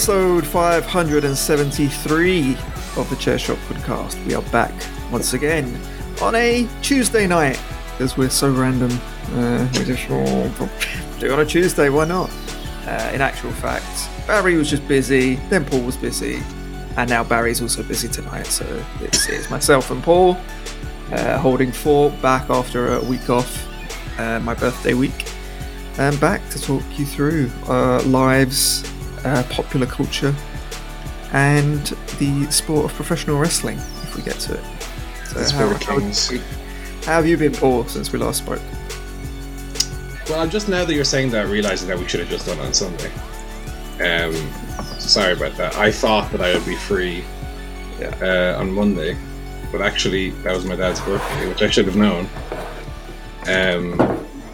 episode 0.00 0.46
573 0.46 2.56
of 2.96 3.10
the 3.10 3.16
Chair 3.16 3.38
Shot 3.38 3.58
podcast. 3.68 4.24
We 4.24 4.34
are 4.34 4.40
back 4.44 4.72
once 5.12 5.34
again 5.34 5.78
on 6.22 6.34
a 6.34 6.66
Tuesday 6.80 7.26
night 7.26 7.60
because 7.90 8.16
we're 8.16 8.30
so 8.30 8.50
random. 8.50 8.90
Uh, 9.34 9.68
we 9.74 9.84
just 9.84 10.08
do 10.08 11.26
it 11.26 11.30
on 11.30 11.40
a 11.40 11.44
Tuesday, 11.44 11.90
why 11.90 12.06
not? 12.06 12.30
Uh, 12.86 13.10
in 13.12 13.20
actual 13.20 13.50
fact, 13.50 14.08
Barry 14.26 14.56
was 14.56 14.70
just 14.70 14.88
busy, 14.88 15.34
then 15.50 15.66
Paul 15.66 15.82
was 15.82 15.98
busy, 15.98 16.42
and 16.96 17.10
now 17.10 17.22
Barry's 17.22 17.60
also 17.60 17.82
busy 17.82 18.08
tonight. 18.08 18.46
So 18.46 18.64
it's, 19.02 19.28
it's 19.28 19.50
myself 19.50 19.90
and 19.90 20.02
Paul 20.02 20.38
uh, 21.12 21.36
holding 21.36 21.72
fort 21.72 22.18
back 22.22 22.48
after 22.48 22.94
a 22.94 23.04
week 23.04 23.28
off, 23.28 23.68
uh, 24.18 24.40
my 24.40 24.54
birthday 24.54 24.94
week, 24.94 25.26
and 25.98 26.18
back 26.18 26.40
to 26.52 26.58
talk 26.58 26.84
you 26.98 27.04
through 27.04 27.50
lives, 28.06 28.82
uh, 29.24 29.42
popular 29.50 29.86
culture, 29.86 30.34
and 31.32 31.86
the 32.18 32.46
sport 32.50 32.84
of 32.86 32.92
professional 32.94 33.38
wrestling. 33.38 33.78
If 33.78 34.16
we 34.16 34.22
get 34.22 34.38
to 34.40 34.54
it. 34.54 34.64
So 35.26 35.56
how, 35.56 35.68
how, 35.68 36.00
how 37.04 37.12
have 37.16 37.26
you 37.26 37.36
been, 37.36 37.52
Paul, 37.52 37.84
since 37.86 38.12
we 38.12 38.18
last 38.18 38.38
spoke? 38.38 38.60
Well, 40.28 40.46
just 40.48 40.68
now 40.68 40.84
that 40.84 40.94
you're 40.94 41.04
saying 41.04 41.30
that, 41.30 41.48
realizing 41.48 41.88
that 41.88 41.98
we 41.98 42.06
should 42.08 42.20
have 42.20 42.28
just 42.28 42.46
done 42.46 42.58
it 42.58 42.64
on 42.64 42.74
Sunday. 42.74 43.10
Um, 44.00 44.32
sorry 44.98 45.32
about 45.34 45.56
that. 45.56 45.76
I 45.76 45.90
thought 45.92 46.30
that 46.32 46.40
I 46.40 46.54
would 46.54 46.64
be 46.66 46.76
free 46.76 47.24
Yeah. 48.00 48.54
uh, 48.56 48.60
on 48.60 48.72
Monday, 48.72 49.16
but 49.70 49.82
actually 49.82 50.30
that 50.42 50.52
was 50.54 50.64
my 50.64 50.74
dad's 50.76 51.00
birthday, 51.00 51.48
which 51.48 51.62
I 51.62 51.70
should 51.70 51.86
have 51.86 51.96
known. 51.96 52.28
Um, 53.46 54.00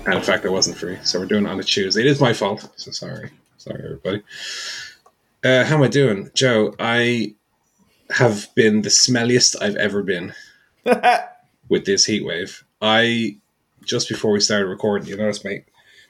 and 0.07 0.15
in 0.15 0.23
fact, 0.23 0.45
I 0.47 0.49
wasn't 0.49 0.77
free, 0.77 0.99
so 1.03 1.19
we're 1.19 1.27
doing 1.27 1.47
it 1.47 1.49
on 1.51 1.59
a 1.59 1.63
Tuesday. 1.63 2.01
It 2.03 2.07
is 2.07 2.21
my 2.21 2.33
fault, 2.33 2.69
so 2.77 2.91
sorry, 2.91 3.31
sorry 3.67 3.85
everybody. 3.85 4.23
Uh, 5.45 5.65
how 5.65 5.77
am 5.77 5.83
I 5.83 5.89
doing, 5.89 6.31
Joe? 6.35 6.75
I 6.79 7.35
have 8.11 8.55
been 8.55 8.83
the 8.83 8.89
smelliest 8.89 9.61
I've 9.61 9.77
ever 9.77 10.03
been 10.03 10.33
with 11.69 11.85
this 11.85 12.05
heat 12.05 12.25
wave. 12.25 12.65
I 12.81 13.39
just 13.85 14.09
before 14.09 14.33
we 14.33 14.41
started 14.41 14.67
recording, 14.67 15.09
you 15.09 15.17
notice 15.17 15.45
my 15.45 15.65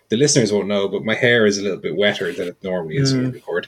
the 0.08 0.16
listeners 0.16 0.52
won't 0.52 0.68
know, 0.68 0.86
but 0.86 1.04
my 1.04 1.14
hair 1.14 1.46
is 1.46 1.58
a 1.58 1.62
little 1.62 1.78
bit 1.78 1.96
wetter 1.96 2.32
than 2.32 2.48
it 2.48 2.62
normally 2.62 2.96
is 2.96 3.12
when 3.12 3.24
we 3.24 3.32
record 3.32 3.66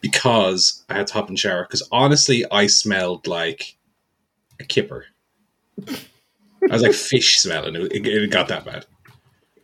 because 0.00 0.84
I 0.88 0.94
had 0.94 1.06
to 1.08 1.14
hop 1.14 1.28
in 1.28 1.34
the 1.34 1.40
shower. 1.40 1.62
Because 1.62 1.86
honestly, 1.92 2.44
I 2.50 2.66
smelled 2.66 3.28
like 3.28 3.76
a 4.58 4.64
kipper. 4.64 5.06
I 5.86 5.92
was 6.70 6.82
like 6.82 6.92
fish 7.12 7.38
smelling. 7.38 7.76
It, 7.76 7.92
it, 7.92 8.06
it 8.06 8.30
got 8.30 8.48
that 8.48 8.64
bad. 8.64 8.84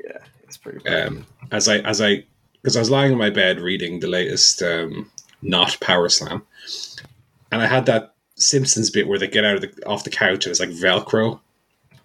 Yeah, 0.05 0.19
it's 0.45 0.59
pretty 0.59 0.79
bad. 0.79 1.09
Um, 1.09 1.27
as 1.51 1.69
I 1.69 1.79
as 1.79 2.01
I 2.01 2.25
because 2.63 2.77
I 2.77 2.81
was 2.81 2.91
lying 2.91 3.13
in 3.13 3.19
my 3.19 3.31
bed 3.31 3.61
reading 3.61 4.01
the 4.01 4.07
latest 4.07 4.63
um, 4.63 5.11
not 5.43 5.79
Power 5.81 6.09
Slam, 6.09 6.43
and 7.51 7.61
I 7.61 7.67
had 7.67 7.87
that 7.87 8.15
Simpsons 8.37 8.91
bit 8.91 9.09
where 9.09 9.19
they 9.19 9.29
get 9.29 9.45
out 9.45 9.57
of 9.57 9.63
the 9.63 9.87
off 9.87 10.05
the 10.05 10.11
couch 10.11 10.47
and 10.47 10.51
it's 10.51 10.61
like 10.61 10.71
Velcro 10.71 11.41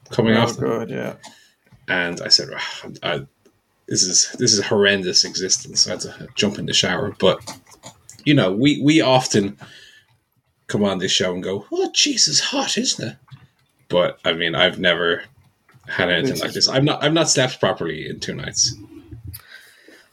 coming 0.10 0.36
oh, 0.36 0.42
off. 0.42 0.58
good, 0.58 0.90
yeah. 0.90 1.16
and 1.88 2.22
I 2.22 2.30
said, 2.30 2.50
"Ah, 2.56 2.90
I, 3.04 3.28
"This 3.88 4.04
is 4.04 4.32
this 4.40 4.54
is 4.54 4.60
a 4.60 4.64
horrendous 4.64 5.24
existence." 5.24 5.88
I 5.88 5.92
had 5.92 6.02
to 6.02 6.28
jump 6.36 6.58
in 6.58 6.66
the 6.66 6.74
shower, 6.74 7.16
but 7.20 7.40
you 8.26 8.34
know, 8.34 8.52
we 8.52 8.82
we 8.82 9.02
often 9.02 9.58
come 10.68 10.84
on 10.84 10.98
this 11.00 11.12
show 11.12 11.34
and 11.34 11.44
go, 11.44 11.66
"Oh, 11.72 11.92
Jesus, 11.94 12.40
hot, 12.40 12.78
isn't 12.78 13.10
it?" 13.12 13.18
But 13.90 14.20
I 14.26 14.34
mean, 14.34 14.56
I've 14.56 14.80
never 14.80 15.24
had 15.88 16.10
anything 16.10 16.40
like 16.40 16.52
this. 16.52 16.68
I've 16.68 16.84
not 16.84 17.04
I've 17.04 17.14
not 17.14 17.30
slept 17.30 17.60
properly 17.60 18.10
in 18.10 18.20
two 18.20 18.36
nights. 18.36 18.76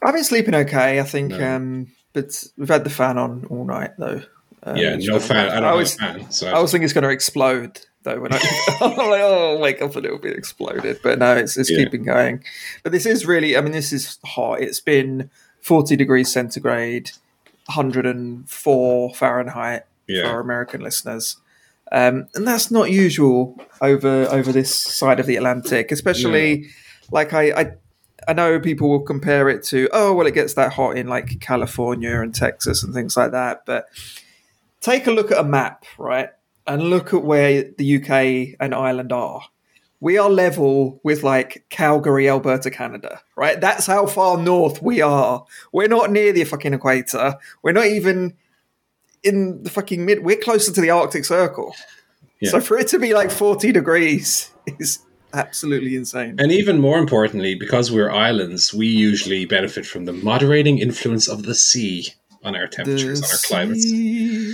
I've 0.05 0.13
been 0.13 0.23
sleeping 0.23 0.55
okay, 0.55 0.99
I 0.99 1.03
think, 1.03 1.31
No. 1.31 1.55
um, 1.55 1.87
but 2.13 2.43
we've 2.57 2.69
had 2.69 2.83
the 2.83 2.89
fan 2.89 3.17
on 3.17 3.45
all 3.49 3.65
night 3.65 3.91
though. 3.97 4.21
Um, 4.63 4.77
yeah, 4.77 4.95
no 4.97 5.19
fan. 5.19 5.37
I 5.49 5.55
don't 5.55 5.63
I 5.63 5.71
know 5.71 5.77
was, 5.77 5.95
a 5.95 5.97
fan. 5.97 6.31
So 6.31 6.49
I 6.49 6.59
was 6.59 6.71
thinking 6.71 6.85
it's 6.85 6.93
going 6.93 7.03
to 7.03 7.09
explode 7.09 7.81
though. 8.03 8.19
When 8.19 8.33
I, 8.33 8.37
I'm 8.81 8.95
like, 8.97 9.21
oh, 9.21 9.57
wake 9.59 9.81
up 9.81 9.95
a 9.95 9.99
little 9.99 10.17
bit, 10.17 10.35
exploded. 10.37 10.99
But 11.03 11.19
no, 11.19 11.35
it's, 11.35 11.57
it's 11.57 11.69
Yeah. 11.69 11.83
keeping 11.83 12.03
going. 12.03 12.43
But 12.83 12.91
this 12.91 13.05
is 13.05 13.25
really, 13.25 13.57
I 13.57 13.61
mean, 13.61 13.73
this 13.73 13.91
is 13.93 14.17
hot. 14.25 14.61
It's 14.61 14.79
been 14.79 15.29
40 15.61 15.95
degrees 15.95 16.31
centigrade, 16.31 17.11
104 17.65 19.13
Fahrenheit 19.15 19.85
for 20.07 20.25
our 20.25 20.39
American 20.39 20.81
listeners. 20.81 21.37
Um, 21.91 22.27
and 22.35 22.47
that's 22.47 22.71
not 22.71 22.91
usual 22.91 23.59
over 23.81 24.27
over 24.31 24.51
this 24.51 24.73
side 24.73 25.19
of 25.19 25.27
the 25.27 25.35
Atlantic, 25.35 25.91
especially 25.91 26.67
like 27.11 27.33
I, 27.33 27.51
I 27.51 27.71
I 28.27 28.33
know 28.33 28.59
people 28.59 28.89
will 28.89 29.01
compare 29.01 29.49
it 29.49 29.63
to 29.65 29.89
oh 29.91 30.13
well 30.13 30.27
it 30.27 30.33
gets 30.33 30.53
that 30.55 30.73
hot 30.73 30.97
in 30.97 31.07
like 31.07 31.39
California 31.39 32.21
and 32.21 32.33
Texas 32.33 32.83
and 32.83 32.93
things 32.93 33.15
like 33.17 33.31
that, 33.31 33.65
but 33.65 33.87
take 34.81 35.07
a 35.07 35.11
look 35.11 35.31
at 35.31 35.39
a 35.39 35.43
map, 35.43 35.85
right? 35.97 36.29
And 36.67 36.83
look 36.89 37.13
at 37.13 37.23
where 37.23 37.71
the 37.77 37.97
UK 37.97 38.57
and 38.59 38.73
Ireland 38.73 39.11
are. 39.11 39.41
We 39.99 40.17
are 40.17 40.29
level 40.29 40.99
with 41.03 41.23
like 41.23 41.65
Calgary, 41.69 42.29
Alberta, 42.29 42.69
Canada, 42.69 43.21
right? 43.35 43.59
That's 43.59 43.87
how 43.87 44.05
far 44.05 44.37
north 44.37 44.81
we 44.81 45.01
are. 45.01 45.45
We're 45.71 45.87
not 45.87 46.11
near 46.11 46.33
the 46.33 46.43
fucking 46.43 46.73
equator. 46.73 47.35
We're 47.63 47.71
not 47.71 47.87
even 47.87 48.35
in 49.23 49.63
the 49.63 49.69
fucking 49.69 50.05
mid. 50.05 50.23
We're 50.23 50.37
closer 50.37 50.71
to 50.71 50.81
the 50.81 50.91
Arctic 50.91 51.25
Circle. 51.25 51.75
Yeah. 52.39 52.51
So 52.51 52.61
for 52.61 52.77
it 52.77 52.87
to 52.89 52.99
be 52.99 53.13
like 53.13 53.31
40 53.31 53.71
degrees 53.71 54.51
is 54.79 54.99
absolutely 55.35 55.95
insane. 55.95 56.35
and 56.39 56.51
even 56.51 56.79
more 56.79 56.97
importantly, 56.99 57.55
because 57.55 57.91
we're 57.91 58.11
islands, 58.11 58.73
we 58.73 58.87
usually 58.87 59.45
benefit 59.45 59.85
from 59.85 60.05
the 60.05 60.13
moderating 60.13 60.77
influence 60.79 61.27
of 61.27 61.43
the 61.43 61.55
sea 61.55 62.07
on 62.43 62.55
our 62.55 62.67
temperatures, 62.67 63.21
on 63.23 63.29
our 63.29 63.37
climates. 63.43 63.83
sea. 63.83 64.53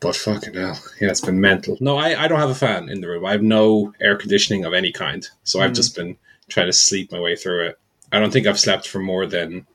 But 0.00 0.16
fucking 0.16 0.54
hell, 0.54 0.78
yeah, 1.00 1.10
it's 1.10 1.20
been 1.20 1.40
mental. 1.40 1.76
No, 1.80 1.96
I, 1.96 2.24
I 2.24 2.28
don't 2.28 2.40
have 2.40 2.50
a 2.50 2.54
fan 2.56 2.88
in 2.88 3.00
the 3.00 3.08
room. 3.08 3.24
I 3.24 3.30
have 3.32 3.42
no 3.42 3.92
air 4.00 4.16
conditioning 4.16 4.64
of 4.64 4.72
any 4.74 4.90
kind, 4.92 5.28
so 5.44 5.60
I've 5.60 5.72
Mm. 5.72 5.76
just 5.76 5.94
been 5.94 6.16
trying 6.48 6.66
to 6.66 6.72
sleep 6.72 7.12
my 7.12 7.20
way 7.20 7.36
through 7.36 7.66
it. 7.68 7.78
I 8.10 8.18
don't 8.18 8.32
think 8.32 8.46
I've 8.46 8.58
slept 8.58 8.88
for 8.88 8.98
more 8.98 9.26
than 9.26 9.66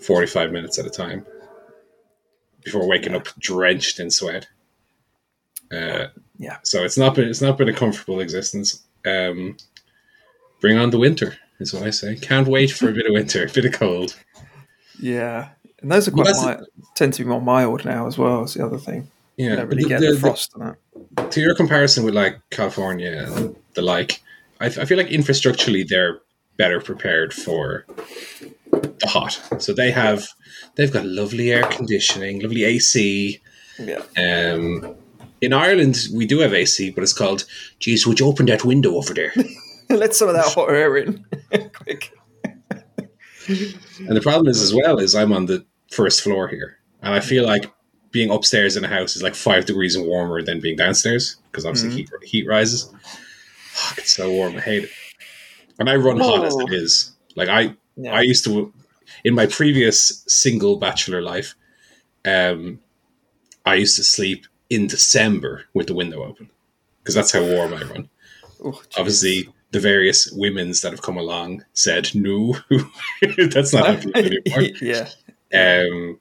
forty 0.00 0.26
five 0.26 0.50
minutes 0.50 0.78
at 0.78 0.86
a 0.86 0.90
time 0.90 1.24
before 2.64 2.86
waking 2.88 3.14
up 3.14 3.28
drenched 3.38 4.00
in 4.00 4.10
sweat. 4.10 4.48
Uh, 5.72 6.06
Yeah. 6.38 6.56
So 6.64 6.84
it's 6.84 6.98
not 6.98 7.14
been 7.14 7.28
it's 7.28 7.40
not 7.42 7.56
been 7.56 7.68
a 7.68 7.72
comfortable 7.72 8.20
existence. 8.20 8.82
Um, 9.06 9.56
bring 10.60 10.76
on 10.78 10.90
the 10.90 10.98
winter 10.98 11.36
is 11.58 11.72
what 11.74 11.82
I 11.82 11.90
say. 11.90 12.16
Can't 12.16 12.48
wait 12.48 12.70
for 12.70 12.88
a 12.88 12.92
bit 12.92 13.06
of 13.06 13.12
winter, 13.12 13.44
a 13.46 13.50
bit 13.50 13.64
of 13.64 13.72
cold. 13.72 14.16
Yeah. 15.00 15.48
And 15.82 15.90
those 15.90 16.06
are 16.08 16.10
quite 16.10 16.26
that's- 16.26 16.60
mi- 16.60 16.84
tend 16.94 17.14
to 17.14 17.22
be 17.24 17.28
more 17.28 17.40
mild 17.40 17.84
now 17.84 18.06
as 18.06 18.18
well. 18.18 18.44
Is 18.44 18.54
the 18.54 18.64
other 18.64 18.78
thing. 18.78 19.08
Yeah, 19.36 19.50
You 19.50 19.56
don't 19.56 19.68
really 19.68 19.82
The- 19.84 19.88
get 19.88 20.00
the- 20.00 20.06
the, 20.08 20.12
the- 20.14 20.20
frost 20.20 20.52
and 20.54 20.74
that. 21.16 21.30
to 21.32 21.40
your 21.40 21.54
comparison 21.54 22.04
with 22.04 22.14
like 22.14 22.38
California 22.50 23.24
and 23.26 23.56
the 23.74 23.82
like, 23.82 24.20
I, 24.60 24.66
I 24.66 24.84
feel 24.84 24.98
like 24.98 25.08
infrastructurally 25.08 25.86
they're 25.88 26.18
better 26.58 26.80
prepared 26.80 27.32
for 27.32 27.86
the 28.70 29.06
hot. 29.06 29.40
So 29.58 29.72
they 29.72 29.90
have 29.90 30.28
they've 30.76 30.92
got 30.92 31.06
lovely 31.06 31.50
air 31.52 31.62
conditioning, 31.64 32.40
lovely 32.40 32.64
AC. 32.64 33.40
Yeah. 33.78 34.02
Um, 34.18 34.94
in 35.40 35.54
Ireland, 35.54 36.08
we 36.12 36.26
do 36.26 36.40
have 36.40 36.52
AC, 36.52 36.90
but 36.90 37.02
it's 37.02 37.14
called. 37.14 37.46
Geez, 37.78 38.06
would 38.06 38.20
you 38.20 38.26
open 38.26 38.44
that 38.46 38.62
window 38.66 38.96
over 38.96 39.14
there? 39.14 39.32
Let 39.98 40.14
some 40.14 40.28
of 40.28 40.34
that 40.34 40.46
hot 40.46 40.70
air 40.70 40.96
in. 40.96 41.24
Quick. 41.74 42.12
and 43.48 44.16
the 44.16 44.20
problem 44.22 44.46
is 44.48 44.62
as 44.62 44.72
well 44.74 44.98
is 44.98 45.14
I'm 45.14 45.32
on 45.32 45.46
the 45.46 45.64
first 45.92 46.20
floor 46.22 46.48
here, 46.48 46.78
and 47.02 47.14
I 47.14 47.20
feel 47.20 47.44
like 47.44 47.70
being 48.12 48.30
upstairs 48.30 48.76
in 48.76 48.84
a 48.84 48.88
house 48.88 49.16
is 49.16 49.22
like 49.22 49.34
five 49.34 49.66
degrees 49.66 49.96
warmer 49.98 50.42
than 50.42 50.60
being 50.60 50.76
downstairs 50.76 51.36
because 51.50 51.64
obviously 51.66 51.90
Mhm. 51.90 51.94
heat 51.96 52.10
heat 52.24 52.46
rises. 52.48 52.92
Fuck, 53.72 53.98
it's 53.98 54.12
so 54.12 54.30
warm. 54.30 54.56
I 54.56 54.60
hate 54.60 54.84
it. 54.84 54.90
And 55.78 55.88
I 55.88 55.96
run 55.96 56.18
hot 56.18 56.44
as 56.44 56.54
Oh. 56.54 56.60
it 56.60 56.72
is. 56.72 57.12
Like 57.36 57.48
I, 57.48 57.76
Yeah. 57.96 58.12
I 58.14 58.20
used 58.22 58.44
to 58.44 58.72
in 59.24 59.34
my 59.34 59.46
previous 59.46 60.22
single 60.26 60.76
bachelor 60.76 61.22
life. 61.22 61.54
Um, 62.24 62.80
I 63.64 63.74
used 63.76 63.96
to 63.96 64.04
sleep 64.04 64.46
in 64.68 64.86
December 64.86 65.64
with 65.74 65.86
the 65.86 65.94
window 65.94 66.24
open 66.24 66.50
because 67.02 67.14
that's 67.14 67.32
how 67.32 67.42
warm 67.42 67.74
I 67.74 67.82
run. 67.82 68.08
Oh. 68.64 68.80
Obviously, 68.96 69.48
the 69.72 69.80
various 69.80 70.30
women's 70.32 70.80
that 70.80 70.90
have 70.92 71.02
come 71.02 71.16
along 71.16 71.64
said 71.74 72.10
no, 72.14 72.56
that's 73.52 73.72
not 73.72 73.86
happening 73.86 74.38
anymore. 74.46 74.70
yeah. 74.80 75.08
Um, 75.52 76.18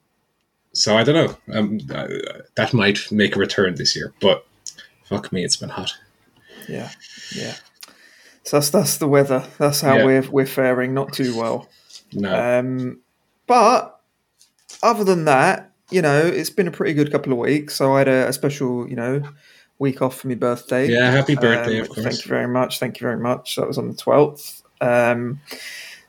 so 0.73 0.97
I 0.97 1.03
don't 1.03 1.15
know. 1.15 1.57
Um, 1.59 1.79
that 2.55 2.73
might 2.73 3.11
make 3.11 3.35
a 3.35 3.39
return 3.39 3.75
this 3.75 3.95
year, 3.95 4.13
but 4.21 4.45
fuck 5.05 5.31
me, 5.31 5.43
it's 5.43 5.55
been 5.57 5.69
hot. 5.69 5.91
Yeah. 6.67 6.91
Yeah. 7.35 7.55
So 8.43 8.57
that's 8.57 8.69
that's 8.69 8.97
the 8.97 9.07
weather. 9.07 9.45
That's 9.57 9.81
how 9.81 9.97
Yeah. 9.97 10.05
we're 10.05 10.29
we're 10.29 10.45
faring. 10.45 10.93
Not 10.93 11.13
too 11.13 11.35
well. 11.37 11.67
No, 12.13 12.59
Um, 12.59 12.99
but 13.47 13.99
other 14.81 15.03
than 15.03 15.25
that, 15.25 15.71
you 15.91 16.01
know, 16.01 16.19
it's 16.25 16.49
been 16.49 16.67
a 16.67 16.71
pretty 16.71 16.93
good 16.93 17.11
couple 17.11 17.31
of 17.33 17.39
weeks. 17.39 17.75
So 17.75 17.93
I 17.93 17.99
had 17.99 18.07
a, 18.07 18.27
a 18.29 18.33
special, 18.33 18.87
you 18.89 18.95
know, 18.95 19.21
week 19.79 20.01
off 20.01 20.17
for 20.19 20.27
my 20.27 20.35
birthday. 20.35 20.87
yeah, 20.89 21.09
happy 21.11 21.35
birthday, 21.35 21.77
Um, 21.77 21.81
of 21.83 21.89
course. 21.89 22.03
Thank 22.05 22.25
you 22.25 22.29
very 22.29 22.47
much. 22.47 22.79
Thank 22.79 22.99
you 22.99 23.05
very 23.05 23.17
much. 23.19 23.55
That 23.55 23.67
was 23.67 23.77
on 23.77 23.87
the 23.87 23.95
twelfth. 23.95 24.61
Um, 24.81 25.41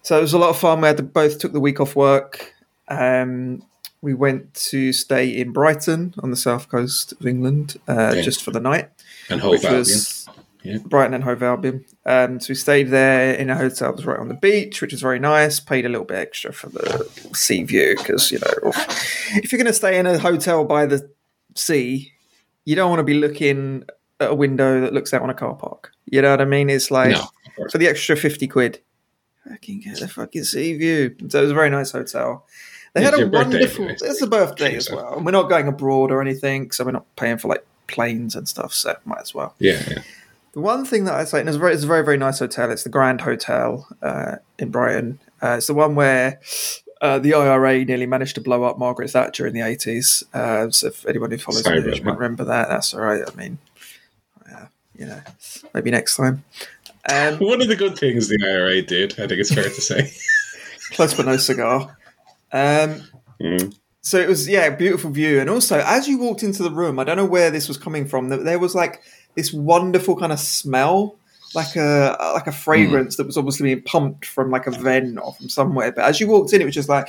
so 0.02 0.18
it 0.18 0.22
was 0.22 0.32
a 0.32 0.38
lot 0.38 0.50
of 0.50 0.58
fun. 0.58 0.80
We 0.80 0.86
had 0.88 0.96
to, 0.98 1.02
both 1.02 1.38
took 1.38 1.52
the 1.52 1.60
week 1.60 1.80
off 1.80 1.94
work. 1.96 2.54
Um, 2.88 3.62
we 4.02 4.14
went 4.14 4.54
to 4.54 4.92
stay 4.92 5.28
in 5.28 5.52
Brighton 5.52 6.14
on 6.22 6.30
the 6.30 6.36
south 6.36 6.68
coast 6.68 7.12
of 7.12 7.26
England 7.26 7.78
uh, 7.88 8.12
Yeah. 8.16 8.22
just 8.22 8.42
for 8.42 8.50
the 8.50 8.60
night, 8.60 8.88
And 9.28 9.40
Hove 9.40 9.56
Albion. 9.56 9.74
was 9.76 10.26
Yeah. 10.62 10.78
Brighton 10.84 11.14
and 11.14 11.22
Hove 11.24 11.42
Albion. 11.42 11.84
Um, 12.06 12.40
so 12.40 12.50
we 12.50 12.54
stayed 12.54 12.88
there 12.90 13.34
in 13.34 13.50
a 13.50 13.56
hotel 13.56 13.88
that 13.90 13.96
was 13.96 14.06
right 14.06 14.18
on 14.18 14.28
the 14.28 14.34
beach, 14.34 14.80
which 14.80 14.92
was 14.92 15.02
very 15.02 15.18
nice. 15.18 15.60
Paid 15.60 15.84
a 15.84 15.88
little 15.88 16.06
bit 16.06 16.16
extra 16.18 16.52
for 16.52 16.68
the 16.70 17.06
sea 17.34 17.62
view 17.62 17.94
because 17.98 18.32
you 18.32 18.38
know 18.38 18.72
if 19.36 19.52
you're 19.52 19.58
going 19.58 19.66
to 19.66 19.72
stay 19.74 19.98
in 19.98 20.06
a 20.06 20.18
hotel 20.18 20.64
by 20.64 20.86
the 20.86 21.10
sea, 21.54 22.12
you 22.70 22.76
don't 22.76 22.88
want 22.88 23.00
to 23.00 23.04
be 23.04 23.14
looking 23.14 23.82
at 24.20 24.30
a 24.30 24.34
window 24.34 24.80
that 24.80 24.92
looks 24.92 25.12
out 25.12 25.22
on 25.22 25.28
a 25.28 25.34
car 25.34 25.54
park. 25.56 25.90
You 26.06 26.22
know 26.22 26.30
what 26.30 26.40
I 26.40 26.44
mean? 26.44 26.70
It's 26.70 26.88
like 26.88 27.10
No, 27.10 27.24
for 27.68 27.78
the 27.78 27.88
extra 27.88 28.14
50 28.16 28.46
quid. 28.46 28.78
Fucking 29.48 29.80
get 29.80 29.98
the 29.98 30.06
fucking 30.06 30.44
sea 30.44 30.76
view. 30.76 31.16
So 31.28 31.38
it 31.40 31.42
was 31.42 31.50
a 31.50 31.54
very 31.54 31.68
nice 31.70 31.90
hotel. 31.90 32.46
They 32.94 33.00
It's 33.00 33.10
had 33.10 33.14
a 33.14 33.22
your 33.22 33.28
birthday, 33.28 33.58
wonderful. 33.58 33.88
It's 33.88 34.22
a 34.22 34.26
birthday 34.28 34.76
as 34.76 34.88
well. 34.88 35.16
And 35.16 35.26
we're 35.26 35.32
not 35.32 35.48
going 35.48 35.66
abroad 35.66 36.12
or 36.12 36.20
anything, 36.20 36.70
so 36.70 36.84
we're 36.84 36.92
not 36.92 37.06
paying 37.16 37.38
for 37.38 37.48
like 37.48 37.66
planes 37.88 38.36
and 38.36 38.48
stuff. 38.48 38.72
So 38.72 38.94
might 39.04 39.20
as 39.22 39.34
well. 39.34 39.56
Yeah, 39.58 39.82
yeah. 39.88 40.02
The 40.52 40.60
one 40.60 40.84
thing 40.84 41.06
that 41.06 41.14
I'd 41.14 41.26
say, 41.28 41.40
and 41.40 41.48
it's 41.48 41.56
a 41.56 41.58
very, 41.58 41.74
it's 41.74 41.82
a 41.82 41.88
very, 41.88 42.04
very 42.04 42.18
nice 42.18 42.38
hotel. 42.38 42.70
It's 42.70 42.84
the 42.84 42.88
Grand 42.88 43.20
Hotel 43.22 43.88
uh, 44.02 44.36
in 44.60 44.70
Brighton. 44.70 45.18
Uh, 45.42 45.56
it's 45.58 45.66
the 45.66 45.74
one 45.74 45.96
where 45.96 46.40
uh, 47.00 47.18
the 47.18 47.34
IRA 47.34 47.84
nearly 47.84 48.06
managed 48.06 48.34
to 48.36 48.40
blow 48.40 48.64
up 48.64 48.78
Margaret 48.78 49.10
Thatcher 49.10 49.46
in 49.46 49.54
the 49.54 49.60
eighties. 49.62 50.22
Uh, 50.34 50.70
so 50.70 50.88
if 50.88 51.06
anyone 51.06 51.30
who 51.30 51.38
follows 51.38 51.62
Sorry 51.64 51.80
news 51.82 52.02
might 52.02 52.18
remember 52.18 52.44
that, 52.44 52.68
that's 52.68 52.94
all 52.94 53.00
right. 53.00 53.22
I 53.26 53.34
mean, 53.36 53.58
uh, 54.52 54.66
you 54.96 55.06
know, 55.06 55.20
maybe 55.74 55.90
next 55.90 56.16
time. 56.16 56.44
Um, 57.10 57.34
One 57.38 57.62
of 57.62 57.68
the 57.68 57.76
good 57.76 57.98
things 57.98 58.28
the 58.28 58.38
IRA 58.46 58.82
did, 58.82 59.12
I 59.14 59.26
think 59.26 59.40
it's 59.40 59.54
fair 59.54 59.64
to 59.64 59.70
say. 59.80 60.12
close 60.92 61.14
but 61.14 61.26
no 61.26 61.36
cigar. 61.36 61.96
Um, 62.52 63.02
Mm. 63.40 63.74
so 64.02 64.18
it 64.18 64.28
was 64.28 64.46
yeah, 64.46 64.68
beautiful 64.68 65.10
view, 65.10 65.40
and 65.40 65.48
also 65.48 65.78
as 65.78 66.06
you 66.06 66.18
walked 66.18 66.42
into 66.42 66.62
the 66.62 66.70
room, 66.70 66.98
I 66.98 67.04
don't 67.04 67.16
know 67.16 67.24
where 67.24 67.50
this 67.50 67.68
was 67.68 67.78
coming 67.78 68.06
from. 68.06 68.28
There 68.28 68.58
was 68.58 68.74
like 68.74 69.00
this 69.34 69.50
wonderful 69.50 70.14
kind 70.16 70.30
of 70.30 70.38
smell, 70.38 71.16
like 71.54 71.74
a 71.76 72.16
like 72.34 72.46
a 72.46 72.52
fragrance 72.52 73.16
that 73.16 73.26
was 73.26 73.36
obviously 73.36 73.72
being 73.74 73.82
pumped 73.84 74.24
from 74.26 74.50
like 74.50 74.66
a 74.66 74.70
vent 74.70 75.18
or 75.22 75.34
from 75.34 75.48
somewhere. 75.48 75.92
But 75.92 76.04
as 76.04 76.20
you 76.20 76.26
walked 76.28 76.52
in, 76.52 76.60
it 76.60 76.64
was 76.64 76.74
just 76.74 76.88
like, 76.88 77.08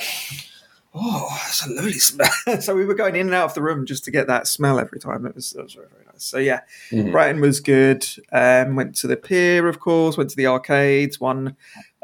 oh, 0.94 1.28
that's 1.44 1.66
a 1.66 1.70
lovely 1.70 1.92
smell. 1.92 2.30
so 2.60 2.74
we 2.74 2.84
were 2.84 2.94
going 2.94 3.14
in 3.16 3.26
and 3.26 3.34
out 3.34 3.46
of 3.46 3.54
the 3.54 3.62
room 3.62 3.86
just 3.86 4.04
to 4.04 4.10
get 4.10 4.26
that 4.26 4.46
smell 4.46 4.78
every 4.78 4.98
time. 4.98 5.26
It 5.26 5.34
was 5.34 5.54
it 5.54 5.62
was 5.62 5.74
very 5.74 5.86
very 5.92 6.04
nice. 6.06 6.24
So 6.24 6.38
yeah, 6.38 6.60
Mhm. 6.90 7.12
Brighton 7.12 7.40
was 7.40 7.60
good. 7.60 8.06
Um, 8.32 8.76
went 8.76 8.94
to 8.96 9.06
the 9.06 9.16
pier, 9.16 9.68
of 9.68 9.80
course. 9.80 10.16
Went 10.16 10.30
to 10.30 10.36
the 10.36 10.46
arcades. 10.46 11.20
Won 11.20 11.56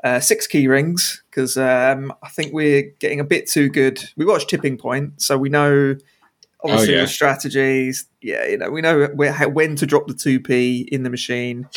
uh, 0.04 0.20
six 0.20 0.46
key 0.46 0.68
rings 0.68 1.22
because 1.30 1.56
um, 1.56 2.12
I 2.22 2.28
think 2.28 2.52
we're 2.52 2.82
getting 3.00 3.18
a 3.20 3.24
bit 3.24 3.48
too 3.48 3.68
good. 3.68 4.00
We 4.16 4.24
watched 4.24 4.48
Tipping 4.48 4.78
Point, 4.78 5.20
so 5.20 5.36
we 5.36 5.48
know 5.48 5.96
obviously 6.62 6.94
Oh, 6.94 6.96
yeah. 6.98 7.02
the 7.02 7.08
strategies. 7.08 8.06
Yeah, 8.20 8.46
you 8.46 8.58
know, 8.58 8.70
we 8.70 8.80
know 8.80 9.06
where, 9.14 9.48
when 9.48 9.74
to 9.76 9.86
drop 9.86 10.06
the 10.06 10.14
two 10.14 10.38
p 10.40 10.88
in 10.92 11.02
the 11.02 11.10
machine. 11.10 11.68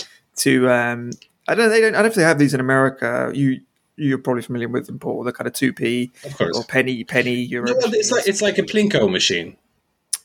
To 0.41 0.69
um, 0.69 1.11
I 1.47 1.55
don't, 1.55 1.69
they 1.69 1.81
don't, 1.81 1.95
I 1.95 1.97
don't 1.97 2.03
know 2.03 2.09
if 2.09 2.15
they 2.15 2.23
have 2.23 2.39
these 2.39 2.53
in 2.53 2.59
America. 2.59 3.31
You 3.33 3.61
you're 3.95 4.17
probably 4.17 4.41
familiar 4.41 4.67
with 4.69 4.87
them, 4.87 4.99
Paul. 4.99 5.23
The 5.23 5.33
kind 5.33 5.47
of 5.47 5.53
two 5.53 5.73
p 5.73 6.11
or 6.39 6.63
penny 6.63 7.03
penny 7.03 7.35
euro. 7.35 7.67
No, 7.67 7.75
it's 7.79 8.11
like 8.11 8.27
it's 8.27 8.41
like 8.41 8.57
a 8.57 8.63
plinko 8.63 9.11
machine. 9.11 9.57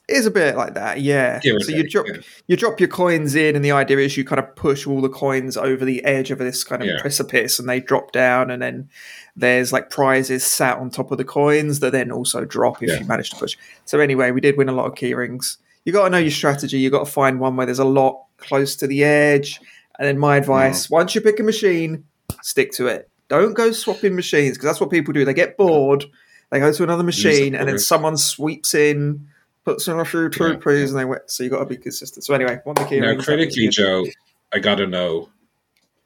It 0.08 0.18
is 0.18 0.26
a 0.26 0.30
bit 0.30 0.54
like 0.56 0.74
that, 0.74 1.00
yeah. 1.00 1.40
Give 1.40 1.60
So 1.60 1.72
you 1.72 1.82
take, 1.82 1.90
drop 1.90 2.06
yeah. 2.06 2.20
you 2.46 2.56
drop 2.56 2.78
your 2.78 2.88
coins 2.88 3.34
in, 3.34 3.56
and 3.56 3.64
the 3.64 3.72
idea 3.72 3.98
is 3.98 4.16
you 4.16 4.24
kind 4.24 4.38
of 4.38 4.54
push 4.54 4.86
all 4.86 5.00
the 5.00 5.08
coins 5.08 5.56
over 5.56 5.84
the 5.84 6.04
edge 6.04 6.30
of 6.30 6.38
this 6.38 6.62
kind 6.62 6.80
of 6.80 6.86
Yeah. 6.86 7.00
precipice, 7.00 7.58
and 7.58 7.68
they 7.68 7.80
drop 7.80 8.12
down, 8.12 8.48
and 8.52 8.62
then 8.62 8.88
there's 9.34 9.72
like 9.72 9.90
prizes 9.90 10.44
sat 10.44 10.78
on 10.78 10.90
top 10.90 11.10
of 11.10 11.18
the 11.18 11.24
coins 11.24 11.80
that 11.80 11.90
then 11.90 12.12
also 12.12 12.44
drop 12.44 12.82
if 12.84 12.88
Yeah. 12.88 13.00
you 13.00 13.04
manage 13.06 13.30
to 13.30 13.36
push. 13.36 13.56
So 13.84 13.98
anyway, 13.98 14.30
we 14.30 14.40
did 14.40 14.56
win 14.56 14.68
a 14.68 14.72
lot 14.72 14.86
of 14.86 14.94
key 14.94 15.12
rings. 15.12 15.58
You 15.84 15.92
got 15.92 16.04
to 16.04 16.10
know 16.10 16.18
your 16.18 16.30
strategy. 16.30 16.78
You 16.78 16.88
got 16.90 17.04
to 17.04 17.10
find 17.10 17.40
one 17.40 17.56
where 17.56 17.66
there's 17.66 17.80
a 17.80 17.84
lot 17.84 18.26
close 18.38 18.76
to 18.76 18.86
the 18.86 19.02
edge, 19.02 19.60
and 19.98 20.06
then 20.06 20.18
my 20.18 20.36
advice: 20.36 20.90
once 20.90 21.14
you 21.14 21.20
pick 21.20 21.40
a 21.40 21.42
machine, 21.42 22.04
stick 22.42 22.72
to 22.72 22.86
it. 22.86 23.10
Don't 23.28 23.54
go 23.54 23.72
swapping 23.72 24.14
machines 24.14 24.56
because 24.56 24.66
that's 24.66 24.80
what 24.80 24.90
people 24.90 25.12
do. 25.12 25.24
They 25.24 25.34
get 25.34 25.56
bored. 25.56 26.04
They 26.50 26.60
go 26.60 26.72
to 26.72 26.82
another 26.84 27.02
machine, 27.02 27.54
and 27.54 27.68
then 27.68 27.78
someone 27.78 28.16
sweeps 28.16 28.72
in, 28.74 29.26
puts 29.64 29.88
in 29.88 29.98
a 29.98 30.04
few 30.04 30.28
two 30.28 30.44
Yeah. 30.44 30.50
And 30.90 30.96
they 30.96 31.04
went. 31.04 31.28
So 31.30 31.42
you 31.42 31.50
got 31.50 31.58
to 31.58 31.66
be 31.66 31.76
consistent. 31.76 32.24
So 32.24 32.34
anyway, 32.34 32.60
one 32.64 32.76
of 32.78 32.84
the 32.84 32.88
key 32.88 33.00
Now, 33.00 33.08
rings, 33.08 33.26
that 33.26 33.32
was 33.32 33.46
critically. 33.46 33.68
Joe, 33.68 34.06
I 34.52 34.60
gotta 34.60 34.86
know 34.86 35.28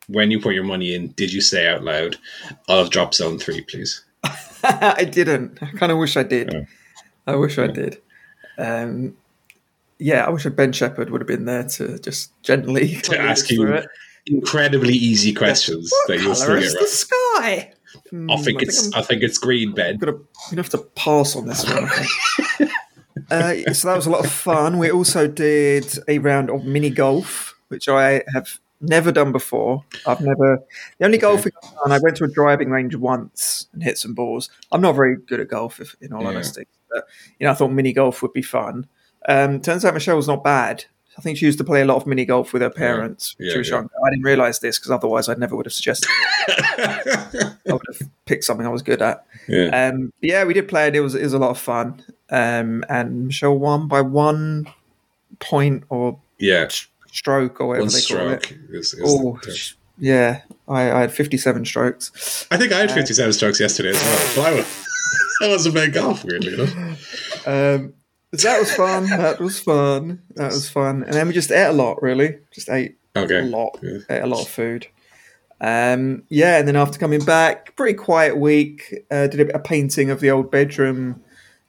when 0.08 0.30
you 0.30 0.40
put 0.40 0.54
your 0.54 0.64
money 0.64 0.94
in. 0.94 1.08
Did 1.12 1.32
you 1.32 1.40
say 1.42 1.68
out 1.68 1.84
loud, 1.84 2.16
"I'll 2.68 2.88
drop 2.88 3.14
zone 3.14 3.38
three, 3.38 3.60
please"? 3.60 4.02
I 4.64 5.04
didn't. 5.04 5.62
I 5.62 5.70
kind 5.72 5.92
of 5.92 5.98
wish 5.98 6.16
I 6.16 6.22
did. 6.22 6.52
Yeah. 6.52 6.64
I 7.26 7.36
wish 7.36 7.58
I 7.58 7.66
did. 7.66 8.00
Um, 8.58 9.16
yeah, 10.00 10.24
I 10.26 10.30
wish 10.30 10.44
Ben 10.44 10.72
Shephard 10.72 11.10
would 11.10 11.20
have 11.20 11.28
been 11.28 11.44
there 11.44 11.64
to 11.64 11.98
just 11.98 12.32
gently 12.42 12.96
To 13.02 13.18
ask 13.20 13.50
you 13.50 13.66
it. 13.72 13.86
Incredibly 14.26 14.92
easy 14.94 15.32
questions 15.32 15.90
What 15.90 16.08
that 16.08 16.22
you'll 16.22 16.34
colour 16.34 16.60
still 16.60 16.82
the 16.82 16.86
sky? 16.88 17.72
Hmm, 18.10 18.30
I 18.30 18.36
think 18.36 18.62
it's 18.62 18.86
I'm 18.94 19.00
I 19.00 19.02
think 19.02 19.22
it's 19.22 19.38
green, 19.38 19.72
Ben. 19.72 19.96
gonna, 19.96 20.12
I'm 20.12 20.24
gonna 20.50 20.62
have 20.62 20.70
to 20.70 20.78
pass 20.78 21.34
on 21.36 21.46
this 21.46 21.64
one. 21.68 21.88
I 23.30 23.64
uh, 23.68 23.72
so 23.72 23.88
that 23.88 23.96
was 23.96 24.06
a 24.06 24.10
lot 24.10 24.24
of 24.24 24.30
fun. 24.30 24.78
We 24.78 24.90
also 24.90 25.26
did 25.26 25.98
a 26.08 26.18
round 26.18 26.50
of 26.50 26.64
mini 26.64 26.90
golf, 26.90 27.56
which 27.68 27.88
I 27.88 28.22
have 28.32 28.58
never 28.80 29.10
done 29.12 29.32
before. 29.32 29.84
I've 30.06 30.20
never. 30.20 30.62
The 30.98 31.04
only 31.06 31.18
golfing 31.18 31.52
I've 31.62 31.70
done, 31.82 31.92
I 31.92 31.98
went 31.98 32.16
to 32.18 32.24
a 32.24 32.28
driving 32.28 32.70
range 32.70 32.94
once 32.96 33.66
and 33.72 33.82
hit 33.82 33.98
some 33.98 34.14
balls. 34.14 34.50
I'm 34.70 34.80
not 34.80 34.92
very 34.94 35.16
good 35.16 35.40
at 35.40 35.48
golf, 35.48 35.80
if, 35.80 35.96
in 36.00 36.12
all 36.12 36.22
Yeah. 36.22 36.28
honesty. 36.28 36.66
But 36.90 37.06
you 37.38 37.46
know, 37.46 37.52
I 37.52 37.54
thought 37.54 37.72
mini 37.72 37.92
golf 37.92 38.22
would 38.22 38.32
be 38.32 38.42
fun. 38.42 38.86
Um, 39.28 39.60
turns 39.60 39.84
out 39.84 39.94
Michelle's 39.94 40.28
not 40.28 40.42
bad. 40.44 40.84
I 41.18 41.22
think 41.22 41.36
she 41.36 41.44
used 41.44 41.58
to 41.58 41.64
play 41.64 41.82
a 41.82 41.84
lot 41.84 41.96
of 41.96 42.06
mini 42.06 42.24
golf 42.24 42.52
with 42.52 42.62
her 42.62 42.70
parents 42.70 43.34
when 43.36 43.48
Yeah, 43.48 43.52
she 43.52 43.58
was 43.58 43.68
yeah. 43.68 43.74
younger. 43.76 43.90
I 44.06 44.10
didn't 44.10 44.24
realise 44.24 44.58
this 44.60 44.78
because 44.78 44.90
otherwise 44.90 45.28
I 45.28 45.34
never 45.34 45.54
would 45.56 45.66
have 45.66 45.72
suggested. 45.72 46.08
it. 46.48 47.56
I 47.68 47.72
would 47.72 47.82
have 47.98 48.08
picked 48.24 48.44
something 48.44 48.64
I 48.66 48.70
was 48.70 48.82
good 48.82 49.02
at. 49.02 49.26
yeah. 49.48 49.88
Um, 49.88 50.12
yeah, 50.22 50.44
we 50.44 50.54
did 50.54 50.68
play 50.68 50.86
it. 50.88 50.96
It 50.96 51.00
was 51.00 51.14
it 51.14 51.22
was 51.22 51.34
a 51.34 51.38
lot 51.38 51.50
of 51.50 51.58
fun. 51.58 52.02
Um, 52.30 52.84
and 52.88 53.26
Michelle 53.26 53.58
won 53.58 53.86
by 53.88 54.00
one 54.00 54.66
point 55.40 55.84
or 55.90 56.18
yeah. 56.38 56.68
stroke 57.12 57.60
or 57.60 57.66
whatever 57.68 57.84
One 57.86 57.92
they 57.92 58.00
call 58.02 58.28
it. 58.30 58.44
stroke 58.46 58.58
is, 58.70 58.94
is 58.94 59.00
Oh, 59.04 59.38
sh- 59.52 59.74
yeah. 59.98 60.42
I, 60.68 60.90
I 60.92 61.00
had 61.02 61.12
fifty-seven 61.12 61.64
strokes. 61.66 62.46
I 62.50 62.56
think 62.56 62.72
I 62.72 62.76
Uh, 62.76 62.80
had 62.82 62.92
57 62.92 63.32
strokes 63.34 63.60
yesterday 63.60 63.90
as 63.90 63.96
well. 64.00 64.28
But 64.36 64.46
I 64.46 64.54
was, 64.54 64.86
I 65.42 65.48
wasn't 65.48 65.74
playing 65.74 65.90
golf, 65.90 66.24
weirdly 66.24 66.54
enough. 66.54 67.46
Um, 67.46 67.94
that 68.32 68.60
was 68.60 68.72
fun. 68.74 69.06
That 69.06 69.40
was 69.40 69.60
fun. 69.60 70.22
That 70.36 70.52
was 70.52 70.68
fun. 70.70 71.02
And 71.04 71.12
then 71.14 71.26
we 71.28 71.32
just 71.32 71.50
ate 71.50 71.66
a 71.68 71.72
lot. 71.72 72.02
Really, 72.02 72.38
just 72.50 72.68
ate 72.68 72.96
a 73.14 73.26
lot. 73.42 73.78
Good. 73.80 74.06
Ate 74.08 74.22
a 74.22 74.26
lot 74.26 74.42
of 74.42 74.48
food. 74.48 74.86
Um, 75.60 76.22
yeah, 76.30 76.58
and 76.58 76.66
then 76.66 76.76
after 76.76 76.98
coming 76.98 77.24
back, 77.24 77.76
pretty 77.76 77.94
quiet 77.94 78.36
week. 78.38 79.04
Uh, 79.10 79.26
did 79.26 79.40
a 79.40 79.44
bit 79.46 79.54
of 79.54 79.64
painting 79.64 80.10
of 80.10 80.20
the 80.20 80.30
old 80.30 80.50
bedroom 80.50 81.22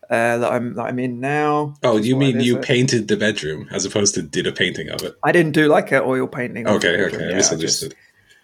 uh, 0.10 0.38
that 0.38 0.51
I'm 0.51 0.75
that 0.75 0.84
I'm 0.84 1.00
in 1.00 1.20
now. 1.20 1.75
Oh, 1.84 1.98
you 1.98 2.15
mean 2.15 2.39
you 2.39 2.58
uh, 2.58 2.62
painted 2.62 3.08
the 3.08 3.18
bedroom 3.18 3.68
as 3.72 3.86
opposed 3.86 4.13
to 4.15 4.22
did 4.22 4.48
a 4.48 4.51
painting 4.51 4.89
of 4.89 5.01
it? 5.03 5.15
I 5.24 5.32
didn't 5.32 5.53
do 5.53 5.68
like 5.68 5.91
an 5.91 6.03
oil 6.06 6.27
painting. 6.27 6.68
Okay, 6.68 6.96
bedroom, 6.96 7.15
okay, 7.15 7.25
I 7.25 7.30
yeah, 7.30 7.36
just- 7.38 7.51
misunderstood. 7.51 7.96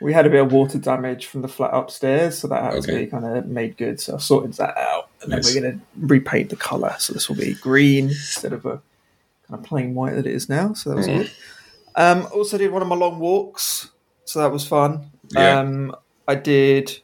we 0.02 0.12
had 0.14 0.26
a 0.26 0.30
bit 0.30 0.42
of 0.42 0.52
water 0.52 0.78
damage 0.80 1.28
from 1.28 1.42
the 1.44 1.48
flat 1.48 1.74
upstairs, 1.74 2.38
so 2.38 2.48
that 2.48 2.74
had 2.74 2.84
to 2.84 2.88
be 2.96 3.06
kind 3.08 3.26
of 3.26 3.46
made 3.46 3.78
good. 3.78 4.00
So 4.02 4.16
I 4.16 4.18
sorted 4.20 4.54
that 4.54 4.78
out, 4.78 5.07
and 5.34 5.44
then 5.44 5.54
we're 5.56 5.62
going 5.62 5.80
to 5.80 5.86
repaint 6.00 6.50
the 6.50 6.56
color. 6.56 6.96
So 7.00 7.14
this 7.14 7.28
will 7.30 7.36
be 7.36 7.54
green 7.56 8.06
instead 8.10 8.54
of 8.54 8.66
a 8.66 8.82
kind 9.48 9.60
of 9.60 9.64
plain 9.64 9.94
white 9.96 10.16
that 10.16 10.26
it 10.26 10.34
is 10.34 10.50
now. 10.50 10.74
So 10.74 10.90
that 10.90 10.96
was 10.98 11.08
Mhm. 11.08 11.18
good. 11.18 11.32
Um, 11.96 12.28
also 12.34 12.58
did 12.58 12.72
one 12.72 12.82
of 12.82 12.88
my 12.88 12.96
long 12.96 13.20
walks, 13.20 13.90
so 14.26 14.40
that 14.40 14.52
was 14.52 14.66
fun. 14.68 15.10
Yeah. 15.30 15.60
Um, 15.60 15.96
I 16.28 16.36
did. 16.36 17.00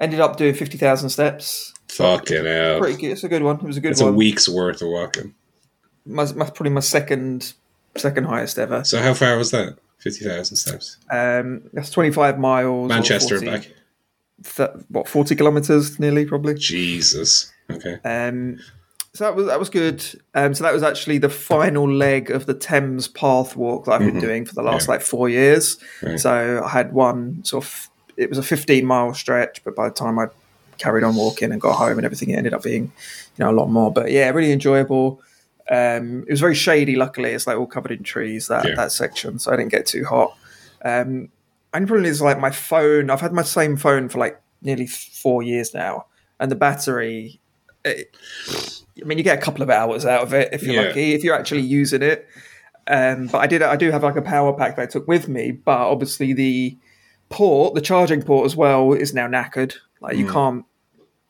Ended 0.00 0.20
up 0.20 0.36
doing 0.36 0.54
fifty 0.54 0.78
thousand 0.78 1.10
steps. 1.10 1.72
Fucking 1.88 2.44
hell. 2.44 2.78
Pretty 2.80 3.00
good. 3.00 3.10
It's 3.12 3.24
a 3.24 3.28
good 3.28 3.42
one. 3.42 3.56
It 3.56 3.62
was 3.62 3.76
a 3.76 3.80
good 3.80 3.92
It's 3.92 4.00
a 4.00 4.10
week's 4.12 4.48
worth 4.48 4.80
of 4.82 4.88
walking. 4.88 5.34
My, 6.06 6.24
my, 6.32 6.46
probably 6.46 6.70
my 6.70 6.80
second 6.80 7.52
second 7.96 8.24
highest 8.24 8.58
ever. 8.58 8.82
So 8.84 9.00
how 9.00 9.12
far 9.14 9.36
was 9.36 9.50
that? 9.50 9.76
50,000 9.98 10.56
steps. 10.56 10.96
Um, 11.10 11.62
that's 11.72 11.90
twenty 11.90 12.10
five 12.10 12.38
miles. 12.38 12.88
Manchester 12.88 13.36
and 13.36 13.44
back. 13.46 13.68
Th- 14.44 14.70
what 14.88 15.08
forty 15.08 15.34
kilometers 15.34 15.98
nearly 15.98 16.24
probably. 16.24 16.54
Jesus. 16.54 17.52
Okay. 17.70 17.98
Um, 18.04 18.58
so 19.14 19.24
that 19.24 19.36
was 19.36 19.46
that 19.46 19.58
was 19.58 19.68
good. 19.70 20.04
Um, 20.34 20.54
so 20.54 20.64
that 20.64 20.72
was 20.72 20.82
actually 20.82 21.18
the 21.18 21.28
final 21.28 21.90
leg 21.90 22.30
of 22.30 22.46
the 22.46 22.54
Thames 22.54 23.08
Path 23.08 23.56
walk 23.56 23.84
that 23.84 23.92
I've 23.92 24.00
been 24.00 24.16
Mhm. 24.16 24.20
doing 24.20 24.44
for 24.46 24.54
the 24.54 24.62
last 24.62 24.86
Yeah. 24.88 24.92
like 24.92 25.02
four 25.02 25.28
years. 25.28 25.76
Right. 26.02 26.18
So 26.18 26.62
I 26.64 26.68
had 26.68 26.92
one 26.92 27.44
sort 27.44 27.64
of. 27.64 27.88
It 28.16 28.28
was 28.28 28.38
a 28.38 28.42
15 28.42 28.84
mile 28.86 29.14
stretch, 29.14 29.62
but 29.64 29.74
by 29.74 29.88
the 29.88 29.94
time 29.94 30.18
I 30.18 30.26
carried 30.78 31.04
on 31.04 31.14
walking 31.16 31.52
and 31.52 31.60
got 31.60 31.74
home 31.76 31.98
and 31.98 32.04
everything, 32.04 32.30
it 32.30 32.36
ended 32.36 32.54
up 32.54 32.62
being 32.62 32.84
you 33.36 33.44
know 33.44 33.50
a 33.50 33.52
lot 33.56 33.70
more. 33.70 33.92
But 33.92 34.10
yeah, 34.10 34.28
really 34.30 34.52
enjoyable. 34.52 35.20
Um, 35.70 36.24
it 36.26 36.30
was 36.30 36.40
very 36.40 36.54
shady. 36.54 36.96
Luckily, 36.96 37.30
it's 37.30 37.46
like 37.46 37.56
all 37.56 37.66
covered 37.66 37.92
in 37.92 38.02
trees 38.02 38.48
that 38.48 38.66
Yeah. 38.66 38.74
that 38.76 38.92
section, 38.92 39.38
so 39.38 39.52
I 39.52 39.56
didn't 39.56 39.70
get 39.70 39.86
too 39.86 40.04
hot. 40.04 40.36
Um, 40.84 41.28
and 41.74 41.86
problem 41.86 42.06
is 42.06 42.20
like 42.22 42.38
my 42.38 42.50
phone. 42.50 43.10
I've 43.10 43.20
had 43.20 43.32
my 43.32 43.42
same 43.42 43.76
phone 43.76 44.08
for 44.08 44.18
like 44.18 44.40
nearly 44.60 44.86
four 44.86 45.42
years 45.42 45.74
now, 45.74 46.06
and 46.40 46.50
the 46.50 46.56
battery 46.56 47.40
it, 47.84 48.14
I 49.00 49.04
mean, 49.04 49.18
you 49.18 49.24
get 49.24 49.38
a 49.38 49.40
couple 49.40 49.62
of 49.62 49.68
hours 49.70 50.06
out 50.06 50.22
of 50.22 50.32
it 50.34 50.50
if 50.52 50.62
you're 50.62 50.74
Yeah. 50.76 50.82
lucky, 50.88 51.14
if 51.14 51.24
you're 51.24 51.34
actually 51.34 51.62
using 51.62 52.00
it. 52.02 52.26
Um, 52.86 53.26
but 53.26 53.38
I 53.38 53.46
did, 53.48 53.60
I 53.62 53.74
do 53.76 53.90
have 53.90 54.02
like 54.04 54.14
a 54.16 54.22
power 54.22 54.52
pack 54.52 54.76
that 54.76 54.82
I 54.82 54.86
took 54.86 55.08
with 55.08 55.28
me, 55.28 55.50
but 55.50 55.78
obviously 55.78 56.32
the 56.32 56.76
port, 57.28 57.74
the 57.74 57.80
charging 57.80 58.22
port 58.22 58.46
as 58.46 58.54
well, 58.54 58.92
is 58.92 59.14
now 59.14 59.26
knackered. 59.26 59.74
Like 60.00 60.16
you 60.16 60.28
can't 60.28 60.64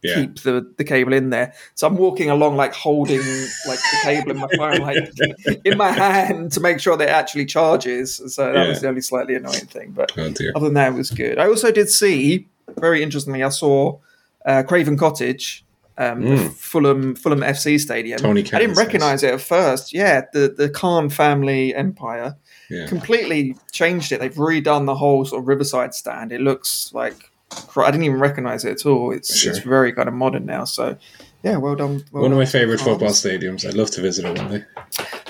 Yeah. 0.03 0.15
keep 0.17 0.41
the, 0.43 0.69
the 0.77 0.85
cable 0.85 1.13
in 1.13 1.31
there. 1.31 1.55
So 1.75 1.87
I'm 1.87 1.97
walking 1.97 2.29
along 2.29 2.57
like 2.57 2.75
holding 2.75 3.21
like 3.69 3.79
the 3.79 3.99
cable 4.03 4.31
in 4.33 4.39
my 4.39 4.49
phone 4.57 4.79
like 4.81 4.99
in 5.65 5.79
my 5.79 5.91
hand 5.93 6.53
to 6.53 6.61
make 6.61 6.81
sure 6.81 6.97
that 6.97 7.09
it 7.09 7.13
actually 7.13 7.47
charges. 7.47 8.17
So 8.35 8.53
that 8.53 8.55
Yeah. 8.55 8.69
was 8.69 8.81
the 8.81 8.89
only 8.89 9.01
slightly 9.01 9.35
annoying 9.37 9.67
thing. 9.67 9.93
But 9.93 10.13
Oh 10.19 10.33
other 10.57 10.67
than 10.67 10.75
that, 10.75 10.93
it 10.93 10.97
was 10.97 11.11
good. 11.11 11.39
I 11.39 11.47
also 11.47 11.71
did 11.71 11.89
see, 11.89 12.49
very 12.79 13.03
interestingly, 13.03 13.43
I 13.45 13.51
saw 13.51 13.99
uh, 14.45 14.65
Craven 14.65 14.97
Cottage, 14.97 15.65
um, 15.99 16.23
the 16.25 16.37
Fulham 16.51 17.15
Fulham 17.15 17.41
FC 17.41 17.79
Stadium. 17.79 18.19
Tony 18.19 18.41
I 18.53 18.59
didn't 18.59 18.77
recognise 18.77 19.23
it 19.23 19.35
at 19.35 19.41
first. 19.41 19.93
Yeah, 19.93 20.23
the 20.33 20.49
the 20.57 20.69
Khan 20.69 21.11
family 21.11 21.75
empire 21.77 22.37
Yeah. 22.71 22.87
completely 22.87 23.55
changed 23.71 24.11
it. 24.11 24.19
They've 24.21 24.35
redone 24.35 24.87
the 24.87 24.97
whole 24.97 25.25
sort 25.27 25.43
of 25.43 25.49
Riverside 25.49 25.95
stand. 25.95 26.33
It 26.33 26.41
looks 26.41 26.91
like 26.95 27.31
I 27.77 27.91
didn't 27.91 28.05
even 28.05 28.21
recognise 28.21 28.65
it 28.65 28.73
at 28.81 28.87
all. 28.87 29.13
It's 29.13 29.35
Sure. 29.37 29.51
it's 29.53 29.61
very 29.61 29.93
kind 29.93 30.09
of 30.09 30.15
modern 30.15 30.47
now. 30.47 30.65
So 30.65 30.97
yeah, 31.43 31.57
well 31.57 31.75
done. 31.75 32.05
Well 32.13 32.23
One 32.23 32.33
of 32.33 32.39
my 32.39 32.45
done 32.45 32.53
to 32.53 32.53
the 32.53 32.59
favorite 32.59 32.81
football 32.81 33.11
stadiums. 33.11 33.67
I'd 33.67 33.75
love 33.75 33.91
to 33.93 34.01
visit 34.01 34.25
it 34.27 34.39
one 34.39 34.51
day 34.51 34.65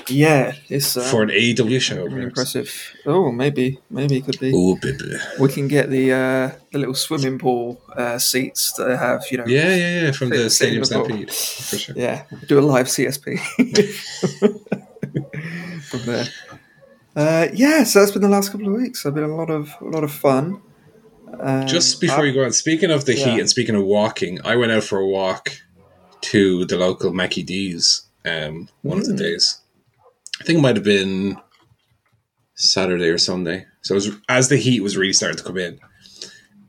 Yeah, 0.09 0.53
it's 0.69 0.97
uh, 0.97 1.01
for 1.03 1.23
an 1.23 1.31
AEW 1.31 1.81
show. 1.81 2.05
impressive. 2.07 2.71
Oh, 3.07 3.31
maybe 3.33 3.79
maybe 3.91 4.17
it 4.19 4.25
could 4.27 4.39
be. 4.41 4.53
Oh, 4.55 4.77
baby. 4.77 5.17
we 5.39 5.49
can 5.49 5.69
get 5.69 5.89
the 5.91 6.13
uh, 6.13 6.51
the 6.73 6.79
little 6.79 6.95
swimming 6.95 7.39
pool 7.39 7.81
uh, 7.97 8.19
seats 8.19 8.73
that 8.75 8.87
they 8.89 8.97
have. 8.97 9.25
You 9.31 9.39
know, 9.39 9.47
Yeah, 9.47 9.75
yeah, 9.75 10.01
yeah. 10.03 10.13
From 10.13 10.29
the 10.31 10.51
Sit- 10.51 10.69
sit 10.69 10.75
in 10.75 10.85
Stadium. 10.85 11.29
Stampede, 11.29 11.33
for 11.33 11.77
sure. 11.79 11.95
yeah. 11.97 12.25
Do 12.49 12.59
a 12.59 12.61
live 12.75 12.89
CSP 12.89 13.39
from 15.83 16.01
there. 16.07 16.27
Uh, 17.15 17.49
yeah, 17.53 17.85
so 17.85 18.01
that's 18.01 18.13
been 18.13 18.23
the 18.23 18.29
last 18.29 18.51
couple 18.53 18.69
of 18.69 18.75
weeks. 18.75 19.05
I've 19.05 19.15
been 19.15 19.25
a 19.25 19.37
lot 19.37 19.51
of 19.51 19.75
a 19.81 19.85
lot 19.85 20.05
of 20.05 20.13
fun. 20.13 20.63
Um, 21.41 21.67
Just 21.67 22.01
before 22.01 22.21
I- 22.21 22.25
you 22.27 22.33
go 22.33 22.45
on, 22.45 22.53
speaking 22.53 22.91
of 22.91 23.05
the 23.05 23.17
Yeah. 23.17 23.33
heat 23.33 23.41
and 23.41 23.49
speaking 23.51 23.75
of 23.75 23.85
walking, 23.85 24.39
I 24.45 24.57
went 24.57 24.73
out 24.73 24.85
for 24.85 24.99
a 24.99 25.07
walk 25.07 25.51
to 26.23 26.65
the 26.67 26.77
local 26.77 27.13
Mackie 27.13 27.43
D's 27.43 28.03
um, 28.25 28.69
one 28.83 28.99
of 28.99 29.07
the 29.07 29.15
Mm. 29.15 29.19
days. 29.19 29.59
I 30.41 30.45
think 30.45 30.59
it 30.59 30.63
might 30.63 30.77
have 30.77 30.85
been 30.85 31.37
Saturday 32.55 33.09
or 33.09 33.19
Sunday. 33.19 33.67
So 33.83 33.95
it 33.95 33.97
was 33.97 34.11
as 34.29 34.49
the 34.49 34.57
heat 34.57 34.81
was 34.81 34.97
really 34.97 35.13
starting 35.13 35.39
to 35.39 35.43
come 35.45 35.59
in, 35.59 35.79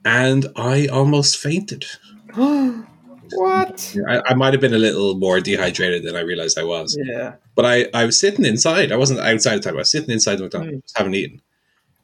and 0.03 0.47
I 0.55 0.87
almost 0.87 1.37
fainted. 1.37 1.85
what? 2.33 3.95
I, 4.07 4.21
I 4.27 4.33
might 4.33 4.53
have 4.53 4.61
been 4.61 4.73
a 4.73 4.77
little 4.79 5.15
more 5.15 5.39
dehydrated 5.39 6.03
than 6.03 6.15
I 6.15 6.21
realized 6.21 6.57
I 6.57 6.63
was. 6.63 6.97
Yeah. 7.03 7.33
But 7.55 7.65
I, 7.65 7.87
I 7.93 8.05
was 8.05 8.19
sitting 8.19 8.45
inside. 8.45 8.91
I 8.91 8.95
wasn't 8.97 9.19
outside 9.19 9.57
the 9.57 9.59
time. 9.61 9.75
I 9.75 9.79
was 9.79 9.91
sitting 9.91 10.09
inside 10.09 10.35
the 10.37 10.43
Mm. 10.43 10.53
McDonald's, 10.53 10.93
haven't 10.95 11.15
eaten. 11.15 11.41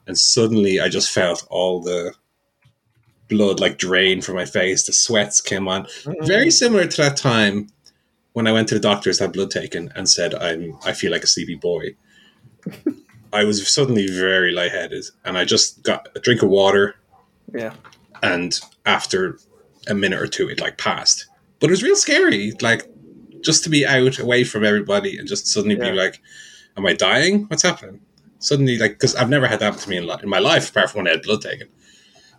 And 0.05 0.17
suddenly 0.17 0.79
I 0.79 0.89
just 0.89 1.09
felt 1.09 1.45
all 1.49 1.81
the 1.81 2.13
blood 3.29 3.59
like 3.59 3.77
drained 3.77 4.25
from 4.25 4.35
my 4.35 4.45
face. 4.45 4.85
The 4.85 4.93
sweats 4.93 5.39
came 5.41 5.67
on. 5.67 5.83
Mm. 6.03 6.27
Very 6.27 6.49
similar 6.51 6.87
to 6.87 6.97
that 7.03 7.15
time 7.17 7.67
when 8.33 8.47
I 8.47 8.51
went 8.51 8.67
to 8.69 8.75
the 8.75 8.79
doctors, 8.81 9.19
had 9.19 9.33
blood 9.33 9.51
taken, 9.51 9.91
and 9.95 10.09
said 10.09 10.33
I'm 10.35 10.77
I 10.85 10.93
feel 10.93 11.11
like 11.11 11.23
a 11.23 11.27
sleepy 11.27 11.55
boy. 11.55 11.95
I 13.33 13.43
was 13.43 13.65
suddenly 13.71 14.07
very 14.07 14.51
lightheaded, 14.51 15.05
and 15.23 15.37
I 15.37 15.45
just 15.45 15.83
got 15.83 16.09
a 16.15 16.19
drink 16.19 16.41
of 16.41 16.49
water, 16.49 16.95
Yeah. 17.53 17.73
and 18.23 18.59
after 18.85 19.37
a 19.87 19.93
minute 19.93 20.19
or 20.19 20.27
two, 20.27 20.49
it 20.49 20.59
like 20.59 20.77
passed. 20.77 21.27
But 21.59 21.67
it 21.67 21.71
was 21.71 21.83
real 21.83 21.95
scary, 21.95 22.53
like 22.61 22.87
just 23.41 23.63
to 23.63 23.69
be 23.69 23.85
out 23.85 24.17
away 24.19 24.43
from 24.43 24.65
everybody 24.65 25.17
and 25.17 25.27
just 25.27 25.47
suddenly 25.47 25.77
Yeah. 25.77 25.91
be 25.91 25.97
like, 25.97 26.21
"Am 26.75 26.85
I 26.85 26.93
dying? 26.93 27.43
What's 27.45 27.63
happening?" 27.63 28.01
Suddenly, 28.39 28.77
like, 28.77 28.93
because 28.93 29.15
I've 29.15 29.29
never 29.29 29.47
had 29.47 29.59
that 29.59 29.65
happen 29.65 29.79
to 29.81 29.89
me 29.89 29.97
in, 29.97 30.07
li- 30.07 30.19
in 30.23 30.29
my 30.29 30.39
life, 30.39 30.69
apart 30.69 30.89
from 30.91 30.99
when 30.99 31.07
I 31.07 31.11
had 31.11 31.21
blood 31.21 31.41
taken. 31.41 31.67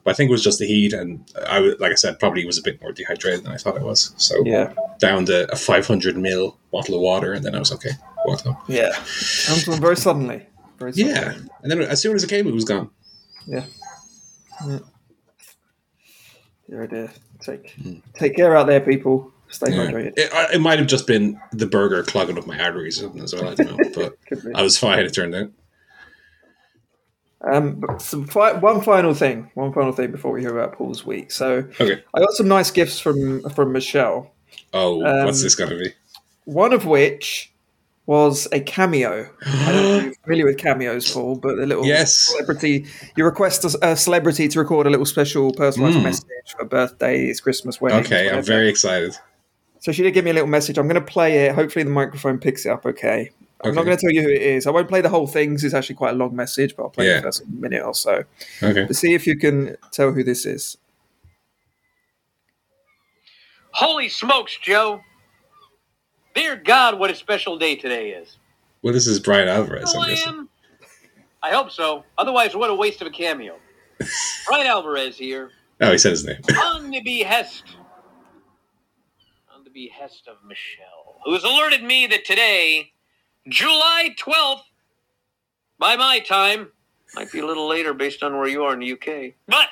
But 0.02 0.12
I 0.12 0.14
think 0.14 0.28
it 0.28 0.33
was 0.33 0.42
just 0.42 0.59
the 0.59 0.66
heat, 0.66 0.92
and 0.95 1.30
I, 1.47 1.61
was- 1.61 1.75
like 1.78 1.92
I 1.92 1.95
said, 1.95 2.19
probably 2.19 2.45
was 2.47 2.59
a 2.59 2.62
bit 2.62 2.80
more 2.80 2.90
dehydrated 2.92 3.45
than 3.45 3.52
I 3.52 3.57
thought 3.59 3.78
I 3.78 3.83
was. 3.83 4.14
So 4.16 4.35
Yeah. 4.47 4.73
down 4.99 5.26
to 5.26 5.50
a 5.52 5.57
500 5.57 6.16
mil 6.16 6.57
bottle 6.73 6.95
of 6.95 7.02
water, 7.02 7.33
and 7.35 7.45
then 7.45 7.54
I 7.54 7.59
was 7.59 7.71
okay. 7.73 7.90
Walked 8.25 8.42
home. 8.42 8.57
Yeah. 8.69 8.92
On 9.69 9.80
very 9.80 9.97
suddenly. 9.97 10.47
Very 10.78 10.92
suddenly. 10.92 11.12
Yeah, 11.14 11.35
and 11.62 11.71
then 11.71 11.83
as 11.83 12.00
soon 12.00 12.14
as 12.16 12.25
it 12.25 12.30
came, 12.30 12.47
it 12.47 12.54
was 12.54 12.64
gone. 12.64 12.90
Yeah. 13.47 13.64
yeah. 14.66 14.78
Dear. 16.69 17.11
Take 17.40 17.71
Hmm. 17.83 17.95
take 18.14 18.37
care 18.37 18.54
out 18.57 18.66
there, 18.66 18.80
people. 18.80 19.33
Stay 19.49 19.73
Yeah. 19.75 19.87
hydrated. 19.87 20.12
It, 20.16 20.30
it 20.54 20.61
might 20.61 20.78
have 20.78 20.87
just 20.88 21.07
been 21.07 21.40
the 21.52 21.66
burger 21.66 22.02
clogging 22.04 22.38
up 22.38 22.47
my 22.47 22.59
arteries 22.62 23.02
as 23.02 23.35
well. 23.35 23.49
I 23.49 23.54
don't 23.54 23.76
know, 23.78 23.90
but 23.95 24.38
I 24.54 24.62
was 24.62 24.78
fine. 24.78 24.99
It 25.00 25.12
turned 25.12 25.35
out. 25.35 25.50
Um, 27.43 27.83
some 27.99 28.27
fi- 28.27 28.53
one 28.53 28.83
final 28.83 29.15
thing, 29.15 29.51
one 29.55 29.73
final 29.73 29.93
thing 29.93 30.11
before 30.11 30.31
we 30.33 30.43
hear 30.43 30.57
about 30.57 30.75
Paul's 30.77 31.07
week. 31.07 31.31
So 31.31 31.65
Okay. 31.81 32.03
I 32.15 32.21
got 32.21 32.33
some 32.33 32.49
nice 32.49 32.71
gifts 32.71 33.01
from 33.01 33.49
from 33.51 33.73
Michelle. 33.73 34.31
Oh, 34.75 35.05
Um, 35.05 35.25
what's 35.27 35.43
this 35.43 35.55
going 35.55 35.71
to 35.71 35.79
be? 35.79 35.93
One 36.45 36.73
of 36.73 36.85
which 36.85 37.51
was 38.07 38.47
a 38.53 38.61
cameo. 38.61 39.29
I 39.47 39.73
don't 39.73 39.83
know 39.83 39.97
if 39.99 40.05
you're 40.05 40.15
familiar 40.25 40.45
with 40.47 40.59
cameos, 40.59 41.13
Paul, 41.13 41.37
but 41.37 41.59
a 41.59 41.65
little 41.67 41.87
Yes. 41.87 42.15
celebrity. 42.15 42.85
You 43.17 43.25
request 43.25 43.65
a, 43.65 43.91
a 43.93 43.97
celebrity 43.97 44.49
to 44.49 44.59
record 44.59 44.87
a 44.87 44.91
little 44.91 45.07
special 45.07 45.53
personalized 45.53 45.99
Mm. 45.99 46.03
message 46.05 46.27
for 46.59 46.65
birthdays, 46.65 47.41
Christmas, 47.41 47.81
weddings. 47.81 48.07
Okay, 48.07 48.29
I'm 48.29 48.43
very 48.43 48.69
excited. 48.69 49.17
So 49.79 49.93
she 49.93 50.03
did 50.03 50.13
give 50.13 50.25
me 50.25 50.31
a 50.33 50.35
little 50.35 50.49
message. 50.49 50.77
I'm 50.77 50.89
going 50.89 51.01
to 51.01 51.13
play 51.13 51.47
it. 51.47 51.55
Hopefully 51.55 51.85
the 51.85 51.91
microphone 51.91 52.39
picks 52.39 52.67
it 52.67 52.71
up. 52.71 52.85
Okay. 52.85 53.31
I'm 53.62 53.75
not 53.75 53.85
going 53.85 53.97
to 53.97 54.00
tell 54.00 54.11
you 54.11 54.23
who 54.23 54.29
it 54.29 54.40
is. 54.43 54.67
I 54.67 54.71
won't 54.71 54.88
play 54.88 55.00
the 55.02 55.09
whole 55.11 55.26
thing 55.26 55.50
'cause 55.55 55.64
it's 55.64 55.75
actually 55.75 55.97
quite 55.97 56.14
a 56.14 56.17
long 56.17 56.35
message, 56.35 56.75
but 56.76 56.85
I'll 56.85 56.88
play 56.90 57.09
Yeah. 57.09 57.17
the 57.17 57.23
first 57.25 57.47
minute 57.49 57.83
or 57.83 57.95
so. 57.95 58.25
Okay. 58.62 58.87
To 58.87 58.95
see 58.95 59.12
if 59.14 59.26
you 59.26 59.37
can 59.37 59.76
tell 59.93 60.12
who 60.12 60.25
this 60.25 60.47
is. 60.47 60.79
Holy 63.73 64.09
smokes, 64.09 64.57
Joe. 64.61 65.00
Dear 66.35 66.57
God, 66.57 66.99
what 66.99 67.11
a 67.11 67.14
special 67.14 67.59
day 67.59 67.76
today 67.76 68.11
is. 68.11 68.37
Well, 68.83 68.95
this 68.95 69.07
is 69.07 69.21
Bryan 69.21 69.49
Alvarez, 69.49 69.95
I'm 69.95 70.02
I 70.02 70.09
guessing. 70.09 70.29
am. 70.29 70.49
I 71.43 71.50
hope 71.50 71.71
so. 71.71 72.05
Otherwise, 72.19 72.57
what 72.57 72.71
a 72.71 72.75
waste 72.75 73.00
of 73.00 73.07
a 73.07 73.11
cameo. 73.11 73.57
Bryan 74.49 74.67
Alvarez 74.67 75.17
here, 75.19 75.50
Oh, 75.83 75.93
he 75.93 75.99
said 75.99 76.11
his 76.12 76.25
name. 76.25 76.40
on 76.62 76.90
the 76.90 77.00
behest, 77.00 77.64
on 79.55 79.64
the 79.64 79.71
behest 79.71 80.29
of 80.29 80.37
Michelle, 80.47 81.21
who 81.25 81.33
has 81.35 81.45
alerted 81.45 81.83
me 81.83 82.07
that 82.07 82.25
today, 82.25 82.93
July 83.49 84.15
12th, 84.19 84.63
by 85.79 85.97
my 85.97 86.21
time, 86.21 86.69
might 87.15 87.33
be 87.33 87.41
a 87.41 87.47
little 87.47 87.69
later 87.69 87.95
based 87.95 88.23
on 88.23 88.37
where 88.37 88.49
you 88.49 88.63
are 88.65 88.73
in 88.73 88.81
the 88.81 88.93
UK, 88.93 89.35
but 89.47 89.69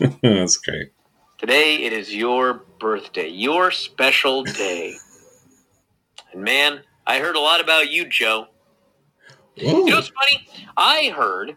That's 0.22 0.56
great. 0.56 0.92
Today 1.38 1.82
it 1.82 1.92
is 1.92 2.14
your 2.14 2.62
birthday, 2.78 3.28
your 3.28 3.70
special 3.70 4.44
day. 4.44 4.94
And 6.32 6.42
man, 6.42 6.82
I 7.06 7.18
heard 7.18 7.36
a 7.36 7.40
lot 7.40 7.60
about 7.60 7.90
you, 7.90 8.08
Joe. 8.08 8.48
Whoa. 9.60 9.84
You 9.84 9.86
know 9.86 9.96
what's 9.96 10.08
funny? 10.08 10.48
I 10.76 11.12
heard 11.14 11.56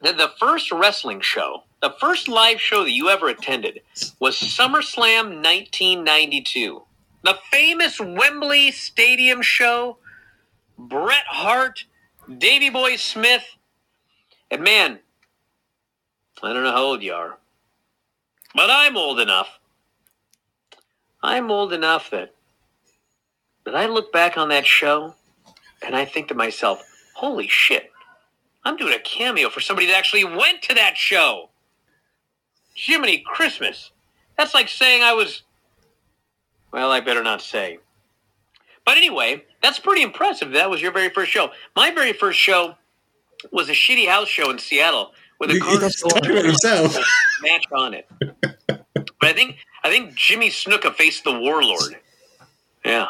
that 0.00 0.16
the 0.16 0.32
first 0.38 0.72
wrestling 0.72 1.20
show, 1.20 1.62
the 1.80 1.94
first 2.00 2.26
live 2.26 2.60
show 2.60 2.84
that 2.84 2.92
you 2.92 3.08
ever 3.08 3.28
attended, 3.28 3.80
was 4.18 4.36
SummerSlam 4.36 5.42
1992. 5.42 6.82
The 7.22 7.38
famous 7.50 8.00
Wembley 8.00 8.72
Stadium 8.72 9.42
show, 9.42 9.98
Bret 10.88 11.24
Hart, 11.26 11.84
Davy 12.38 12.70
Boy 12.70 12.96
Smith. 12.96 13.44
And 14.50 14.62
man, 14.62 14.98
I 16.42 16.52
don't 16.52 16.64
know 16.64 16.72
how 16.72 16.82
old 16.82 17.02
you 17.02 17.12
are, 17.12 17.38
but 18.54 18.68
I'm 18.70 18.96
old 18.96 19.20
enough. 19.20 19.58
I'm 21.22 21.50
old 21.50 21.72
enough 21.72 22.10
that 22.10 22.34
that 23.64 23.76
I 23.76 23.86
look 23.86 24.12
back 24.12 24.36
on 24.36 24.48
that 24.48 24.66
show 24.66 25.14
and 25.86 25.94
I 25.94 26.04
think 26.04 26.28
to 26.28 26.34
myself, 26.34 26.82
holy 27.14 27.46
shit, 27.46 27.92
I'm 28.64 28.76
doing 28.76 28.92
a 28.92 28.98
cameo 28.98 29.50
for 29.50 29.60
somebody 29.60 29.86
that 29.86 29.96
actually 29.96 30.24
went 30.24 30.62
to 30.62 30.74
that 30.74 30.96
show. 30.96 31.50
Jiminy 32.74 33.22
Christmas. 33.24 33.92
That's 34.36 34.54
like 34.54 34.68
saying 34.68 35.02
I 35.02 35.12
was. 35.12 35.42
Well, 36.72 36.90
I 36.90 37.00
better 37.00 37.22
not 37.22 37.42
say. 37.42 37.78
But 38.84 38.96
anyway, 38.96 39.44
that's 39.62 39.78
pretty 39.78 40.02
impressive. 40.02 40.52
That 40.52 40.68
was 40.70 40.82
your 40.82 40.92
very 40.92 41.08
first 41.10 41.30
show. 41.30 41.50
My 41.76 41.90
very 41.92 42.12
first 42.12 42.38
show 42.38 42.74
was 43.50 43.68
a 43.68 43.72
shitty 43.72 44.08
house 44.08 44.28
show 44.28 44.50
in 44.50 44.58
Seattle 44.58 45.12
with 45.38 45.50
a 45.50 45.54
He- 45.54 45.60
car 45.60 45.80
he's 45.80 46.00
talking 46.00 46.30
about 46.32 46.44
himself. 46.44 46.96
match 47.42 47.64
on 47.72 47.94
it. 47.94 48.08
But 48.20 49.28
I 49.30 49.32
think 49.32 49.56
I 49.84 49.88
think 49.90 50.14
Jimmy 50.14 50.50
Snuka 50.50 50.92
faced 50.94 51.24
the 51.24 51.32
Warlord. 51.38 51.96
Yeah, 52.84 53.06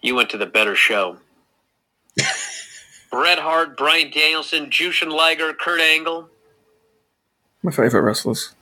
you 0.00 0.14
went 0.14 0.30
to 0.30 0.38
the 0.38 0.46
better 0.46 0.74
show. 0.74 1.18
Bret 3.10 3.38
Hart, 3.38 3.76
Bryan 3.76 4.10
Danielson, 4.10 4.66
Jushin 4.70 5.10
Liger, 5.10 5.52
Kurt 5.54 5.80
Angle. 5.80 6.28
My 7.62 7.70
favorite 7.72 8.02
wrestlers. 8.02 8.54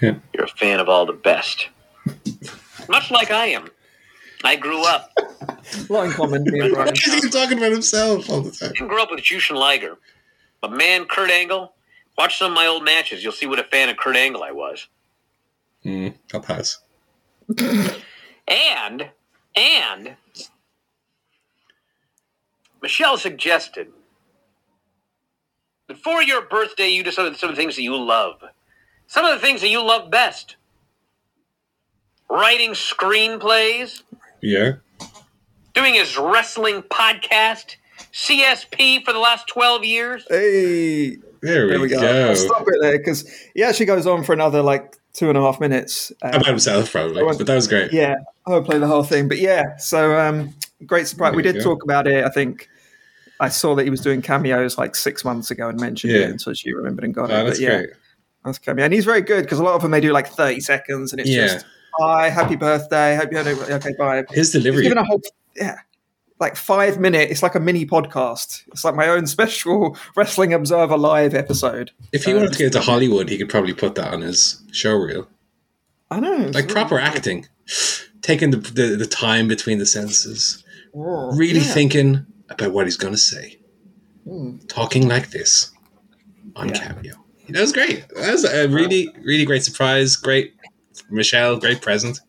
You're 0.00 0.20
a 0.44 0.46
fan 0.48 0.80
of 0.80 0.88
all 0.88 1.06
the 1.06 1.12
best. 1.12 1.68
much 2.88 3.10
like 3.10 3.30
I 3.30 3.46
am. 3.46 3.68
I 4.44 4.56
grew 4.56 4.84
up. 4.84 5.10
A 5.18 5.92
lot 5.92 6.06
in 6.06 6.12
common. 6.12 6.44
Me 6.44 6.70
Brian. 6.70 6.94
He's 6.94 7.30
talking 7.30 7.58
about 7.58 7.72
himself 7.72 8.30
all 8.30 8.42
the 8.42 8.50
time. 8.50 8.72
didn't 8.72 8.88
grow 8.88 9.02
up 9.02 9.10
with 9.10 9.20
Jushin 9.20 9.56
Liger, 9.56 9.96
but 10.60 10.72
man, 10.72 11.06
Kurt 11.06 11.30
Angle. 11.30 11.72
Watch 12.16 12.38
some 12.38 12.52
of 12.52 12.54
my 12.54 12.66
old 12.66 12.84
matches. 12.84 13.24
You'll 13.24 13.32
see 13.32 13.46
what 13.46 13.58
a 13.58 13.64
fan 13.64 13.88
of 13.88 13.96
Kurt 13.96 14.14
Angle 14.14 14.42
I 14.42 14.52
was. 14.52 14.86
Mm, 15.84 16.14
I'll 16.32 16.40
pass. 16.40 16.78
And 18.46 19.10
and 19.56 20.16
Michelle 22.82 23.16
suggested 23.16 23.88
that 25.88 25.98
for 25.98 26.22
your 26.22 26.42
birthday 26.42 26.88
you 26.88 27.02
do 27.02 27.10
some 27.10 27.26
of, 27.26 27.36
some 27.36 27.50
of 27.50 27.56
the 27.56 27.60
things 27.60 27.76
that 27.76 27.82
you 27.82 27.96
love. 27.96 28.42
Some 29.06 29.24
of 29.24 29.34
the 29.34 29.44
things 29.44 29.60
that 29.60 29.68
you 29.68 29.82
love 29.84 30.10
best. 30.10 30.56
Writing 32.30 32.70
screenplays, 32.70 34.02
Yeah. 34.44 34.72
doing 35.74 35.94
his 35.94 36.16
wrestling 36.16 36.82
podcast, 36.82 37.76
CSP 38.12 39.04
for 39.04 39.12
the 39.12 39.18
last 39.18 39.48
12 39.48 39.84
years. 39.84 40.24
Hey, 40.30 41.16
There 41.42 41.64
we, 41.66 41.70
there 41.70 41.80
we 41.80 41.88
go. 41.88 42.00
go. 42.00 42.28
I'll 42.30 42.36
stop 42.36 42.62
it 42.66 42.74
there 42.80 42.98
because 42.98 43.28
he 43.54 43.62
actually 43.62 43.86
goes 43.86 44.06
on 44.06 44.22
for 44.24 44.32
another 44.32 44.62
like 44.62 44.96
two 45.14 45.28
and 45.28 45.36
a 45.38 45.40
half 45.40 45.58
minutes. 45.60 46.12
Um, 46.22 46.30
About 46.34 46.46
himself, 46.46 46.92
probably. 46.92 47.22
I 47.22 47.32
But 47.36 47.46
that 47.46 47.54
was 47.54 47.66
great. 47.68 47.92
Yeah, 47.92 48.14
I 48.46 48.50
won't 48.50 48.66
play 48.66 48.78
the 48.78 48.86
whole 48.86 49.02
thing, 49.02 49.28
but 49.28 49.38
yeah. 49.38 49.76
So 49.78 50.18
um, 50.18 50.54
great 50.86 51.06
surprise. 51.08 51.34
We 51.34 51.42
There 51.42 51.52
you 51.52 51.58
did 51.58 51.64
go. 51.64 51.70
talk 51.74 51.82
about 51.82 52.06
it. 52.06 52.24
I 52.24 52.28
think 52.30 52.68
I 53.40 53.48
saw 53.48 53.74
that 53.74 53.82
he 53.84 53.90
was 53.90 54.00
doing 54.00 54.22
cameos 54.22 54.78
like 54.78 54.94
six 54.94 55.24
months 55.24 55.50
ago 55.50 55.68
and 55.68 55.80
mentioned 55.80 56.12
Yeah. 56.12 56.20
it, 56.20 56.30
and 56.30 56.40
so 56.40 56.54
she 56.54 56.72
remembered 56.72 57.04
and 57.04 57.12
got 57.14 57.30
Oh, 57.30 57.40
it. 57.40 57.44
that's 57.44 57.58
But 57.58 57.62
yeah, 57.62 57.78
great. 57.78 57.90
that's 58.44 58.58
cameo, 58.58 58.84
and 58.84 58.94
he's 58.94 59.04
very 59.04 59.22
good 59.22 59.42
because 59.42 59.58
a 59.58 59.64
lot 59.64 59.74
of 59.74 59.82
them 59.82 59.90
they 59.90 60.00
do 60.00 60.12
like 60.12 60.28
thirty 60.28 60.60
seconds, 60.60 61.12
and 61.12 61.20
it's 61.20 61.30
Yeah. 61.30 61.46
just 61.48 61.66
hi, 61.98 62.28
happy 62.30 62.56
birthday, 62.56 63.16
hope 63.16 63.30
you 63.32 63.38
had 63.38 63.46
a 63.46 63.74
okay, 63.76 63.92
bye. 63.98 64.24
His 64.30 64.52
He's 64.52 64.62
delivery. 64.62 64.82
given 64.82 64.98
a 64.98 65.04
whole 65.04 65.20
yeah. 65.56 65.76
Like 66.40 66.56
five 66.56 66.98
minute, 66.98 67.30
it's 67.30 67.42
like 67.44 67.54
a 67.54 67.60
mini 67.60 67.86
podcast. 67.86 68.64
It's 68.68 68.84
like 68.84 68.94
my 68.96 69.08
own 69.08 69.26
special 69.28 69.96
Wrestling 70.16 70.52
Observer 70.52 70.96
live 70.98 71.32
episode. 71.34 71.92
If 72.12 72.24
he 72.24 72.32
uh, 72.32 72.36
wanted 72.36 72.52
to 72.54 72.58
get 72.58 72.72
to 72.72 72.80
Hollywood, 72.80 73.28
he 73.28 73.38
could 73.38 73.48
probably 73.48 73.72
put 73.72 73.94
that 73.94 74.12
on 74.12 74.20
his 74.22 74.62
show 74.72 74.94
reel. 74.94 75.28
I 76.10 76.20
know, 76.20 76.36
Like 76.36 76.54
really 76.54 76.66
proper 76.72 76.98
cool. 76.98 77.06
acting. 77.06 77.46
Taking 78.20 78.50
the, 78.50 78.56
the, 78.58 78.96
the 78.96 79.06
time 79.06 79.48
between 79.48 79.78
the 79.78 79.86
senses, 79.86 80.62
Oh, 80.94 81.34
Really 81.36 81.60
yeah. 81.60 81.72
thinking 81.72 82.26
about 82.50 82.72
what 82.72 82.86
he's 82.86 82.96
going 82.96 83.14
to 83.14 83.18
say. 83.18 83.58
Mm. 84.26 84.66
Talking 84.68 85.06
like 85.08 85.30
this 85.30 85.70
on 86.56 86.68
Yeah. 86.70 86.74
Cameo. 86.94 87.14
That 87.50 87.60
was 87.60 87.72
great. 87.72 88.06
That 88.16 88.32
was 88.32 88.44
a 88.44 88.68
really, 88.68 89.08
really 89.22 89.44
great 89.44 89.62
surprise. 89.62 90.16
Great. 90.16 90.53
Michelle, 91.10 91.56
great 91.58 91.80
present. 91.82 92.20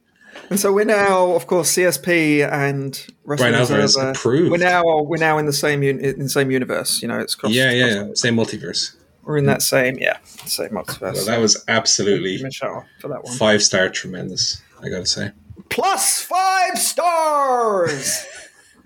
And 0.49 0.59
so 0.59 0.71
we're 0.73 0.85
now, 0.85 1.31
of 1.31 1.47
course, 1.47 1.71
CSP 1.75 2.47
and 2.51 2.91
Wrestling 3.23 3.51
Bryan 3.51 3.61
Alvarez 3.61 3.95
Observer. 3.95 4.11
approved. 4.11 4.51
We're 4.51 4.57
now 4.57 4.83
we're 5.01 5.17
now 5.17 5.37
in 5.37 5.45
the 5.45 5.53
same 5.53 5.81
un- 5.81 5.99
in 5.99 6.19
the 6.19 6.29
same 6.29 6.51
universe. 6.51 7.01
You 7.01 7.07
know, 7.07 7.19
it's 7.19 7.33
cross. 7.35 7.51
yeah, 7.53 7.71
yeah, 7.71 7.85
yeah. 7.87 8.07
Same 8.13 8.35
multiverse. 8.35 8.95
We're 9.23 9.37
in 9.37 9.45
that 9.47 9.61
same 9.63 9.97
yeah 9.97 10.17
same 10.45 10.69
multiverse. 10.69 11.13
Well, 11.15 11.25
that 11.25 11.39
was 11.39 11.63
absolutely 11.67 12.41
Michelle 12.43 12.85
for 12.99 13.07
that 13.07 13.23
one. 13.23 13.35
five 13.37 13.63
star 13.63 13.89
tremendous, 13.89 14.61
I 14.83 14.89
gotta 14.89 15.05
say. 15.07 15.31
Plus 15.69 16.21
five 16.21 16.77
stars. 16.77 18.25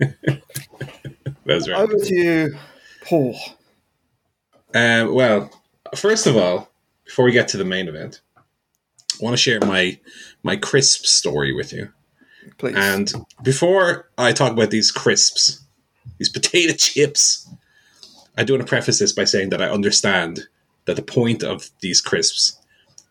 That 1.46 1.54
was 1.54 1.68
right. 1.68 1.80
Over 1.80 1.96
to 1.96 2.14
you, 2.14 2.56
Paul. 3.04 3.34
Um, 4.74 5.14
well, 5.14 5.50
first 5.96 6.26
of 6.26 6.36
all, 6.36 6.70
before 7.04 7.24
we 7.24 7.32
get 7.32 7.48
to 7.48 7.56
the 7.56 7.64
main 7.64 7.88
event, 7.88 8.20
I 9.20 9.24
want 9.24 9.34
to 9.34 9.42
share 9.42 9.60
my 9.60 9.98
my 10.42 10.56
crisp 10.56 11.04
story 11.04 11.52
with 11.52 11.72
you. 11.72 11.92
Please. 12.58 12.74
And 12.76 13.12
before 13.42 14.10
I 14.18 14.32
talk 14.32 14.52
about 14.52 14.70
these 14.70 14.90
crisps, 14.90 15.62
these 16.18 16.28
potato 16.28 16.72
chips, 16.78 17.48
I 18.36 18.44
do 18.44 18.54
want 18.54 18.66
to 18.66 18.68
preface 18.68 18.98
this 18.98 19.12
by 19.12 19.24
saying 19.24 19.50
that 19.50 19.62
I 19.62 19.68
understand 19.68 20.40
that 20.86 20.96
the 20.96 21.02
point 21.02 21.42
of 21.42 21.70
these 21.80 22.00
crisps 22.00 22.58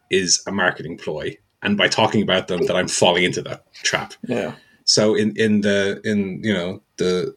is 0.10 0.42
a 0.48 0.52
marketing 0.52 0.98
ploy, 0.98 1.38
and 1.62 1.78
by 1.78 1.88
talking 1.88 2.22
about 2.22 2.48
them, 2.48 2.66
that 2.66 2.76
I'm 2.76 2.88
falling 2.88 3.24
into 3.24 3.42
that 3.44 3.72
trap. 3.74 4.14
yeah. 4.28 4.54
So 4.86 5.14
in 5.14 5.38
in 5.38 5.62
the 5.62 6.02
in 6.04 6.42
you 6.44 6.54
know 6.54 6.82
the 6.98 7.36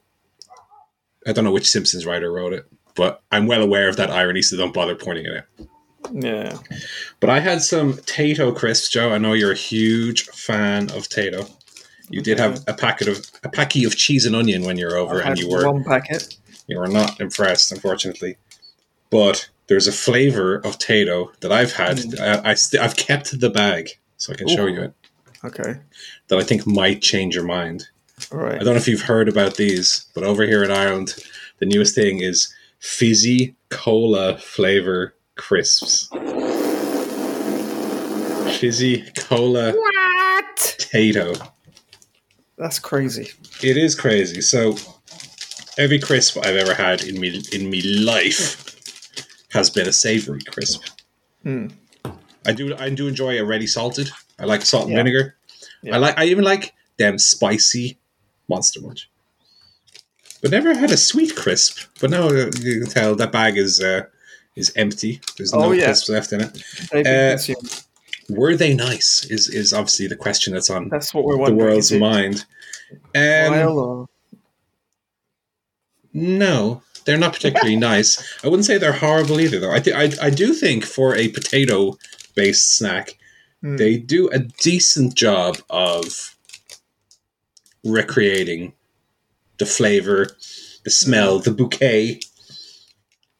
I 1.26 1.32
don't 1.32 1.44
know 1.44 1.52
which 1.52 1.68
Simpsons 1.68 2.06
writer 2.06 2.32
wrote 2.32 2.54
it, 2.54 2.66
but 2.94 3.22
I'm 3.30 3.46
well 3.46 3.62
aware 3.62 3.88
of 3.90 3.96
that 3.96 4.10
irony, 4.10 4.40
so 4.40 4.56
don't 4.56 4.72
bother 4.72 4.94
pointing 4.94 5.26
it 5.26 5.36
out. 5.36 5.66
Yeah. 6.12 6.58
But 7.20 7.30
I 7.30 7.40
had 7.40 7.62
some 7.62 7.94
Tayto 7.94 8.54
crisps, 8.54 8.88
Joe. 8.88 9.12
I 9.12 9.18
know 9.18 9.32
you're 9.32 9.52
a 9.52 9.56
huge 9.56 10.24
fan 10.26 10.84
of 10.90 11.08
Tayto. 11.08 11.50
You 12.08 12.20
did 12.20 12.38
have 12.38 12.62
a 12.66 12.74
packet 12.74 13.08
of 13.08 13.26
a 13.42 13.48
packy 13.48 13.84
of 13.84 13.96
cheese 13.96 14.26
and 14.26 14.36
onion 14.36 14.64
when 14.64 14.76
you 14.76 14.86
were 14.86 14.96
over, 14.96 15.20
I've 15.20 15.26
and 15.28 15.38
you 15.38 15.48
were 15.48 15.70
one 15.70 15.84
packet. 15.84 16.36
you 16.66 16.78
were 16.78 16.88
not 16.88 17.20
impressed, 17.20 17.72
unfortunately. 17.72 18.36
But 19.10 19.48
there's 19.68 19.86
a 19.86 19.92
flavor 19.92 20.56
of 20.56 20.78
Tayto 20.78 21.34
that 21.40 21.52
I've 21.52 21.72
had. 21.72 22.00
Hmm. 22.00 22.20
I, 22.20 22.50
I 22.50 22.54
st- 22.54 22.82
I've 22.82 22.96
kept 22.96 23.38
the 23.40 23.50
bag, 23.50 23.90
so 24.16 24.32
I 24.32 24.36
can 24.36 24.48
show 24.48 24.66
you 24.66 24.82
it. 24.82 24.94
Okay. 25.44 25.76
That 26.28 26.38
I 26.38 26.42
think 26.42 26.66
might 26.66 27.02
change 27.02 27.34
your 27.34 27.44
mind. 27.44 27.88
All 28.30 28.38
I 28.38 28.58
don't 28.58 28.66
know 28.66 28.74
if 28.74 28.88
you've 28.88 29.02
heard 29.02 29.28
about 29.28 29.56
these, 29.56 30.06
but 30.14 30.22
over 30.22 30.44
here 30.44 30.62
in 30.62 30.70
Ireland, 30.70 31.16
the 31.58 31.66
newest 31.66 31.94
thing 31.94 32.20
is 32.20 32.54
fizzy 32.78 33.54
cola 33.70 34.36
flavor 34.38 35.14
crisps. 35.36 36.08
Fizzy 38.58 39.02
cola 39.16 39.72
What? 39.72 40.76
potato. 40.78 41.32
That's 42.56 42.78
crazy. 42.78 43.28
It 43.62 43.76
is 43.76 43.94
crazy. 43.94 44.40
So 44.40 44.76
every 45.78 45.98
crisp 45.98 46.38
I've 46.38 46.56
ever 46.56 46.74
had 46.74 47.02
in 47.02 47.18
me 47.20 47.42
in 47.52 47.68
me 47.70 47.82
life 47.82 48.76
has 49.52 49.68
been 49.70 49.88
a 49.88 49.92
savory 49.92 50.40
crisp. 50.42 50.82
Hmm. 51.42 51.68
I 52.46 52.52
do 52.52 52.76
I 52.76 52.90
do 52.90 53.08
enjoy 53.08 53.38
a 53.40 53.44
ready 53.44 53.66
salted. 53.66 54.10
I 54.38 54.44
like 54.44 54.62
salt 54.62 54.84
and 54.84 54.92
Yeah. 54.92 54.98
vinegar. 54.98 55.36
Yeah. 55.82 55.94
I 55.96 55.98
like 55.98 56.18
I 56.18 56.24
even 56.26 56.44
like 56.44 56.72
them 56.98 57.18
spicy 57.18 57.98
monster 58.48 58.80
munch. 58.80 59.10
But 60.40 60.50
never 60.50 60.74
had 60.74 60.90
a 60.90 60.96
sweet 60.96 61.34
crisp. 61.34 61.78
But 62.00 62.10
now 62.10 62.28
you 62.30 62.50
can 62.80 62.86
tell 62.86 63.14
that 63.16 63.32
bag 63.32 63.56
is 63.56 63.80
uh, 63.80 64.02
is 64.56 64.72
empty. 64.76 65.20
There's 65.36 65.52
no 65.52 65.64
Oh, 65.64 65.72
yeah. 65.72 65.86
crisps 65.86 66.08
left 66.08 66.32
in 66.32 66.40
it. 66.42 67.06
Uh. 67.06 67.54
Were 68.28 68.54
they 68.56 68.72
nice? 68.74 69.24
Is 69.26 69.48
is 69.48 69.72
obviously 69.72 70.06
the 70.06 70.16
question 70.16 70.52
that's 70.54 70.70
on 70.70 70.88
That's 70.88 71.12
what 71.12 71.24
we're 71.24 71.44
the 71.46 71.54
world's 71.54 71.92
mind. 71.92 72.44
Um, 73.14 74.06
No, 76.12 76.82
they're 77.04 77.18
not 77.18 77.32
particularly 77.34 77.76
nice. 77.92 78.22
I 78.44 78.48
wouldn't 78.48 78.66
say 78.66 78.78
they're 78.78 78.92
horrible 78.92 79.40
either, 79.40 79.58
though. 79.58 79.72
I, 79.72 79.80
th- 79.80 79.96
I, 80.20 80.26
I 80.26 80.30
do 80.30 80.52
think 80.54 80.84
for 80.84 81.14
a 81.16 81.28
potato 81.28 81.96
based 82.34 82.76
snack, 82.76 83.18
Hmm. 83.62 83.76
they 83.76 83.96
do 83.96 84.28
a 84.30 84.40
decent 84.40 85.14
job 85.14 85.56
of 85.70 86.36
recreating 87.84 88.72
the 89.58 89.66
flavor, 89.66 90.26
the 90.84 90.90
smell, 90.90 91.38
the 91.38 91.52
bouquet 91.52 92.18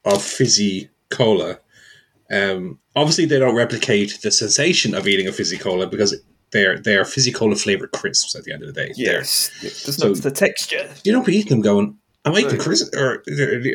of 0.04 0.22
fizzy 0.22 0.90
cola. 1.12 1.58
Um, 2.30 2.78
obviously, 2.96 3.26
they 3.26 3.38
don't 3.38 3.54
replicate 3.54 4.18
the 4.22 4.30
sensation 4.30 4.94
of 4.94 5.06
eating 5.06 5.28
a 5.28 5.32
fizzy 5.32 5.58
cola 5.58 5.86
because 5.86 6.16
they're 6.50 6.78
they're 6.78 7.04
fizzy 7.04 7.30
cola 7.32 7.54
flavored 7.56 7.92
crisps 7.92 8.34
at 8.34 8.44
the 8.44 8.52
end 8.52 8.62
of 8.62 8.72
the 8.74 8.80
day. 8.80 8.92
They're- 8.96 9.14
Yes. 9.18 9.50
There's 9.60 9.96
So- 9.96 10.14
the 10.14 10.30
texture. 10.30 10.88
you 11.04 11.12
don't 11.12 11.26
be 11.26 11.36
eating 11.36 11.50
them 11.50 11.60
going, 11.60 11.96
am 12.24 12.34
I 12.34 12.38
eating 12.40 12.50
Right. 12.52 12.60
crisp 12.60 12.94
or 12.94 13.22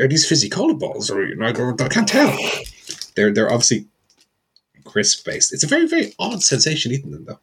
are 0.01 0.07
these 0.07 0.27
fizzy 0.27 0.49
cola 0.49 0.73
balls? 0.73 1.09
Or 1.11 1.23
I, 1.43 1.49
I 1.49 1.87
can't 1.89 2.07
tell. 2.07 2.35
They're 3.15 3.31
they're 3.31 3.51
obviously 3.51 3.85
crisp 4.85 5.25
based. 5.25 5.53
It's 5.53 5.63
a 5.63 5.67
very 5.67 5.87
very 5.87 6.13
odd 6.19 6.41
sensation 6.43 6.91
eating 6.91 7.11
them 7.11 7.25
though, 7.25 7.39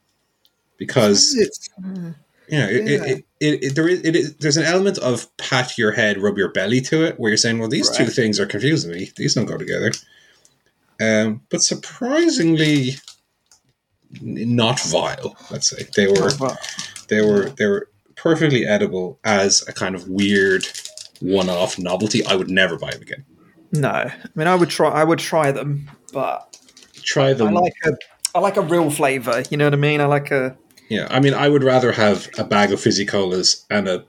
because 0.78 1.35
It's- 1.37 1.68
you 2.48 2.59
know 2.59 2.68
it, 2.68 2.85
Yeah. 2.88 3.04
it, 3.04 3.24
it, 3.44 3.62
it, 3.62 3.74
there 3.74 3.88
is 3.88 4.04
it 4.04 4.16
is 4.16 4.37
there's 4.37 4.57
an 4.57 4.64
element 4.64 4.98
of 4.98 5.35
pat 5.37 5.76
your 5.78 5.92
head, 5.92 6.20
rub 6.20 6.38
your 6.38 6.50
belly 6.50 6.80
to 6.83 7.04
it, 7.04 7.18
where 7.18 7.30
you're 7.30 7.37
saying, 7.37 7.59
well, 7.59 7.68
these 7.68 7.90
two 7.90 8.07
things 8.07 8.40
are 8.40 8.46
confusing 8.46 8.92
me. 8.92 9.11
These 9.16 9.35
don't 9.35 9.46
go 9.46 9.59
together. 9.59 9.92
Um, 11.00 11.42
but 11.50 11.62
surprisingly, 11.62 12.96
not 14.20 14.80
vile. 14.80 15.37
Let's 15.50 15.70
say 15.70 15.87
they 15.96 16.07
were 16.07 16.30
they 17.09 17.22
were 17.22 17.50
they 17.50 17.66
were 17.66 17.88
perfectly 18.16 18.66
edible 18.66 19.18
as 19.24 19.66
a 19.68 19.72
kind 19.72 19.94
of 19.94 20.09
weird 20.09 20.66
one-off 21.20 21.78
novelty. 21.78 22.24
I 22.24 22.37
would 22.37 22.50
never 22.50 22.78
buy 22.78 22.92
them 22.92 23.02
again. 23.02 23.24
No, 23.72 23.88
I 23.88 24.14
mean 24.35 24.46
I 24.46 24.54
would 24.54 24.70
try. 24.70 24.90
I 24.90 25.04
would 25.04 25.18
try 25.18 25.50
them, 25.50 25.90
but 26.12 26.54
Try 27.04 27.35
them. 27.35 27.57
I 27.57 27.61
like 27.61 27.74
a. 27.85 27.96
I 28.35 28.40
like 28.40 28.57
a 28.57 28.62
real 28.62 28.90
flavor. 28.90 29.44
You 29.50 29.57
know 29.57 29.66
what 29.66 29.74
I 29.74 29.76
mean? 29.76 30.00
I 30.00 30.07
like 30.07 30.30
a. 30.30 30.57
yeah, 30.94 31.07
I 31.11 31.20
mean, 31.20 31.35
I 31.35 31.48
would 31.48 31.64
rather 31.64 31.92
have 31.92 32.28
a 32.38 32.44
bag 32.44 32.72
of 32.72 32.80
fizzy 32.80 33.04
colas 33.07 33.64
and 33.70 33.88
a 33.88 34.04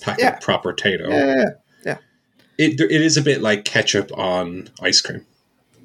pack 0.00 0.18
Yeah. 0.20 0.34
of 0.36 0.40
proper 0.40 0.72
Tayto. 0.72 1.08
Yeah. 1.10 1.44
yeah, 1.84 1.96
It 2.58 2.80
it 2.80 3.00
is 3.00 3.16
a 3.16 3.22
bit 3.22 3.40
like 3.42 3.64
ketchup 3.64 4.10
on 4.16 4.68
ice 4.80 5.00
cream. 5.00 5.24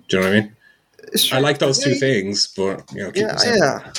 Do 0.09 0.17
you 0.17 0.23
know 0.23 0.29
what 0.29 0.37
I 0.37 0.39
mean? 0.41 0.55
It's 1.13 1.31
I 1.33 1.39
like 1.39 1.59
those 1.59 1.79
two 1.83 1.91
Yeah, 1.91 1.99
things, 1.99 2.47
but 2.55 2.83
you 2.93 3.03
know, 3.03 3.11
keep 3.11 3.23
Yeah, 3.23 3.55
yeah. 3.55 3.91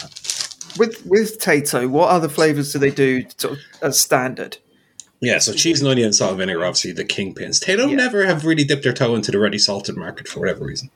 with 0.79 1.05
with 1.07 1.39
Tayto, 1.41 1.89
what 1.89 2.09
other 2.11 2.29
flavors 2.29 2.73
do 2.73 2.79
they 2.79 2.91
do 2.91 3.25
of 3.45 3.59
as 3.83 3.99
standard? 3.99 4.59
Yeah, 5.21 5.39
so 5.41 5.53
cheese 5.53 5.81
and 5.81 5.89
onion 5.91 6.07
and 6.07 6.15
salt 6.15 6.31
and 6.33 6.39
vinegar, 6.39 6.65
obviously 6.65 6.93
the 6.93 7.05
kingpins. 7.05 7.59
Tayto 7.65 7.89
Yeah. 7.91 7.97
never 7.97 8.25
have 8.27 8.45
really 8.45 8.63
dipped 8.65 8.85
their 8.85 8.93
toe 8.93 9.15
into 9.17 9.33
the 9.33 9.39
ready 9.41 9.59
salted 9.59 9.97
market 9.97 10.29
for 10.29 10.39
whatever 10.41 10.65
reason. 10.65 10.91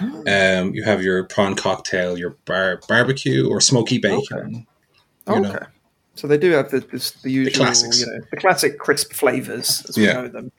Um, 0.00 0.74
you 0.74 0.82
have 0.84 1.02
your 1.02 1.24
prawn 1.24 1.54
cocktail, 1.56 2.18
your 2.18 2.30
bar- 2.44 2.80
barbecue 2.88 3.48
or 3.48 3.60
smoky 3.60 3.98
bacon. 3.98 4.66
You 5.28 5.40
know. 5.40 5.50
okay. 5.54 5.66
So 6.14 6.26
they 6.26 6.38
do 6.38 6.52
have 6.52 6.70
the, 6.70 6.80
the, 6.80 7.12
the 7.24 7.30
usual, 7.30 7.64
classics. 7.64 8.00
you 8.00 8.06
know, 8.06 8.20
the 8.30 8.36
classic 8.38 8.78
crisp 8.78 9.12
flavors 9.12 9.84
as 9.88 9.96
we 9.96 10.06
Yeah. 10.06 10.14
know 10.14 10.28
them. 10.28 10.52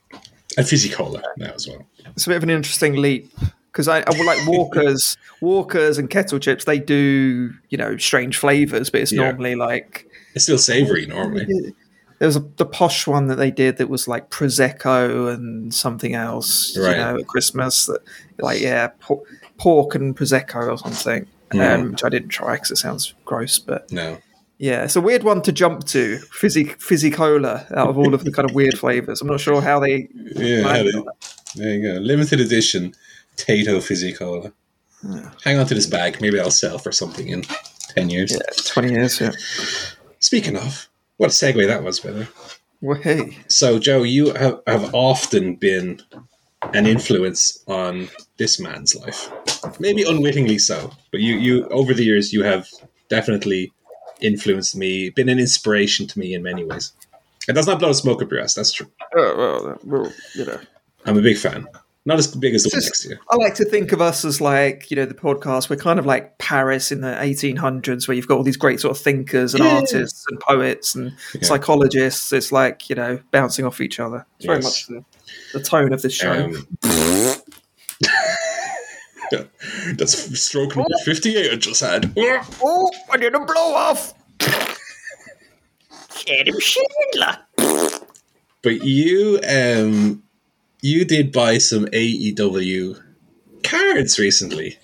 And 0.58 0.68
fizzy 0.68 0.90
cola 0.90 1.22
now 1.38 1.52
as 1.54 1.68
well. 1.68 1.86
It's 2.06 2.26
a 2.26 2.30
bit 2.30 2.38
of 2.38 2.44
an 2.44 2.50
interesting 2.50 2.96
leap 2.96 3.32
because 3.72 3.88
I, 3.88 4.00
I 4.00 4.10
would 4.10 4.26
like 4.26 4.46
Walkers, 4.48 5.18
Walkers 5.42 5.98
and 5.98 6.10
kettle 6.10 6.40
chips. 6.40 6.66
They 6.66 6.80
do 6.80 7.54
you 7.70 7.78
know 7.78 7.98
strange 7.98 8.38
flavors, 8.38 8.90
but 8.90 9.02
it's 9.02 9.12
Yeah. 9.12 9.24
normally 9.24 9.56
like 9.56 10.08
It's 10.36 10.44
still 10.46 10.58
savory 10.58 11.06
normally. 11.06 11.74
There 12.20 12.28
was 12.28 12.36
a, 12.36 12.40
the 12.58 12.66
posh 12.66 13.06
one 13.06 13.28
that 13.28 13.36
they 13.36 13.52
did 13.52 13.78
that 13.78 13.90
was 13.90 14.08
like 14.08 14.30
prosecco 14.30 15.34
and 15.34 15.74
something 15.74 16.16
else. 16.16 16.76
Right. 16.78 16.92
You 16.92 16.98
know, 16.98 17.18
at 17.20 17.28
Christmas 17.28 17.86
that 17.86 18.02
like 18.40 18.60
yeah, 18.62 18.88
por- 19.00 19.24
pork 19.58 19.96
and 19.96 20.16
prosecco 20.16 20.72
or 20.72 20.78
something. 20.78 21.28
Mm. 21.52 21.76
Um, 21.80 21.92
which 21.92 22.04
I 22.04 22.10
didn't 22.10 22.30
try 22.30 22.56
because 22.56 22.72
it 22.72 22.76
sounds 22.78 23.14
gross, 23.24 23.58
but 23.58 23.90
No. 23.90 24.18
yeah, 24.58 24.84
it's 24.84 24.98
a 24.98 25.02
weird 25.02 25.24
one 25.24 25.42
to 25.44 25.54
jump 25.54 25.86
to. 25.86 26.18
Fizzy, 26.32 26.66
fizzy 26.66 27.10
cola 27.10 27.66
out 27.74 27.88
of 27.88 27.98
all 27.98 28.14
of 28.14 28.26
the 28.26 28.34
kind 28.34 28.50
of 28.50 28.54
weird 28.54 28.78
flavors. 28.78 29.22
I'm 29.22 29.30
not 29.30 29.40
sure 29.40 29.62
how 29.62 29.80
they. 29.80 30.10
Yeah, 30.14 30.66
landed 30.66 30.96
there 30.96 31.04
there 31.56 31.74
you 31.76 31.94
go. 31.94 32.00
Limited 32.02 32.42
edition 32.42 32.94
Tayto 33.38 33.82
fizzy 33.82 34.12
cola. 34.12 34.52
Hang 35.46 35.58
on 35.60 35.68
to 35.68 35.74
this 35.76 35.86
bag. 35.88 36.20
Maybe 36.20 36.38
I'll 36.40 36.52
sell 36.52 36.80
for 36.80 36.92
something 36.92 37.30
in 37.30 37.44
10 37.96 38.10
years. 38.10 38.32
Yeah, 38.34 38.40
twenty 38.66 38.92
years. 38.92 39.22
Yeah. 39.22 39.32
Speaking 40.20 40.58
of, 40.58 40.90
what 41.18 41.28
a 41.28 41.34
segue 41.34 41.68
that 41.68 41.84
was, 41.84 42.00
by 42.00 42.12
the 42.12 42.20
way. 42.22 42.28
Well, 42.82 43.02
hey, 43.02 43.38
So, 43.48 43.80
Joe, 43.80 44.04
you 44.04 44.34
have, 44.34 44.62
have 44.68 44.94
often 44.94 45.56
been 45.56 46.02
an 46.74 46.86
influence 46.86 47.64
on 47.68 48.10
this 48.38 48.60
man's 48.60 48.96
life. 48.96 49.32
Maybe 49.80 50.04
unwittingly 50.04 50.60
so, 50.60 50.92
but 51.12 51.22
you, 51.22 51.36
you 51.36 51.68
over 51.70 51.94
the 51.94 52.04
years, 52.04 52.34
you 52.34 52.44
have 52.44 52.68
definitely 53.10 53.72
influenced 54.22 54.76
me, 54.76 55.10
been 55.10 55.30
an 55.30 55.40
inspiration 55.40 56.08
to 56.08 56.20
me 56.20 56.34
in 56.34 56.44
many 56.44 56.64
ways. 56.64 56.94
And 57.48 57.56
that's 57.56 57.68
not 57.68 57.80
blow 57.80 57.94
smoke 57.94 58.22
up 58.22 58.32
your 58.32 58.42
ass, 58.42 58.54
that's 58.54 58.72
true. 58.72 58.88
oh, 59.16 59.36
well, 59.38 59.80
well, 59.84 60.14
you 60.36 60.46
know. 60.46 60.60
I'm 61.06 61.18
a 61.18 61.22
big 61.22 61.38
fan. 61.38 61.68
Not 62.08 62.20
as 62.20 62.28
big 62.34 62.56
as 62.56 62.64
the 62.64 62.70
Just- 62.70 62.88
next 62.88 63.02
to 63.04 63.10
you. 63.10 63.18
I 63.30 63.36
like 63.36 63.54
to 63.56 63.66
think 63.66 63.92
of 63.92 64.00
us 64.02 64.24
as 64.24 64.40
like, 64.40 64.90
you 64.90 64.96
know, 64.96 65.06
the 65.06 65.14
podcast. 65.14 65.70
We're 65.70 65.76
kind 65.76 66.00
of 66.00 66.06
like 66.06 66.38
Paris 66.38 66.90
in 66.90 67.02
the 67.02 67.10
1800s, 67.20 68.08
where 68.08 68.16
you've 68.16 68.30
got 68.30 68.38
all 68.38 68.44
these 68.44 68.56
great 68.56 68.80
sort 68.80 68.96
of 68.96 69.04
thinkers 69.04 69.54
and 69.54 69.62
Yeah. 69.62 69.76
artists 69.76 70.24
and 70.30 70.40
poets 70.40 70.96
and 70.96 71.12
Yeah. 71.36 71.42
psychologists. 71.42 72.32
It's 72.32 72.54
like, 72.54 72.90
you 72.90 72.96
know, 72.96 73.20
bouncing 73.32 73.66
off 73.66 73.82
each 73.82 74.00
other. 74.00 74.26
It's 74.38 74.46
very 74.46 74.62
much 74.62 74.88
the, 74.88 75.04
the 75.52 75.60
tone 75.60 75.92
of 75.92 76.02
this 76.02 76.14
show. 76.14 76.32
Um, 76.32 76.66
that's 79.98 80.40
stroke 80.40 80.78
number 80.78 80.88
58 81.04 81.52
I 81.52 81.56
just 81.58 81.82
had. 81.82 82.14
oh, 82.18 82.92
I 83.12 83.18
did 83.18 83.36
a 83.36 83.40
blow 83.40 83.74
off. 83.74 84.14
Adam 86.30 86.60
Schindler. 86.60 87.38
But 88.62 88.84
you 88.84 89.40
um 89.48 90.24
you 90.88 91.04
did 91.04 91.34
buy 91.34 91.58
some 91.58 91.86
AEW 91.88 93.04
cards 93.64 94.18
recently. 94.18 94.80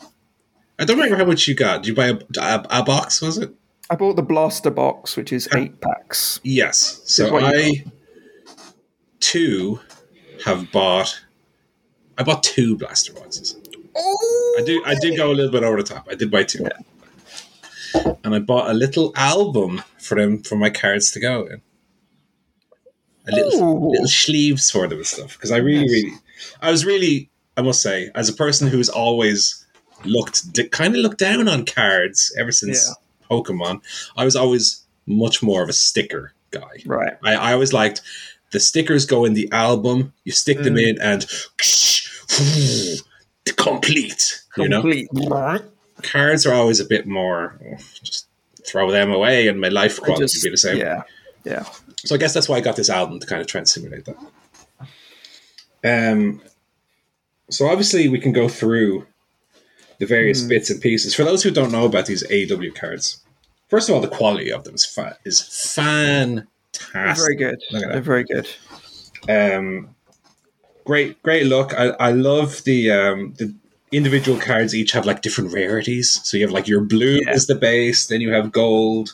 I 0.77 0.83
don't 0.83 0.97
remember 0.97 1.15
how 1.15 1.25
much 1.25 1.47
you 1.47 1.55
got. 1.55 1.83
Did 1.83 1.89
you 1.89 1.95
buy 1.95 2.07
a, 2.07 2.19
a, 2.39 2.65
a 2.69 2.83
box, 2.83 3.21
was 3.21 3.37
it? 3.37 3.53
I 3.89 3.95
bought 3.95 4.17
the 4.17 4.21
blaster 4.21 4.69
box, 4.69 5.15
which 5.15 5.31
is 5.31 5.47
uh, 5.47 5.57
eight 5.57 5.79
packs. 5.79 6.41
Yes. 6.43 7.01
So 7.05 7.37
I 7.37 7.85
too 9.19 9.79
have 10.43 10.71
bought 10.71 11.21
I 12.17 12.23
bought 12.23 12.43
two 12.43 12.77
blaster 12.77 13.13
boxes. 13.13 13.55
Oh, 13.95 14.57
I 14.59 14.63
do 14.63 14.83
I 14.85 14.95
did 14.99 15.15
go 15.15 15.31
a 15.31 15.33
little 15.33 15.51
bit 15.51 15.63
over 15.63 15.77
the 15.77 15.83
top. 15.83 16.07
I 16.09 16.15
did 16.15 16.29
buy 16.31 16.43
two. 16.43 16.65
And 18.23 18.35
I 18.35 18.39
bought 18.39 18.69
a 18.69 18.73
little 18.73 19.13
album 19.15 19.83
for 19.99 20.15
them 20.15 20.41
for 20.43 20.55
my 20.55 20.69
cards 20.69 21.11
to 21.11 21.19
go 21.19 21.45
in. 21.45 21.61
A 23.27 23.31
little 23.31 23.61
Ooh. 23.63 23.89
little 23.91 24.07
sleeves 24.07 24.69
for 24.71 24.87
them 24.87 24.97
and 24.99 25.07
stuff. 25.07 25.33
Because 25.33 25.51
I 25.51 25.57
really, 25.57 25.79
Nice. 25.81 25.91
really 25.91 26.13
I 26.61 26.71
was 26.71 26.85
really 26.85 27.29
I 27.55 27.61
must 27.61 27.81
say, 27.81 28.09
as 28.15 28.29
a 28.29 28.33
person 28.33 28.67
who's 28.67 28.89
always 28.89 29.65
looked 30.05 30.41
kind 30.71 30.95
of 30.95 31.01
looked 31.01 31.19
down 31.19 31.47
on 31.47 31.65
cards 31.65 32.33
ever 32.37 32.51
since 32.51 32.93
Pokemon, 33.29 33.81
I 34.17 34.25
was 34.25 34.35
always 34.35 34.81
much 35.05 35.41
more 35.43 35.61
of 35.63 35.69
a 35.69 35.73
sticker 35.73 36.33
guy. 36.51 36.81
Right. 36.85 37.13
I, 37.23 37.35
I 37.35 37.53
always 37.53 37.71
liked 37.73 38.01
the 38.51 38.59
stickers 38.59 39.05
go 39.05 39.23
in 39.25 39.33
the 39.33 39.49
album, 39.51 40.13
you 40.25 40.31
stick 40.31 40.59
them 40.61 40.75
Mm. 40.75 40.89
in 40.89 41.01
and 41.01 41.25
complete. 43.57 44.41
You 44.57 44.69
know? 44.69 45.59
Cards 46.01 46.45
are 46.45 46.53
always 46.53 46.79
a 46.79 46.85
bit 46.85 47.05
more 47.07 47.57
oh, 47.65 47.77
just 48.03 48.27
throw 48.65 48.91
them 48.91 49.11
away 49.11 49.47
and 49.47 49.59
my 49.61 49.69
life 49.69 49.99
quality 49.99 50.23
just- 50.25 50.37
would 50.37 50.43
be 50.47 50.51
the 50.51 50.57
same. 50.57 50.77
Yeah. 50.77 51.03
Yeah. 51.43 51.65
So 52.05 52.15
I 52.15 52.17
guess 52.17 52.33
that's 52.33 52.49
why 52.49 52.57
I 52.57 52.61
got 52.61 52.75
this 52.75 52.89
album 52.89 53.19
to 53.19 53.25
kind 53.27 53.41
of 53.41 53.47
try 53.47 53.59
and 53.59 53.67
simulate 53.69 54.05
that. 54.05 54.17
Um 55.83 56.41
so 57.49 57.67
obviously 57.67 58.07
we 58.07 58.19
can 58.19 58.31
go 58.31 58.47
through 58.47 59.05
the 59.99 60.05
various 60.05 60.41
Hmm. 60.41 60.49
bits 60.49 60.69
and 60.69 60.81
pieces. 60.81 61.13
For 61.13 61.23
those 61.23 61.43
who 61.43 61.51
don't 61.51 61.71
know 61.71 61.85
about 61.85 62.05
these 62.07 62.23
AEW 62.29 62.73
cards, 62.75 63.21
first 63.69 63.89
of 63.89 63.95
all, 63.95 64.01
the 64.01 64.07
quality 64.07 64.51
of 64.51 64.63
them 64.63 64.75
is 64.75 64.85
fa- 64.85 65.17
is 65.25 65.41
fantastic. 65.41 66.47
Very 66.93 67.35
good. 67.35 67.61
Look 67.71 67.83
at 67.83 67.89
They're 67.89 67.95
that. 67.97 68.03
very 68.03 68.23
good. 68.23 68.47
Um, 69.29 69.95
great, 70.85 71.21
great 71.23 71.45
look. 71.47 71.73
I, 71.73 71.89
I 71.99 72.11
love 72.11 72.63
the 72.63 72.91
um, 72.91 73.33
the 73.37 73.53
individual 73.91 74.39
cards. 74.39 74.73
Each 74.73 74.91
have 74.93 75.05
like 75.05 75.21
different 75.21 75.53
rarities. 75.53 76.19
So 76.23 76.37
you 76.37 76.43
have 76.43 76.51
like 76.53 76.67
your 76.67 76.81
blue 76.81 77.19
Yeah. 77.23 77.29
as 77.31 77.45
the 77.47 77.55
base, 77.55 78.07
then 78.07 78.19
you 78.21 78.31
have 78.31 78.51
gold, 78.51 79.13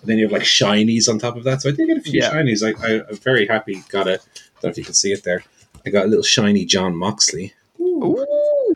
and 0.00 0.08
then 0.08 0.18
you 0.18 0.24
have 0.24 0.32
like 0.32 0.42
shinies 0.42 1.08
on 1.08 1.18
top 1.18 1.36
of 1.36 1.44
that. 1.44 1.62
So 1.62 1.68
I 1.68 1.72
did 1.72 1.86
get 1.88 1.98
a 1.98 2.00
few 2.00 2.20
Yeah. 2.20 2.32
shinies. 2.32 2.62
I, 2.62 2.70
I, 2.86 3.02
I'm 3.08 3.16
very 3.16 3.46
happy. 3.46 3.82
Got 3.88 4.06
a. 4.08 4.18
Don't 4.60 4.64
know 4.64 4.70
if 4.70 4.78
you 4.78 4.84
can 4.84 4.94
see 4.94 5.12
it 5.12 5.24
there. 5.24 5.44
I 5.86 5.90
got 5.90 6.06
a 6.06 6.08
little 6.08 6.22
shiny 6.24 6.64
Jon 6.64 6.96
Moxley. 6.96 7.54
Ooh. 7.80 8.24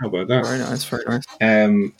How 0.00 0.08
about 0.08 0.28
that? 0.28 0.44
Very 0.44 0.58
nice. 0.58 0.84
Very 0.84 1.04
nice. 1.06 1.24
Um, 1.40 1.92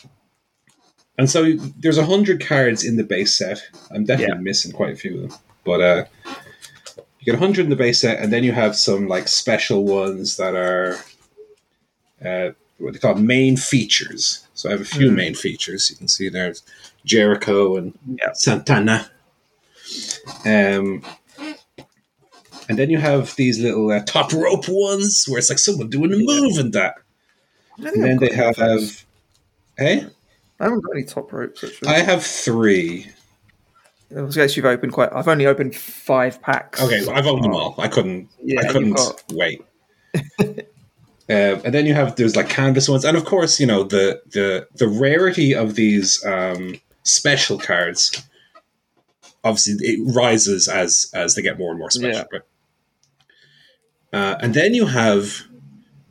and 1.19 1.29
so 1.29 1.53
there's 1.79 1.99
a 1.99 2.07
hundred 2.07 2.45
cards 2.45 2.85
in 2.85 2.97
the 2.97 3.05
base 3.05 3.37
set. 3.37 3.63
I'm 3.91 4.05
definitely 4.05 4.37
Yeah. 4.37 4.41
missing 4.41 4.73
quite 4.73 4.93
a 4.95 4.97
few 4.97 5.15
of 5.25 5.31
them, 5.31 5.39
but 5.65 5.81
uh, 5.81 6.05
you 7.21 7.25
get 7.27 7.35
a 7.35 7.39
hundred 7.39 7.65
in 7.65 7.71
the 7.71 7.77
base 7.77 8.01
set, 8.01 8.19
and 8.19 8.33
then 8.33 8.45
you 8.45 8.53
have 8.53 8.75
some 8.77 9.09
like 9.09 9.29
special 9.29 9.85
ones 9.85 10.37
that 10.39 10.55
are 10.55 10.97
uh, 12.25 12.53
what 12.79 12.93
they 12.95 12.99
call 12.99 13.15
main 13.17 13.57
features. 13.57 14.47
So 14.55 14.69
I 14.69 14.73
have 14.73 14.81
a 14.81 14.85
few 14.85 15.11
Mm. 15.11 15.15
main 15.17 15.35
features. 15.35 15.91
You 15.91 15.97
can 15.97 16.09
see 16.09 16.29
there's 16.29 16.63
Jericho 17.05 17.77
and 17.77 17.97
Yeah. 18.19 18.33
Santana. 18.33 19.11
Um, 20.45 21.03
and 22.69 22.79
then 22.79 22.91
you 22.91 22.99
have 22.99 23.35
these 23.37 23.61
little 23.61 23.91
uh, 23.91 24.01
top 24.05 24.33
rope 24.33 24.65
ones 24.69 25.27
where 25.29 25.39
it's 25.39 25.51
like 25.51 25.59
someone 25.59 25.91
doing 25.91 26.13
a 26.13 26.17
move 26.19 26.59
and 26.59 26.73
that. 26.73 26.95
And 27.79 28.03
then 28.03 28.19
they 28.19 28.33
have, 28.33 28.57
hey. 29.79 30.07
I 30.61 30.65
haven't 30.65 30.81
got 30.81 30.95
any 30.95 31.05
top 31.05 31.33
ropes. 31.33 31.65
Actually. 31.65 31.89
I 31.89 31.99
have 32.01 32.25
three. 32.25 33.09
I 34.17 34.23
guess 34.27 34.57
you've 34.57 34.67
opened 34.67 34.93
quite. 34.93 35.09
I've 35.13 35.29
only 35.29 35.47
opened 35.47 35.75
five 35.75 36.41
packs. 36.43 36.81
Okay, 36.83 37.01
well, 37.07 37.17
I've 37.17 37.27
owned 37.27 37.45
them 37.45 37.55
all. 37.55 37.75
I 37.79 37.89
couldn't. 37.89 38.29
Yeah, 38.43 38.61
I 38.61 38.73
couldn't 38.73 38.93
got- 38.93 39.23
wait. 39.33 39.65
Um, 41.31 41.63
and 41.65 41.73
then 41.73 41.87
you 41.87 41.95
have 41.95 42.17
there's 42.17 42.35
like 42.35 42.49
canvas 42.49 42.89
ones, 42.89 43.05
and 43.05 43.17
of 43.17 43.25
course, 43.25 43.61
you 43.61 43.67
know 43.67 43.85
the 43.85 44.21
the 44.33 44.67
the 44.75 44.89
rarity 44.89 45.55
of 45.55 45.77
these 45.77 46.23
um, 46.27 46.75
special 47.05 47.59
cards. 47.59 48.23
Obviously, 49.45 49.75
it 49.87 50.15
rises 50.15 50.69
as 50.69 51.11
as 51.15 51.35
they 51.35 51.43
get 51.43 51.59
more 51.59 51.71
and 51.71 51.79
more 51.79 51.91
special. 51.91 52.11
Yeah. 52.21 52.25
Right? 52.33 52.43
Uh, 54.13 54.37
and 54.41 54.55
then 54.55 54.75
you 54.75 54.87
have 54.87 55.43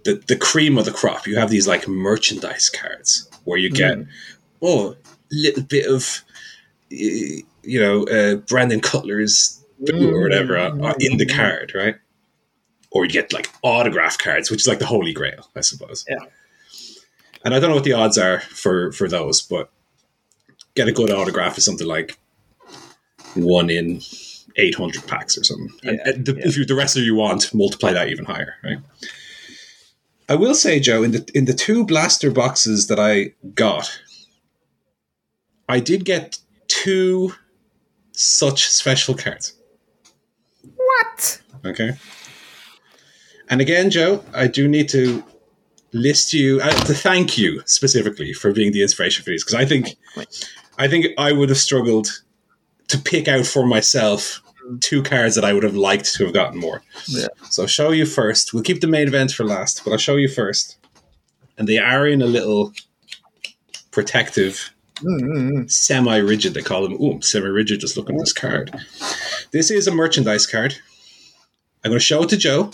the 0.05 0.15
the 0.27 0.35
cream 0.35 0.77
of 0.77 0.85
the 0.85 0.91
crop. 0.91 1.27
You 1.27 1.37
have 1.37 1.49
these 1.49 1.67
like 1.67 1.87
merchandise 1.87 2.69
cards 2.69 3.29
where 3.43 3.57
you 3.57 3.69
get 3.69 3.97
Mm. 3.97 4.07
oh 4.61 4.95
little 5.31 5.63
bit 5.63 5.85
of 5.87 6.23
you 6.89 7.43
know 7.79 8.03
uh, 8.07 8.35
Brandon 8.35 8.81
Cutler's 8.81 9.63
boo 9.79 10.13
or 10.13 10.21
whatever 10.21 10.57
uh, 10.57 10.69
uh, 10.77 10.93
in 10.99 11.17
the 11.17 11.25
Mm. 11.25 11.35
card, 11.35 11.71
right? 11.75 11.95
Or 12.91 13.05
you 13.05 13.11
get 13.11 13.31
like 13.31 13.49
autograph 13.61 14.17
cards, 14.17 14.51
which 14.51 14.61
is 14.61 14.67
like 14.67 14.79
the 14.79 14.85
holy 14.85 15.13
grail, 15.13 15.49
I 15.55 15.61
suppose. 15.61 16.03
Yeah. 16.09 16.17
And 17.45 17.55
I 17.55 17.59
don't 17.59 17.69
know 17.69 17.75
what 17.75 17.85
the 17.85 17.93
odds 17.93 18.17
are 18.17 18.41
for 18.41 18.91
for 18.91 19.07
those, 19.07 19.41
but 19.41 19.71
get 20.75 20.87
a 20.87 20.91
good 20.91 21.11
autograph 21.11 21.57
is 21.57 21.65
something 21.65 21.87
like 21.87 22.17
one 23.35 23.69
in 23.69 24.01
eight 24.57 24.75
hundred 24.75 25.07
packs 25.07 25.37
or 25.37 25.43
something. 25.43 25.69
Yeah, 25.83 25.97
and 26.05 26.25
the, 26.25 26.35
yeah. 26.35 26.47
if 26.47 26.57
you 26.57 26.65
the 26.65 26.75
rest 26.75 26.97
of 26.97 27.03
you 27.03 27.15
want, 27.15 27.53
multiply 27.53 27.93
that 27.93 28.09
even 28.09 28.25
higher, 28.25 28.55
right? 28.63 28.79
I 30.29 30.35
will 30.35 30.55
say, 30.55 30.79
Joe, 30.79 31.03
in 31.03 31.11
the 31.11 31.29
in 31.33 31.45
the 31.45 31.53
two 31.53 31.85
blaster 31.85 32.31
boxes 32.31 32.87
that 32.87 32.99
I 32.99 33.33
got, 33.53 34.01
I 35.67 35.79
did 35.79 36.05
get 36.05 36.37
two 36.67 37.33
such 38.13 38.67
special 38.67 39.15
cards. 39.15 39.53
What? 40.75 41.41
Okay. 41.65 41.93
And 43.49 43.59
again, 43.59 43.89
Joe, 43.89 44.23
I 44.33 44.47
do 44.47 44.67
need 44.67 44.87
to 44.89 45.23
list 45.93 46.33
you 46.33 46.61
uh, 46.61 46.71
to 46.85 46.93
thank 46.93 47.37
you 47.37 47.61
specifically 47.65 48.31
for 48.31 48.53
being 48.53 48.71
the 48.71 48.81
inspiration 48.81 49.23
for 49.23 49.29
these 49.29 49.43
because 49.43 49.55
I 49.55 49.65
think 49.65 49.97
I 50.77 50.87
think 50.87 51.07
I 51.17 51.33
would 51.33 51.49
have 51.49 51.57
struggled 51.57 52.07
to 52.91 52.97
pick 52.97 53.27
out 53.27 53.45
for 53.45 53.65
myself 53.65 54.41
two 54.79 55.01
cards 55.03 55.35
that 55.35 55.43
I 55.43 55.53
would 55.53 55.63
have 55.63 55.75
liked 55.75 56.13
to 56.15 56.25
have 56.25 56.33
gotten 56.33 56.59
more. 56.59 56.81
Yeah. 57.07 57.27
So 57.49 57.63
I'll 57.63 57.67
show 57.67 57.91
you 57.91 58.05
first. 58.05 58.53
We'll 58.53 58.63
keep 58.63 58.79
the 58.81 58.87
main 58.87 59.07
event 59.07 59.31
for 59.31 59.43
last, 59.43 59.83
but 59.83 59.91
I'll 59.91 59.97
show 59.97 60.15
you 60.17 60.27
first. 60.29 60.77
And 61.57 61.67
they 61.67 61.77
are 61.77 62.07
in 62.07 62.21
a 62.21 62.27
little 62.27 62.73
protective 63.91 64.71
Mm-hmm. 65.03 65.65
semi-rigid. 65.65 66.53
They 66.53 66.61
call 66.61 66.83
them. 66.83 66.95
Oh, 67.01 67.19
semi-rigid. 67.21 67.79
Just 67.79 67.97
look 67.97 68.07
at 68.07 68.15
this 68.19 68.33
card. 68.33 68.71
This 69.49 69.71
is 69.71 69.87
a 69.87 69.91
merchandise 69.91 70.45
card. 70.45 70.75
I'm 71.83 71.89
going 71.89 71.97
to 71.99 72.05
show 72.05 72.21
it 72.21 72.29
to 72.29 72.37
Joe. 72.37 72.69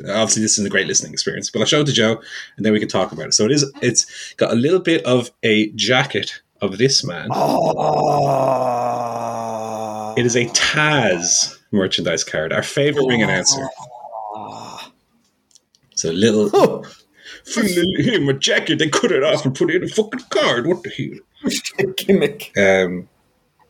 Obviously, 0.00 0.42
this 0.42 0.58
is 0.58 0.66
a 0.66 0.68
great 0.68 0.86
listening 0.86 1.14
experience, 1.14 1.48
but 1.50 1.60
I'll 1.60 1.66
show 1.66 1.80
it 1.80 1.86
to 1.86 1.92
Joe, 1.94 2.20
and 2.58 2.66
then 2.66 2.74
we 2.74 2.78
can 2.78 2.90
talk 2.90 3.10
about 3.12 3.28
it. 3.28 3.32
So 3.32 3.46
it 3.46 3.52
is. 3.52 3.64
It's 3.80 4.34
got 4.34 4.52
a 4.52 4.54
little 4.54 4.80
bit 4.80 5.02
of 5.06 5.30
a 5.42 5.70
jacket 5.70 6.42
of 6.60 6.76
this 6.76 7.02
man. 7.04 7.28
Oh. 7.32 7.72
It 10.16 10.26
is 10.26 10.36
a 10.36 10.46
Taz 10.46 11.58
merchandise 11.70 12.24
card. 12.24 12.52
Our 12.52 12.62
favorite 12.62 13.06
ring 13.06 13.22
announcer. 13.22 13.66
So 15.94 16.10
a 16.10 16.12
little. 16.12 16.50
Oh, 16.52 16.84
Here, 17.54 18.20
my 18.20 18.32
jacket. 18.34 18.78
They 18.78 18.88
cut 18.88 19.12
it 19.12 19.22
off 19.22 19.44
and 19.44 19.54
put 19.54 19.70
it 19.70 19.76
in 19.76 19.84
a 19.84 19.88
fucking 19.88 20.20
card. 20.30 20.66
What 20.66 20.82
the 20.82 20.90
hell? 20.90 21.92
gimmick. 21.96 22.52
Um, 22.56 23.08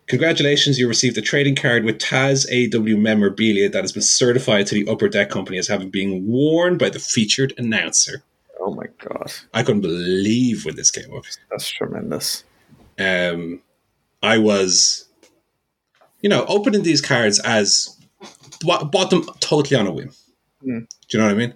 congratulations, 0.07 0.79
you 0.79 0.89
received 0.89 1.17
a 1.17 1.23
trading 1.23 1.55
card 1.57 1.85
with 1.85 1.99
Taz 1.99 2.51
AEW 2.51 2.99
memorabilia 3.01 3.69
that 3.69 3.83
has 3.83 3.93
been 3.93 4.03
certified 4.03 4.67
to 4.67 4.75
the 4.75 4.91
Upper 4.91 5.09
Deck 5.09 5.31
Company 5.31 5.59
as 5.59 5.69
having 5.69 5.91
been 5.91 6.27
worn 6.27 6.77
by 6.77 6.91
the 6.91 6.99
featured 6.99 7.55
announcer. 7.57 8.23
Oh 8.61 8.75
my 8.75 8.87
god, 8.99 9.33
I 9.55 9.63
couldn't 9.63 9.81
believe 9.81 10.65
when 10.65 10.77
this 10.77 10.91
came 10.91 11.13
up. 11.15 11.25
that's 11.51 11.69
tremendous. 11.69 12.45
Um, 12.99 13.63
I 14.23 14.39
was, 14.39 15.09
you 16.23 16.29
know, 16.31 16.45
opening 16.47 16.83
these 16.83 17.01
cards 17.03 17.39
as 17.41 17.99
bought, 18.61 18.91
bought 18.91 19.11
them 19.11 19.25
totally 19.41 19.79
on 19.79 19.87
a 19.87 19.93
whim. 19.93 20.11
Mm. 20.65 20.89
Do 20.89 20.89
you 21.11 21.19
know 21.19 21.27
what 21.27 21.35
I 21.35 21.39
mean? 21.39 21.55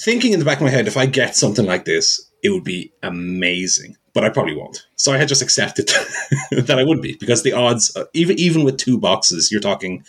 Thinking 0.00 0.32
in 0.32 0.38
the 0.40 0.44
back 0.44 0.58
of 0.58 0.64
my 0.64 0.70
head, 0.70 0.88
if 0.88 0.96
I 0.96 1.06
get 1.06 1.36
something 1.36 1.64
like 1.64 1.84
this, 1.84 2.30
it 2.42 2.50
would 2.50 2.64
be 2.64 2.92
amazing. 3.02 3.96
But 4.12 4.24
I 4.24 4.28
probably 4.28 4.54
won't. 4.54 4.86
So 4.96 5.12
I 5.12 5.16
had 5.18 5.28
just 5.28 5.42
accepted 5.42 5.88
that 6.50 6.76
I 6.78 6.84
would 6.84 7.00
be 7.00 7.16
because 7.18 7.42
the 7.42 7.52
odds, 7.52 7.96
uh, 7.96 8.04
even 8.12 8.38
even 8.38 8.62
with 8.64 8.76
two 8.76 8.98
boxes, 8.98 9.50
you're 9.50 9.60
talking 9.60 10.04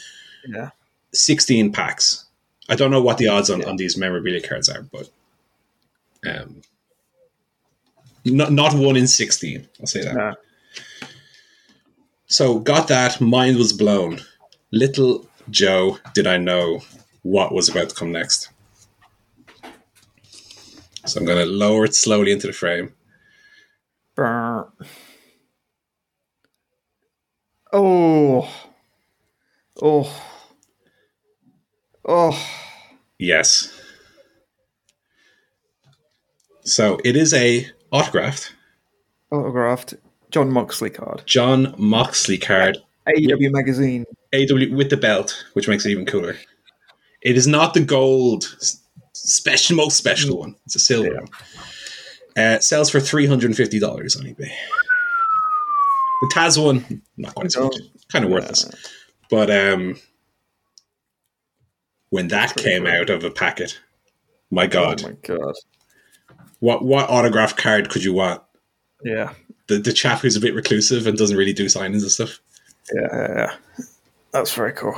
Yeah. 0.47 0.69
16 1.13 1.71
packs. 1.71 2.25
I 2.67 2.75
don't 2.75 2.91
know 2.91 3.01
what 3.01 3.17
the 3.17 3.27
odds 3.27 3.49
on, 3.49 3.61
Yeah. 3.61 3.69
on 3.69 3.77
these 3.77 3.97
memorabilia 3.97 4.41
cards 4.47 4.69
are, 4.69 4.81
but 4.83 5.09
um, 6.27 6.61
not 8.25 8.51
not 8.51 8.73
one 8.73 8.95
in 8.95 9.07
16. 9.07 9.67
I'll 9.79 9.85
say 9.87 10.03
that. 10.03 10.15
Nah. 10.15 10.33
So 12.27 12.59
got 12.59 12.87
that. 12.87 13.21
Mind 13.21 13.57
was 13.57 13.73
blown. 13.73 14.19
Little 14.71 15.27
Joe 15.49 15.99
did 16.13 16.27
I 16.27 16.37
know 16.37 16.81
what 17.21 17.53
was 17.53 17.69
about 17.69 17.89
to 17.89 17.95
come 17.95 18.11
next. 18.11 18.49
So 21.05 21.19
I'm 21.19 21.25
going 21.25 21.37
to 21.37 21.51
lower 21.51 21.85
it 21.85 21.93
slowly 21.93 22.31
into 22.31 22.47
the 22.47 22.53
frame. 22.53 22.93
Brr. 24.15 24.67
Oh. 27.71 28.49
Oh. 29.81 30.23
Oh. 32.07 32.47
Yes. 33.19 33.71
So 36.63 36.97
it 37.03 37.15
is 37.15 37.33
a 37.33 37.69
autographed 37.91 38.53
Autographed 39.31 39.95
Jon 40.35 40.51
Moxley 40.51 40.89
card. 40.89 41.23
Jon 41.25 41.73
Moxley 41.77 42.37
card 42.37 42.77
AEW 43.07 43.51
magazine. 43.53 44.03
AEW 44.33 44.75
with 44.75 44.89
the 44.89 44.97
belt, 44.97 45.45
which 45.53 45.69
makes 45.69 45.85
it 45.85 45.91
even 45.91 46.05
cooler. 46.05 46.35
It 47.21 47.37
is 47.37 47.47
not 47.47 47.73
the 47.73 47.79
gold 47.79 48.43
special, 49.13 49.77
most 49.77 49.95
special 49.95 50.37
one. 50.37 50.57
It's 50.65 50.75
a 50.75 50.79
silver 50.79 51.13
Yeah. 51.13 51.19
one. 51.21 51.29
Uh, 52.35 52.59
sells 52.59 52.89
for 52.89 52.99
three 52.99 53.25
hundred 53.25 53.45
and 53.47 53.55
fifty 53.55 53.79
dollars 53.79 54.17
on 54.17 54.23
eBay. 54.25 54.49
The 56.21 56.31
Taz 56.33 56.61
one, 56.61 57.01
not 57.15 57.33
quite 57.33 57.53
so 57.53 57.63
much. 57.67 57.75
Kind 58.11 58.25
of 58.25 58.31
worthless. 58.31 58.69
But 59.29 59.49
um, 59.49 59.95
when 62.09 62.27
that 62.27 62.57
came 62.57 62.83
cool. 62.83 62.91
out 62.91 63.09
of 63.09 63.23
a 63.23 63.31
packet, 63.31 63.79
my 64.51 64.67
God, 64.67 65.01
Oh 65.01 65.07
my 65.07 65.15
god. 65.21 65.53
what 66.59 66.83
what 66.83 67.09
autograph 67.09 67.55
card 67.55 67.87
could 67.89 68.03
you 68.03 68.13
want? 68.13 68.41
Yeah. 69.01 69.31
The 69.67 69.77
the 69.79 69.93
chap 69.93 70.19
who's 70.19 70.35
a 70.35 70.41
bit 70.41 70.53
reclusive 70.53 71.07
and 71.07 71.17
doesn't 71.17 71.37
really 71.37 71.53
do 71.53 71.65
signings 71.65 72.01
and 72.01 72.11
stuff. 72.11 72.39
Yeah, 72.93 73.07
yeah, 73.11 73.33
yeah. 73.35 73.85
That's 74.31 74.53
very 74.53 74.73
cool. 74.73 74.95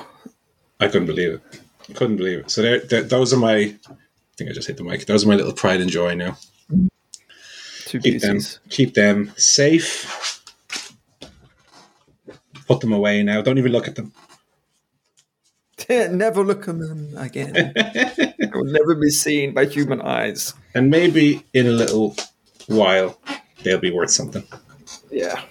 I 0.80 0.88
couldn't 0.88 1.08
believe 1.08 1.34
it. 1.34 1.62
I 1.90 1.94
Couldn't 1.94 2.18
believe 2.18 2.40
it. 2.40 2.52
So 2.52 2.62
there, 2.62 2.80
there, 2.80 3.04
those 3.04 3.34
are 3.34 3.38
my. 3.38 3.56
I 3.56 3.76
think 4.38 4.50
I 4.50 4.54
just 4.54 4.68
hit 4.68 4.78
the 4.78 4.84
mic. 4.84 5.06
Those 5.06 5.26
are 5.26 5.28
my 5.28 5.36
little 5.36 5.54
pride 5.54 5.82
and 5.82 5.90
joy 5.90 6.16
now. 6.16 6.38
Two 7.86 8.00
Keep 8.00 8.22
them, 8.22 8.40
keep 8.70 8.94
them 8.94 9.32
safe. 9.38 10.44
Put 12.68 12.82
them 12.82 12.92
away 12.92 13.24
now. 13.24 13.42
Don't 13.42 13.58
even 13.58 13.72
look 13.72 13.88
at 13.88 13.96
them. 13.96 14.12
Never 15.90 16.44
look 16.44 16.68
at 16.68 16.80
them 16.80 17.14
again. 17.18 17.54
it 17.76 18.54
will 18.54 18.66
never 18.66 18.94
be 18.96 19.10
seen 19.10 19.54
by 19.54 19.66
human 19.66 20.02
eyes. 20.02 20.54
And 20.74 20.90
maybe 20.90 21.46
in 21.54 21.66
a 21.66 21.72
little 21.72 22.18
while 22.68 23.18
they'll 23.64 23.80
be 23.80 23.92
worth 23.92 24.12
something. 24.12 24.44
Yeah. 25.12 25.42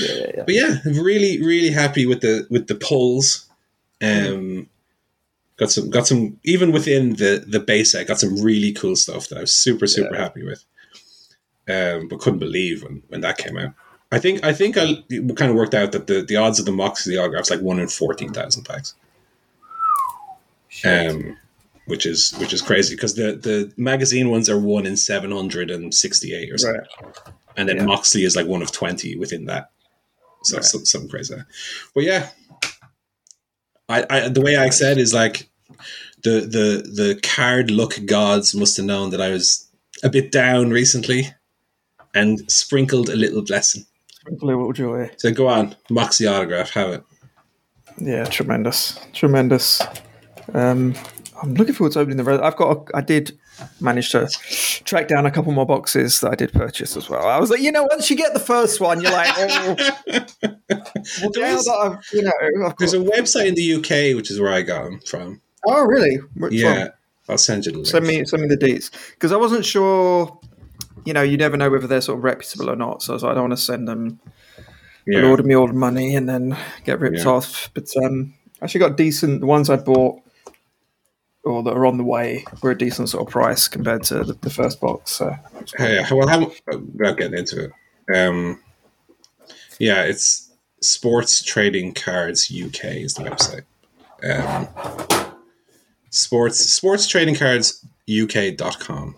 Yeah, 0.00 0.14
yeah, 0.14 0.30
yeah. 0.36 0.42
But 0.46 0.54
yeah, 0.54 0.76
really, 0.84 1.42
really 1.44 1.70
happy 1.70 2.06
with 2.06 2.20
the 2.22 2.46
with 2.50 2.66
the 2.66 2.74
pulls. 2.76 3.46
Um, 4.02 4.68
got 5.58 5.70
some, 5.70 5.90
got 5.90 6.06
some. 6.06 6.38
Even 6.44 6.72
within 6.72 7.16
the 7.16 7.44
the 7.46 7.60
base 7.60 7.92
set, 7.92 8.06
got 8.06 8.18
some 8.18 8.40
really 8.40 8.72
cool 8.72 8.96
stuff 8.96 9.28
that 9.28 9.38
I 9.38 9.40
was 9.42 9.54
super, 9.54 9.86
super 9.86 10.14
Yeah. 10.14 10.22
happy 10.22 10.44
with. 10.44 10.64
Um, 11.68 12.08
but 12.08 12.20
couldn't 12.20 12.38
believe 12.38 12.84
when, 12.84 13.02
when 13.08 13.20
that 13.22 13.36
came 13.38 13.58
out. 13.58 13.74
I 14.12 14.18
think 14.18 14.42
I 14.44 14.52
think 14.52 14.78
I 14.78 15.02
kind 15.34 15.50
of 15.50 15.56
worked 15.56 15.74
out 15.74 15.92
that 15.92 16.06
the, 16.06 16.22
the 16.22 16.36
odds 16.36 16.58
of 16.60 16.64
the 16.64 16.72
Moxley 16.72 17.18
autographs 17.18 17.50
like 17.50 17.60
one 17.60 17.80
in 17.80 17.88
fourteen 17.88 18.32
thousand 18.32 18.62
packs, 18.64 18.94
Shit. 20.68 21.10
um, 21.10 21.36
which 21.86 22.04
is 22.06 22.32
which 22.38 22.52
is 22.52 22.62
crazy 22.62 22.94
because 22.94 23.14
the 23.14 23.32
the 23.36 23.72
magazine 23.76 24.30
ones 24.30 24.48
are 24.50 24.58
one 24.58 24.86
in 24.86 24.96
seven 24.96 25.30
hundred 25.30 25.70
and 25.70 25.94
sixty 25.94 26.34
eight 26.34 26.52
or 26.52 26.58
something 26.58 26.82
right. 27.02 27.12
and 27.56 27.68
then 27.68 27.76
Yeah. 27.76 27.84
Moxley 27.84 28.24
is 28.24 28.36
like 28.36 28.46
one 28.46 28.62
of 28.62 28.72
twenty 28.72 29.16
within 29.16 29.46
that. 29.46 29.70
So 30.44 30.56
Right. 30.56 30.64
some, 30.64 30.84
something 30.84 31.10
crazy. 31.10 31.34
But 31.94 32.04
yeah, 32.04 32.28
I, 33.88 34.04
I 34.10 34.28
the 34.28 34.40
way 34.40 34.56
I 34.56 34.70
said 34.70 34.98
is 34.98 35.12
like 35.14 35.48
the 36.22 36.40
the 36.40 36.90
the 37.02 37.20
card 37.22 37.70
luck 37.70 37.94
gods 38.04 38.54
must 38.54 38.76
have 38.76 38.86
known 38.86 39.10
that 39.10 39.20
I 39.20 39.30
was 39.30 39.68
a 40.02 40.08
bit 40.10 40.30
down 40.32 40.70
recently, 40.70 41.32
and 42.14 42.50
sprinkled 42.50 43.08
a 43.08 43.16
little 43.16 43.42
blessing. 43.42 43.84
Sprinkle 44.10 44.48
a 44.48 44.50
little 44.50 44.72
joy. 44.72 45.10
So 45.18 45.30
go 45.32 45.46
on, 45.48 45.74
Moxley 45.90 46.26
autograph, 46.26 46.70
have 46.70 46.90
it. 46.90 47.02
Yeah, 47.98 48.24
tremendous, 48.24 48.98
tremendous. 49.14 49.80
Um, 50.52 50.94
I'm 51.42 51.54
looking 51.54 51.74
forward 51.74 51.92
to 51.94 52.00
opening 52.00 52.16
the. 52.16 52.24
Re- 52.24 52.38
I've 52.38 52.56
got. 52.56 52.76
A, 52.92 52.96
I 52.96 53.00
did 53.00 53.38
manage 53.80 54.10
to 54.12 54.26
track 54.84 55.08
down 55.08 55.26
a 55.26 55.30
couple 55.30 55.52
more 55.52 55.66
boxes 55.66 56.20
that 56.20 56.30
I 56.32 56.34
did 56.34 56.52
purchase 56.52 56.96
as 56.96 57.08
well. 57.10 57.26
I 57.26 57.38
was 57.38 57.50
like, 57.50 57.60
you 57.60 57.72
know, 57.72 57.84
once 57.90 58.10
you 58.10 58.16
get 58.16 58.32
the 58.34 58.40
first 58.40 58.80
one, 58.80 59.00
you're 59.00 59.12
like, 59.12 59.28
oh, 59.36 59.76
well, 60.42 61.30
There's- 61.32 61.66
you 62.12 62.22
know, 62.22 62.72
There's 62.78 62.94
a 62.94 62.98
website 62.98 63.46
in 63.46 63.54
the 63.54 63.74
UK 63.74 64.16
which 64.16 64.30
is 64.30 64.40
where 64.40 64.52
I 64.52 64.62
got 64.62 64.84
them 64.84 65.00
from. 65.00 65.40
oh, 65.66 65.82
really? 65.84 66.16
Which 66.36 66.52
Yeah, 66.52 66.78
one? 66.78 66.92
I'll 67.28 67.38
send 67.38 67.66
you 67.66 67.72
the 67.72 67.78
link. 67.78 67.88
Send 67.88 68.06
me, 68.06 68.24
send 68.24 68.42
me 68.42 68.48
the 68.48 68.56
deets 68.56 68.90
because 69.14 69.32
I 69.32 69.36
wasn't 69.36 69.64
sure. 69.64 70.38
You 71.04 71.12
know, 71.12 71.22
you 71.22 71.36
never 71.36 71.56
know 71.56 71.70
whether 71.70 71.86
they're 71.86 72.00
sort 72.00 72.18
of 72.18 72.24
reputable 72.24 72.68
or 72.70 72.74
not. 72.76 73.02
So 73.02 73.12
I 73.12 73.14
was 73.14 73.22
like, 73.22 73.32
I 73.32 73.34
don't 73.34 73.48
want 73.48 73.58
to 73.58 73.64
send 73.64 73.86
them 73.86 74.18
yeah. 75.06 75.20
yeah. 75.20 75.28
order 75.28 75.44
me 75.44 75.54
all 75.54 75.68
the 75.68 75.72
money 75.72 76.16
and 76.16 76.28
then 76.28 76.56
get 76.84 76.98
ripped 76.98 77.18
Yeah. 77.18 77.26
off. 77.30 77.70
But 77.74 77.88
um, 78.02 78.34
actually 78.60 78.80
got 78.80 78.96
decent. 78.96 79.40
The 79.40 79.46
ones 79.46 79.70
I 79.70 79.76
bought 79.76 80.20
or 81.46 81.62
that 81.62 81.74
are 81.74 81.86
on 81.86 81.96
the 81.96 82.04
way 82.04 82.44
were 82.62 82.72
a 82.72 82.78
decent 82.78 83.08
sort 83.08 83.26
of 83.26 83.32
price 83.32 83.68
compared 83.68 84.02
to 84.04 84.24
the, 84.24 84.34
the 84.34 84.50
first 84.50 84.80
box. 84.80 85.12
So 85.12 85.34
Yeah, 85.78 86.12
well, 86.12 86.28
how, 86.28 86.52
without 86.66 87.16
getting 87.16 87.38
into 87.38 87.64
it, 87.66 87.72
um, 88.14 88.60
yeah, 89.78 90.02
it's 90.02 90.50
Sports 90.80 91.42
Trading 91.42 91.94
Cards 91.94 92.50
UK 92.50 92.84
is 92.96 93.14
the 93.14 93.24
website. 93.24 93.64
Um, 94.24 94.68
sports 96.10 96.58
Sports 96.58 97.06
Trading 97.06 97.34
Cards 97.34 97.84
UK.com. 98.10 99.16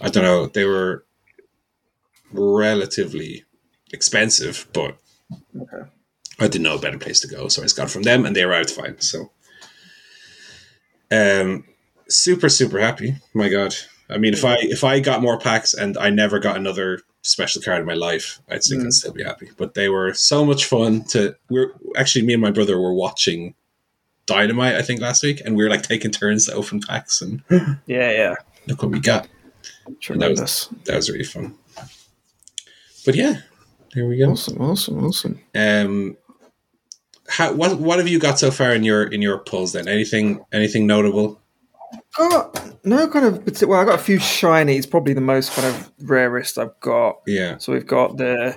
I 0.00 0.08
don't 0.10 0.24
know, 0.24 0.46
they 0.46 0.64
were 0.64 1.04
relatively 2.32 3.44
expensive, 3.92 4.66
but 4.72 4.96
Okay. 5.56 5.88
I 6.40 6.48
didn't 6.48 6.62
know 6.64 6.74
a 6.76 6.80
better 6.80 6.98
place 6.98 7.20
to 7.20 7.28
go, 7.28 7.48
so 7.48 7.62
I 7.62 7.64
just 7.64 7.76
got 7.76 7.90
from 7.90 8.02
them, 8.02 8.26
and 8.26 8.34
they 8.34 8.42
arrived 8.42 8.70
fine. 8.70 9.00
So, 9.00 9.30
um, 11.14 11.64
super 12.08 12.48
super 12.48 12.78
happy. 12.80 13.16
My 13.34 13.48
God, 13.48 13.74
I 14.10 14.18
mean, 14.18 14.32
if 14.32 14.44
I 14.44 14.56
if 14.60 14.82
I 14.84 15.00
got 15.00 15.22
more 15.22 15.38
packs 15.38 15.74
and 15.74 15.96
I 15.98 16.10
never 16.10 16.38
got 16.38 16.56
another 16.56 17.00
special 17.22 17.62
card 17.62 17.80
in 17.80 17.86
my 17.86 17.94
life, 17.94 18.40
I 18.48 18.58
think 18.58 18.82
Mm. 18.82 18.86
I'd 18.86 18.92
still 18.92 19.12
be 19.12 19.24
happy. 19.24 19.50
But 19.56 19.74
they 19.74 19.88
were 19.88 20.12
so 20.14 20.44
much 20.44 20.64
fun. 20.66 21.04
To 21.12 21.36
we're 21.48 21.72
actually 21.96 22.24
me 22.26 22.32
and 22.34 22.42
my 22.42 22.50
brother 22.50 22.78
were 22.78 22.94
watching 22.94 23.54
Dynamite, 24.26 24.74
I 24.76 24.82
think 24.82 25.00
last 25.00 25.22
week, 25.22 25.40
and 25.44 25.56
we 25.56 25.64
were 25.64 25.70
like 25.70 25.82
taking 25.82 26.10
turns 26.10 26.46
to 26.46 26.54
open 26.54 26.80
packs, 26.80 27.20
and 27.22 27.42
Yeah, 27.86 28.10
yeah. 28.10 28.34
look 28.66 28.82
what 28.82 28.92
we 28.92 29.00
got. 29.00 29.28
Tremendous. 30.00 30.68
That 30.84 30.96
was 30.96 31.10
really 31.10 31.24
fun. 31.24 31.54
But 33.04 33.14
yeah, 33.16 33.40
there 33.94 34.06
we 34.06 34.16
go. 34.16 34.30
Awesome, 34.30 34.60
awesome, 34.62 35.04
awesome. 35.04 35.40
Um, 35.54 36.16
how 37.28 37.52
what 37.52 37.78
what 37.78 37.98
have 37.98 38.08
you 38.08 38.18
got 38.18 38.38
so 38.38 38.50
far 38.50 38.74
in 38.74 38.84
your 38.84 39.04
in 39.04 39.22
your 39.22 39.38
pulls? 39.38 39.72
Then 39.72 39.88
anything 39.88 40.44
anything 40.52 40.86
notable? 40.86 41.40
Got 42.16 42.84
no 42.84 43.08
kind 43.08 43.24
of 43.26 43.62
well, 43.62 43.80
I 43.80 43.84
got 43.84 43.98
a 43.98 44.02
few 44.02 44.18
shinies, 44.18 44.88
probably 44.88 45.14
the 45.14 45.20
most 45.20 45.52
kind 45.52 45.66
of 45.66 45.90
rarest 46.00 46.58
I've 46.58 46.78
got. 46.80 47.16
Yeah, 47.26 47.58
So 47.58 47.72
we've 47.72 47.86
got 47.86 48.16
the 48.16 48.56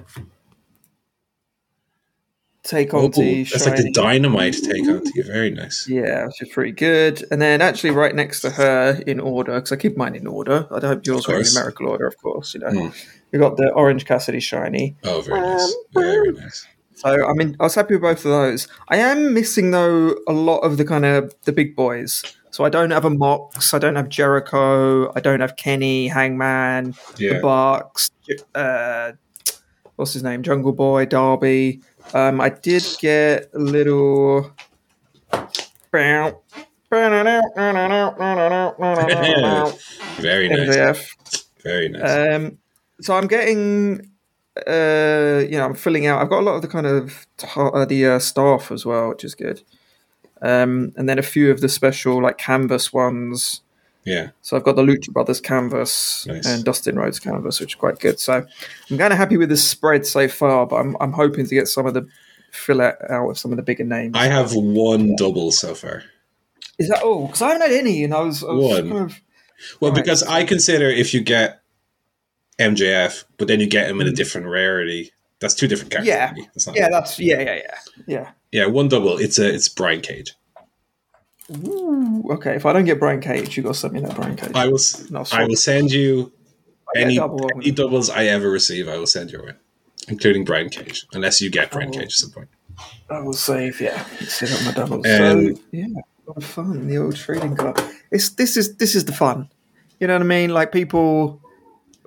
take 2.64 2.94
oh, 2.94 3.06
on 3.06 3.12
T 3.12 3.44
that's 3.44 3.66
like 3.66 3.78
the 3.78 3.92
dynamite 3.92 4.56
take 4.62 4.88
on 4.88 5.02
you. 5.16 5.24
Very 5.24 5.50
nice. 5.52 5.88
Yeah, 5.88 6.26
which 6.26 6.42
is 6.42 6.50
pretty 6.50 6.74
good. 6.74 7.24
And 7.32 7.42
then 7.42 7.62
actually 7.62 7.92
right 7.92 8.14
next 8.14 8.42
to 8.42 8.50
her 8.52 9.02
in 9.08 9.20
order, 9.20 9.56
because 9.56 9.72
I 9.72 9.78
keep 9.78 9.98
mine 9.98 10.16
in 10.16 10.28
order. 10.28 10.68
I 10.70 10.86
hope 10.86 11.06
yours 11.08 11.28
are 11.28 11.40
in 11.40 11.46
numerical 11.54 11.88
order, 11.88 12.06
of 12.06 12.18
course. 12.18 12.54
You 12.54 12.60
know, 12.60 12.70
Hmm. 12.70 12.90
we 13.32 13.40
got 13.40 13.58
the 13.58 13.72
Orange 13.72 14.06
Cassidy 14.06 14.40
shiny. 14.42 14.98
Oh, 15.04 15.22
very 15.22 15.40
nice. 15.40 15.76
Um, 15.96 16.04
Very 16.04 16.32
nice. 16.34 16.68
So 16.98 17.28
I 17.28 17.34
mean, 17.34 17.56
I 17.60 17.64
was 17.64 17.76
happy 17.76 17.94
with 17.94 18.02
both 18.02 18.18
of 18.26 18.32
those. 18.32 18.68
I 18.90 18.98
am 18.98 19.34
missing 19.34 19.70
though 19.72 20.16
a 20.28 20.34
lot 20.34 20.60
of 20.60 20.78
the 20.78 20.86
kind 20.86 21.06
of 21.06 21.34
the 21.46 21.52
big 21.52 21.76
boys. 21.76 22.24
So 22.50 22.64
I 22.66 22.70
don't 22.70 22.90
have 22.90 23.06
a 23.06 23.10
Mox, 23.12 23.74
I 23.76 23.78
don't 23.78 23.96
have 23.96 24.10
Jericho, 24.10 25.12
I 25.16 25.20
don't 25.20 25.42
have 25.42 25.58
Kenny, 25.58 26.08
Hangman, 26.08 26.96
the 27.18 27.24
Yeah. 27.24 27.40
Bucks, 27.40 28.10
uh, 28.56 29.12
what's 29.96 30.14
his 30.14 30.24
name, 30.24 30.42
Jungle 30.42 30.72
Boy, 30.72 31.06
Darby. 31.06 31.82
Um, 32.16 32.42
I 32.42 32.50
did 32.50 32.84
get 33.00 33.52
a 33.54 33.60
little. 33.60 34.52
Very 40.20 40.50
nice. 40.50 40.76
Very 41.64 41.90
nice. 41.90 42.34
Um, 42.36 42.58
so 43.02 43.14
I'm 43.16 43.28
getting, 43.28 44.10
uh, 44.68 45.40
you 45.50 45.58
know, 45.58 45.66
I'm 45.66 45.76
filling 45.76 46.06
out. 46.08 46.22
I've 46.22 46.30
got 46.30 46.40
a 46.40 46.46
lot 46.46 46.56
of 46.56 46.62
the 46.62 46.68
kind 46.68 46.86
of 46.88 47.28
ta- 47.38 47.70
uh, 47.70 47.86
the 47.86 48.06
uh, 48.08 48.20
staff 48.20 48.72
as 48.72 48.86
well, 48.86 49.10
which 49.10 49.24
is 49.24 49.36
good. 49.36 49.62
Um, 50.42 50.94
and 50.96 51.10
then 51.10 51.18
a 51.20 51.24
few 51.24 51.52
of 51.52 51.62
the 51.62 51.70
special 51.70 52.22
like 52.22 52.38
canvas 52.38 52.94
ones. 52.94 53.62
yeah. 54.06 54.30
So 54.42 54.56
I've 54.56 54.64
got 54.64 54.76
the 54.76 54.84
Lucha 54.84 55.12
Brothers 55.12 55.42
canvas 55.42 56.26
Nice. 56.28 56.46
and 56.46 56.64
Dustin 56.64 56.96
Rhodes 56.98 57.20
canvas, 57.20 57.60
which 57.60 57.72
is 57.72 57.76
quite 57.76 58.00
good. 58.00 58.20
So 58.20 58.46
I'm 58.92 58.98
kind 58.98 59.12
of 59.12 59.18
happy 59.18 59.38
with 59.38 59.50
the 59.50 59.58
spread 59.58 60.06
so 60.06 60.28
far, 60.28 60.66
but 60.68 60.76
I'm 60.78 60.96
I'm 61.00 61.14
hoping 61.14 61.46
to 61.48 61.56
get 61.56 61.68
some 61.68 61.86
of 61.88 61.94
the 61.94 62.08
fill 62.52 62.82
out 62.82 62.96
out 63.10 63.28
with 63.28 63.38
some 63.38 63.52
of 63.52 63.58
the 63.58 63.64
bigger 63.64 63.84
names. 63.84 64.14
I 64.16 64.28
have 64.28 64.54
one 64.54 65.16
double 65.16 65.52
so 65.52 65.74
far. 65.76 66.04
Is 66.80 66.90
that 66.90 67.02
all? 67.02 67.26
Because 67.26 67.42
I 67.42 67.48
haven't 67.54 67.70
had 67.72 67.80
any, 67.80 68.04
and 68.04 68.14
I 68.14 68.22
was, 68.22 68.44
I 68.44 68.52
was 68.52 68.82
One. 68.82 68.90
kind 68.90 69.02
of 69.12 69.22
Well, 69.80 69.92
Right. 69.92 70.04
because 70.04 70.22
I 70.22 70.44
consider 70.44 70.88
if 70.90 71.12
you 71.16 71.22
get 71.22 71.57
MJF, 72.60 73.26
but 73.38 73.48
then 73.48 73.60
you 73.60 73.68
get 73.68 73.90
him 73.90 74.02
in 74.02 74.08
a 74.08 74.12
different 74.12 74.48
rarity, 74.48 75.12
that's 75.40 75.54
two 75.54 75.68
different 75.68 75.92
characters. 75.92 76.10
Yeah. 76.10 76.34
That's 76.54 76.68
yeah, 76.76 76.90
that's 76.90 77.20
yeah, 77.20 77.40
yeah, 77.40 77.56
yeah, 77.56 77.78
yeah. 78.08 78.32
yeah, 78.52 78.66
one 78.66 78.88
double. 78.88 79.18
It's 79.18 79.38
a 79.38 79.54
it's 79.54 79.70
Brian 79.70 80.02
Cage. 80.02 80.34
Ooh, 81.66 82.26
okay, 82.32 82.56
if 82.56 82.66
I 82.66 82.74
don't 82.74 82.86
get 82.86 83.00
Brian 83.00 83.22
Cage, 83.22 83.56
you 83.56 83.64
got 83.64 83.70
to 83.70 83.80
send 83.80 83.94
me 83.94 84.02
that 84.02 84.16
Brian 84.16 84.36
Cage. 84.36 84.52
I 84.56 84.68
will. 84.68 84.80
I 85.32 85.46
will 85.46 85.56
send 85.56 85.92
you 85.92 86.32
any, 86.96 87.16
double 87.16 87.50
any 87.56 87.72
doubles 87.72 88.10
I 88.10 88.26
ever 88.26 88.50
receive. 88.50 88.90
I 88.90 88.98
will 88.98 89.08
send 89.08 89.32
your 89.32 89.46
way, 89.46 89.54
including 90.08 90.44
Brian 90.44 90.70
Cage, 90.70 91.06
unless 91.14 91.40
you 91.40 91.50
get 91.50 91.72
Brian. 91.72 91.92
Cage 91.92 92.04
at 92.04 92.12
some 92.12 92.32
point. 92.32 92.50
I 93.10 93.20
will 93.20 93.34
save, 93.34 93.80
yeah. 93.80 94.04
Set 94.26 94.52
up 94.52 94.66
my 94.66 94.72
doubles. 94.72 95.06
Um, 95.06 95.56
so 95.56 95.62
yeah, 95.72 95.86
a 95.86 96.28
lot 96.28 96.38
of 96.38 96.44
fun. 96.44 96.88
The 96.88 96.98
old 96.98 97.16
trading 97.16 97.56
card. 97.56 97.80
It's 98.12 98.30
this 98.32 98.58
is 98.58 98.76
this 98.78 98.96
is 98.96 99.06
the 99.06 99.14
fun. 99.14 99.50
You 100.00 100.08
know 100.08 100.16
what 100.16 100.24
I 100.24 100.26
mean? 100.26 100.50
Like 100.50 100.72
people. 100.72 101.42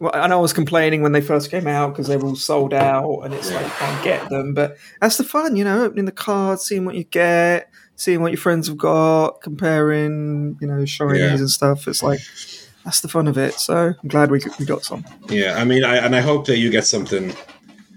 Well, 0.00 0.10
I 0.14 0.34
was 0.36 0.54
complaining 0.54 1.02
when 1.02 1.12
they 1.12 1.20
first 1.20 1.50
came 1.50 1.66
out 1.66 1.90
because 1.90 2.06
they 2.08 2.16
were 2.16 2.28
all 2.28 2.36
sold 2.36 2.72
out, 2.72 3.20
and 3.20 3.34
it's 3.34 3.52
like 3.52 3.64
you 3.66 3.70
can't 3.72 4.02
get 4.04 4.30
them. 4.30 4.54
But 4.54 4.78
that's 5.00 5.18
the 5.18 5.24
fun, 5.24 5.56
you 5.56 5.64
know, 5.64 5.84
opening 5.84 6.06
the 6.06 6.12
cards, 6.12 6.62
seeing 6.64 6.86
what 6.86 6.94
you 6.94 7.04
get, 7.04 7.70
seeing 7.96 8.22
what 8.22 8.32
your 8.32 8.40
friends 8.40 8.66
have 8.68 8.78
got, 8.78 9.42
comparing, 9.42 10.56
you 10.60 10.66
know, 10.66 10.86
showing 10.86 11.16
Yeah. 11.16 11.34
and 11.34 11.50
stuff. 11.50 11.86
It's 11.86 12.02
like 12.02 12.20
that's 12.84 13.00
the 13.02 13.08
fun 13.08 13.28
of 13.28 13.36
it. 13.36 13.54
So 13.54 13.94
I'm 14.02 14.08
glad 14.08 14.30
we 14.30 14.40
we 14.58 14.64
got 14.64 14.84
some. 14.84 15.04
Yeah, 15.28 15.56
I 15.58 15.64
mean, 15.64 15.84
I, 15.84 15.96
and 15.98 16.16
I 16.16 16.20
hope 16.22 16.46
that 16.46 16.56
you 16.56 16.70
get 16.70 16.86
something 16.86 17.34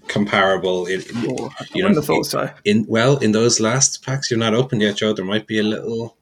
comparable. 0.10 0.86
In, 0.88 1.02
I 1.16 1.66
You 1.74 1.88
know, 1.90 2.02
thought 2.02 2.26
so. 2.26 2.50
in 2.66 2.86
well, 2.90 3.18
in 3.20 3.32
those 3.32 3.62
last 3.62 4.04
packs 4.06 4.30
you're 4.30 4.40
not 4.40 4.54
open 4.54 4.82
yet, 4.82 4.98
Joe. 4.98 5.14
There 5.14 5.24
might 5.26 5.48
be 5.48 5.60
a 5.60 5.64
little. 5.64 6.18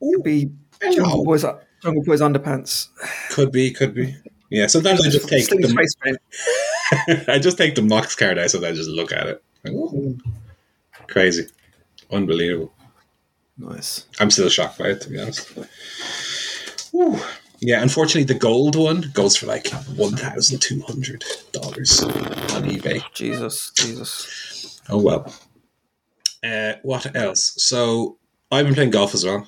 Could 0.00 0.22
be 0.22 0.50
Jungle 0.94 1.24
Boys, 1.26 1.44
Jungle 1.82 2.02
Boys 2.04 2.22
underpants. 2.22 2.88
Could 3.30 3.52
be, 3.52 3.70
could 3.70 3.92
be. 3.94 4.16
Yeah, 4.50 4.66
sometimes 4.66 5.06
I 5.06 5.10
just 5.10 5.28
take 5.28 5.44
Sting 5.44 5.60
the 5.60 5.68
face 5.68 5.94
paint. 6.02 7.28
I 7.28 7.38
just 7.38 7.56
take 7.56 7.76
the 7.76 7.82
Mox 7.82 8.16
card 8.16 8.38
out, 8.38 8.50
so 8.50 8.58
I 8.66 8.72
just 8.72 8.90
look 8.90 9.12
at 9.12 9.26
it. 9.28 9.42
Like, 9.64 9.72
"Ooh." 9.74 10.18
Crazy, 11.06 11.46
unbelievable. 12.10 12.72
Nice. 13.58 14.06
I'm 14.18 14.30
still 14.30 14.48
shocked 14.48 14.78
by 14.78 14.86
it, 14.88 15.00
to 15.02 15.10
be 15.10 15.20
honest. 15.20 15.48
Whew. 16.92 17.20
Yeah, 17.60 17.82
unfortunately, 17.82 18.24
the 18.24 18.38
gold 18.38 18.74
one 18.74 19.10
goes 19.12 19.36
for 19.36 19.46
like 19.46 19.68
one 19.96 20.16
thousand 20.16 20.60
two 20.62 20.80
hundred 20.82 21.24
dollars 21.52 22.02
on 22.02 22.64
eBay. 22.64 23.02
Jesus, 23.12 23.70
Jesus. 23.76 24.80
Oh 24.88 24.98
well. 24.98 25.32
Uh, 26.42 26.74
what 26.82 27.14
else? 27.14 27.52
So 27.58 28.16
I've 28.50 28.64
been 28.64 28.74
playing 28.74 28.90
golf 28.92 29.14
as 29.14 29.26
well. 29.26 29.46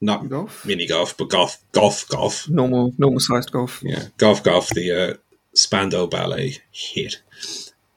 Not 0.00 0.28
Golf? 0.28 0.64
mini 0.64 0.86
golf, 0.86 1.16
but 1.16 1.28
golf, 1.28 1.62
golf, 1.72 2.08
golf. 2.08 2.48
Normal, 2.48 2.94
normal 2.96 3.20
sized 3.20 3.52
golf. 3.52 3.82
Yeah, 3.82 4.04
golf, 4.16 4.42
golf. 4.42 4.68
The 4.70 4.92
uh, 4.92 5.14
Spandau 5.54 6.06
Ballet 6.06 6.56
hit. 6.70 7.20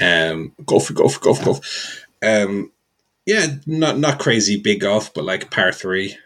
Um, 0.02 0.52
golf, 0.66 0.94
golf, 0.94 1.22
golf, 1.22 1.44
golf. 1.44 2.06
Um, 2.22 2.72
yeah, 3.26 3.48
not 3.66 3.98
not 4.00 4.20
crazy 4.20 4.60
big 4.60 4.82
golf, 4.82 5.14
but 5.14 5.24
like 5.24 5.50
par 5.50 5.72
three. 5.72 6.18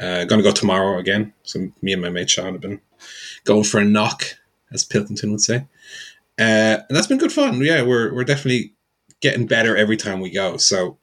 Uh, 0.00 0.24
gonna 0.24 0.42
go 0.42 0.50
tomorrow 0.50 0.98
again. 0.98 1.32
So 1.44 1.70
me 1.80 1.92
and 1.92 2.02
my 2.02 2.10
mate 2.10 2.30
Sean 2.30 2.52
have 2.52 2.60
been 2.60 2.80
going 3.44 3.62
for 3.62 3.78
a 3.78 3.84
knock, 3.84 4.24
as 4.72 4.84
Pilkington 4.84 5.30
would 5.30 5.40
say. 5.40 5.66
Uh, 6.36 6.82
and 6.88 6.96
that's 6.96 7.06
been 7.06 7.18
good 7.18 7.32
fun. 7.32 7.60
Yeah, 7.60 7.82
we're 7.82 8.12
we're 8.12 8.24
definitely 8.24 8.74
getting 9.20 9.46
better 9.46 9.76
every 9.76 9.96
time 9.96 10.20
we 10.20 10.30
go. 10.30 10.56
So 10.56 10.98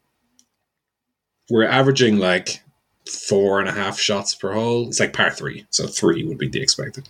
we're 1.50 1.66
averaging 1.66 2.18
like 2.18 2.62
four 3.10 3.60
and 3.60 3.68
a 3.68 3.72
half 3.72 4.00
shots 4.00 4.36
per 4.36 4.54
hole. 4.54 4.88
It's 4.88 5.00
like 5.00 5.14
par 5.14 5.32
three, 5.32 5.66
so 5.70 5.88
three 5.88 6.24
would 6.24 6.38
be 6.38 6.48
the 6.48 6.62
expected. 6.62 7.08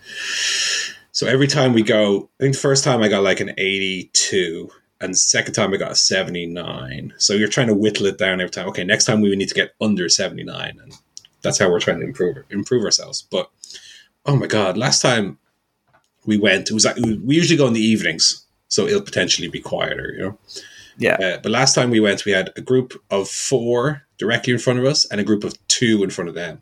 So 1.12 1.28
every 1.28 1.48
time 1.48 1.74
we 1.74 1.84
go, 1.84 2.30
I 2.40 2.44
think 2.44 2.56
the 2.56 2.62
first 2.62 2.84
time 2.84 3.02
I 3.02 3.10
got 3.10 3.24
like 3.24 3.42
an 3.42 3.54
82, 3.58 4.70
and 5.02 5.18
second 5.18 5.54
time 5.54 5.74
I 5.74 5.78
got 5.78 5.92
a 5.92 5.96
79. 5.96 7.14
So 7.18 7.34
you're 7.34 7.50
trying 7.50 7.68
to 7.68 7.74
whittle 7.74 8.06
it 8.06 8.18
down 8.18 8.40
every 8.40 8.52
time. 8.52 8.68
Okay, 8.70 8.84
next 8.84 9.06
time 9.06 9.22
we 9.22 9.36
need 9.36 9.50
to 9.50 9.56
get 9.56 9.74
under 9.82 10.08
79, 10.08 10.80
and 10.82 10.94
that's 11.42 11.60
how 11.60 11.70
we're 11.70 11.80
trying 11.80 12.00
to 12.00 12.06
improve 12.06 12.38
improve 12.50 12.86
ourselves. 12.86 13.24
But 13.30 13.50
oh 14.26 14.36
my 14.36 14.48
god, 14.48 14.78
last 14.78 15.02
time 15.02 15.38
we 16.26 16.38
went, 16.38 16.70
it 16.70 16.74
was 16.74 16.86
like 16.86 16.98
we 16.98 17.36
usually 17.36 17.58
go 17.58 17.68
in 17.68 17.74
the 17.74 17.82
evenings, 17.82 18.46
so 18.68 18.88
it'll 18.88 19.02
potentially 19.02 19.48
be 19.48 19.60
quieter, 19.60 20.14
you 20.16 20.22
know. 20.22 20.38
Yeah. 20.98 21.16
Uh, 21.16 21.38
but 21.42 21.52
last 21.52 21.74
time 21.74 21.90
we 21.90 22.00
went, 22.00 22.26
we 22.26 22.32
had 22.32 22.52
a 22.56 22.62
group 22.62 22.94
of 23.10 23.28
four 23.28 24.04
directly 24.22 24.54
in 24.54 24.60
front 24.60 24.78
of 24.78 24.86
us 24.86 25.04
and 25.06 25.20
a 25.20 25.24
group 25.24 25.44
of 25.44 25.56
two 25.68 26.04
in 26.04 26.12
front 26.12 26.30
of 26.30 26.36
them. 26.36 26.62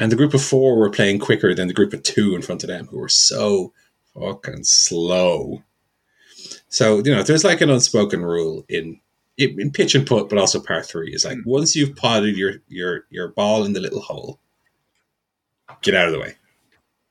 And 0.00 0.10
the 0.10 0.16
group 0.16 0.34
of 0.34 0.42
four 0.42 0.76
were 0.76 0.90
playing 0.90 1.20
quicker 1.20 1.54
than 1.54 1.68
the 1.68 1.74
group 1.74 1.92
of 1.92 2.02
two 2.02 2.34
in 2.34 2.42
front 2.42 2.64
of 2.64 2.68
them, 2.68 2.88
who 2.88 2.98
were 2.98 3.08
so 3.08 3.72
fucking 4.14 4.64
slow. 4.64 5.62
So 6.68 6.96
you 7.04 7.14
know, 7.14 7.22
there's 7.22 7.44
like 7.44 7.60
an 7.60 7.70
unspoken 7.70 8.22
rule 8.22 8.64
in 8.68 9.00
in 9.38 9.70
pitch 9.70 9.94
and 9.94 10.04
putt, 10.04 10.28
but 10.28 10.38
also 10.38 10.58
par 10.58 10.82
three 10.82 11.14
is 11.14 11.24
like 11.24 11.38
hmm. 11.38 11.48
once 11.48 11.76
you've 11.76 11.94
potted 11.94 12.36
your 12.36 12.54
your 12.66 13.04
your 13.10 13.28
ball 13.28 13.64
in 13.64 13.74
the 13.74 13.80
little 13.80 14.00
hole, 14.00 14.40
get 15.82 15.94
out 15.94 16.06
of 16.06 16.12
the 16.12 16.18
way. 16.18 16.34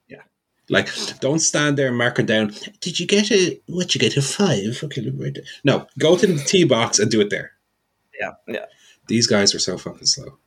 Yeah. 0.09 0.23
Like, 0.69 0.89
don't 1.21 1.39
stand 1.39 1.77
there 1.77 1.93
marking 1.93 2.25
down. 2.25 2.53
Did 2.81 2.99
you 2.99 3.07
get 3.07 3.31
a 3.31 3.57
what? 3.67 3.95
You 3.95 4.01
get 4.01 4.17
a 4.17 4.21
five? 4.21 4.81
Okay. 4.83 5.09
No, 5.63 5.87
go 5.97 6.17
to 6.17 6.27
the 6.27 6.43
tee 6.43 6.65
box 6.65 6.99
and 6.99 7.09
do 7.09 7.21
it 7.21 7.29
there. 7.29 7.53
Yeah. 8.19 8.31
Yeah. 8.47 8.65
These 9.09 9.27
guys 9.27 9.53
were 9.53 9.59
so 9.59 9.77
fucking 9.77 10.05
slow. 10.05 10.37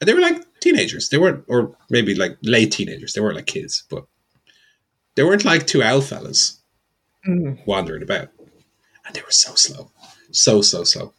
And 0.00 0.06
they 0.08 0.12
were 0.14 0.20
like 0.20 0.42
teenagers. 0.60 1.08
They 1.08 1.18
weren't, 1.18 1.44
or 1.48 1.74
maybe 1.88 2.14
like 2.14 2.36
late 2.42 2.72
teenagers. 2.72 3.14
They 3.14 3.20
weren't 3.22 3.36
like 3.36 3.46
kids, 3.46 3.84
but 3.88 4.04
they 5.14 5.22
weren't 5.22 5.44
like 5.44 5.66
two 5.66 5.82
owl 5.82 6.02
fellas 6.02 6.58
Mm. 7.26 7.64
wandering 7.66 8.02
about. 8.02 8.28
And 9.06 9.14
they 9.14 9.22
were 9.22 9.30
so 9.30 9.54
slow. 9.54 9.90
so 10.32 10.60
so 10.60 10.82
so. 10.84 11.14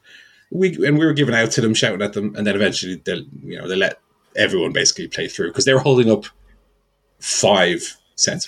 We 0.51 0.67
and 0.85 0.99
we 0.99 1.05
were 1.05 1.13
giving 1.13 1.33
out 1.33 1.51
to 1.51 1.61
them, 1.61 1.73
shouting 1.73 2.01
at 2.01 2.11
them, 2.13 2.35
and 2.35 2.45
then 2.45 2.55
eventually 2.55 3.01
they 3.05 3.25
you 3.41 3.57
know 3.57 3.67
they 3.69 3.77
let 3.77 3.99
everyone 4.35 4.73
basically 4.73 5.07
play 5.07 5.27
through 5.29 5.47
because 5.49 5.63
they 5.65 5.73
were 5.73 5.79
holding 5.79 6.11
up 6.11 6.25
five 7.19 7.95
sets. 8.15 8.45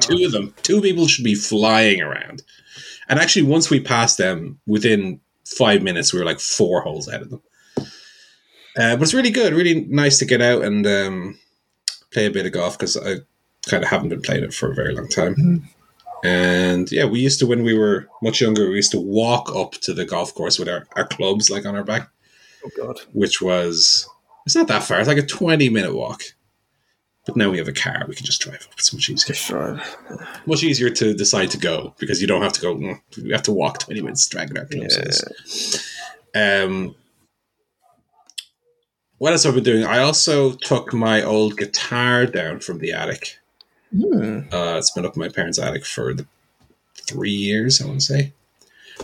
Two 0.00 0.24
of 0.24 0.32
them, 0.32 0.54
two 0.62 0.80
people 0.80 1.06
should 1.08 1.24
be 1.24 1.34
flying 1.34 2.00
around. 2.00 2.42
And 3.08 3.18
actually, 3.18 3.42
once 3.42 3.68
we 3.68 3.80
passed 3.80 4.16
them, 4.16 4.58
within 4.66 5.20
five 5.56 5.82
minutes, 5.82 6.12
we 6.12 6.18
were 6.18 6.24
like 6.24 6.40
four 6.40 6.82
holes 6.82 7.08
ahead 7.08 7.22
of 7.22 7.30
them. 7.30 7.42
Uh, 8.76 8.96
but 8.96 9.02
it's 9.02 9.14
really 9.14 9.30
good, 9.30 9.52
really 9.52 9.82
nice 9.88 10.18
to 10.18 10.24
get 10.24 10.40
out 10.40 10.62
and 10.62 10.86
um, 10.86 11.38
play 12.12 12.26
a 12.26 12.30
bit 12.30 12.46
of 12.46 12.52
golf 12.52 12.78
because 12.78 12.96
I 12.96 13.16
kind 13.68 13.82
of 13.82 13.90
haven't 13.90 14.08
been 14.08 14.22
playing 14.22 14.44
it 14.44 14.54
for 14.54 14.70
a 14.70 14.74
very 14.74 14.94
long 14.94 15.08
time. 15.08 15.34
Mm-hmm. 15.34 15.66
And 16.24 16.90
yeah, 16.92 17.04
we 17.04 17.20
used 17.20 17.40
to, 17.40 17.46
when 17.46 17.64
we 17.64 17.76
were 17.76 18.08
much 18.22 18.40
younger, 18.40 18.68
we 18.68 18.76
used 18.76 18.92
to 18.92 19.00
walk 19.00 19.54
up 19.54 19.72
to 19.82 19.92
the 19.92 20.04
golf 20.04 20.34
course 20.34 20.58
with 20.58 20.68
our, 20.68 20.86
our 20.96 21.06
clubs 21.06 21.50
like 21.50 21.66
on 21.66 21.74
our 21.74 21.84
back, 21.84 22.08
Oh 22.64 22.70
god. 22.76 23.00
which 23.12 23.42
was, 23.42 24.08
it's 24.46 24.54
not 24.54 24.68
that 24.68 24.84
far, 24.84 25.00
it's 25.00 25.08
like 25.08 25.18
a 25.18 25.26
20 25.26 25.68
minute 25.68 25.94
walk. 25.94 26.22
But 27.24 27.36
now 27.36 27.50
we 27.50 27.58
have 27.58 27.68
a 27.68 27.72
car, 27.72 28.04
we 28.08 28.16
can 28.16 28.26
just 28.26 28.40
drive 28.40 28.66
up. 28.68 28.74
It's 28.76 28.92
much 28.92 29.08
easier. 29.08 29.34
Just 29.34 29.48
drive. 29.48 29.96
Much 30.46 30.64
easier 30.64 30.90
to 30.90 31.14
decide 31.14 31.50
to 31.52 31.58
go 31.58 31.94
because 31.98 32.20
you 32.20 32.26
don't 32.26 32.42
have 32.42 32.52
to 32.54 32.60
go, 32.60 32.74
"Mm, 32.74 33.00
we 33.22 33.30
have 33.30 33.42
to 33.42 33.52
walk 33.52 33.78
20 33.78 34.00
minutes 34.00 34.26
dragging 34.28 34.58
our 34.58 34.64
clubs. 34.64 35.88
Um, 36.34 36.96
what 39.18 39.32
else 39.32 39.44
have 39.44 39.52
I 39.52 39.56
been 39.56 39.64
doing? 39.64 39.84
I 39.84 39.98
also 40.00 40.52
took 40.52 40.92
my 40.92 41.22
old 41.22 41.56
guitar 41.56 42.26
down 42.26 42.58
from 42.58 42.78
the 42.78 42.92
attic. 42.92 43.38
Hmm. 43.96 44.40
Uh, 44.50 44.76
it's 44.78 44.90
been 44.90 45.06
up 45.06 45.14
in 45.14 45.20
my 45.20 45.28
parents' 45.28 45.60
attic 45.60 45.84
for 45.84 46.12
the 46.12 46.26
three 47.06 47.30
years, 47.30 47.80
I 47.80 47.86
want 47.86 48.00
to 48.00 48.06
say. 48.06 48.32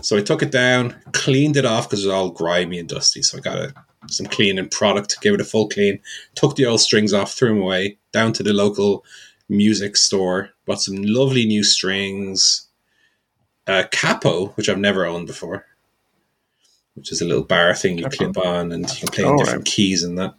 So 0.02 0.16
I 0.16 0.22
took 0.22 0.42
it 0.42 0.50
down, 0.50 0.96
cleaned 1.12 1.56
it 1.56 1.64
off 1.64 1.88
because 1.88 2.04
it 2.04 2.08
was 2.08 2.14
all 2.14 2.30
grimy 2.30 2.78
and 2.78 2.88
dusty. 2.88 3.22
So 3.22 3.38
I 3.38 3.40
got 3.40 3.58
a, 3.58 3.74
some 4.08 4.26
cleaning 4.26 4.68
product, 4.68 5.20
gave 5.20 5.34
it 5.34 5.40
a 5.40 5.44
full 5.44 5.68
clean, 5.68 6.00
took 6.34 6.56
the 6.56 6.66
old 6.66 6.80
strings 6.80 7.12
off, 7.12 7.32
threw 7.32 7.50
them 7.50 7.62
away, 7.62 7.98
down 8.12 8.32
to 8.34 8.42
the 8.42 8.52
local 8.52 9.04
music 9.48 9.96
store, 9.96 10.50
bought 10.66 10.82
some 10.82 10.96
lovely 11.02 11.46
new 11.46 11.64
strings, 11.64 12.68
a 13.66 13.84
capo, 13.84 14.46
which 14.48 14.68
I've 14.68 14.78
never 14.78 15.06
owned 15.06 15.26
before, 15.26 15.66
which 16.94 17.12
is 17.12 17.20
a 17.20 17.24
little 17.24 17.44
bar 17.44 17.74
thing 17.74 17.98
you 17.98 18.04
Capo. 18.04 18.16
clip 18.16 18.38
on 18.38 18.72
and 18.72 18.88
you 18.88 18.96
can 18.96 19.08
play 19.08 19.24
in 19.24 19.36
different 19.36 19.58
right. 19.60 19.66
keys 19.66 20.02
and 20.02 20.18
that. 20.18 20.34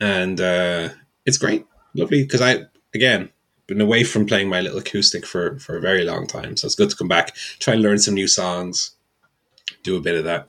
And 0.00 0.40
uh, 0.40 0.88
it's 1.24 1.38
great, 1.38 1.66
lovely, 1.94 2.22
because 2.22 2.40
I, 2.40 2.64
again, 2.94 3.30
been 3.66 3.80
away 3.80 4.04
from 4.04 4.26
playing 4.26 4.48
my 4.48 4.60
little 4.60 4.78
acoustic 4.78 5.24
for, 5.24 5.58
for 5.58 5.76
a 5.76 5.80
very 5.80 6.04
long 6.04 6.26
time. 6.26 6.56
So 6.56 6.66
it's 6.66 6.74
good 6.74 6.90
to 6.90 6.96
come 6.96 7.08
back, 7.08 7.34
try 7.58 7.74
and 7.74 7.82
learn 7.82 7.98
some 7.98 8.14
new 8.14 8.28
songs, 8.28 8.96
do 9.82 9.96
a 9.96 10.00
bit 10.00 10.16
of 10.16 10.24
that. 10.24 10.48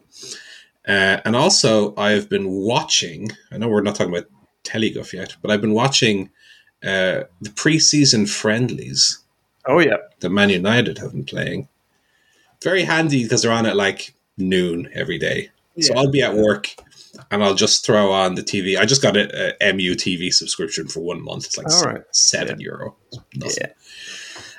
Uh, 0.86 1.22
and 1.24 1.36
also, 1.36 1.96
I've 1.96 2.28
been 2.28 2.50
watching, 2.50 3.32
I 3.52 3.58
know 3.58 3.70
we're 3.70 3.82
not 3.82 3.96
talking 3.96 4.14
about 4.14 4.30
Teleguff 4.64 5.14
yet, 5.14 5.36
but 5.42 5.52
I've 5.52 5.62
been 5.62 5.74
watching 5.74 6.30
uh, 6.84 7.24
the 7.42 7.50
preseason 7.50 8.30
friendlies 8.30 9.20
Oh 9.66 9.80
yeah. 9.80 9.98
that 10.20 10.30
Man 10.30 10.50
United 10.50 10.98
have 10.98 11.12
been 11.12 11.26
playing. 11.26 11.68
Very 12.62 12.84
handy 12.84 13.24
because 13.24 13.42
they're 13.42 13.52
on 13.52 13.66
at 13.66 13.76
like 13.76 14.14
noon 14.38 14.90
every 14.94 15.18
day. 15.18 15.50
So 15.80 15.96
I'll 15.96 16.12
be 16.12 16.22
at 16.22 16.36
work 16.36 16.70
and 17.32 17.44
I'll 17.44 17.56
just 17.56 17.86
throw 17.86 18.12
on 18.12 18.36
the 18.36 18.44
TV. 18.44 18.78
I 18.78 18.86
just 18.86 19.02
got 19.02 19.18
a, 19.18 19.56
a 19.62 19.74
MU 19.74 19.96
TV 19.96 20.32
subscription 20.32 20.88
for 20.88 21.00
one 21.00 21.22
month. 21.22 21.46
It's 21.46 21.58
like 21.58 21.68
right. 21.86 22.04
seven 22.12 22.60
euro. 22.60 22.96
It's 23.12 23.20
nothing. 23.36 23.58
Yeah. 23.62 23.74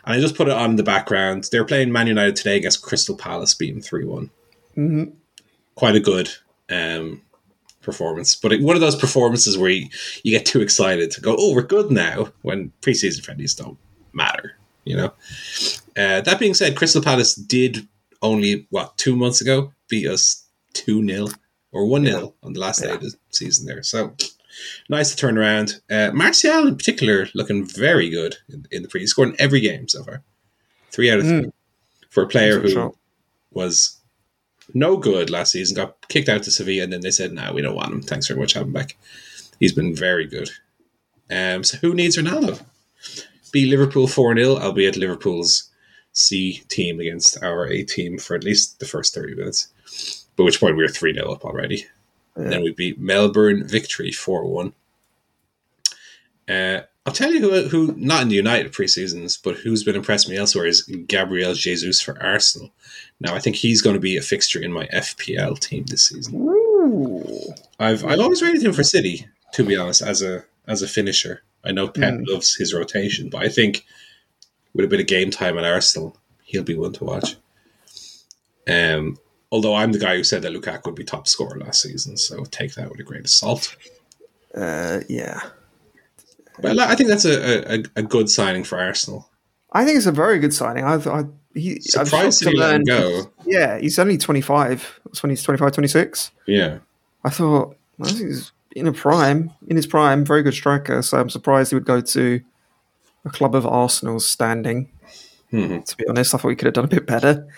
And 0.07 0.17
I 0.17 0.21
just 0.21 0.35
put 0.37 0.49
it 0.49 0.55
on 0.55 0.71
in 0.71 0.77
the 0.77 0.83
background. 0.83 1.49
They're 1.51 1.65
playing 1.65 1.93
Man 1.93 2.07
United 2.09 2.37
today 2.37 2.57
against 2.57 2.83
Crystal 2.83 3.17
Palace, 3.17 3.55
beating 3.55 3.81
3 3.81 4.05
one. 4.05 4.31
hmm 4.75 5.05
Quite 5.77 5.97
a 5.97 6.01
good 6.01 6.31
um, 6.71 7.23
performance. 7.85 8.35
But 8.35 8.53
it, 8.53 8.63
one 8.63 8.75
of 8.77 8.81
those 8.81 8.97
performances 8.97 9.57
where 9.59 9.71
you, 9.71 9.89
you 10.23 10.31
get 10.37 10.47
too 10.47 10.61
excited 10.63 11.11
to 11.13 11.21
go, 11.21 11.37
oh, 11.39 11.55
we're 11.55 11.63
good 11.63 11.91
now, 11.91 12.29
when 12.43 12.73
preseason 12.81 13.25
friendlies 13.25 13.55
don't 13.55 13.79
matter, 14.13 14.57
you 14.85 14.97
know? 14.97 15.13
Uh, 15.97 16.21
that 16.23 16.39
being 16.41 16.55
said, 16.55 16.77
Crystal 16.77 17.03
Palace 17.03 17.35
did 17.35 17.87
only, 18.23 18.67
what, 18.71 18.97
two 18.97 19.15
months 19.17 19.41
ago 19.41 19.73
beat 19.89 20.07
us 20.09 20.45
2 20.73 21.07
0 21.07 21.27
or 21.73 21.87
1 21.87 22.05
0 22.07 22.35
on 22.43 22.53
the 22.55 22.61
last 22.61 22.81
day 22.81 22.89
Yeah. 22.89 22.95
of 22.95 23.01
the 23.03 23.13
season 23.31 23.67
there. 23.67 23.83
So 23.83 24.15
nice 24.89 25.11
to 25.11 25.17
turn 25.17 25.37
around. 25.39 25.81
Uh, 25.91 26.11
Martial, 26.13 26.67
in 26.67 26.77
particular, 26.77 27.29
looking 27.35 27.67
very 27.67 28.09
good 28.09 28.37
in, 28.49 28.67
in 28.71 28.83
the 28.83 28.89
pre. 28.89 29.01
He's 29.01 29.11
scored 29.11 29.31
in 29.31 29.37
every 29.41 29.61
game 29.61 29.89
so 29.89 30.03
far. 30.05 30.23
Three 30.91 31.11
out 31.11 31.19
of 31.19 31.25
three. 31.27 31.43
Mm. 31.43 31.53
For 32.11 32.23
a 32.23 32.29
player 32.29 32.61
who 32.61 32.71
Sure. 32.71 32.95
was 33.51 33.99
no 34.73 34.97
good 34.97 35.31
last 35.31 35.53
season, 35.53 35.77
got 35.77 36.09
kicked 36.09 36.29
out 36.29 36.43
to 36.45 36.51
Sevilla, 36.51 36.85
and 36.85 36.93
then 36.93 37.01
they 37.01 37.11
said, 37.11 37.33
"No, 37.33 37.53
we 37.53 37.63
don't 37.63 37.75
want 37.75 37.93
him. 37.93 38.03
Thanks 38.03 38.29
very 38.29 38.41
much, 38.41 38.55
have 38.55 38.67
him 38.67 38.73
back." 38.73 38.97
He's 39.61 39.73
been 39.73 39.95
very 39.95 40.27
good. 40.27 40.51
Um, 41.31 41.65
so 41.65 41.79
who 41.79 41.95
needs 41.95 42.17
Ronaldo? 42.17 42.63
Beat 43.53 43.69
Liverpool 43.71 44.07
four 44.07 44.35
0 44.35 44.57
albeit 44.57 44.97
Liverpool's 44.97 45.71
C 46.13 46.63
team 46.69 47.01
against 47.01 47.43
our 47.43 47.67
A 47.67 47.83
team 47.83 48.19
for 48.19 48.35
at 48.35 48.45
least 48.45 48.79
the 48.81 48.87
first 48.87 49.15
thirty 49.15 49.35
minutes. 49.35 49.69
By 50.37 50.45
which 50.45 50.61
point 50.61 50.77
we 50.77 50.83
were 50.83 50.89
three 50.89 51.15
0 51.15 51.33
up 51.33 51.45
already. 51.45 51.87
And 52.37 52.51
then 52.51 52.63
we 52.63 52.73
beat 52.73 52.99
Melbourne 52.99 53.67
victory 53.67 54.11
four 54.11 54.45
one. 54.47 54.73
Uh, 56.49 56.81
I'll 57.07 57.13
tell 57.13 57.31
you 57.33 57.41
who, 57.41 57.69
who 57.69 57.95
not 57.99 58.23
in 58.23 58.29
the 58.29 58.35
United 58.35 58.73
preseasons, 58.73 59.39
but 59.43 59.57
who's 59.57 59.85
been 59.85 59.95
impressed 59.97 60.29
me 60.29 60.37
elsewhere 60.37 60.65
is 60.67 60.83
Gabriel 61.07 61.53
Jesus 61.53 62.01
for 62.01 62.21
Arsenal. 62.23 62.73
Now 63.21 63.35
I 63.35 63.41
think 63.41 63.57
he's 63.57 63.83
going 63.83 63.95
to 63.95 64.01
be 64.01 64.17
a 64.17 64.23
fixture 64.23 64.61
in 64.63 64.73
my 64.73 64.87
FPL 64.87 65.59
team 65.59 65.85
this 65.87 66.05
season. 66.07 66.35
Ooh. 66.37 67.55
I've 67.79 68.05
I've 68.05 68.21
always 68.21 68.43
rated 68.43 68.63
him 68.63 68.73
for 68.73 68.83
City, 68.83 69.27
to 69.53 69.65
be 69.65 69.77
honest, 69.77 70.01
as 70.03 70.23
a 70.23 70.45
as 70.67 70.81
a 70.81 70.89
finisher. 70.89 71.43
I 71.63 71.73
know 71.73 71.89
Pep 71.89 72.15
Mm. 72.15 72.27
loves 72.29 72.55
his 72.57 72.73
rotation, 72.75 73.29
but 73.31 73.43
I 73.43 73.49
think 73.49 73.85
with 74.75 74.85
a 74.85 74.89
bit 74.89 75.01
of 75.01 75.07
game 75.07 75.31
time 75.31 75.59
at 75.59 75.65
Arsenal, 75.65 76.17
he'll 76.43 76.63
be 76.63 76.75
one 76.75 76.93
to 76.95 77.05
watch. 77.05 77.37
Um, 78.69 79.19
although 79.53 79.75
I'm 79.75 79.93
the 79.93 79.99
guy 79.99 80.17
who 80.17 80.25
said 80.25 80.43
that 80.43 80.53
Lukaku 80.53 80.87
would 80.87 80.95
be 80.95 81.05
top 81.05 81.29
scorer 81.29 81.59
last 81.59 81.83
season, 81.83 82.17
so 82.17 82.45
take 82.47 82.75
that 82.75 82.91
with 82.91 83.01
a 83.01 83.03
grain 83.03 83.21
of 83.21 83.31
salt. 83.31 83.77
Uh, 84.55 85.01
yeah. 85.09 85.41
But 86.61 86.79
I 86.79 86.95
think 86.95 87.09
that's 87.09 87.25
a, 87.25 87.75
a, 87.75 87.83
a 87.97 88.03
good 88.03 88.31
signing 88.31 88.65
for 88.65 88.79
Arsenal. 88.79 89.29
I 89.73 89.85
think 89.85 89.97
it's 89.97 90.07
a 90.07 90.13
very 90.13 90.39
good 90.39 90.55
signing. 90.55 90.85
I've, 90.85 91.07
I, 91.07 91.25
he, 91.55 91.75
I'm 91.97 92.07
Surprised 92.07 92.43
shocked 92.43 92.55
to 92.55 92.61
let 92.61 92.75
him 92.77 92.83
learn. 92.87 93.01
go. 93.03 93.31
Yeah, 93.45 93.79
he's 93.79 93.99
only 93.99 94.17
25. 94.19 95.01
That's 95.05 95.23
when 95.23 95.31
he's 95.31 95.43
25, 95.43 95.73
26. 95.73 96.31
Yeah. 96.47 96.79
I 97.25 97.31
thought, 97.31 97.77
I 98.01 98.07
think 98.07 98.19
he's 98.29 98.53
in 98.77 98.87
a 98.87 98.93
prime, 98.93 99.51
in 99.67 99.77
his 99.77 99.87
prime, 99.87 100.25
very 100.25 100.43
good 100.43 100.55
striker. 100.55 101.03
So 101.03 101.19
I'm 101.19 101.31
surprised 101.31 101.71
he 101.71 101.77
would 101.77 101.85
go 101.85 102.01
to 102.01 102.41
a 103.25 103.31
club 103.31 103.55
of 103.55 103.67
Arsenal's 103.67 104.29
standing. 104.29 104.91
hmm 105.51 105.81
To 105.81 105.97
be 105.97 106.07
honest, 106.09 106.35
I 106.35 106.39
thought 106.39 106.49
we 106.49 106.57
could 106.57 106.67
have 106.67 106.75
done 106.75 106.85
a 106.85 106.89
bit 106.89 107.07
better. 107.07 107.49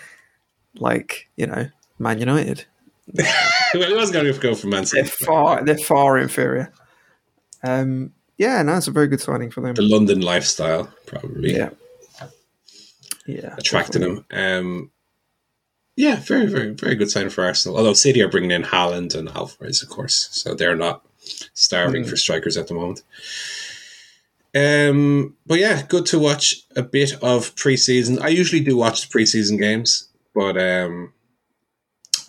Like, 0.79 1.29
you 1.35 1.45
know, 1.47 1.69
Man 1.99 2.19
United. 2.19 2.65
well, 3.13 3.87
he 3.87 3.93
wasn't 3.95 4.13
going 4.13 4.33
to 4.33 4.39
go 4.39 4.55
for 4.55 4.67
Man 4.67 4.85
City. 4.85 5.03
They're 5.03 5.11
far, 5.11 5.63
they're 5.63 5.77
far 5.77 6.17
inferior. 6.17 6.71
Um, 7.63 8.13
yeah, 8.37 8.61
no, 8.63 8.75
it's 8.77 8.87
a 8.87 8.91
very 8.91 9.07
good 9.07 9.21
signing 9.21 9.49
for 9.51 9.61
them. 9.61 9.75
The 9.75 9.81
London 9.81 10.21
lifestyle 10.21 10.89
probably. 11.05 11.55
Yeah. 11.55 11.69
Yeah. 13.25 13.55
attracting 13.57 14.01
definitely. 14.01 14.25
him. 14.37 14.65
Um, 14.67 14.91
yeah, 15.97 16.15
very, 16.17 16.45
very, 16.45 16.71
very 16.73 16.95
good 16.95 17.09
sign 17.11 17.29
for 17.29 17.43
Arsenal. 17.43 17.77
Although 17.77 17.93
City 17.93 18.21
are 18.21 18.29
bringing 18.29 18.51
in 18.51 18.63
Haaland 18.63 19.15
and 19.15 19.27
Alvarez, 19.29 19.81
of 19.83 19.89
course, 19.89 20.29
so 20.31 20.53
they're 20.53 20.75
not 20.75 21.03
starving 21.53 22.03
Mm. 22.03 22.09
for 22.09 22.15
strikers 22.15 22.55
at 22.55 22.67
the 22.67 22.73
moment. 22.75 23.01
Um, 24.55 25.35
but 25.45 25.59
yeah, 25.59 25.83
good 25.87 26.05
to 26.07 26.19
watch 26.19 26.61
a 26.75 26.81
bit 26.83 27.13
of 27.21 27.53
preseason. 27.55 28.21
I 28.21 28.29
usually 28.29 28.61
do 28.61 28.77
watch 28.77 29.07
the 29.09 29.17
preseason 29.19 29.59
games, 29.59 30.07
but 30.33 30.57
um, 30.57 31.11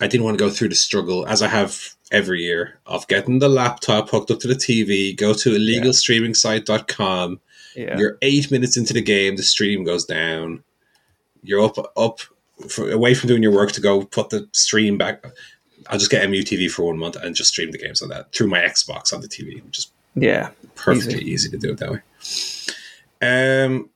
I 0.01 0.07
didn't 0.07 0.23
want 0.23 0.37
to 0.37 0.43
go 0.43 0.49
through 0.49 0.69
the 0.69 0.75
struggle 0.75 1.25
as 1.27 1.41
I 1.41 1.47
have 1.49 1.95
every 2.11 2.41
year 2.43 2.79
of 2.85 3.07
getting 3.07 3.39
the 3.39 3.49
laptop 3.49 4.09
hooked 4.09 4.31
up 4.31 4.39
to 4.39 4.47
the 4.47 4.55
TV, 4.55 5.15
go 5.15 5.33
to 5.33 5.49
illegalstreamingsite.com, 5.51 7.39
Yeah. 7.75 7.97
you're 7.97 8.17
eight 8.21 8.49
minutes 8.51 8.77
into 8.77 8.93
the 8.93 9.01
game, 9.01 9.35
the 9.35 9.43
stream 9.43 9.83
goes 9.83 10.05
down. 10.05 10.63
You're 11.43 11.63
up, 11.63 11.77
up, 11.97 12.19
for, 12.69 12.89
away 12.91 13.13
from 13.13 13.27
doing 13.29 13.43
your 13.43 13.53
work 13.53 13.71
to 13.73 13.81
go 13.81 14.03
put 14.05 14.29
the 14.29 14.47
stream 14.53 14.97
back. 14.97 15.23
I'll 15.87 15.97
just 15.99 16.11
get 16.11 16.27
MUTV 16.27 16.69
for 16.71 16.83
one 16.83 16.97
month 16.97 17.15
and 17.15 17.35
just 17.35 17.51
stream 17.51 17.71
the 17.71 17.77
games 17.77 18.01
on 18.01 18.09
that 18.09 18.31
through 18.33 18.47
my 18.47 18.59
Xbox 18.59 19.13
on 19.13 19.21
the 19.21 19.27
TV, 19.27 19.63
which 19.65 19.77
is 19.79 19.87
Yeah. 20.15 20.49
perfectly 20.75 21.21
easy, 21.23 21.49
to 21.49 21.57
do 21.57 21.71
it 21.71 21.77
that 21.77 21.91
way. 21.91 22.01
Um, 23.21 23.89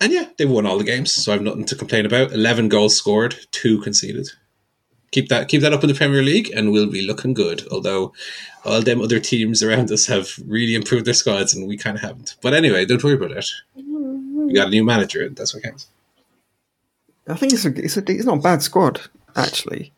and 0.00 0.12
yeah, 0.12 0.28
they 0.36 0.46
won 0.46 0.66
all 0.66 0.78
the 0.78 0.84
games, 0.84 1.12
so 1.12 1.32
I've 1.32 1.42
nothing 1.42 1.64
to 1.66 1.74
complain 1.74 2.06
about. 2.06 2.32
Eleven 2.32 2.68
goals 2.68 2.96
scored, 2.96 3.36
two 3.50 3.80
conceded. 3.80 4.28
Keep 5.10 5.28
that 5.30 5.48
keep 5.48 5.62
that 5.62 5.72
up 5.72 5.82
in 5.82 5.88
the 5.88 5.94
Premier 5.94 6.22
League, 6.22 6.50
and 6.54 6.70
we'll 6.70 6.86
be 6.90 7.00
looking 7.06 7.32
good. 7.34 7.66
Although 7.70 8.12
all 8.64 8.82
them 8.82 9.00
other 9.00 9.18
teams 9.20 9.62
around 9.62 9.90
us 9.90 10.06
have 10.06 10.28
really 10.46 10.74
improved 10.74 11.06
their 11.06 11.14
squads, 11.14 11.54
and 11.54 11.66
we 11.66 11.76
kind 11.78 11.96
of 11.96 12.02
haven't. 12.02 12.36
But 12.42 12.52
anyway, 12.54 12.84
don't 12.84 13.02
worry 13.02 13.14
about 13.14 13.30
it. 13.32 13.46
We 13.74 14.52
got 14.52 14.66
a 14.68 14.70
new 14.70 14.84
manager, 14.84 15.24
and 15.24 15.34
that's 15.36 15.54
what 15.54 15.62
counts. 15.62 15.86
I 17.26 17.34
think 17.34 17.52
it's 17.52 17.64
a, 17.64 17.68
it's 17.84 17.96
a, 17.96 18.02
it's 18.10 18.24
not 18.24 18.38
a 18.38 18.42
bad 18.42 18.62
squad 18.62 19.02
actually. 19.36 19.92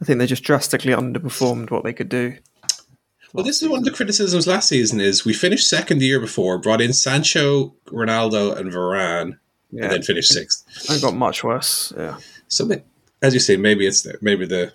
I 0.00 0.04
think 0.04 0.18
they 0.18 0.26
just 0.26 0.42
drastically 0.42 0.92
underperformed 0.92 1.70
what 1.70 1.84
they 1.84 1.92
could 1.92 2.08
do. 2.08 2.36
Well, 3.32 3.44
this 3.44 3.62
is 3.62 3.68
one 3.68 3.78
of 3.78 3.84
the 3.84 3.90
criticisms 3.90 4.46
last 4.46 4.68
season 4.68 5.00
is 5.00 5.24
we 5.24 5.32
finished 5.32 5.68
second 5.68 5.98
the 5.98 6.06
year 6.06 6.20
before, 6.20 6.58
brought 6.58 6.80
in 6.80 6.92
Sancho, 6.92 7.74
Ronaldo, 7.86 8.56
and 8.56 8.72
Varane, 8.72 9.38
Yeah, 9.70 9.84
and 9.84 9.92
then 9.92 10.02
finished 10.02 10.32
sixth. 10.32 10.64
and 10.90 11.00
got 11.00 11.14
much 11.14 11.42
worse. 11.42 11.92
Yeah, 11.96 12.18
So, 12.48 12.68
as 13.24 13.32
you 13.32 13.40
say, 13.40 13.56
maybe 13.56 13.86
it's 13.86 14.02
there. 14.02 14.18
Maybe 14.20 14.44
the 14.44 14.72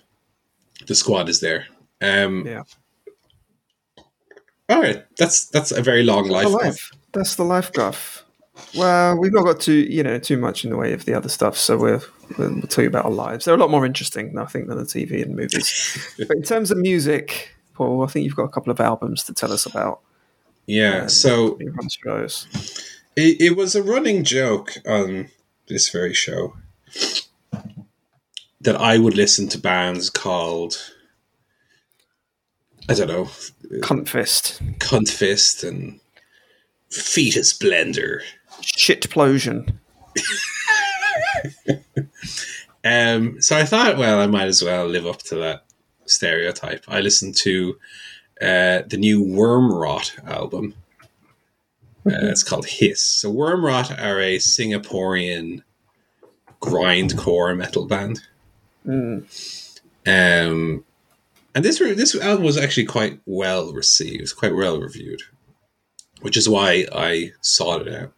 the 0.86 0.94
squad 0.94 1.28
is 1.28 1.40
there. 1.40 1.66
Um, 2.02 2.44
yeah. 2.46 2.62
All 4.68 4.80
right, 4.80 5.04
that's 5.16 5.46
that's 5.46 5.70
a 5.70 5.82
very 5.82 6.02
long 6.02 6.28
life. 6.28 6.48
Life. 6.48 6.90
That's 7.12 7.36
the 7.36 7.44
life 7.44 7.72
graph. 7.72 8.24
Well, 8.76 9.18
we've 9.18 9.32
not 9.32 9.44
got 9.44 9.60
too 9.60 9.72
you 9.72 10.02
know 10.02 10.18
too 10.18 10.36
much 10.36 10.64
in 10.64 10.70
the 10.70 10.76
way 10.76 10.92
of 10.92 11.04
the 11.04 11.14
other 11.14 11.28
stuff, 11.28 11.56
so 11.56 11.76
we'll, 11.76 12.02
we'll 12.38 12.54
we'll 12.54 12.62
tell 12.62 12.82
you 12.82 12.88
about 12.88 13.04
our 13.04 13.12
lives. 13.12 13.44
They're 13.44 13.54
a 13.54 13.58
lot 13.58 13.70
more 13.70 13.86
interesting, 13.86 14.36
I 14.36 14.46
think, 14.46 14.68
than 14.68 14.78
the 14.78 14.84
TV 14.84 15.22
and 15.22 15.36
movies. 15.36 16.14
but 16.18 16.36
in 16.36 16.42
terms 16.42 16.72
of 16.72 16.78
music, 16.78 17.54
Paul, 17.74 18.02
I 18.02 18.08
think 18.08 18.24
you've 18.24 18.36
got 18.36 18.44
a 18.44 18.48
couple 18.48 18.72
of 18.72 18.80
albums 18.80 19.22
to 19.24 19.32
tell 19.32 19.52
us 19.52 19.64
about. 19.64 20.00
Yeah. 20.66 21.06
So 21.06 21.56
through 21.56 21.72
those. 22.04 22.46
it, 23.16 23.40
it 23.40 23.56
was 23.56 23.74
a 23.74 23.82
running 23.82 24.24
joke 24.24 24.74
on 24.86 25.30
this 25.68 25.88
very 25.88 26.14
show 26.14 26.54
that 28.60 28.76
I 28.76 28.98
would 28.98 29.16
listen 29.16 29.48
to 29.48 29.58
bands 29.58 30.10
called 30.10 30.92
I 32.88 32.94
don't 32.94 33.08
know, 33.08 33.24
Cunt 33.80 34.08
fist, 34.08 34.60
Cunt 34.78 35.08
Fist 35.08 35.62
and 35.62 36.00
Fetus 36.90 37.56
Blender. 37.56 38.22
shitplosion. 38.62 39.74
Um, 42.84 43.40
so 43.40 43.56
I 43.56 43.64
thought, 43.64 43.98
well, 43.98 44.20
I 44.20 44.26
might 44.26 44.46
as 44.48 44.62
well 44.62 44.86
live 44.86 45.06
up 45.06 45.18
to 45.24 45.36
that 45.36 45.64
stereotype. 46.06 46.84
I 46.88 47.00
listened 47.00 47.36
to 47.36 47.76
uh, 48.40 48.82
the 48.86 48.96
new 48.96 49.22
Wormrot 49.22 50.26
album. 50.26 50.74
Uh, 52.06 52.24
it's 52.32 52.42
called 52.42 52.66
Hiss. 52.66 53.02
So 53.02 53.32
Wormrot 53.32 54.02
are 54.02 54.20
a 54.20 54.38
Singaporean 54.38 55.62
grindcore 56.62 57.56
metal 57.56 57.86
band. 57.86 58.22
Mm. 58.86 59.80
Um, 60.06 60.84
and 61.54 61.64
this 61.64 61.80
re- 61.80 61.92
this 61.92 62.14
album 62.14 62.44
was 62.44 62.56
actually 62.56 62.86
quite 62.86 63.20
well 63.26 63.72
received, 63.72 64.36
quite 64.36 64.54
well 64.54 64.80
reviewed, 64.80 65.22
which 66.20 66.36
is 66.36 66.48
why 66.48 66.86
I 66.94 67.32
sought 67.40 67.86
it 67.86 67.94
out. 67.94 68.12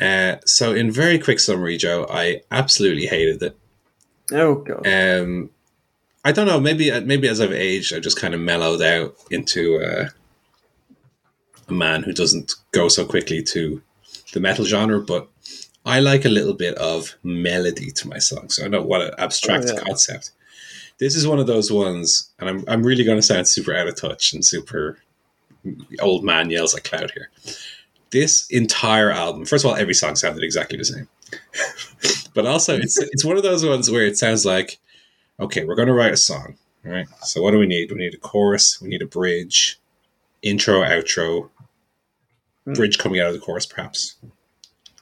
Uh, 0.00 0.40
so, 0.44 0.72
in 0.72 0.90
very 0.90 1.18
quick 1.18 1.38
summary, 1.38 1.76
Joe, 1.76 2.06
I 2.10 2.42
absolutely 2.50 3.06
hated 3.06 3.42
it. 3.42 3.56
Oh 4.32 4.56
god. 4.56 4.86
Um, 4.86 5.50
I 6.24 6.32
don't 6.32 6.46
know. 6.46 6.60
Maybe 6.60 6.90
maybe 7.00 7.28
as 7.28 7.40
I've 7.40 7.52
aged, 7.52 7.92
I've 7.92 8.02
just 8.02 8.20
kind 8.20 8.34
of 8.34 8.40
mellowed 8.40 8.82
out 8.82 9.16
into 9.30 9.82
uh, 9.82 10.08
a 11.68 11.72
man 11.72 12.02
who 12.02 12.12
doesn't 12.12 12.54
go 12.70 12.88
so 12.88 13.04
quickly 13.04 13.42
to 13.42 13.82
the 14.32 14.40
metal 14.40 14.64
genre. 14.64 15.00
But 15.00 15.28
I 15.84 16.00
like 16.00 16.24
a 16.24 16.28
little 16.28 16.54
bit 16.54 16.74
of 16.76 17.16
melody 17.24 17.90
to 17.90 18.08
my 18.08 18.18
song, 18.18 18.48
so 18.50 18.64
I 18.64 18.68
know 18.68 18.82
what 18.82 19.02
an 19.02 19.10
abstract 19.18 19.66
Oh, 19.68 19.74
yeah. 19.74 19.80
concept. 19.80 20.30
This 20.98 21.16
is 21.16 21.26
one 21.26 21.40
of 21.40 21.46
those 21.48 21.72
ones, 21.72 22.30
and 22.38 22.48
I'm 22.48 22.64
I'm 22.68 22.82
really 22.84 23.02
going 23.04 23.18
to 23.18 23.22
sound 23.22 23.48
super 23.48 23.74
out 23.74 23.88
of 23.88 23.96
touch 23.96 24.32
and 24.32 24.44
super 24.44 24.98
old 26.00 26.22
man 26.24 26.50
yells 26.50 26.74
at 26.74 26.84
cloud 26.84 27.10
here. 27.12 27.30
This 28.10 28.46
entire 28.50 29.10
album, 29.10 29.44
first 29.44 29.64
of 29.64 29.70
all, 29.70 29.76
every 29.76 29.94
song 29.94 30.14
sounded 30.16 30.44
exactly 30.44 30.78
the 30.78 30.84
same, 30.84 31.08
but 32.34 32.46
also 32.46 32.76
it's 32.76 32.98
it's 33.00 33.24
one 33.24 33.36
of 33.36 33.42
those 33.42 33.64
ones 33.66 33.90
where 33.90 34.06
it 34.06 34.16
sounds 34.18 34.44
like 34.46 34.78
okay, 35.40 35.64
we're 35.64 35.74
going 35.74 35.88
to 35.88 35.94
write 35.94 36.12
a 36.12 36.16
song. 36.16 36.54
All 36.86 36.92
right. 36.92 37.06
So 37.22 37.42
what 37.42 37.50
do 37.52 37.58
we 37.58 37.66
need? 37.66 37.90
We 37.90 37.98
need 37.98 38.14
a 38.14 38.18
chorus. 38.18 38.80
We 38.80 38.88
need 38.88 39.02
a 39.02 39.06
bridge, 39.06 39.80
intro, 40.42 40.82
outro, 40.82 41.48
Hmm. 42.64 42.74
bridge 42.74 42.98
coming 42.98 43.18
out 43.18 43.26
of 43.28 43.32
the 43.34 43.40
chorus, 43.40 43.66
perhaps. 43.66 44.14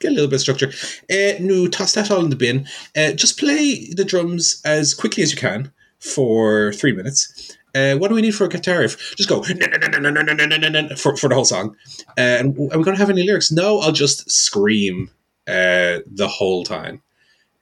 Get 0.00 0.12
a 0.12 0.14
little 0.14 0.30
bit 0.30 0.36
of 0.36 0.40
structure. 0.40 0.72
Uh, 1.10 1.38
no, 1.40 1.68
toss 1.68 1.92
that 1.92 2.10
all 2.10 2.24
in 2.24 2.30
the 2.30 2.36
bin. 2.36 2.66
Uh, 2.96 3.12
just 3.12 3.38
play 3.38 3.92
the 3.92 4.04
drums 4.04 4.60
as 4.64 4.94
quickly 4.94 5.22
as 5.22 5.30
you 5.32 5.38
can 5.38 5.72
for 5.98 6.72
three 6.72 6.92
minutes. 6.92 7.56
Uh, 7.74 7.94
what 7.96 8.08
do 8.08 8.14
we 8.14 8.22
need 8.22 8.34
for 8.34 8.46
a 8.46 8.48
guitar 8.48 8.80
riff? 8.80 9.14
Just 9.14 9.28
go 9.28 9.42
for, 9.42 11.16
for 11.16 11.28
the 11.28 11.34
whole 11.34 11.44
song. 11.44 11.76
Uh, 12.18 12.38
and 12.40 12.58
are 12.72 12.78
we 12.78 12.84
going 12.84 12.96
to 12.96 13.00
have 13.00 13.10
any 13.10 13.22
lyrics? 13.22 13.52
No, 13.52 13.78
I'll 13.78 13.92
just 13.92 14.28
scream 14.30 15.10
uh, 15.46 16.00
the 16.06 16.28
whole 16.28 16.64
time 16.64 17.02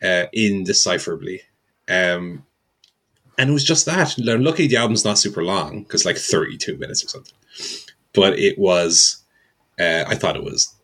uh, 0.02 0.26
indecipherably. 0.34 1.40
Um, 1.88 2.46
and 3.36 3.50
it 3.50 3.52
was 3.52 3.64
just 3.64 3.84
that. 3.86 4.14
Luckily, 4.16 4.68
the 4.68 4.76
album's 4.76 5.04
not 5.04 5.18
super 5.18 5.44
long 5.44 5.82
because 5.82 6.04
like 6.04 6.16
thirty-two 6.16 6.76
minutes 6.78 7.04
or 7.04 7.08
something. 7.08 7.34
But 8.14 8.38
it 8.38 8.58
was, 8.58 9.22
uh, 9.78 10.04
I 10.06 10.14
thought 10.14 10.36
it 10.36 10.44
was 10.44 10.74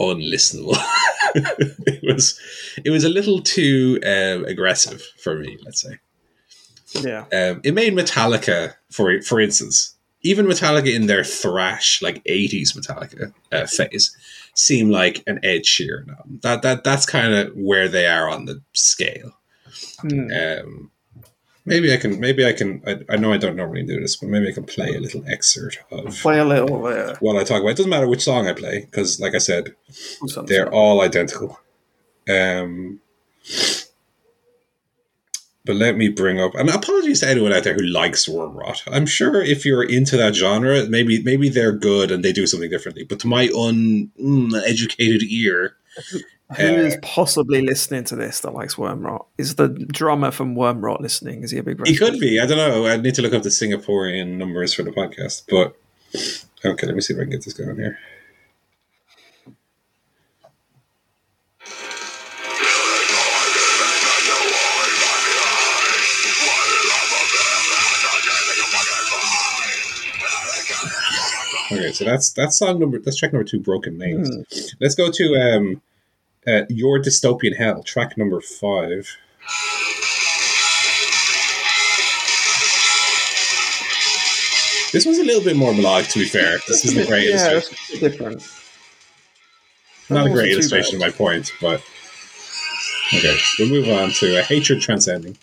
unlistenable. 0.00 0.76
it 1.34 2.02
was, 2.02 2.38
it 2.84 2.90
was 2.90 3.04
a 3.04 3.08
little 3.08 3.40
too 3.40 3.98
um, 4.04 4.44
aggressive 4.44 5.02
for 5.18 5.36
me. 5.38 5.58
Let's 5.64 5.80
say 5.82 5.98
Yeah. 7.02 7.24
um, 7.32 7.60
it 7.64 7.74
made 7.74 7.92
Metallica, 7.94 8.74
for 8.90 9.20
for 9.22 9.40
instance, 9.40 9.94
even 10.22 10.46
Metallica 10.46 10.92
in 10.94 11.06
their 11.06 11.24
thrash 11.24 12.00
like 12.02 12.22
'80s 12.24 12.76
Metallica 12.76 13.32
uh, 13.52 13.66
phase, 13.66 14.16
seem 14.54 14.90
like 14.90 15.22
an 15.26 15.38
Ed 15.44 15.62
Sheeran 15.64 16.08
album. 16.16 16.40
That 16.42 16.62
that 16.62 16.84
that's 16.84 17.06
kind 17.06 17.34
of 17.34 17.52
where 17.56 17.88
they 17.88 18.06
are 18.06 18.28
on 18.28 18.44
the 18.46 18.62
scale. 18.72 19.32
Mm. 20.02 20.60
Um, 20.64 20.90
maybe 21.64 21.92
I 21.92 21.96
can. 21.96 22.20
Maybe 22.20 22.46
I 22.46 22.52
can. 22.52 22.82
I, 22.86 23.14
I 23.14 23.16
know 23.16 23.32
I 23.32 23.38
don't 23.38 23.56
normally 23.56 23.84
do 23.84 24.00
this, 24.00 24.16
but 24.16 24.28
maybe 24.28 24.48
I 24.48 24.52
can 24.52 24.64
play 24.64 24.94
a 24.94 25.00
little 25.00 25.24
excerpt 25.28 25.78
of 25.90 26.16
Play 26.20 26.38
a 26.38 26.44
little. 26.44 26.86
Uh, 26.86 27.16
what 27.20 27.36
I 27.36 27.44
talk 27.44 27.60
about. 27.60 27.70
It 27.70 27.76
doesn't 27.76 27.90
matter 27.90 28.08
which 28.08 28.24
song 28.24 28.48
I 28.48 28.52
play 28.52 28.80
because, 28.80 29.20
like 29.20 29.34
I 29.34 29.38
said, 29.38 29.74
they're 30.46 30.72
all 30.72 31.00
identical. 31.00 31.60
Um, 32.28 33.00
but 35.66 35.76
let 35.76 35.96
me 35.96 36.08
bring 36.08 36.38
up 36.40 36.54
and 36.54 36.68
apologies 36.68 37.20
to 37.20 37.28
anyone 37.28 37.52
out 37.52 37.64
there 37.64 37.74
who 37.74 37.86
likes 37.86 38.26
Wormrot. 38.28 38.82
I'm 38.86 39.06
sure 39.06 39.40
if 39.40 39.64
you're 39.64 39.82
into 39.82 40.16
that 40.18 40.34
genre, 40.34 40.86
maybe 40.88 41.22
maybe 41.22 41.48
they're 41.48 41.72
good 41.72 42.10
and 42.10 42.24
they 42.24 42.32
do 42.32 42.46
something 42.46 42.70
differently. 42.70 43.04
But 43.04 43.20
to 43.20 43.26
my 43.26 43.48
uneducated 43.54 45.22
ear, 45.22 45.76
Who 46.56 46.64
is 46.64 46.96
possibly 47.02 47.62
listening 47.62 48.04
to 48.04 48.16
this 48.16 48.40
that 48.40 48.54
likes 48.54 48.76
Wormrot? 48.76 49.26
Is 49.38 49.56
the 49.56 49.68
drummer 49.68 50.30
from 50.30 50.54
Wormrot 50.54 51.00
listening? 51.00 51.42
Is 51.42 51.50
he 51.50 51.58
a 51.58 51.62
big? 51.62 51.84
he 51.86 51.96
could 51.96 52.18
be. 52.20 52.40
I 52.40 52.46
don't 52.46 52.58
know. 52.58 52.86
I 52.86 52.96
need 52.96 53.14
to 53.16 53.22
look 53.22 53.34
up 53.34 53.42
the 53.42 53.48
Singaporean 53.48 54.36
numbers 54.36 54.74
for 54.74 54.82
the 54.82 54.90
podcast. 54.90 55.44
But 55.48 55.76
okay, 56.64 56.86
let 56.86 56.94
me 56.94 57.00
see 57.00 57.14
if 57.14 57.20
I 57.20 57.22
can 57.22 57.30
get 57.30 57.44
this 57.44 57.54
going 57.54 57.76
here. 57.76 57.98
Okay, 71.72 71.92
so 71.92 72.04
that's 72.04 72.32
that's 72.32 72.58
song 72.58 72.78
number. 72.78 72.98
That's 72.98 73.16
track 73.16 73.32
number 73.32 73.48
two, 73.48 73.58
"Broken 73.58 73.98
Maze." 73.98 74.74
Let's 74.80 74.94
go 74.94 75.10
to 75.10 75.34
um, 75.36 75.82
uh, 76.46 76.62
"Your 76.68 76.98
Dystopian 76.98 77.56
Hell," 77.56 77.82
track 77.82 78.16
number 78.16 78.40
five. 78.40 79.16
This 84.92 85.06
was 85.06 85.18
a 85.18 85.24
little 85.24 85.42
bit 85.42 85.56
more 85.56 85.74
melodic, 85.74 86.08
to 86.10 86.20
be 86.20 86.24
fair. 86.26 86.58
This 86.68 86.84
isn't 86.84 87.02
a 87.02 87.06
great 87.08 87.28
yeah, 87.28 87.50
illustration. 87.50 87.98
different. 87.98 88.48
Not 90.08 90.26
a 90.26 90.30
great 90.30 90.52
illustration 90.52 90.96
of 90.96 91.00
my 91.00 91.10
point, 91.10 91.52
but 91.60 91.82
okay. 93.12 93.36
We'll 93.58 93.70
move 93.70 93.88
on 93.88 94.10
to 94.10 94.38
uh, 94.38 94.44
"Hatred 94.44 94.80
Transcending." 94.80 95.36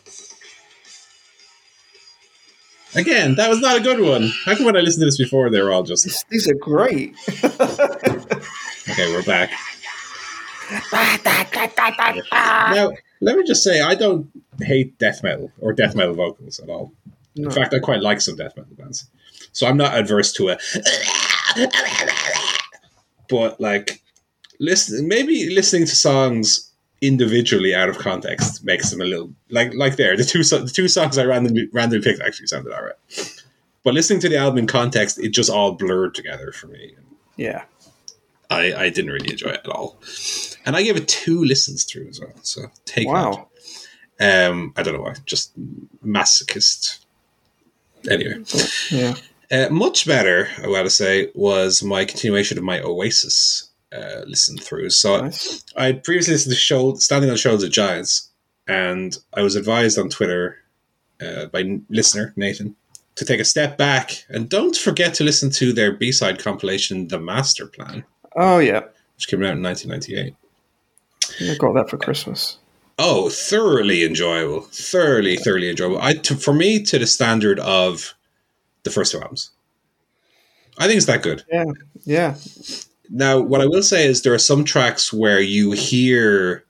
Again, 2.93 3.35
that 3.35 3.49
was 3.49 3.61
not 3.61 3.77
a 3.77 3.79
good 3.79 4.01
one. 4.01 4.31
How 4.45 4.55
come 4.55 4.65
when 4.65 4.75
I 4.75 4.81
listened 4.81 5.01
to 5.01 5.05
this 5.05 5.17
before, 5.17 5.49
they 5.49 5.61
were 5.61 5.71
all 5.71 5.83
just 5.83 6.05
These 6.29 6.49
are 6.49 6.55
great. 6.55 7.15
okay? 7.43 9.11
We're 9.11 9.23
back. 9.23 9.51
Now, 12.75 12.91
let 13.19 13.37
me 13.37 13.43
just 13.43 13.63
say, 13.63 13.81
I 13.81 13.95
don't 13.95 14.29
hate 14.59 14.97
death 14.97 15.23
metal 15.23 15.51
or 15.59 15.73
death 15.73 15.95
metal 15.95 16.13
vocals 16.13 16.59
at 16.59 16.69
all. 16.69 16.93
No. 17.35 17.49
In 17.49 17.51
fact, 17.51 17.73
I 17.73 17.79
quite 17.79 18.01
like 18.01 18.21
some 18.21 18.35
death 18.35 18.55
metal 18.57 18.75
bands, 18.75 19.09
so 19.51 19.67
I'm 19.67 19.77
not 19.77 19.93
adverse 19.93 20.33
to 20.33 20.49
a. 20.49 20.57
But 23.29 23.61
like, 23.61 24.01
listen, 24.59 25.07
maybe 25.07 25.53
listening 25.53 25.85
to 25.85 25.95
songs 25.95 26.71
individually 27.01 27.73
out 27.73 27.89
of 27.89 27.97
context 27.97 28.63
makes 28.63 28.91
them 28.91 29.01
a 29.01 29.05
little 29.05 29.33
like 29.49 29.73
like 29.73 29.95
there. 29.95 30.17
The 30.17 30.25
two 30.25 30.43
the 30.43 30.71
two 30.73 30.87
songs 30.87 31.17
I 31.17 31.23
randomly 31.23 31.69
randomly 31.71 32.03
picked 32.03 32.21
actually 32.21 32.47
sounded 32.47 32.73
alright, 32.73 32.95
but 33.83 33.93
listening 33.93 34.19
to 34.21 34.29
the 34.29 34.37
album 34.37 34.59
in 34.59 34.67
context, 34.67 35.19
it 35.19 35.29
just 35.29 35.49
all 35.49 35.73
blurred 35.73 36.13
together 36.13 36.51
for 36.51 36.67
me. 36.67 36.95
Yeah. 37.37 37.63
I, 38.51 38.83
I 38.85 38.89
didn't 38.89 39.11
really 39.11 39.31
enjoy 39.31 39.49
it 39.49 39.61
at 39.63 39.69
all. 39.69 39.99
And 40.65 40.75
I 40.75 40.83
gave 40.83 40.97
it 40.97 41.07
two 41.07 41.43
listens 41.43 41.83
through 41.85 42.07
as 42.09 42.19
well. 42.19 42.33
So 42.43 42.63
take 42.85 43.07
Wow. 43.07 43.47
that. 44.19 44.51
Um, 44.51 44.73
I 44.77 44.83
don't 44.83 44.93
know 44.95 45.01
why. 45.01 45.15
Just 45.25 45.53
masochist. 46.05 46.99
Anyway. 48.09 48.43
Yeah. 48.91 49.15
Uh, 49.51 49.69
much 49.69 50.05
better, 50.07 50.47
I 50.59 50.63
gotta 50.63 50.89
say, 50.89 51.29
was 51.35 51.83
my 51.83 52.05
continuation 52.05 52.57
of 52.57 52.63
my 52.63 52.79
Oasis 52.81 53.69
uh, 53.93 54.21
listen 54.25 54.57
through. 54.57 54.89
So 54.89 55.21
Nice. 55.21 55.63
I 55.75 55.91
previously 55.93 56.33
listened 56.33 56.53
to 56.53 56.59
show, 56.59 56.93
Standing 56.95 57.29
on 57.29 57.33
the 57.35 57.37
Shoulders 57.39 57.63
of 57.63 57.71
Giants, 57.71 58.29
and 58.67 59.17
I 59.33 59.41
was 59.41 59.55
advised 59.55 59.97
on 59.99 60.09
Twitter 60.09 60.57
uh, 61.21 61.45
by 61.47 61.79
listener 61.89 62.33
Nathan 62.37 62.75
to 63.15 63.25
take 63.25 63.41
a 63.41 63.45
step 63.45 63.77
back 63.77 64.23
and 64.29 64.47
don't 64.49 64.75
forget 64.77 65.13
to 65.15 65.23
listen 65.25 65.49
to 65.51 65.73
their 65.73 65.91
B 65.91 66.11
side 66.13 66.39
compilation, 66.41 67.09
The 67.09 67.19
Master 67.19 67.67
Plan, 67.67 68.05
Oh 68.35 68.59
yeah. 68.59 68.81
which 69.15 69.27
came 69.27 69.43
out 69.43 69.57
in 69.57 69.63
1998. 69.63 70.35
I 71.53 71.57
got 71.57 71.73
that 71.73 71.89
for 71.89 71.97
Christmas. 71.97 72.57
Oh, 72.99 73.29
thoroughly 73.29 74.03
enjoyable, 74.03 74.61
thoroughly, 74.61 75.37
thoroughly 75.37 75.69
enjoyable. 75.69 75.99
I 76.01 76.13
to, 76.13 76.35
for 76.35 76.53
me 76.53 76.83
to 76.83 76.99
the 76.99 77.07
standard 77.07 77.59
of 77.59 78.13
the 78.83 78.91
first 78.91 79.11
two 79.11 79.19
albums. 79.19 79.51
I 80.77 80.87
think 80.87 80.97
it's 80.97 81.05
that 81.07 81.23
good. 81.23 81.43
Yeah. 81.51 81.65
Yeah. 82.03 82.35
Now, 83.09 83.39
what 83.39 83.61
I 83.61 83.65
will 83.65 83.83
say 83.83 84.05
is 84.05 84.21
there 84.21 84.33
are 84.33 84.39
some 84.39 84.63
tracks 84.63 85.11
where 85.11 85.39
you 85.41 85.71
hear 85.71 86.65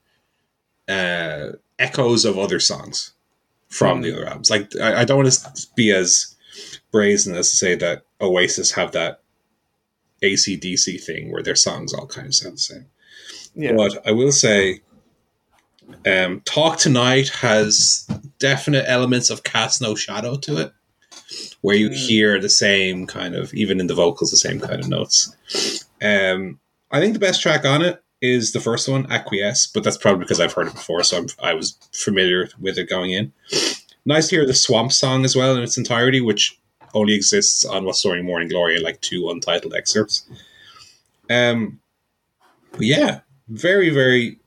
uh, 0.90 1.50
echoes 1.78 2.26
of 2.26 2.38
other 2.38 2.60
songs 2.60 3.14
from 3.70 4.02
the 4.02 4.14
other 4.14 4.28
albums. 4.28 4.50
Like, 4.50 4.76
I, 4.82 5.02
I 5.02 5.06
don't 5.06 5.18
want 5.24 5.32
to 5.32 5.68
be 5.76 5.92
as 5.92 6.36
brazen 6.92 7.36
as 7.36 7.52
to 7.52 7.58
say 7.58 7.76
that 7.76 8.04
Oasis 8.20 8.72
have 8.72 8.92
that 8.94 9.21
ACDC 10.24 11.04
thing 11.04 11.32
where 11.32 11.44
their 11.44 11.56
songs 11.56 11.94
all 11.94 12.08
kind 12.08 12.28
of 12.28 12.36
sound 12.36 12.56
the 12.56 12.60
same. 12.60 12.86
Yeah. 13.56 13.74
But 13.74 14.06
I 14.08 14.12
will 14.12 14.32
say, 14.32 14.82
um, 16.06 16.42
Talk 16.46 16.78
Tonight 16.78 17.30
has 17.30 18.08
definite 18.40 18.86
elements 18.88 19.30
of 19.30 19.44
Cast 19.44 19.82
No 19.82 19.96
Shadow 19.96 20.38
to 20.38 20.58
it, 20.58 20.74
where 21.62 21.76
you 21.76 21.90
Mm. 21.90 21.96
hear 21.96 22.40
the 22.40 22.50
same 22.50 23.08
kind 23.08 23.36
of, 23.36 23.54
even 23.54 23.80
in 23.80 23.88
the 23.88 23.94
vocals, 23.96 24.32
the 24.32 24.38
same 24.38 24.60
kind 24.60 24.80
of 24.82 24.88
notes. 24.88 25.36
Um, 26.02 26.60
I 26.92 27.00
think 27.00 27.14
the 27.14 27.20
best 27.20 27.42
track 27.42 27.66
on 27.66 27.82
it 27.82 28.02
is 28.22 28.54
the 28.54 28.60
first 28.60 28.88
one, 28.88 29.12
Acquiesce, 29.12 29.68
but 29.68 29.84
that's 29.84 29.98
probably 29.98 30.24
because 30.24 30.40
I've 30.40 30.54
heard 30.54 30.68
it 30.68 30.74
before, 30.74 31.04
so 31.04 31.18
I'm, 31.18 31.28
I 31.42 31.54
was 31.54 31.78
familiar 31.92 32.50
with 32.60 32.78
it 32.78 32.88
going 32.90 33.12
in. 33.12 33.34
Nice 34.06 34.30
to 34.30 34.36
hear 34.38 34.46
the 34.46 34.54
Swamp 34.54 34.92
song 34.92 35.26
as 35.26 35.36
well 35.36 35.56
in 35.56 35.64
its 35.64 35.78
entirety, 35.78 36.22
which 36.22 36.58
only 36.94 37.16
exists 37.16 37.64
on 37.66 37.86
What's 37.86 38.00
Story 38.00 38.22
Morning 38.22 38.50
Glory 38.50 38.76
and 38.76 38.84
like 38.84 39.02
two 39.02 39.30
untitled 39.30 39.74
excerpts. 39.74 40.26
Um, 41.30 41.80
but 42.72 42.82
yeah, 42.82 43.22
very 43.48 43.90
very 43.90 44.40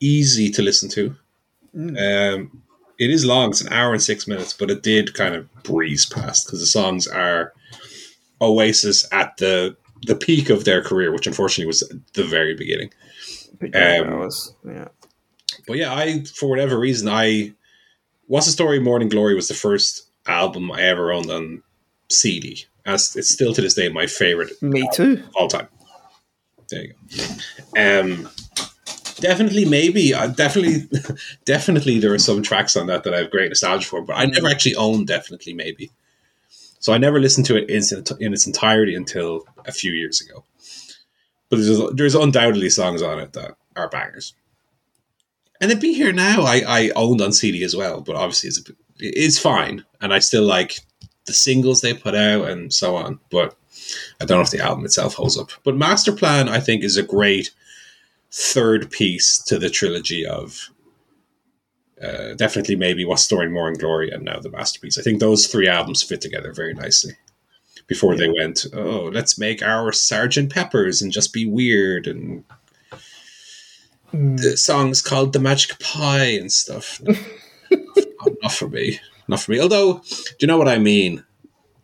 easy 0.00 0.50
to 0.50 0.62
listen 0.62 0.88
to. 0.90 1.16
Mm. 1.74 2.34
Um, 2.34 2.62
it 2.98 3.10
is 3.10 3.24
long; 3.24 3.50
it's 3.50 3.60
an 3.60 3.72
hour 3.72 3.92
and 3.92 4.02
six 4.02 4.26
minutes, 4.28 4.52
but 4.52 4.70
it 4.70 4.82
did 4.82 5.14
kind 5.14 5.34
of 5.34 5.52
breeze 5.62 6.06
past 6.06 6.46
because 6.46 6.60
the 6.60 6.66
songs 6.66 7.06
are 7.06 7.52
Oasis 8.40 9.06
at 9.12 9.36
the 9.38 9.76
the 10.06 10.14
peak 10.14 10.50
of 10.50 10.64
their 10.64 10.82
career, 10.82 11.12
which 11.12 11.26
unfortunately 11.26 11.66
was 11.66 11.82
the 12.14 12.24
very 12.24 12.54
beginning. 12.54 12.92
Yeah, 13.60 14.02
um, 14.02 14.18
was 14.18 14.54
yeah. 14.64 14.88
But 15.66 15.78
yeah, 15.78 15.94
I 15.94 16.24
for 16.24 16.48
whatever 16.48 16.78
reason, 16.78 17.08
I 17.08 17.54
What's 18.26 18.46
the 18.46 18.52
Story 18.52 18.80
Morning 18.80 19.08
Glory 19.08 19.34
was 19.34 19.48
the 19.48 19.54
first 19.54 20.03
album 20.26 20.70
I 20.72 20.82
ever 20.82 21.12
owned 21.12 21.30
on 21.30 21.62
CD. 22.10 22.64
As 22.86 23.16
it's 23.16 23.30
still 23.30 23.54
to 23.54 23.60
this 23.62 23.74
day 23.74 23.88
my 23.88 24.06
favorite 24.06 24.60
Me 24.62 24.86
too. 24.92 25.22
all 25.34 25.48
time. 25.48 25.68
There 26.68 26.84
you 26.84 26.94
go. 27.74 28.00
Um, 28.00 28.28
definitely, 29.20 29.64
maybe, 29.64 30.12
uh, 30.14 30.26
definitely, 30.28 30.88
definitely, 31.44 31.98
there 31.98 32.12
are 32.12 32.18
some 32.18 32.42
tracks 32.42 32.76
on 32.76 32.86
that 32.88 33.04
that 33.04 33.14
I 33.14 33.18
have 33.18 33.30
great 33.30 33.48
nostalgia 33.48 33.86
for, 33.88 34.02
but 34.02 34.16
I 34.16 34.26
never 34.26 34.48
actually 34.48 34.74
owned 34.76 35.06
definitely, 35.06 35.54
maybe. 35.54 35.90
So 36.80 36.92
I 36.92 36.98
never 36.98 37.20
listened 37.20 37.46
to 37.46 37.56
it 37.56 37.70
in, 37.70 37.76
its- 37.78 38.10
in 38.20 38.32
its 38.34 38.46
entirety 38.46 38.94
until 38.94 39.44
a 39.64 39.72
few 39.72 39.92
years 39.92 40.20
ago. 40.20 40.44
But 41.48 41.56
there's, 41.60 41.80
there's 41.94 42.14
undoubtedly 42.14 42.68
songs 42.70 43.00
on 43.02 43.18
it 43.20 43.32
that 43.34 43.56
are 43.76 43.88
bangers. 43.88 44.34
And 45.60 45.70
it 45.70 45.80
be 45.80 45.94
here 45.94 46.12
now. 46.12 46.42
I, 46.42 46.62
I 46.66 46.90
owned 46.96 47.20
on 47.22 47.32
CD 47.32 47.62
as 47.64 47.74
well, 47.76 48.00
but 48.02 48.16
obviously 48.16 48.48
it's 48.48 48.58
a, 48.58 48.64
bit- 48.64 48.76
it's 48.98 49.38
fine, 49.38 49.84
and 50.00 50.12
I 50.12 50.18
still 50.18 50.44
like 50.44 50.78
the 51.26 51.32
singles 51.32 51.80
they 51.80 51.94
put 51.94 52.14
out 52.14 52.48
and 52.48 52.72
so 52.72 52.96
on. 52.96 53.18
But 53.30 53.56
I 54.20 54.24
don't 54.24 54.38
know 54.38 54.42
if 54.42 54.50
the 54.50 54.60
album 54.60 54.84
itself 54.84 55.14
holds 55.14 55.38
up. 55.38 55.50
But 55.64 55.76
Master 55.76 56.12
Plan, 56.12 56.48
I 56.48 56.60
think, 56.60 56.84
is 56.84 56.96
a 56.96 57.02
great 57.02 57.50
third 58.30 58.90
piece 58.90 59.38
to 59.38 59.58
the 59.58 59.70
trilogy 59.70 60.26
of 60.26 60.70
uh, 62.02 62.34
definitely 62.34 62.76
maybe 62.76 63.04
What's 63.04 63.22
Story 63.22 63.48
Morning 63.48 63.78
Glory 63.78 64.10
and 64.10 64.24
now 64.24 64.40
the 64.40 64.50
Masterpiece. 64.50 64.98
I 64.98 65.02
think 65.02 65.20
those 65.20 65.46
three 65.46 65.68
albums 65.68 66.02
fit 66.02 66.20
together 66.20 66.52
very 66.52 66.74
nicely. 66.74 67.12
Before 67.86 68.16
they 68.16 68.28
went, 68.28 68.66
oh, 68.72 69.10
let's 69.12 69.38
make 69.38 69.62
our 69.62 69.92
Sergeant 69.92 70.52
Peppers 70.52 71.02
and 71.02 71.12
just 71.12 71.32
be 71.32 71.44
weird 71.46 72.06
and 72.06 72.44
the 74.12 74.56
songs 74.56 75.02
called 75.02 75.32
The 75.32 75.40
Magic 75.40 75.78
Pie 75.80 76.36
and 76.36 76.50
stuff. 76.50 77.00
not, 78.44 78.52
for 78.52 78.68
me. 78.68 79.00
Not 79.28 79.40
for 79.40 79.52
me. 79.52 79.60
Although, 79.60 79.94
do 79.98 80.36
you 80.40 80.46
know 80.46 80.58
what 80.58 80.68
I 80.68 80.78
mean? 80.78 81.24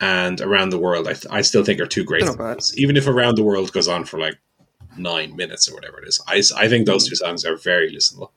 And 0.00 0.40
Around 0.40 0.70
the 0.70 0.78
World, 0.78 1.06
I, 1.06 1.12
th- 1.12 1.26
I 1.30 1.42
still 1.42 1.64
think 1.64 1.80
are 1.80 1.86
two 1.86 2.04
great 2.04 2.24
songs. 2.24 2.72
Even 2.78 2.96
if 2.96 3.06
Around 3.06 3.36
the 3.36 3.42
World 3.42 3.72
goes 3.72 3.88
on 3.88 4.04
for 4.04 4.18
like 4.18 4.38
nine 4.96 5.36
minutes 5.36 5.68
or 5.68 5.74
whatever 5.74 6.00
it 6.00 6.08
is, 6.08 6.22
I, 6.26 6.42
I 6.56 6.68
think 6.68 6.86
those 6.86 7.06
two 7.06 7.16
songs 7.16 7.44
are 7.44 7.56
very 7.56 7.92
listenable. 7.94 8.30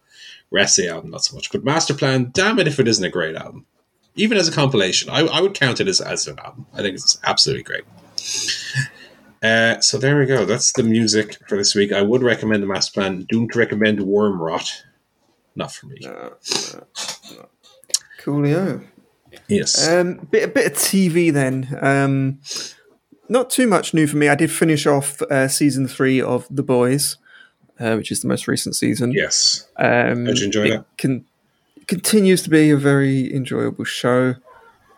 Rest 0.51 0.75
the 0.77 0.89
album, 0.89 1.11
not 1.11 1.23
so 1.23 1.35
much. 1.35 1.51
But 1.51 1.63
Master 1.63 1.93
Plan, 1.93 2.31
damn 2.33 2.59
it 2.59 2.67
if 2.67 2.79
it 2.79 2.87
isn't 2.87 3.05
a 3.05 3.09
great 3.09 3.35
album. 3.35 3.65
Even 4.15 4.37
as 4.37 4.47
a 4.47 4.51
compilation, 4.51 5.09
I, 5.09 5.21
I 5.21 5.41
would 5.41 5.53
count 5.53 5.79
it 5.79 5.87
as, 5.87 6.01
as 6.01 6.27
an 6.27 6.37
album. 6.39 6.67
I 6.73 6.81
think 6.81 6.95
it's 6.95 7.17
absolutely 7.23 7.63
great. 7.63 7.83
Uh, 9.41 9.79
so 9.81 9.97
there 9.97 10.17
we 10.17 10.25
go. 10.25 10.45
That's 10.45 10.71
the 10.71 10.83
music 10.83 11.37
for 11.47 11.57
this 11.57 11.75
week. 11.75 11.91
I 11.91 12.01
would 12.01 12.23
recommend 12.23 12.61
the 12.61 12.67
Master 12.67 12.93
Plan. 12.93 13.25
Don't 13.29 13.53
recommend 13.55 13.99
Wormrot. 13.99 14.83
Not 15.55 15.71
for 15.71 15.87
me. 15.87 15.97
No, 16.01 16.11
no, 16.11 16.83
no. 17.31 17.49
Coolio. 18.23 18.83
Yes. 19.47 19.87
Um, 19.89 20.15
bit 20.31 20.43
a 20.43 20.47
bit 20.47 20.67
of 20.71 20.73
TV 20.77 21.31
then. 21.33 21.77
Um, 21.81 22.39
not 23.29 23.49
too 23.49 23.67
much 23.67 23.93
new 23.93 24.05
for 24.07 24.17
me. 24.17 24.29
I 24.29 24.35
did 24.35 24.51
finish 24.51 24.85
off 24.85 25.21
uh, 25.23 25.47
season 25.47 25.87
three 25.87 26.21
of 26.21 26.45
The 26.51 26.61
Boys, 26.63 27.17
uh, 27.79 27.95
which 27.95 28.11
is 28.11 28.21
the 28.21 28.27
most 28.27 28.47
recent 28.47 28.75
season. 28.75 29.11
yes. 29.11 29.67
Um, 29.77 30.25
How'd 30.25 30.37
you 30.37 30.45
enjoy 30.45 30.65
it 30.65 30.69
that? 30.71 30.85
Con- 30.97 31.25
continues 31.87 32.43
to 32.43 32.49
be 32.49 32.69
a 32.69 32.77
very 32.77 33.33
enjoyable 33.33 33.85
show. 33.85 34.35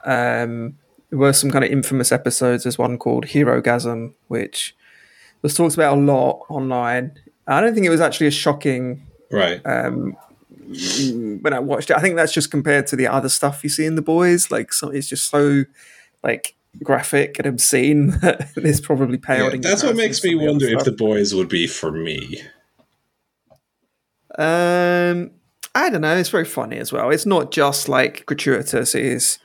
Um, 0.05 0.77
there 1.09 1.19
were 1.19 1.33
some 1.33 1.51
kind 1.51 1.63
of 1.63 1.71
infamous 1.71 2.11
episodes. 2.11 2.63
There's 2.63 2.77
one 2.77 2.97
called 2.97 3.27
Herogasm, 3.27 4.13
which 4.27 4.75
was 5.41 5.53
talked 5.55 5.75
about 5.75 5.97
a 5.97 6.01
lot 6.01 6.41
online. 6.49 7.11
I 7.47 7.61
don't 7.61 7.73
think 7.73 7.85
it 7.85 7.89
was 7.91 8.01
actually 8.01 8.27
as 8.27 8.33
shocking 8.33 9.05
Right. 9.31 9.61
um, 9.65 10.17
when 11.41 11.53
I 11.53 11.59
watched 11.59 11.89
it. 11.89 11.97
I 11.97 12.01
think 12.01 12.15
that's 12.15 12.33
just 12.33 12.51
compared 12.51 12.87
to 12.87 12.95
the 12.95 13.07
other 13.07 13.29
stuff 13.29 13.63
you 13.63 13.69
see 13.69 13.85
in 13.85 13.95
The 13.95 14.01
Boys. 14.01 14.51
Like, 14.51 14.73
so 14.73 14.89
it's 14.89 15.07
just 15.07 15.29
so 15.29 15.65
like 16.23 16.55
graphic 16.83 17.37
and 17.39 17.47
obscene 17.47 18.07
that 18.21 18.51
it's 18.55 18.81
probably 18.81 19.17
paled. 19.17 19.53
Yeah, 19.53 19.59
that's 19.61 19.83
what 19.83 19.95
makes 19.95 20.23
me 20.23 20.31
some 20.31 20.39
of 20.39 20.45
the 20.45 20.51
wonder 20.51 20.77
if 20.77 20.85
the 20.85 20.91
boys 20.91 21.33
would 21.33 21.49
be 21.49 21.67
for 21.67 21.91
me. 21.91 22.41
Um, 24.37 25.31
I 25.73 25.89
don't 25.89 26.01
know. 26.01 26.15
It's 26.17 26.29
very 26.29 26.45
funny 26.45 26.77
as 26.77 26.91
well. 26.91 27.09
It's 27.09 27.25
not 27.25 27.51
just 27.51 27.87
like 27.87 28.25
gratuitous. 28.25 28.95
It 28.95 29.05
is. 29.05 29.39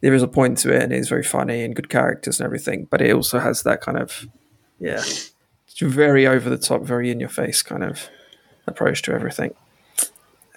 There 0.00 0.14
is 0.14 0.22
a 0.22 0.28
point 0.28 0.58
to 0.58 0.74
it, 0.74 0.82
and 0.82 0.92
it's 0.92 1.08
very 1.08 1.22
funny 1.22 1.62
and 1.62 1.74
good 1.74 1.88
characters 1.88 2.38
and 2.38 2.44
everything. 2.44 2.86
But 2.90 3.00
it 3.00 3.14
also 3.14 3.38
has 3.38 3.62
that 3.62 3.80
kind 3.80 3.96
of, 3.96 4.26
yeah, 4.78 4.98
it's 4.98 5.80
very 5.80 6.26
over 6.26 6.50
the 6.50 6.58
top, 6.58 6.82
very 6.82 7.10
in 7.10 7.20
your 7.20 7.28
face 7.28 7.62
kind 7.62 7.82
of 7.82 8.10
approach 8.66 9.02
to 9.02 9.12
everything. 9.12 9.54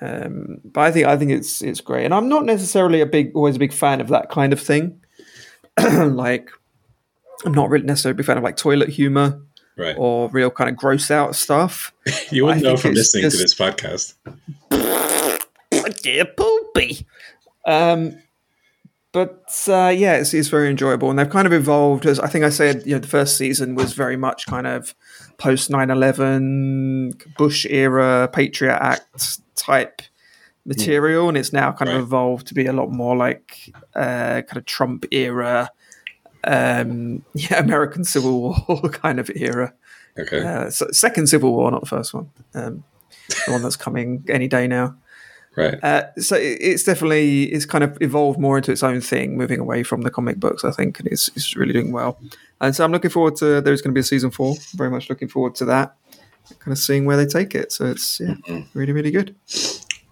Um, 0.02 0.60
but 0.64 0.82
I 0.82 0.92
think 0.92 1.08
I 1.08 1.18
think 1.18 1.32
it's 1.32 1.62
it's 1.62 1.82
great, 1.82 2.06
and 2.06 2.14
I'm 2.14 2.30
not 2.30 2.46
necessarily 2.46 3.02
a 3.02 3.06
big 3.06 3.32
always 3.36 3.56
a 3.56 3.60
big 3.60 3.74
fan 3.74 4.00
of 4.02 4.10
that 4.10 4.30
kind 4.30 4.54
of 4.54 4.60
thing. 4.62 5.02
like, 5.80 6.50
I'm 7.46 7.54
not 7.54 7.70
really 7.70 7.86
necessarily 7.86 8.14
a 8.16 8.18
big 8.18 8.26
fan 8.26 8.38
of 8.38 8.44
like 8.44 8.58
toilet 8.58 8.90
humor 8.90 9.42
Right. 9.76 9.96
or 9.98 10.28
real 10.30 10.50
kind 10.50 10.72
of 10.72 10.76
gross 10.76 11.12
out 11.12 11.36
stuff. 11.36 11.94
you 12.32 12.46
wouldn't 12.46 12.66
I 12.66 12.70
know 12.72 12.78
from 12.78 12.94
listening 12.94 13.30
to 13.30 13.38
this 13.38 13.54
podcast. 13.54 14.16
Dear 16.02 16.26
poopy. 16.26 17.06
Um, 17.66 18.18
but 19.12 19.46
uh, 19.68 19.94
yeah, 19.96 20.16
it's, 20.16 20.34
it's 20.34 20.48
very 20.48 20.70
enjoyable, 20.70 21.10
and 21.10 21.18
they've 21.18 21.30
kind 21.30 21.46
of 21.48 21.54
evolved. 21.54 22.06
As 22.06 22.20
I 22.20 22.28
think 22.28 22.44
I 22.46 22.50
said, 22.50 22.84
you 22.86 22.94
know, 22.94 23.00
the 23.00 23.08
first 23.08 23.38
season 23.38 23.76
was 23.76 23.94
very 23.94 24.18
much 24.18 24.46
kind 24.48 24.68
of 24.68 24.94
post 25.38 25.70
9-11, 25.70 27.36
Bush 27.38 27.66
era 27.70 28.30
Patriot 28.32 28.78
Act 28.82 29.40
type 29.56 30.02
material, 30.66 31.30
and 31.30 31.38
it's 31.38 31.54
now 31.54 31.72
kind 31.72 31.90
Right. 31.90 31.98
of 31.98 32.04
evolved 32.04 32.48
to 32.48 32.54
be 32.54 32.66
a 32.66 32.74
lot 32.74 32.92
more 32.92 33.16
like 33.16 33.72
uh, 33.96 34.42
kind 34.42 34.58
of 34.58 34.66
Trump 34.66 35.06
era, 35.12 35.70
um, 36.44 37.24
yeah, 37.34 37.60
American 37.60 38.04
Civil 38.04 38.42
War 38.68 38.82
kind 38.92 39.20
of 39.20 39.30
era. 39.36 39.74
Okay. 40.20 40.42
Uh, 40.44 40.70
so 40.70 40.88
second 40.92 41.28
Civil 41.28 41.52
War, 41.54 41.70
not 41.72 41.82
the 41.82 41.88
first 41.88 42.14
one. 42.14 42.30
Um, 42.54 42.84
the 43.46 43.52
one 43.52 43.62
that's 43.62 43.76
coming 43.76 44.24
any 44.30 44.48
day 44.48 44.68
now. 44.68 44.96
Right. 45.58 45.84
Uh, 45.84 46.14
so 46.18 46.38
it's 46.40 46.84
definitely 46.84 47.46
it's 47.46 47.66
kind 47.66 47.84
of 47.84 47.98
evolved 48.02 48.40
more 48.40 48.58
into 48.58 48.72
its 48.72 48.84
own 48.84 49.02
thing, 49.02 49.38
moving 49.38 49.60
away 49.60 49.84
from 49.84 50.04
the 50.04 50.12
comic 50.12 50.40
books. 50.40 50.64
I 50.64 50.72
think, 50.72 51.00
and 51.00 51.08
it's, 51.10 51.28
it's 51.36 51.56
really 51.58 51.74
doing 51.74 51.92
well. 51.92 52.20
And 52.62 52.76
so 52.76 52.86
I'm 52.86 52.92
looking 52.92 53.12
forward 53.12 53.36
to 53.38 53.62
there's 53.62 53.82
going 53.82 53.92
to 53.92 53.98
be 53.98 54.02
a 54.02 54.04
season 54.04 54.32
four. 54.32 54.56
Very 54.76 54.90
much 54.90 55.10
looking 55.10 55.28
forward 55.28 55.56
to 55.56 55.66
that. 55.66 55.96
Kind 56.60 56.72
of 56.72 56.78
seeing 56.78 57.04
where 57.06 57.18
they 57.18 57.26
take 57.26 57.54
it. 57.56 57.74
So 57.74 57.86
it's 57.88 58.22
yeah, 58.22 58.36
really 58.74 58.94
really 58.94 59.12
good. 59.12 59.36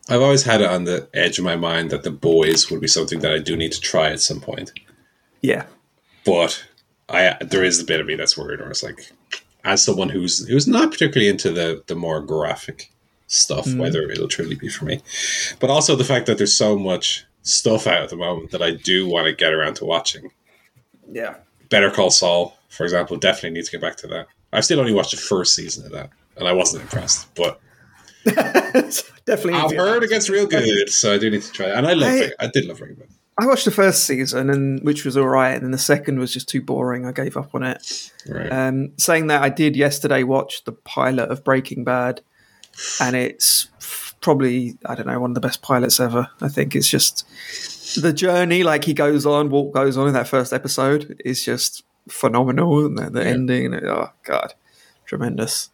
I've 0.09 0.21
always 0.21 0.43
had 0.43 0.61
it 0.61 0.69
on 0.69 0.83
the 0.83 1.07
edge 1.13 1.39
of 1.39 1.45
my 1.45 1.55
mind 1.55 1.89
that 1.89 2.03
the 2.03 2.11
boys 2.11 2.69
would 2.69 2.81
be 2.81 2.87
something 2.87 3.19
that 3.21 3.31
I 3.31 3.39
do 3.39 3.55
need 3.55 3.71
to 3.71 3.79
try 3.81 4.11
at 4.11 4.19
some 4.19 4.39
point. 4.39 4.71
Yeah, 5.41 5.65
But 6.25 6.65
I 7.07 7.37
there 7.41 7.63
is 7.63 7.79
a 7.79 7.85
bit 7.85 7.99
of 8.01 8.07
me 8.07 8.15
that's 8.15 8.37
worried, 8.37 8.59
or 8.61 8.69
it's 8.69 8.83
like, 8.83 9.11
as 9.63 9.83
someone 9.83 10.09
who's 10.09 10.47
who's 10.47 10.67
not 10.67 10.91
particularly 10.91 11.29
into 11.29 11.51
the 11.51 11.83
the 11.87 11.95
more 11.95 12.19
graphic 12.21 12.91
stuff, 13.27 13.73
whether 13.75 14.09
it'll 14.11 14.27
truly 14.27 14.55
be 14.55 14.69
for 14.69 14.85
me. 14.85 15.01
But 15.59 15.69
also 15.69 15.95
the 15.95 16.03
fact 16.03 16.25
that 16.27 16.37
there's 16.37 16.55
so 16.55 16.77
much 16.77 17.25
stuff 17.41 17.87
out 17.87 18.01
at 18.03 18.09
the 18.09 18.15
moment 18.15 18.51
that 18.51 18.61
I 18.61 18.71
do 18.71 19.07
want 19.07 19.25
to 19.27 19.33
get 19.33 19.53
around 19.53 19.75
to 19.75 19.85
watching. 19.85 20.31
yeah. 21.11 21.35
Better 21.69 21.89
Call 21.89 22.11
Saul, 22.11 22.57
for 22.69 22.83
example, 22.83 23.17
definitely 23.17 23.51
need 23.51 23.65
to 23.65 23.71
get 23.71 23.81
back 23.81 23.95
to 23.97 24.07
that. 24.07 24.27
I've 24.53 24.63
still 24.65 24.79
only 24.79 24.93
watched 24.93 25.11
the 25.11 25.17
first 25.17 25.55
season 25.55 25.85
of 25.85 25.91
that, 25.93 26.11
and 26.37 26.47
I 26.47 26.53
wasn't 26.53 26.83
impressed. 26.83 27.27
But 27.35 27.59
definitely. 28.23 29.53
I've 29.53 29.71
heard 29.71 30.03
it 30.03 30.09
gets 30.09 30.29
real 30.29 30.45
good, 30.47 30.89
so 30.89 31.13
I 31.13 31.17
do 31.17 31.29
need 31.29 31.41
to 31.41 31.51
try 31.51 31.67
it. 31.67 31.75
And 31.75 31.87
I 31.87 31.93
love 31.93 32.09
I- 32.11 32.15
it. 32.17 32.33
I 32.39 32.47
did 32.47 32.65
love 32.65 32.77
Breaking 32.79 32.97
Bad. 32.97 33.07
I 33.37 33.47
watched 33.47 33.65
the 33.65 33.71
first 33.71 34.05
season, 34.05 34.49
and 34.49 34.81
which 34.83 35.03
was 35.03 35.17
all 35.17 35.27
right, 35.27 35.51
and 35.55 35.63
then 35.63 35.71
the 35.71 35.77
second 35.77 36.19
was 36.19 36.31
just 36.31 36.47
too 36.47 36.61
boring. 36.61 37.05
I 37.05 37.11
gave 37.11 37.35
up 37.35 37.53
on 37.53 37.63
it. 37.63 38.11
Right. 38.29 38.49
Um, 38.49 38.93
saying 38.97 39.27
that, 39.27 39.41
I 39.41 39.49
did 39.49 39.75
yesterday 39.75 40.23
watch 40.23 40.63
the 40.63 40.71
pilot 40.71 41.29
of 41.29 41.43
Breaking 41.43 41.83
Bad, 41.83 42.21
and 43.01 43.15
it's 43.15 43.67
probably 44.21 44.77
I 44.85 44.95
don't 44.95 45.07
know 45.07 45.19
one 45.19 45.31
of 45.31 45.35
the 45.35 45.41
best 45.41 45.61
pilots 45.61 45.99
ever. 45.99 46.29
I 46.41 46.47
think 46.49 46.75
it's 46.75 46.89
just 46.89 47.27
the 48.01 48.11
journey, 48.13 48.63
like 48.63 48.83
he 48.83 48.93
goes 48.93 49.25
on, 49.25 49.49
walk 49.49 49.73
goes 49.73 49.97
on 49.97 50.07
in 50.07 50.13
that 50.13 50.27
first 50.27 50.51
episode, 50.53 51.21
is 51.23 51.43
just 51.45 51.83
phenomenal. 52.09 52.85
And 52.85 52.97
the, 52.97 53.09
the 53.09 53.21
Yeah. 53.21 53.27
ending, 53.29 53.73
oh 53.75 54.09
god, 54.23 54.53
tremendous. 55.05 55.69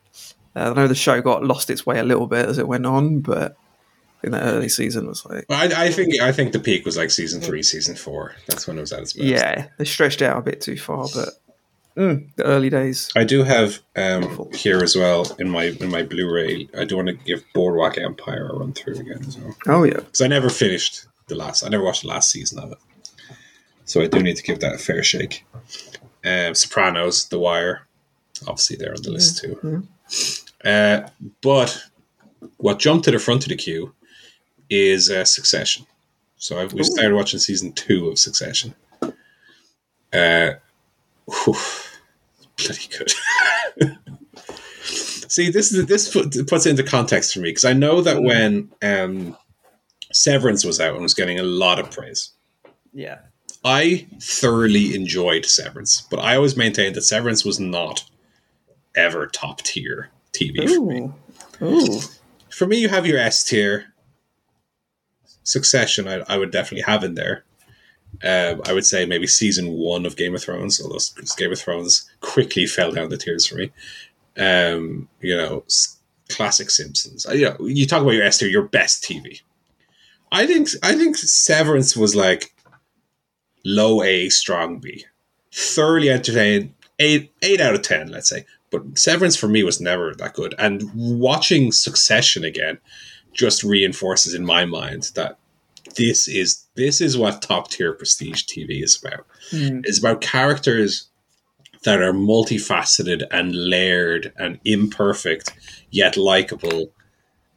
Uh, 0.56 0.72
I 0.72 0.74
know 0.74 0.88
the 0.88 0.96
show 0.96 1.22
got 1.22 1.44
lost 1.46 1.70
its 1.70 1.86
way 1.86 2.00
a 2.00 2.04
little 2.04 2.28
bit 2.28 2.48
as 2.50 2.58
it 2.58 2.68
went 2.68 2.86
on, 2.86 3.22
but 3.22 3.56
I 4.18 4.22
think 4.22 4.34
that 4.34 4.44
early 4.44 4.68
season 4.70 5.08
was 5.08 5.26
like, 5.26 5.46
Well, 5.48 5.60
I, 5.60 5.86
I 5.86 5.90
think 5.92 6.20
I 6.22 6.32
think 6.34 6.52
the 6.52 6.60
peak 6.60 6.86
was 6.86 6.98
like 6.98 7.10
season 7.10 7.42
three, 7.42 7.64
season 7.64 7.96
four. 7.96 8.36
That's 8.48 8.68
when 8.68 8.78
it 8.78 8.82
was 8.82 8.92
at 8.92 9.00
its 9.00 9.14
best. 9.14 9.26
yeah, 9.26 9.68
they 9.78 9.86
stretched 9.86 10.22
out 10.22 10.38
a 10.38 10.42
bit 10.42 10.60
too 10.62 10.78
far, 10.78 11.08
but 11.16 11.30
mm, 11.96 12.36
the 12.36 12.44
early 12.44 12.70
days. 12.70 13.10
I 13.16 13.24
do 13.24 13.44
have 13.44 13.80
um, 13.96 14.50
here 14.54 14.80
as 14.80 14.96
well 14.96 15.36
in 15.40 15.50
my 15.50 15.66
in 15.66 15.90
my 15.90 16.04
Blu-ray. 16.04 16.70
I 16.78 16.86
do 16.86 16.96
want 16.96 17.08
to 17.10 17.14
give 17.14 17.44
Boardwalk 17.54 17.98
Empire 17.98 18.50
a 18.50 18.58
run 18.58 18.74
through 18.74 19.00
again 19.00 19.24
as 19.28 19.38
well 19.38 19.56
Oh 19.68 19.84
yeah, 19.84 19.96
because 19.96 20.22
I 20.22 20.28
never 20.28 20.50
finished 20.50 21.06
the 21.28 21.36
last. 21.36 21.64
I 21.64 21.70
never 21.70 21.84
watched 21.84 22.04
the 22.04 22.10
last 22.10 22.32
season 22.32 22.60
of 22.60 22.72
it, 22.72 22.78
so 23.86 24.02
I 24.02 24.08
do 24.08 24.22
need 24.22 24.38
to 24.38 24.44
give 24.44 24.60
that 24.60 24.76
a 24.76 24.78
fair 24.78 25.04
shake. 25.04 25.46
Um, 26.24 26.54
Sopranos, 26.54 27.30
The 27.30 27.40
Wire, 27.40 27.88
obviously 28.48 28.78
they're 28.78 28.94
on 28.94 29.02
the 29.02 29.12
list 29.12 29.44
too. 29.44 29.88
Uh, 30.64 31.08
but 31.42 31.84
what 32.58 32.80
jumped 32.80 33.06
to 33.06 33.12
the 33.12 33.20
front 33.20 33.44
of 33.44 33.50
the 33.50 33.56
queue 33.56 33.94
is 34.70 35.10
uh, 35.10 35.26
Succession. 35.26 35.86
So 36.38 36.60
I've, 36.60 36.74
we 36.74 36.84
started 36.84 37.14
watching 37.16 37.40
season 37.40 37.74
two 37.74 38.10
of 38.10 38.20
Succession. 38.20 38.76
Uh, 40.14 40.52
whew, 41.32 41.56
bloody 42.58 42.88
good. 42.98 43.98
See, 44.84 45.50
this 45.50 45.72
is 45.72 45.86
this 45.86 46.12
puts 46.12 46.66
it 46.66 46.72
into 46.72 46.84
context 46.84 47.34
for 47.34 47.40
me 47.40 47.50
because 47.50 47.66
I 47.66 47.74
know 47.74 48.02
that 48.02 48.22
when 48.22 48.70
um, 48.82 49.38
Severance 50.12 50.66
was 50.66 50.82
out 50.82 50.94
and 50.94 51.04
was 51.04 51.14
getting 51.14 51.40
a 51.40 51.44
lot 51.44 51.80
of 51.80 51.90
praise, 51.90 52.32
yeah. 52.94 53.20
I 53.64 54.08
thoroughly 54.20 54.96
enjoyed 54.96 55.46
Severance, 55.46 56.02
but 56.10 56.20
I 56.20 56.36
always 56.36 56.58
maintained 56.58 56.96
that 56.96 57.04
Severance 57.04 57.46
was 57.46 57.60
not 57.60 58.04
ever 58.96 59.28
top 59.28 59.62
tier 59.62 60.10
TV 60.34 60.68
for 60.68 60.86
me. 60.86 61.12
Ooh, 61.62 61.66
ooh. 61.66 62.00
For 62.50 62.68
me, 62.68 62.78
you 62.78 62.90
have 62.90 63.06
your 63.06 63.20
S 63.20 63.44
tier. 63.44 63.86
Succession, 65.44 66.08
I, 66.08 66.24
I 66.28 66.38
would 66.38 66.52
definitely 66.52 66.84
have 66.84 67.04
in 67.04 67.16
there. 67.16 67.46
Um, 68.24 68.62
I 68.66 68.74
would 68.74 68.86
say 68.86 69.06
maybe 69.06 69.26
season 69.28 69.72
one 69.72 70.06
of 70.06 70.16
Game 70.16 70.36
of 70.36 70.44
Thrones, 70.44 70.82
although 70.82 71.00
Game 71.38 71.52
of 71.52 71.60
Thrones 71.60 72.10
quickly 72.20 72.66
fell 72.66 72.92
down 72.92 73.10
the 73.10 73.18
tiers 73.18 73.46
for 73.48 73.56
me. 73.56 73.72
Um, 74.38 75.08
you 75.22 75.36
know, 75.36 75.64
classic 76.30 76.70
Simpsons. 76.70 77.26
Uh, 77.26 77.34
You 77.34 77.46
know, 77.50 77.68
you 77.68 77.86
talk 77.88 78.02
about 78.02 78.12
your 78.12 78.24
S 78.24 78.38
tier, 78.38 78.50
your 78.50 78.68
best 78.68 79.04
TV. 79.04 79.42
I 80.32 80.46
think 80.46 80.70
I 80.84 80.96
think 80.96 81.18
Severance 81.18 81.96
was 81.98 82.16
like 82.16 82.54
low 83.66 84.02
A, 84.04 84.30
strong 84.30 84.80
B. 84.80 85.06
Thoroughly 85.54 86.10
entertained, 86.10 86.74
eight 87.00 87.34
eight 87.42 87.60
out 87.60 87.74
of 87.74 87.82
ten, 87.82 88.10
let's 88.10 88.30
say. 88.30 88.46
But 88.70 88.98
Severance 88.98 89.36
for 89.36 89.50
me 89.50 89.64
was 89.64 89.82
never 89.82 90.14
that 90.16 90.34
good. 90.34 90.56
And 90.58 90.90
watching 90.94 91.72
Succession 91.72 92.46
again 92.46 92.80
just 93.34 93.64
reinforces 93.64 94.34
in 94.34 94.46
my 94.46 94.66
mind 94.66 95.12
that 95.16 95.38
this 95.96 96.28
is 96.28 96.66
this 96.82 97.00
is 97.02 97.18
what 97.18 97.42
top 97.42 97.70
tier 97.70 97.94
prestige 97.94 98.44
TV 98.44 98.84
is 98.84 99.00
about. 99.04 99.28
Mm. 99.52 99.82
It's 99.86 100.00
about 100.00 100.22
characters 100.22 101.10
that 101.84 102.02
are 102.02 102.14
multifaceted 102.14 103.24
and 103.32 103.56
layered 103.56 104.34
and 104.38 104.60
imperfect 104.66 105.54
yet 105.92 106.18
likable 106.18 106.92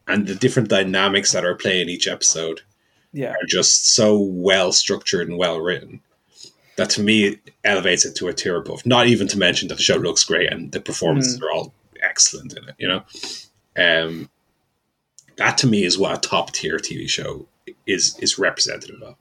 and 0.07 0.27
the 0.27 0.35
different 0.35 0.69
dynamics 0.69 1.33
that 1.33 1.45
are 1.45 1.55
playing 1.55 1.89
each 1.89 2.07
episode 2.07 2.61
Yeah. 3.13 3.31
are 3.31 3.47
just 3.47 3.95
so 3.95 4.19
well 4.19 4.73
structured 4.73 5.29
and 5.29 5.39
well 5.39 5.59
written 5.61 6.01
that 6.77 6.91
to 6.91 7.03
me 7.03 7.25
it 7.29 7.39
elevates 7.63 8.05
it 8.05 8.15
to 8.17 8.29
a 8.29 8.33
tier 8.35 8.57
above. 8.57 8.85
Not 8.85 9.07
even 9.07 9.29
to 9.29 9.39
mention 9.39 9.69
that 9.69 9.77
the 9.77 9.83
show 9.83 9.97
looks 9.97 10.25
great 10.25 10.53
and 10.53 10.73
the 10.73 10.81
performances 10.81 11.41
are 11.41 11.51
all 11.53 11.73
excellent 12.03 12.57
in 12.57 12.65
it. 12.69 12.75
You 12.79 12.89
know, 12.89 13.03
um, 13.77 14.29
that 15.37 15.57
to 15.59 15.67
me 15.67 15.85
is 15.85 15.97
what 15.99 16.17
a 16.19 16.21
top 16.29 16.53
tier 16.53 16.77
TV 16.79 17.09
show 17.09 17.47
is 17.87 18.17
is 18.21 18.39
representative 18.39 19.03
of. 19.03 19.17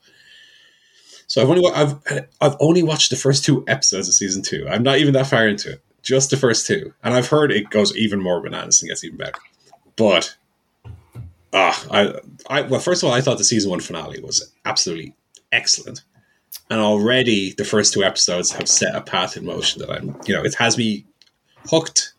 So 1.28 1.42
I've 1.42 1.50
only 1.50 1.70
I've 1.72 1.96
I've 2.42 2.56
only 2.60 2.84
watched 2.84 3.10
the 3.10 3.16
first 3.16 3.44
two 3.46 3.64
episodes 3.68 4.08
of 4.08 4.14
season 4.14 4.42
two. 4.44 4.68
I'm 4.70 4.84
not 4.84 4.98
even 5.00 5.14
that 5.14 5.28
far 5.28 5.48
into 5.48 5.72
it, 5.74 5.82
just 6.02 6.30
the 6.30 6.38
first 6.38 6.68
two, 6.68 6.94
and 7.04 7.14
I've 7.14 7.28
heard 7.28 7.52
it 7.52 7.70
goes 7.70 7.96
even 7.98 8.22
more 8.22 8.42
bananas 8.42 8.82
and 8.82 8.90
gets 8.90 9.04
even 9.04 9.18
better. 9.18 9.40
But 9.96 10.36
ah, 11.54 11.86
I 11.92 12.14
I 12.50 12.62
well, 12.64 12.80
first 12.80 13.04
of 13.04 13.10
all, 13.10 13.16
I 13.16 13.22
thought 13.22 13.38
the 13.38 13.44
season 13.44 13.72
one 13.72 13.80
finale 13.80 14.20
was 14.22 14.52
absolutely 14.66 15.16
excellent, 15.52 16.02
and 16.70 16.80
already 16.80 17.54
the 17.54 17.66
first 17.66 17.94
two 17.94 18.04
episodes 18.04 18.52
have 18.52 18.68
set 18.68 18.96
a 18.96 19.02
path 19.02 19.38
in 19.38 19.46
motion 19.46 19.80
that 19.82 19.90
I'm 19.92 20.16
you 20.26 20.34
know 20.36 20.44
it 20.44 20.56
has 20.56 20.78
me 20.78 21.06
hooked, 21.68 22.14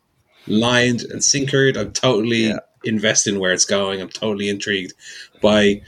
lined, 0.46 1.02
and 1.02 1.20
sinkered. 1.20 1.76
I'm 1.76 1.92
totally 1.92 2.46
Yeah. 2.48 2.58
invested 2.84 3.34
in 3.34 3.40
where 3.40 3.52
it's 3.52 3.64
going. 3.64 4.00
I'm 4.00 4.08
totally 4.08 4.48
intrigued 4.48 4.94
by 5.42 5.82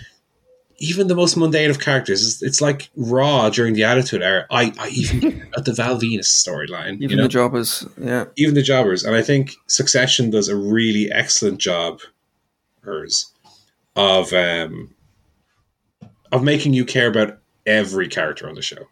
even 0.79 1.07
the 1.09 1.14
most 1.14 1.37
mundane 1.37 1.70
of 1.70 1.81
characters. 1.81 2.27
It's, 2.27 2.43
it's 2.43 2.61
like 2.61 2.91
Raw 2.97 3.49
during 3.51 3.74
the 3.74 3.85
Attitude 3.85 4.22
Era. 4.22 4.47
I, 4.51 4.72
I 4.79 4.89
even 4.89 5.49
at 5.57 5.64
the 5.64 5.72
Val 5.72 5.99
Venis 5.99 6.27
storyline, 6.27 6.95
Even 6.97 7.11
you 7.11 7.16
know, 7.16 7.22
the 7.24 7.29
jobbers. 7.29 7.87
Yeah. 7.99 8.27
even 8.37 8.55
the 8.55 8.62
jobbers, 8.62 9.05
and 9.05 9.16
I 9.16 9.22
think 9.22 9.55
Succession 9.66 10.31
does 10.31 10.49
a 10.49 10.57
really 10.57 11.11
excellent 11.11 11.59
job, 11.59 12.01
hers, 12.83 13.33
of 13.95 14.33
um, 14.33 14.95
of 16.33 16.43
making 16.43 16.74
you 16.74 16.85
care 16.85 17.09
about 17.09 17.39
every 17.66 18.09
character 18.09 18.49
on 18.49 18.55
the 18.55 18.62
show, 18.62 18.89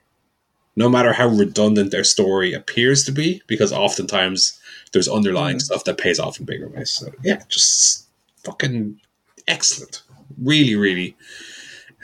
no 0.76 0.88
matter 0.88 1.12
how 1.12 1.28
redundant 1.28 1.90
their 1.90 2.04
story 2.04 2.52
appears 2.52 3.04
to 3.04 3.12
be, 3.12 3.42
because 3.46 3.72
oftentimes 3.72 4.58
there's 4.92 5.08
underlying 5.08 5.56
Mhm. 5.58 5.62
stuff 5.62 5.84
that 5.84 5.98
pays 5.98 6.18
off 6.18 6.38
in 6.40 6.46
bigger 6.46 6.68
ways. 6.68 6.90
So 6.90 7.12
yeah, 7.22 7.42
just 7.48 8.06
fucking 8.44 9.00
excellent. 9.46 10.02
Really, 10.42 10.74
really. 10.76 11.16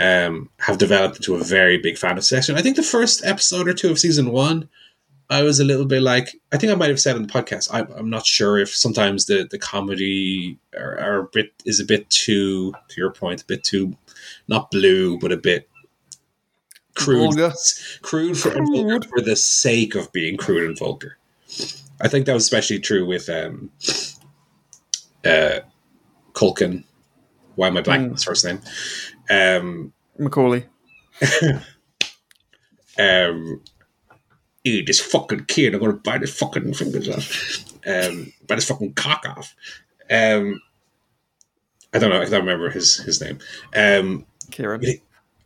Um, 0.01 0.49
have 0.61 0.79
developed 0.79 1.17
into 1.17 1.35
a 1.35 1.45
very 1.45 1.77
big 1.77 1.99
fan 1.99 2.17
of 2.17 2.25
Succession. 2.25 2.57
I 2.57 2.63
think 2.63 2.77
the 2.77 2.83
first 2.83 3.23
episode 3.23 3.69
or 3.69 3.75
two 3.75 3.91
of 3.91 3.99
season 3.99 4.33
one, 4.33 4.67
I 5.29 5.43
was 5.43 5.61
a 5.61 5.65
little 5.65 5.85
bit 5.85 6.03
like 6.03 6.41
I 6.53 6.57
think 6.57 6.73
I 6.73 6.75
might 6.75 6.89
have 6.89 6.99
said 6.99 7.17
on 7.17 7.23
the 7.23 7.33
podcast. 7.33 7.69
I, 7.73 7.81
I'm 7.95 8.09
not 8.09 8.27
sure 8.27 8.59
if 8.59 8.75
sometimes 8.75 9.27
the 9.27 9.47
the 9.51 9.59
comedy 9.59 10.59
are, 10.75 10.99
are 10.99 11.19
a 11.19 11.25
bit 11.25 11.53
is 11.67 11.81
a 11.81 11.85
bit 11.85 12.09
too 12.09 12.73
to 12.73 13.01
your 13.01 13.13
point, 13.13 13.43
a 13.43 13.45
bit 13.45 13.63
too 13.63 13.97
not 14.49 14.71
blue, 14.71 15.19
but 15.19 15.33
a 15.33 15.37
bit 15.37 15.69
crude, 16.95 17.35
Vulgar. 17.37 17.55
crude 18.03 18.39
for, 18.39 18.51
vulgar 18.51 19.07
for 19.09 19.21
the 19.21 19.37
sake 19.37 19.95
of 19.95 20.13
being 20.13 20.37
crude 20.37 20.67
and 20.67 20.79
vulgar. 20.79 21.17
I 22.01 22.09
think 22.09 22.27
that 22.27 22.35
was 22.35 22.45
especially 22.45 22.79
true 22.79 23.07
with 23.07 23.29
um, 23.29 23.71
uh, 25.25 25.61
Culkin. 26.33 26.85
Why 27.57 27.67
am 27.67 27.77
I 27.77 27.83
blanking 27.83 28.05
on 28.05 28.11
his 28.13 28.25
first 28.25 28.45
name? 28.45 28.61
Um, 29.31 29.93
Macaulay. 30.19 30.67
um, 32.99 33.63
eat 34.65 34.87
this 34.87 35.01
fucking 35.01 35.45
kid. 35.47 35.75
I'm 35.75 35.81
gonna 35.81 35.93
bite 35.95 36.23
his 36.23 36.37
fucking 36.37 36.75
fingers 36.75 37.09
off. 37.09 37.65
um, 37.87 38.33
bite 38.47 38.59
his 38.59 38.67
fucking 38.67 38.95
cock 38.95 39.25
off. 39.29 39.55
Um, 40.11 40.61
I 41.93 41.99
don't 41.99 42.11
know. 42.11 42.21
I 42.21 42.27
don't 42.27 42.41
remember 42.41 42.71
his 42.71 42.97
his 42.97 43.21
name. 43.21 43.39
Um, 43.75 44.27
Kieran. 44.51 44.83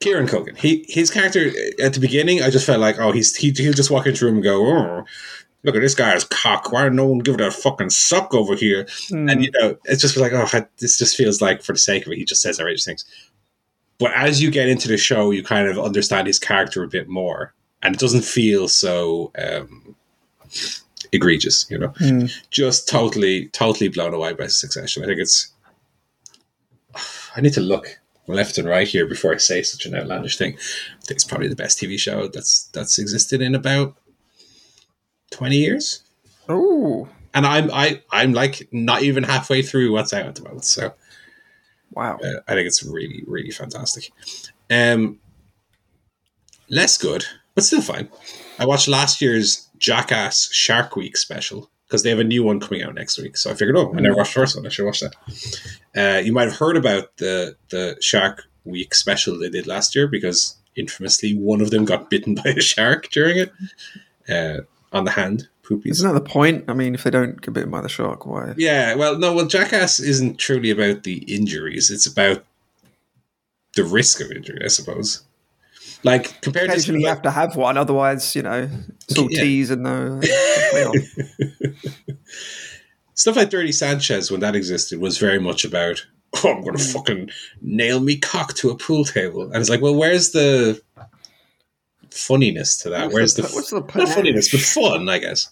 Kieran 0.01 0.27
Culkin. 0.27 0.57
He 0.57 0.85
his 0.89 1.11
character 1.11 1.51
at 1.81 1.95
the 1.95 2.01
beginning, 2.01 2.43
I 2.43 2.51
just 2.51 2.67
felt 2.67 2.81
like, 2.81 2.99
oh, 2.99 3.13
he's 3.13 3.35
he, 3.37 3.53
he'll 3.57 3.73
just 3.73 3.91
walk 3.91 4.07
into 4.07 4.25
room 4.25 4.35
and 4.35 4.45
go, 4.45 4.67
oh, 4.67 5.05
look 5.63 5.75
at 5.75 5.81
this 5.81 5.95
guy's 5.95 6.25
cock. 6.25 6.73
Why 6.73 6.89
no 6.89 7.07
one 7.07 7.21
give 7.21 7.37
it 7.37 7.41
a 7.41 7.51
fucking 7.51 7.91
suck 7.91 8.35
over 8.35 8.55
here? 8.55 8.85
Mm. 9.11 9.31
And 9.31 9.45
you 9.45 9.51
know, 9.59 9.77
it's 9.85 10.03
just 10.03 10.17
like, 10.17 10.33
oh, 10.33 10.47
this 10.79 10.99
just 10.99 11.17
feels 11.17 11.41
like 11.41 11.63
for 11.63 11.73
the 11.73 11.79
sake 11.79 12.07
of 12.07 12.13
it, 12.13 12.19
he 12.19 12.25
just 12.25 12.43
says 12.43 12.61
outrageous 12.61 12.85
things. 12.85 13.05
But 13.99 14.13
as 14.15 14.43
you 14.43 14.51
get 14.51 14.69
into 14.69 14.89
the 14.89 14.97
show, 14.97 15.31
you 15.31 15.43
kind 15.43 15.69
of 15.69 15.79
understand 15.79 16.27
his 16.27 16.39
character 16.39 16.83
a 16.83 16.89
bit 16.89 17.09
more, 17.09 17.55
and 17.83 17.95
it 17.95 18.01
doesn't 18.01 18.25
feel 18.25 18.67
so 18.69 19.31
um, 19.39 19.95
egregious. 21.13 21.67
You 21.71 21.79
know, 21.79 21.89
Mm. 22.01 22.33
just 22.51 22.89
totally, 22.89 23.47
totally 23.49 23.89
blown 23.89 24.13
away 24.15 24.33
by 24.33 24.47
Succession. 24.49 25.03
I 25.03 25.07
think 25.07 25.21
it's. 25.21 25.53
I 27.37 27.41
need 27.41 27.53
to 27.55 27.61
look 27.61 27.99
left 28.27 28.59
and 28.59 28.69
right 28.69 28.87
here 28.89 29.07
before 29.07 29.35
I 29.35 29.39
say 29.39 29.63
such 29.63 29.87
an 29.87 29.95
outlandish 29.95 30.39
thing. 30.39 30.55
I 30.55 31.05
think 31.05 31.17
it's 31.17 31.25
probably 31.25 31.49
the 31.49 31.57
best 31.57 31.79
TV 31.79 31.99
show 31.99 32.29
that's 32.29 32.65
that's 32.73 32.99
existed 32.99 33.41
in 33.43 33.55
about 33.55 33.97
twenty 35.31 35.57
years, 35.59 36.03
Oh, 36.49 37.09
and 37.33 37.47
I'm 37.47 37.71
I 37.73 38.03
I'm 38.11 38.33
like 38.33 38.69
not 38.73 39.03
even 39.03 39.25
halfway 39.25 39.63
through 39.63 39.93
what's 39.93 40.13
out 40.13 40.27
at 40.27 40.35
the 40.37 40.43
moment. 40.43 40.65
So 40.65 40.95
wow. 41.95 42.19
uh, 42.19 42.41
I 42.49 42.55
think 42.55 42.67
it's 42.67 42.83
really 42.83 43.25
really 43.27 43.51
fantastic. 43.51 44.11
Um, 44.71 45.19
less 46.69 46.99
good, 46.99 47.25
but 47.55 47.65
still 47.65 47.83
fine. 47.83 48.09
I 48.59 48.67
watched 48.67 48.89
last 48.89 49.21
year's 49.21 49.69
Jackass 49.79 50.53
Shark 50.53 50.97
Week 50.97 51.17
special 51.17 51.71
because 51.87 52.03
they 52.03 52.11
have 52.11 52.19
a 52.19 52.25
new 52.25 52.43
one 52.43 52.61
coming 52.61 52.83
out 52.83 52.95
next 52.95 53.19
week. 53.19 53.37
So 53.37 53.51
I 53.51 53.55
figured, 53.55 53.77
oh, 53.77 53.93
I 53.95 54.01
never 54.01 54.17
watched 54.17 54.35
the 54.35 54.41
first 54.41 54.57
one. 54.57 54.67
I 54.67 54.69
should 54.71 54.87
watch 54.87 55.01
that. 55.01 55.15
Uh, 55.97 56.19
you 56.19 56.33
might 56.33 56.49
have 56.49 56.59
heard 56.59 56.77
about 56.77 57.17
the 57.19 57.57
the 57.71 57.97
Shark 58.01 58.45
Week 58.65 58.95
special 58.95 59.39
they 59.39 59.51
did 59.51 59.67
last 59.67 59.95
year 59.95 60.09
because 60.09 60.57
infamously 60.77 61.35
one 61.37 61.61
of 61.61 61.71
them 61.71 61.85
got 61.85 62.11
bitten 62.11 62.35
by 62.45 62.51
a 62.51 62.61
shark 62.61 63.11
during 63.11 63.39
it 63.39 63.53
uh, 64.29 64.63
on 64.93 65.05
the 65.05 65.11
hand. 65.11 65.49
Poopies. 65.65 65.93
Isn't 65.93 66.13
that 66.13 66.23
the 66.23 66.29
point? 66.29 66.65
I 66.69 66.75
mean, 66.75 66.95
if 66.95 67.05
they 67.05 67.11
don't 67.11 67.41
get 67.41 67.55
bitten 67.55 67.71
by 67.71 67.81
the 67.81 67.89
shark, 67.89 68.27
why? 68.27 68.55
Yeah, 68.57 68.95
well, 68.95 69.19
no, 69.19 69.35
well, 69.35 69.47
Jackass 69.47 69.99
isn't 69.99 70.39
truly 70.39 70.71
about 70.71 71.05
the 71.05 71.19
injuries. 71.33 71.91
It's 71.91 72.07
about 72.07 72.45
the 73.75 73.85
risk 73.85 74.21
of 74.21 74.31
injury, 74.31 74.61
I 74.65 74.69
suppose. 74.69 75.23
Like 76.03 76.41
compared 76.43 76.71
to 76.71 76.99
you 76.99 77.07
have 77.07 77.23
to 77.23 77.31
have 77.31 77.57
one, 77.57 77.79
otherwise, 77.79 78.37
you 78.37 78.43
know, 78.43 78.69
it's 79.09 79.19
all 79.19 79.31
Yeah. 79.31 79.43
teas 79.43 79.71
and 79.71 79.83
no. 79.83 80.21
Uh, 80.75 80.91
stuff 83.15 83.37
like 83.37 83.49
Dirty 83.49 83.71
Sanchez 83.71 84.29
when 84.29 84.41
that 84.41 84.57
existed 84.57 84.99
was 84.99 85.19
very 85.19 85.39
much 85.39 85.65
about 85.65 86.05
oh, 86.43 86.53
I'm 86.53 86.63
going 86.63 86.77
to 86.77 86.83
hmm. 86.83 86.91
fucking 86.91 87.31
nail 87.63 88.01
me 88.01 88.17
cock 88.17 88.55
to 88.55 88.71
a 88.71 88.77
pool 88.77 89.05
table, 89.05 89.45
and 89.45 89.57
it's 89.57 89.71
like, 89.71 89.81
well, 89.81 89.95
where's 89.95 90.33
the 90.33 90.81
funniness 92.15 92.77
to 92.79 92.91
that? 92.91 93.13
Where's 93.13 93.35
the, 93.35 93.43
what's 93.43 93.71
the 93.71 93.81
not 93.81 94.09
funniness, 94.09 94.51
but 94.51 94.61
fun? 94.61 95.09
I 95.09 95.19
guess 95.19 95.49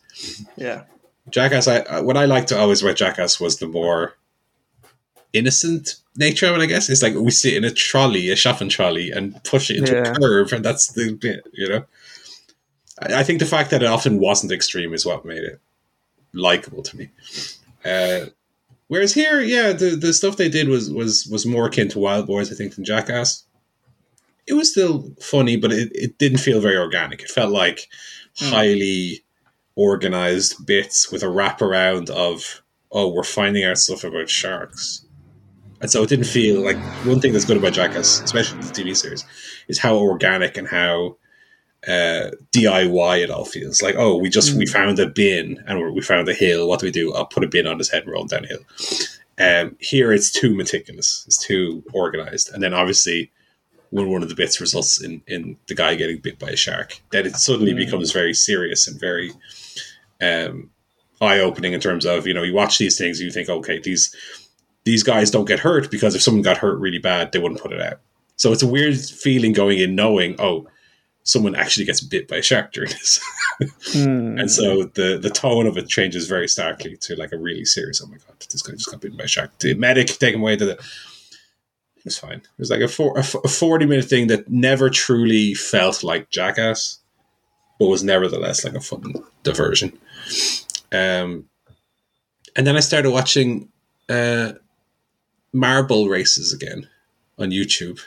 Yeah. 0.57 0.85
Jackass. 1.31 1.69
I 1.69 1.79
I- 1.81 2.01
what 2.01 2.17
I 2.17 2.25
liked 2.25 2.49
to 2.49 2.59
always 2.59 2.83
about 2.83 2.97
Jackass 2.97 3.39
was 3.41 3.59
the 3.59 3.67
more 3.67 4.15
innocent 5.33 5.97
nature 6.17 6.47
of 6.47 6.57
it. 6.57 6.63
I 6.63 6.67
guess 6.67 6.89
it's 6.91 7.03
like 7.03 7.15
we 7.15 7.31
sit 7.31 7.55
in 7.55 7.65
a 7.65 7.71
trolley, 7.71 8.31
a 8.31 8.37
shopping 8.37 8.69
trolley, 8.69 9.11
and 9.11 9.43
push 9.45 9.71
it 9.71 9.79
into 9.79 9.93
Yeah. 9.93 10.13
a 10.13 10.15
curve, 10.15 10.53
and 10.53 10.65
that's 10.65 10.89
the 10.93 11.13
bit. 11.15 11.47
You 11.53 11.69
know, 11.69 11.85
I, 13.01 13.21
I 13.21 13.23
think 13.23 13.39
the 13.39 13.47
fact 13.47 13.71
that 13.71 13.83
it 13.83 13.87
often 13.89 14.19
wasn't 14.19 14.53
extreme 14.53 14.93
is 14.95 15.07
what 15.07 15.25
made 15.25 15.43
it 15.45 15.61
likable 16.35 16.83
to 16.83 16.97
me. 16.97 17.11
Uh, 17.85 18.27
whereas 18.89 19.15
here, 19.15 19.41
yeah, 19.41 19.73
the 19.73 19.97
the 19.97 20.13
stuff 20.13 20.37
they 20.37 20.49
did 20.49 20.69
was 20.69 20.91
was 20.91 21.27
was 21.27 21.47
more 21.47 21.67
akin 21.67 21.89
to 21.91 21.99
Wildboyz, 21.99 22.53
I 22.53 22.55
think, 22.57 22.75
than 22.75 22.85
Jackass. 22.85 23.45
It 24.47 24.55
was 24.55 24.71
still 24.71 25.13
funny, 25.21 25.57
but 25.57 25.73
it, 25.73 25.91
it 25.95 26.19
didn't 26.19 26.39
feel 26.39 26.61
very 26.61 26.77
organic. 26.77 27.23
It 27.23 27.31
felt 27.31 27.53
like 27.53 27.89
Hmm. 28.39 28.47
highly 28.47 29.25
organized 29.77 30.65
bits 30.67 31.11
with 31.13 31.23
a 31.23 31.27
wraparound 31.27 32.09
of 32.11 32.63
oh, 32.95 33.09
we're 33.09 33.23
finding 33.25 33.65
out 33.65 33.79
stuff 33.79 34.05
about 34.05 34.29
sharks. 34.29 35.05
And 35.81 35.91
so 35.91 36.03
it 36.03 36.09
didn't 36.11 36.27
feel 36.27 36.63
like 36.63 36.77
one 37.07 37.21
thing 37.21 37.33
that's 37.33 37.45
good 37.47 37.57
about 37.57 37.73
Jackass, 37.73 38.21
especially 38.21 38.61
the 38.61 38.67
TV 38.73 38.95
series, 38.95 39.25
is 39.69 39.79
how 39.79 39.97
organic 39.97 40.57
and 40.59 40.69
how 40.69 41.17
uh, 41.89 42.31
DIY 42.53 43.23
it 43.23 43.31
all 43.31 43.45
feels. 43.47 43.83
Like, 43.83 43.97
oh, 43.97 44.17
we 44.17 44.29
just 44.29 44.55
we 44.57 44.67
found 44.67 44.99
a 44.99 45.07
bin 45.09 45.63
and 45.67 45.79
we- 45.81 45.91
we 45.91 46.01
found 46.03 46.29
a 46.29 46.35
hill. 46.35 46.69
What 46.69 46.81
do 46.81 46.87
we 46.87 46.93
do? 46.93 47.13
I'll 47.15 47.27
put 47.27 47.45
a 47.45 47.49
bin 47.49 47.67
on 47.67 47.79
his 47.79 47.91
head 47.91 48.03
and 48.05 48.13
roll 48.13 48.23
him 48.23 48.29
down 48.29 48.45
hill. 48.45 48.61
Um, 49.39 49.77
here 49.81 50.13
it's 50.13 50.31
too 50.31 50.55
meticulous. 50.55 51.25
It's 51.27 51.39
too 51.39 51.83
organized. 51.93 52.51
And 52.53 52.63
then 52.63 52.75
obviously 52.75 53.33
when 53.93 54.09
one 54.09 54.23
of 54.23 54.31
the 54.31 54.35
bits 54.35 54.59
results 54.59 55.03
in, 55.03 55.21
in 55.27 55.55
the 55.69 55.75
guy 55.75 55.95
getting 55.95 56.17
bit 56.17 56.39
by 56.39 56.49
a 56.49 56.57
shark, 56.57 56.99
then 57.11 57.27
it 57.27 57.37
suddenly 57.37 57.75
becomes 57.75 58.11
very 58.11 58.33
serious 58.33 58.89
and 58.89 58.99
very 58.99 59.31
um, 60.23 60.71
eye 61.21 61.39
opening 61.39 61.75
in 61.75 61.81
terms 61.81 62.07
of, 62.07 62.27
you 62.27 62.33
know, 62.33 62.43
you 62.43 62.55
watch 62.55 62.79
these 62.79 62.97
things 62.97 63.21
and 63.21 63.27
you 63.27 63.31
think, 63.31 63.51
okay, 63.51 63.79
these 63.79 64.17
these 64.85 65.03
guys 65.03 65.31
don't 65.31 65.45
get 65.45 65.61
hurt 65.61 65.91
because 65.91 66.15
if 66.15 66.23
someone 66.23 66.43
got 66.43 66.57
hurt 66.57 66.81
really 66.81 66.99
bad, 66.99 67.33
they 67.33 67.39
wouldn't 67.39 67.61
put 67.61 67.71
it 67.71 67.83
out. 67.83 68.01
So 68.37 68.51
it's 68.51 68.63
a 68.63 68.67
weird 68.67 68.99
feeling 68.99 69.53
going 69.53 69.79
in 69.79 69.95
knowing, 69.95 70.37
oh, 70.39 70.67
someone 71.25 71.55
actually 71.55 71.85
gets 71.85 72.01
bit 72.01 72.27
by 72.27 72.37
a 72.37 72.43
shark 72.43 72.73
during 72.73 72.91
this. 72.91 73.21
Hmm. 73.93 74.39
And 74.39 74.51
so 74.51 74.85
the 74.85 75.19
the 75.19 75.31
tone 75.31 75.67
of 75.67 75.77
it 75.77 75.87
changes 75.87 76.27
very 76.27 76.49
starkly 76.49 76.97
to 76.97 77.15
like 77.15 77.33
a 77.33 77.39
really 77.39 77.67
serious. 77.67 78.01
Oh 78.03 78.07
my 78.07 78.17
god, 78.17 78.41
this 78.51 78.63
guy 78.63 78.73
just 78.73 78.91
got 78.91 79.03
bitten 79.03 79.19
by 79.19 79.25
a 79.25 79.29
shark. 79.29 79.57
The 79.59 79.75
medic 79.75 80.09
take 80.09 80.35
him 80.35 80.41
away 80.41 80.57
to 80.57 80.65
the. 80.65 80.85
It 82.03 82.07
was 82.07 82.19
fine. 82.19 82.39
It 82.39 82.59
was 82.59 82.71
like 82.71 82.81
a, 82.81 82.89
four, 82.89 83.17
a 83.17 83.25
a 83.45 83.49
forty 83.49 83.87
minute 83.87 84.07
thing 84.07 84.27
that 84.27 84.51
never 84.51 84.91
truly 84.91 85.55
felt 85.55 86.03
like 86.03 86.31
Jackass, 86.31 86.99
but 87.79 87.87
was 87.87 88.03
nevertheless 88.03 88.65
like 88.65 88.75
a 88.75 88.81
fun 88.81 89.15
diversion. 89.45 89.97
Um, 90.91 91.49
and 92.57 92.67
then 92.67 92.77
I 92.77 92.81
started 92.81 93.11
watching 93.13 93.69
uh, 94.09 94.55
marble 95.53 96.09
races 96.09 96.53
again 96.53 96.89
on 97.39 97.51
YouTube. 97.51 98.01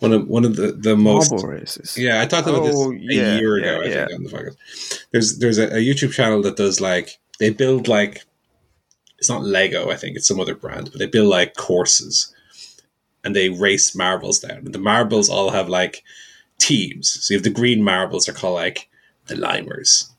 One 0.00 0.12
of 0.12 0.26
one 0.26 0.44
of 0.44 0.56
the 0.56 0.72
the 0.72 0.96
most 0.96 1.30
Marble 1.30 1.46
races. 1.48 1.96
yeah, 1.96 2.20
I 2.20 2.26
talked 2.26 2.48
about 2.48 2.62
Oh, 2.64 2.90
this 2.92 3.00
a 3.00 3.14
yeah, 3.14 3.38
year 3.38 3.56
ago. 3.56 3.66
yeah, 3.66 3.78
I 3.78 3.84
yeah. 3.84 4.06
think 4.06 4.18
on 4.18 4.24
the 4.24 4.30
podcast. 4.30 5.04
There's 5.12 5.38
there's 5.38 5.58
a, 5.58 5.66
a 5.68 5.78
YouTube 5.78 6.12
channel 6.12 6.42
that 6.42 6.56
does 6.56 6.80
like 6.80 7.18
they 7.38 7.50
build 7.50 7.86
like 7.86 8.24
it's 9.18 9.28
not 9.30 9.44
Lego, 9.44 9.90
I 9.90 9.96
think 9.96 10.16
it's 10.16 10.26
some 10.26 10.40
other 10.40 10.56
brand, 10.56 10.90
but 10.90 10.98
they 10.98 11.06
build 11.06 11.28
like 11.28 11.54
courses 11.54 12.33
and 13.24 13.34
they 13.34 13.48
race 13.48 13.94
marbles 13.94 14.38
down. 14.40 14.58
And 14.58 14.72
the 14.74 14.78
marbles 14.78 15.28
all 15.28 15.50
have 15.50 15.68
like 15.68 16.02
teams. 16.58 17.10
So 17.24 17.34
you 17.34 17.38
have 17.38 17.44
the 17.44 17.50
green 17.50 17.82
marbles 17.82 18.28
are 18.28 18.32
called 18.32 18.54
like 18.54 18.88
the 19.26 19.34
limers, 19.34 20.10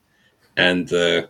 and 0.56 0.88
the 0.88 1.28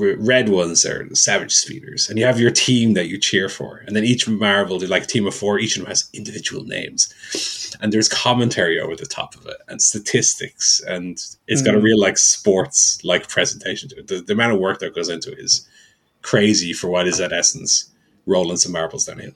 r- 0.00 0.16
red 0.18 0.48
ones 0.50 0.84
are 0.84 1.08
the 1.08 1.16
savage 1.16 1.54
speeders. 1.54 2.08
And 2.08 2.18
you 2.18 2.24
have 2.26 2.38
your 2.40 2.50
team 2.50 2.94
that 2.94 3.08
you 3.08 3.18
cheer 3.18 3.48
for, 3.48 3.82
and 3.86 3.96
then 3.96 4.04
each 4.04 4.28
marble, 4.28 4.78
they're 4.78 4.88
like 4.88 5.04
a 5.04 5.06
team 5.06 5.26
of 5.26 5.34
four. 5.34 5.58
Each 5.58 5.76
of 5.76 5.82
them 5.82 5.88
has 5.90 6.08
individual 6.12 6.64
names 6.64 7.12
and 7.80 7.92
there's 7.92 8.08
commentary 8.08 8.80
over 8.80 8.96
the 8.96 9.04
top 9.06 9.34
of 9.34 9.46
it 9.46 9.58
and 9.68 9.80
statistics 9.82 10.80
and 10.88 11.18
it's 11.46 11.60
got 11.60 11.74
a 11.74 11.78
Mm. 11.78 11.82
real 11.82 12.00
like 12.00 12.16
sports 12.16 12.98
like 13.04 13.28
presentation 13.28 13.90
to 13.90 13.98
it 13.98 14.06
the, 14.08 14.22
the 14.22 14.32
amount 14.32 14.54
of 14.54 14.58
work 14.58 14.78
that 14.78 14.94
goes 14.94 15.10
into 15.10 15.30
it 15.30 15.38
is 15.38 15.68
crazy 16.22 16.72
for 16.72 16.88
what 16.88 17.06
is 17.06 17.20
at 17.20 17.30
essence 17.32 17.90
rolling 18.24 18.56
some 18.56 18.72
marbles 18.72 19.04
down 19.04 19.16
downhill 19.18 19.34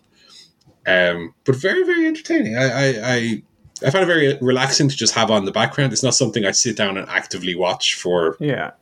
um 0.86 1.34
but 1.44 1.54
very 1.56 1.84
very 1.84 2.06
entertaining 2.06 2.56
i 2.56 2.64
i 2.64 2.86
i, 3.14 3.42
I 3.86 3.90
find 3.90 4.02
it 4.04 4.06
very 4.06 4.38
relaxing 4.40 4.88
to 4.88 4.96
just 4.96 5.14
have 5.14 5.30
on 5.30 5.44
the 5.44 5.52
background 5.52 5.92
it's 5.92 6.02
not 6.02 6.14
something 6.14 6.44
i 6.44 6.50
sit 6.50 6.76
down 6.76 6.96
and 6.96 7.08
actively 7.08 7.54
watch 7.54 7.94
for 7.94 8.36
Yeah. 8.40 8.72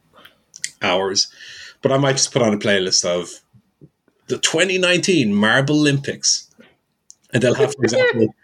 hours. 0.82 1.28
But 1.82 1.92
I 1.92 1.96
might 1.98 2.12
just 2.16 2.32
put 2.32 2.42
on 2.42 2.53
a 2.53 2.59
playlist 2.59 3.05
of 3.07 3.40
the 4.26 4.36
2019 4.38 5.32
Marblelympics, 5.32 6.46
and 7.32 7.42
they'll 7.42 7.55
have, 7.55 7.74
for 7.74 7.84
example, 7.88 8.34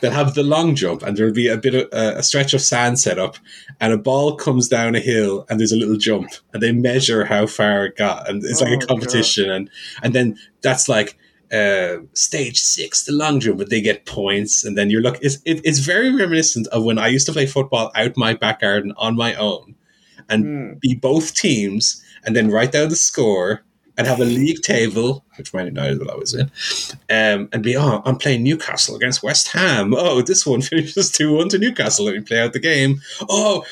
they'll 0.00 0.12
have 0.12 0.34
the 0.34 0.42
long 0.42 0.74
jump, 0.74 1.02
and 1.02 1.16
there'll 1.16 1.32
be 1.34 1.48
a 1.48 1.58
bit 1.58 1.74
of 1.74 1.88
a 1.92 2.22
stretch 2.22 2.54
of 2.54 2.62
sand 2.62 2.98
set 2.98 3.18
up, 3.18 3.36
and 3.80 3.92
a 3.92 3.98
ball 3.98 4.34
comes 4.36 4.68
down 4.68 4.94
a 4.94 5.00
hill, 5.00 5.44
and 5.50 5.60
there's 5.60 5.72
a 5.72 5.76
little 5.76 5.98
jump, 5.98 6.30
and 6.54 6.62
they 6.62 6.72
measure 6.72 7.26
how 7.26 7.46
far 7.46 7.84
it 7.86 7.96
got, 7.96 8.28
and 8.30 8.42
it's 8.44 8.62
like 8.62 8.70
Oh, 8.72 8.82
a 8.82 8.86
competition, 8.86 9.50
and 9.50 9.70
and 10.02 10.14
then 10.14 10.38
that's 10.62 10.88
like. 10.88 11.18
Uh, 11.52 11.98
stage 12.12 12.58
six, 12.60 13.04
the 13.04 13.12
long 13.12 13.38
jump, 13.38 13.58
but 13.58 13.70
they 13.70 13.80
get 13.80 14.04
points, 14.04 14.64
and 14.64 14.76
then 14.76 14.90
you're 14.90 15.00
look. 15.00 15.16
It's 15.22 15.36
it, 15.44 15.60
it's 15.64 15.78
very 15.78 16.12
reminiscent 16.14 16.66
of 16.68 16.82
when 16.82 16.98
I 16.98 17.06
used 17.06 17.26
to 17.26 17.32
play 17.32 17.46
football 17.46 17.92
out 17.94 18.16
my 18.16 18.34
back 18.34 18.60
garden 18.60 18.92
on 18.96 19.14
my 19.16 19.34
own, 19.36 19.76
and 20.28 20.44
Mm. 20.44 20.80
be 20.80 20.96
both 20.96 21.34
teams 21.34 22.02
and 22.24 22.34
then 22.34 22.50
write 22.50 22.72
down 22.72 22.88
the 22.88 22.96
score 22.96 23.62
and 23.96 24.08
have 24.08 24.20
a 24.20 24.24
league 24.24 24.60
table, 24.62 25.24
which 25.38 25.54
Man 25.54 25.66
United 25.66 26.00
will 26.00 26.10
always 26.10 26.34
win, 26.34 26.50
um, 27.10 27.48
and 27.52 27.62
be, 27.62 27.76
oh, 27.76 28.02
I'm 28.04 28.16
playing 28.16 28.42
Newcastle 28.42 28.96
against 28.96 29.22
West 29.22 29.48
Ham. 29.52 29.94
Oh, 29.96 30.22
this 30.22 30.44
one 30.44 30.60
finishes 30.70 31.12
2 31.12 31.32
1 31.32 31.48
to 31.50 31.58
Newcastle. 31.58 32.06
Let 32.06 32.14
me 32.16 32.20
play 32.22 32.40
out 32.40 32.52
the 32.54 32.58
game. 32.58 33.00
Oh, 33.30 33.64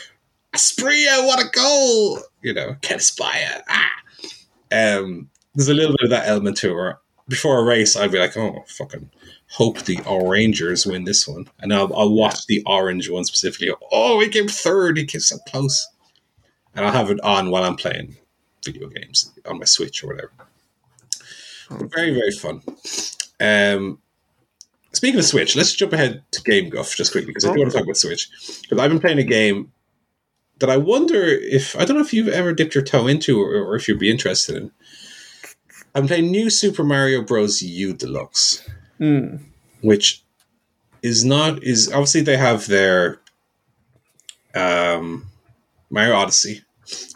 Asprilla, 0.55 1.27
what 1.27 1.45
a 1.45 1.49
goal! 1.51 2.21
You 2.43 2.55
know, 2.55 2.77
Ken 2.83 2.99
Aspire. 2.99 3.63
Ah. 3.69 3.91
Um, 4.71 5.29
there's 5.55 5.69
a 5.69 5.75
little 5.75 5.93
bit 5.99 6.05
of 6.05 6.11
that 6.11 6.29
element 6.29 6.57
to 6.59 6.71
it. 6.89 6.97
Before 7.27 7.59
a 7.59 7.65
race, 7.65 7.97
I'd 7.97 8.13
be 8.13 8.19
like, 8.19 8.37
"Oh, 8.37 8.65
fucking 8.69 9.11
hope 9.53 9.83
the 9.83 9.97
Orangers 9.99 10.87
win 10.87 11.05
this 11.05 11.27
one," 11.27 11.49
and 11.59 11.73
I'll, 11.73 11.95
I'll 11.97 12.13
watch 12.13 12.47
the 12.47 12.63
orange 12.67 13.09
one 13.09 13.25
specifically. 13.25 13.75
Oh, 13.91 14.21
he 14.21 14.29
came 14.29 14.49
third. 14.49 14.99
He 14.99 15.07
came 15.07 15.23
so 15.23 15.39
close, 15.49 15.89
and 16.75 16.85
I'll 16.85 16.93
have 16.93 17.11
it 17.11 17.21
on 17.23 17.51
while 17.51 17.65
I'm 17.65 17.77
playing 17.77 18.17
video 18.63 18.89
games 18.89 19.33
on 19.47 19.59
my 19.59 19.65
Switch 19.65 20.05
or 20.05 20.09
whatever. 20.09 20.33
But 21.71 21.93
very 21.93 22.13
very 22.13 22.31
fun. 22.31 22.61
Um, 23.41 23.99
speaking 24.93 25.19
of 25.19 25.25
Switch, 25.25 25.57
let's 25.57 25.75
jump 25.75 25.95
ahead 25.95 26.23
to 26.33 26.43
Game 26.43 26.69
Guff 26.69 26.95
just 26.95 27.13
quickly 27.13 27.29
because 27.29 27.47
I 27.47 27.53
do 27.53 27.61
want 27.61 27.73
to 27.73 27.79
talk 27.79 27.85
about 27.85 27.97
Switch 27.97 28.29
because 28.63 28.79
I've 28.79 28.91
been 28.91 29.01
playing 29.01 29.19
a 29.19 29.25
game 29.25 29.73
that 30.59 30.71
I 30.71 30.77
wonder 30.77 31.23
if 31.25 31.77
I 31.77 31.85
don't 31.85 31.97
know 31.97 32.03
if 32.03 32.13
you've 32.13 32.29
ever 32.29 32.53
dipped 32.53 32.75
your 32.75 32.85
toe 32.85 33.07
into 33.07 33.41
or, 33.41 33.55
or 33.55 33.77
if 33.77 33.89
you'd 33.89 33.99
be 33.99 34.11
interested 34.11 34.57
in. 34.57 34.71
I'm 35.95 36.07
playing 36.07 36.31
New 36.31 36.51
Super 36.51 36.83
Mario 36.85 37.23
Bros. 37.23 37.63
U 37.63 37.93
Deluxe, 37.95 38.63
Hmm. 38.99 39.37
which 39.81 40.23
is 41.03 41.25
not 41.25 41.63
is 41.63 41.89
obviously 41.93 42.23
they 42.23 42.37
have 42.37 42.67
their 42.67 43.21
um, 44.55 45.27
Mario 45.91 46.15
Odyssey 46.15 46.63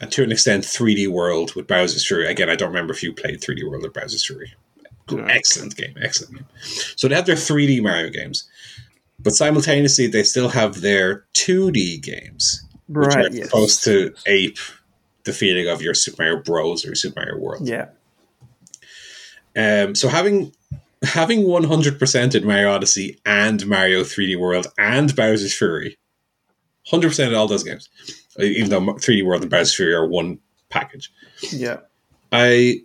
and 0.00 0.10
to 0.12 0.22
an 0.22 0.32
extent 0.32 0.64
3D 0.64 1.08
World 1.08 1.54
with 1.54 1.66
Bowser's 1.66 2.06
Fury. 2.06 2.26
Again, 2.26 2.50
I 2.50 2.56
don't 2.56 2.68
remember 2.68 2.92
if 2.92 3.02
you 3.02 3.12
played 3.12 3.40
3D 3.40 3.68
World 3.68 3.84
or 3.84 3.90
Bowser's 3.90 4.26
Fury. 4.26 4.54
No. 5.10 5.24
Excellent 5.24 5.74
game, 5.76 5.94
excellent 6.02 6.34
game. 6.34 6.46
So 6.96 7.08
they 7.08 7.14
have 7.14 7.26
their 7.26 7.36
3D 7.36 7.80
Mario 7.82 8.10
games, 8.10 8.46
but 9.18 9.34
simultaneously 9.34 10.06
they 10.06 10.22
still 10.22 10.50
have 10.50 10.80
their 10.80 11.24
2D 11.34 11.98
games 12.02 12.62
which 12.88 13.06
Right. 13.14 13.26
are 13.26 13.34
Yes. 13.34 13.46
supposed 13.46 13.84
to 13.84 14.14
ape 14.26 14.58
the 15.24 15.32
feeling 15.32 15.68
of 15.68 15.82
your 15.82 15.92
Super 15.94 16.22
Mario 16.22 16.42
Bros. 16.42 16.86
or 16.86 16.94
Super 16.94 17.20
Mario 17.20 17.38
World. 17.38 17.68
Yeah. 17.68 17.88
Um, 19.58 19.94
so 19.96 20.08
having 20.08 20.52
having 21.02 21.46
one 21.46 21.64
hundred 21.64 21.98
percent 21.98 22.34
in 22.34 22.46
Mario 22.46 22.72
Odyssey 22.72 23.18
and 23.26 23.66
Mario 23.66 24.02
3D 24.02 24.38
World 24.38 24.68
and 24.78 25.14
Bowser's 25.14 25.56
Fury, 25.56 25.98
hundred 26.86 27.08
percent 27.08 27.32
in 27.32 27.38
all 27.38 27.48
those 27.48 27.64
games, 27.64 27.88
even 28.38 28.70
though 28.70 28.80
3D 28.80 29.24
World 29.24 29.42
and 29.42 29.50
Bowser's 29.50 29.74
Fury 29.74 29.94
are 29.94 30.06
one 30.06 30.38
package. 30.70 31.12
Yeah. 31.50 31.78
I, 32.30 32.82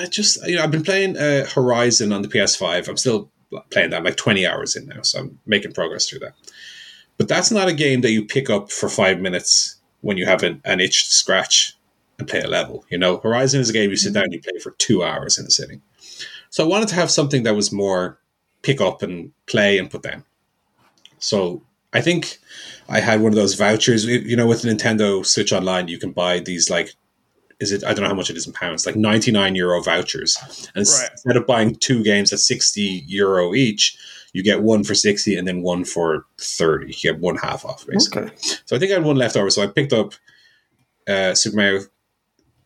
I 0.00 0.06
just 0.06 0.44
you 0.46 0.56
know 0.56 0.62
I've 0.62 0.70
been 0.70 0.82
playing 0.82 1.18
uh, 1.18 1.46
Horizon 1.46 2.12
on 2.12 2.22
the 2.22 2.28
PS5. 2.28 2.88
I'm 2.88 2.96
still 2.96 3.30
playing 3.70 3.90
that. 3.90 3.98
I'm 3.98 4.04
like 4.04 4.16
20 4.16 4.46
hours 4.46 4.76
in 4.76 4.86
now, 4.86 5.02
so 5.02 5.20
I'm 5.20 5.38
making 5.46 5.72
progress 5.72 6.08
through 6.08 6.20
that. 6.20 6.34
But 7.18 7.28
that's 7.28 7.50
not 7.50 7.68
a 7.68 7.74
game 7.74 8.00
that 8.02 8.12
you 8.12 8.24
pick 8.24 8.48
up 8.48 8.70
for 8.70 8.88
five 8.88 9.20
minutes 9.20 9.76
when 10.00 10.16
you 10.16 10.24
have 10.26 10.42
an, 10.42 10.62
an 10.64 10.80
itch 10.80 11.08
to 11.08 11.12
scratch 11.12 11.76
and 12.18 12.28
play 12.28 12.40
a 12.40 12.48
level. 12.48 12.84
You 12.90 12.98
know, 12.98 13.18
Horizon 13.18 13.60
is 13.60 13.70
a 13.70 13.72
game 13.72 13.90
you 13.90 13.96
sit 13.96 14.14
down 14.14 14.24
and 14.24 14.32
you 14.32 14.40
play 14.40 14.58
for 14.60 14.72
two 14.72 15.02
hours 15.02 15.38
in 15.38 15.46
a 15.46 15.50
sitting. 15.50 15.82
So 16.50 16.64
I 16.64 16.66
wanted 16.66 16.88
to 16.88 16.94
have 16.96 17.10
something 17.10 17.42
that 17.44 17.54
was 17.54 17.72
more 17.72 18.18
pick 18.62 18.80
up 18.80 19.02
and 19.02 19.32
play 19.46 19.78
and 19.78 19.90
put 19.90 20.02
down. 20.02 20.24
So 21.18 21.62
I 21.92 22.00
think 22.00 22.38
I 22.88 23.00
had 23.00 23.20
one 23.20 23.32
of 23.32 23.36
those 23.36 23.54
vouchers. 23.54 24.04
You 24.04 24.36
know, 24.36 24.46
with 24.46 24.62
Nintendo 24.62 25.24
Switch 25.24 25.52
Online, 25.52 25.88
you 25.88 25.98
can 25.98 26.12
buy 26.12 26.40
these 26.40 26.70
like 26.70 26.94
is 27.60 27.72
it? 27.72 27.82
I 27.82 27.92
don't 27.92 28.02
know 28.02 28.08
how 28.08 28.14
much 28.14 28.30
it 28.30 28.36
is 28.36 28.46
in 28.46 28.52
pounds. 28.52 28.86
Like 28.86 28.94
ninety 28.94 29.32
nine 29.32 29.56
euro 29.56 29.82
vouchers, 29.82 30.36
and 30.76 30.86
Right. 30.86 31.08
instead 31.10 31.36
of 31.36 31.46
buying 31.46 31.74
two 31.74 32.04
games 32.04 32.32
at 32.32 32.38
sixty 32.38 33.02
euro 33.08 33.52
each, 33.52 33.98
you 34.32 34.44
get 34.44 34.62
one 34.62 34.84
for 34.84 34.94
sixty 34.94 35.36
and 35.36 35.48
then 35.48 35.62
one 35.62 35.84
for 35.84 36.24
thirty. 36.38 36.86
You 36.88 37.12
get 37.12 37.20
one 37.20 37.36
half 37.36 37.64
off 37.64 37.84
basically. 37.86 38.22
Okay. 38.22 38.36
So 38.64 38.76
I 38.76 38.78
think 38.78 38.92
I 38.92 38.94
had 38.94 39.04
one 39.04 39.16
left 39.16 39.36
over. 39.36 39.50
So 39.50 39.62
I 39.62 39.66
picked 39.66 39.92
up 39.92 40.14
uh, 41.08 41.34
Super 41.34 41.56
Mario, 41.56 41.80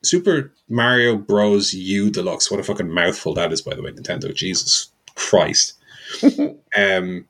Super 0.02 0.52
Mario 0.68 1.16
Bros. 1.16 1.72
U 1.74 2.10
Deluxe. 2.10 2.50
What 2.50 2.60
a 2.60 2.64
fucking 2.64 2.90
mouthful 2.90 3.34
that 3.34 3.52
is, 3.52 3.62
by 3.62 3.74
the 3.74 3.82
way, 3.82 3.92
Nintendo. 3.92 4.34
Jesus 4.34 4.90
Christ. 5.14 5.74
um, 6.22 7.26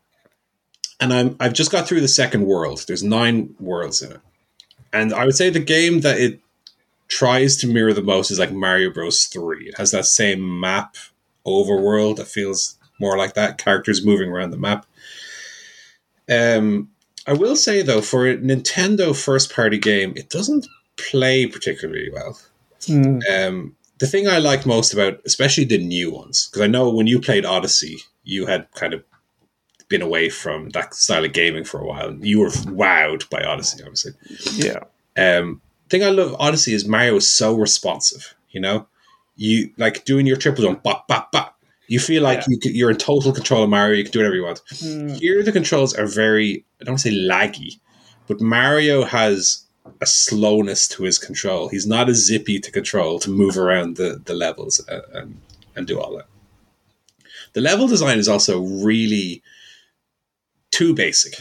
and 1.00 1.12
I'm 1.12 1.36
I've 1.40 1.52
just 1.52 1.72
got 1.72 1.86
through 1.86 2.00
the 2.00 2.08
second 2.08 2.46
world. 2.46 2.84
There's 2.86 3.02
nine 3.02 3.54
worlds 3.58 4.02
in 4.02 4.12
it, 4.12 4.20
and 4.92 5.12
I 5.12 5.24
would 5.24 5.34
say 5.34 5.50
the 5.50 5.60
game 5.60 6.00
that 6.00 6.18
it 6.18 6.40
tries 7.08 7.56
to 7.58 7.66
mirror 7.66 7.92
the 7.92 8.02
most 8.02 8.30
is 8.30 8.38
like 8.38 8.52
Mario 8.52 8.90
Bros. 8.90 9.24
Three. 9.24 9.68
It 9.68 9.78
has 9.78 9.90
that 9.90 10.06
same 10.06 10.60
map 10.60 10.96
overworld 11.46 12.16
that 12.16 12.28
feels 12.28 12.78
more 13.00 13.18
like 13.18 13.34
that. 13.34 13.58
Characters 13.58 14.04
moving 14.04 14.30
around 14.30 14.52
the 14.52 14.56
map. 14.56 14.86
Um, 16.30 16.90
I 17.26 17.34
will 17.34 17.56
say 17.56 17.82
though, 17.82 18.00
for 18.00 18.26
a 18.26 18.36
Nintendo 18.36 19.14
first 19.14 19.52
party 19.52 19.78
game, 19.78 20.12
it 20.16 20.30
doesn't 20.30 20.66
play 20.96 21.46
particularly 21.46 22.10
well. 22.12 22.38
Hmm. 22.86 23.18
Um, 23.32 23.76
the 23.98 24.06
thing 24.06 24.28
I 24.28 24.38
like 24.38 24.66
most 24.66 24.92
about, 24.92 25.20
especially 25.24 25.64
the 25.64 25.78
new 25.78 26.10
ones, 26.10 26.48
because 26.48 26.62
I 26.62 26.66
know 26.66 26.90
when 26.90 27.06
you 27.06 27.20
played 27.20 27.44
Odyssey, 27.44 27.98
you 28.24 28.46
had 28.46 28.70
kind 28.74 28.94
of 28.94 29.04
been 29.88 30.02
away 30.02 30.28
from 30.30 30.70
that 30.70 30.94
style 30.94 31.24
of 31.24 31.32
gaming 31.32 31.64
for 31.64 31.80
a 31.80 31.86
while. 31.86 32.14
You 32.14 32.40
were 32.40 32.48
wowed 32.48 33.28
by 33.30 33.42
Odyssey, 33.44 33.82
obviously. 33.82 34.12
Yeah. 34.52 34.80
Um, 35.16 35.60
thing 35.90 36.02
I 36.02 36.08
love 36.08 36.34
Odyssey 36.38 36.72
is 36.74 36.86
Mario 36.88 37.16
is 37.16 37.30
so 37.30 37.54
responsive. 37.54 38.34
You 38.50 38.60
know, 38.60 38.86
you 39.36 39.70
like 39.76 40.04
doing 40.04 40.26
your 40.26 40.36
triple 40.36 40.64
jump, 40.64 40.82
bop 40.82 41.06
bop 41.08 41.30
bop. 41.30 41.58
You 41.88 42.00
feel 42.00 42.22
like 42.22 42.38
Yeah. 42.48 42.56
you 42.62 42.70
you're 42.72 42.90
in 42.90 42.96
total 42.96 43.32
control 43.32 43.62
of 43.64 43.70
Mario. 43.70 43.96
You 43.98 44.04
can 44.04 44.12
do 44.12 44.18
whatever 44.20 44.36
you 44.36 44.44
want. 44.44 44.62
Hmm. 44.80 45.08
Here, 45.08 45.42
the 45.42 45.52
controls 45.52 45.94
are 45.94 46.06
very, 46.06 46.64
I 46.80 46.84
don't 46.84 46.92
want 46.94 47.00
to 47.02 47.10
say 47.10 47.16
laggy, 47.16 47.78
but 48.26 48.40
Mario 48.40 49.04
has 49.04 49.64
a 50.00 50.06
slowness 50.06 50.88
to 50.88 51.04
his 51.04 51.18
control. 51.18 51.68
He's 51.68 51.86
not 51.86 52.08
as 52.08 52.26
zippy 52.26 52.58
to 52.60 52.70
control 52.70 53.18
to 53.20 53.30
move 53.30 53.58
around 53.58 53.96
the, 53.96 54.20
the 54.24 54.34
levels 54.34 54.84
and, 54.88 55.02
and, 55.12 55.40
and 55.76 55.86
do 55.86 56.00
all 56.00 56.16
that. 56.16 56.26
The 57.52 57.60
level 57.60 57.86
design 57.86 58.18
is 58.18 58.28
also 58.28 58.60
really 58.60 59.42
too 60.70 60.94
basic. 60.94 61.34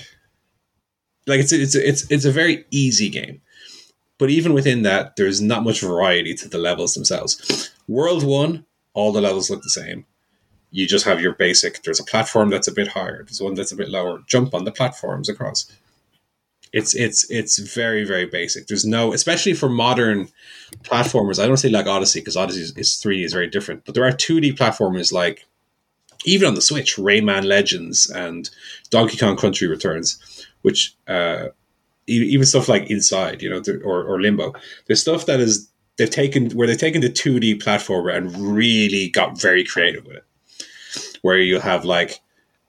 Like 1.27 1.39
it's 1.39 1.53
it's 1.53 1.75
it's 1.75 2.09
it's 2.11 2.25
a 2.25 2.31
very 2.31 2.65
easy 2.71 3.07
game, 3.07 3.41
but 4.17 4.31
even 4.31 4.53
within 4.53 4.81
that, 4.81 5.15
there's 5.15 5.39
not 5.39 5.63
much 5.63 5.79
variety 5.79 6.33
to 6.33 6.49
the 6.49 6.57
levels 6.57 6.95
themselves. 6.95 7.71
World 7.87 8.23
one, 8.25 8.65
all 8.93 9.11
the 9.11 9.21
levels 9.21 9.49
look 9.49 9.61
the 9.61 9.69
same 9.69 10.05
you 10.71 10.87
just 10.87 11.05
have 11.05 11.21
your 11.21 11.33
basic. 11.33 11.83
There's 11.83 11.99
a 11.99 12.05
platform 12.05 12.49
that's 12.49 12.67
a 12.67 12.73
bit 12.73 12.87
higher. 12.87 13.23
There's 13.23 13.41
one 13.41 13.53
that's 13.53 13.73
a 13.73 13.75
bit 13.75 13.89
lower. 13.89 14.21
Jump 14.25 14.53
on 14.53 14.63
the 14.63 14.71
platforms 14.71 15.29
across. 15.29 15.69
It's 16.73 16.93
it's 16.95 17.29
it's 17.29 17.59
very 17.59 18.05
very 18.05 18.25
basic. 18.25 18.67
There's 18.67 18.85
no, 18.85 19.13
especially 19.13 19.53
for 19.53 19.69
modern 19.69 20.29
platformers. 20.83 21.41
I 21.41 21.47
don't 21.47 21.57
say 21.57 21.69
like 21.69 21.87
Odyssey 21.87 22.21
because 22.21 22.37
Odyssey 22.37 22.61
is, 22.61 22.77
is 22.77 22.95
three 22.95 23.23
is 23.23 23.33
very 23.33 23.47
different. 23.47 23.85
But 23.85 23.95
there 23.95 24.05
are 24.05 24.11
two 24.11 24.39
D 24.39 24.53
platformers 24.53 25.11
like 25.11 25.45
even 26.25 26.47
on 26.47 26.55
the 26.55 26.61
Switch, 26.61 26.95
Rayman 26.95 27.45
Legends 27.45 28.09
and 28.09 28.49
Donkey 28.89 29.17
Kong 29.17 29.35
Country 29.35 29.67
Returns, 29.67 30.45
which 30.61 30.95
uh, 31.07 31.47
even 32.07 32.45
stuff 32.45 32.69
like 32.69 32.89
Inside, 32.89 33.41
you 33.41 33.49
know, 33.49 33.61
or 33.83 34.03
or 34.03 34.21
Limbo. 34.21 34.53
There's 34.85 35.01
stuff 35.01 35.25
that 35.25 35.39
is 35.39 35.71
they've 35.97 36.09
taken 36.09 36.49
where 36.51 36.67
they've 36.67 36.77
taken 36.77 37.01
the 37.01 37.09
2D 37.09 37.61
platformer 37.61 38.15
and 38.15 38.35
really 38.35 39.09
got 39.09 39.39
very 39.39 39.63
creative 39.63 40.05
with 40.05 40.17
it. 40.17 40.25
Where 41.21 41.37
you 41.37 41.59
have 41.59 41.85
like, 41.85 42.19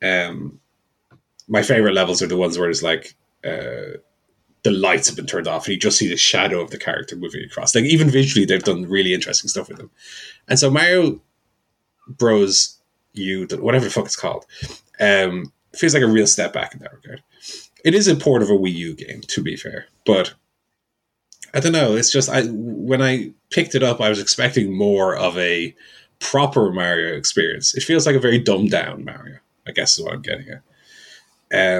um, 0.02 0.60
my 1.48 1.62
favorite 1.62 1.94
levels 1.94 2.22
are 2.22 2.26
the 2.26 2.36
ones 2.36 2.58
where 2.58 2.68
it's 2.68 2.82
like, 2.82 3.14
the 3.42 4.70
lights 4.70 5.08
have 5.08 5.16
been 5.16 5.26
turned 5.26 5.48
off 5.48 5.66
and 5.66 5.74
you 5.74 5.80
just 5.80 5.98
see 5.98 6.08
the 6.08 6.16
shadow 6.16 6.60
of 6.60 6.70
the 6.70 6.78
character 6.78 7.16
moving 7.16 7.44
across. 7.44 7.74
Like 7.74 7.84
even 7.84 8.10
visually, 8.10 8.46
they've 8.46 8.62
done 8.62 8.88
really 8.88 9.12
interesting 9.12 9.48
stuff 9.48 9.68
with 9.68 9.78
them. 9.78 9.90
And 10.48 10.58
so 10.58 10.70
Mario 10.70 11.20
Bros. 12.08 12.78
U, 13.14 13.46
whatever 13.60 13.84
the 13.84 13.90
fuck 13.90 14.06
it's 14.06 14.16
called, 14.16 14.46
um, 14.98 15.52
feels 15.74 15.94
like 15.94 16.02
a 16.02 16.06
real 16.06 16.26
step 16.26 16.52
back 16.52 16.72
in 16.72 16.80
that 16.80 16.92
regard. 16.92 17.22
It 17.84 17.94
is 17.94 18.08
a 18.08 18.16
port 18.16 18.42
of 18.42 18.48
a 18.48 18.54
Wii 18.54 18.72
U 18.72 18.94
game, 18.94 19.20
to 19.28 19.42
be 19.42 19.56
fair, 19.56 19.86
but 20.06 20.34
I 21.54 21.60
don't 21.60 21.72
know. 21.72 21.94
It's 21.94 22.10
just 22.10 22.30
I 22.30 22.44
when 22.44 23.02
I 23.02 23.32
picked 23.50 23.74
it 23.74 23.82
up, 23.82 24.00
I 24.00 24.08
was 24.08 24.20
expecting 24.20 24.74
more 24.74 25.14
of 25.14 25.36
a 25.36 25.74
proper 26.20 26.72
Mario 26.72 27.14
experience. 27.16 27.74
It 27.74 27.82
feels 27.82 28.06
like 28.06 28.16
a 28.16 28.20
very 28.20 28.38
dumbed 28.38 28.70
down 28.70 29.04
Mario. 29.04 29.38
I 29.66 29.72
guess 29.72 29.98
is 29.98 30.04
what 30.04 30.14
I'm 30.14 30.22
getting 30.22 30.46
at. 30.48 30.62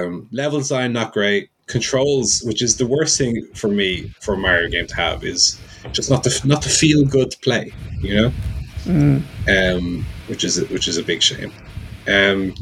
Um, 0.03 0.29
level 0.31 0.59
design 0.59 0.93
not 0.93 1.13
great. 1.13 1.49
Controls, 1.67 2.41
which 2.43 2.61
is 2.61 2.77
the 2.77 2.85
worst 2.85 3.17
thing 3.17 3.47
for 3.53 3.67
me 3.69 4.13
for 4.21 4.33
a 4.33 4.37
Mario 4.37 4.69
game 4.69 4.87
to 4.87 4.95
have, 4.95 5.23
is 5.23 5.59
just 5.91 6.09
not 6.09 6.23
to 6.23 6.47
not 6.47 6.61
to 6.63 6.69
feel 6.69 7.05
good 7.05 7.31
to 7.31 7.37
play. 7.39 7.71
You 8.01 8.15
know, 8.15 8.29
Hmm. 8.83 9.17
um, 9.47 10.05
which 10.27 10.43
is 10.43 10.57
which 10.69 10.87
is 10.87 10.97
a 10.97 11.03
big 11.03 11.21
shame. 11.21 11.51
Um, 12.07 12.53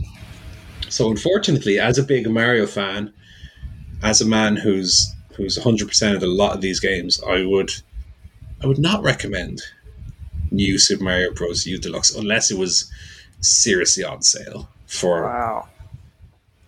so 0.89 1.09
unfortunately, 1.09 1.79
as 1.79 1.97
a 1.97 2.03
big 2.03 2.29
Mario 2.29 2.67
fan, 2.67 3.11
as 4.03 4.21
a 4.21 4.25
man 4.25 4.55
who's 4.55 5.11
who's 5.35 5.57
100 5.57 5.87
percent 5.87 6.15
of 6.15 6.21
a 6.23 6.27
lot 6.27 6.53
of 6.53 6.61
these 6.61 6.79
games, 6.79 7.19
I 7.27 7.43
would 7.43 7.71
I 8.63 8.67
would 8.67 8.79
not 8.79 9.01
recommend 9.01 9.61
new 10.51 10.77
Super 10.77 11.03
Mario 11.03 11.31
Bros. 11.33 11.65
U 11.65 11.79
Deluxe 11.79 12.13
unless 12.13 12.51
it 12.51 12.57
was 12.57 12.91
seriously 13.39 14.03
on 14.03 14.21
sale 14.21 14.69
for 14.85 15.23
Wow. 15.23 15.67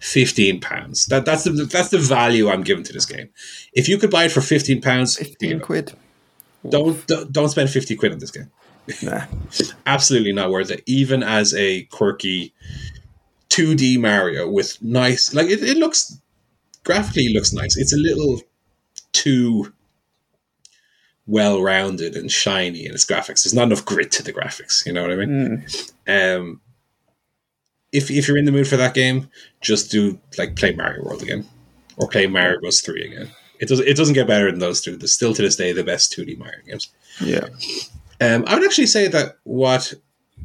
Fifteen 0.03 0.59
pounds. 0.59 1.05
That 1.05 1.25
that's 1.25 1.45
the 1.45 1.51
that's 1.51 1.89
the 1.89 1.97
value 1.97 2.49
I'm 2.49 2.61
giving 2.61 2.83
to 2.83 2.93
this 2.93 3.05
game. 3.05 3.29
If 3.73 3.87
you 3.87 3.97
could 3.97 4.11
buy 4.11 4.25
it 4.25 4.31
for 4.31 4.41
fifteen 4.41 4.81
pounds, 4.81 5.17
15 5.17 5.61
quid. 5.61 5.93
don't 6.67 7.07
don't 7.07 7.31
don't 7.31 7.49
spend 7.49 7.69
fifty 7.69 7.95
quid 7.95 8.11
on 8.11 8.19
this 8.19 8.31
game. 8.31 8.51
Nah. 9.01 9.25
Absolutely 9.85 10.33
not 10.33 10.51
worth 10.51 10.69
it. 10.69 10.83
Even 10.85 11.23
as 11.23 11.53
a 11.53 11.83
quirky 11.83 12.53
2D 13.49 13.97
Mario 13.97 14.49
with 14.49 14.81
nice, 14.81 15.33
like 15.33 15.47
it, 15.47 15.63
it 15.63 15.77
looks 15.77 16.19
graphically 16.83 17.23
it 17.23 17.33
looks 17.33 17.53
nice. 17.53 17.77
It's 17.77 17.93
a 17.93 17.97
little 17.97 18.41
too 19.13 19.71
well 21.25 21.61
rounded 21.61 22.17
and 22.17 22.29
shiny 22.29 22.85
in 22.85 22.93
its 22.93 23.05
graphics. 23.05 23.43
There's 23.43 23.53
not 23.53 23.67
enough 23.67 23.85
grit 23.85 24.11
to 24.13 24.23
the 24.23 24.33
graphics. 24.33 24.85
You 24.85 24.91
know 24.91 25.03
what 25.03 25.11
I 25.11 25.15
mean? 25.15 25.65
Mm. 26.05 26.37
Um, 26.37 26.61
if 27.93 28.11
if 28.11 28.27
you're 28.27 28.37
in 28.37 28.45
the 28.45 28.51
mood 28.51 28.67
for 28.67 28.77
that 28.77 28.93
game, 28.93 29.29
just 29.61 29.91
do 29.91 30.19
like 30.37 30.55
play 30.55 30.73
Mario 30.73 31.03
World 31.03 31.21
again, 31.21 31.47
or 31.97 32.09
play 32.09 32.27
Mario 32.27 32.59
Bros. 32.59 32.81
Three 32.81 33.05
again. 33.05 33.29
It 33.59 33.69
does 33.69 33.79
it 33.79 33.95
doesn't 33.95 34.15
get 34.15 34.27
better 34.27 34.51
than 34.51 34.59
those 34.59 34.81
two. 34.81 34.97
They're 34.97 35.07
still 35.07 35.33
to 35.33 35.41
this 35.41 35.55
day 35.55 35.71
the 35.71 35.83
best 35.83 36.11
2D 36.17 36.37
Mario 36.37 36.59
games. 36.65 36.89
Yeah. 37.21 37.47
Um, 38.19 38.43
I 38.47 38.55
would 38.55 38.65
actually 38.65 38.87
say 38.87 39.07
that 39.07 39.37
what 39.43 39.93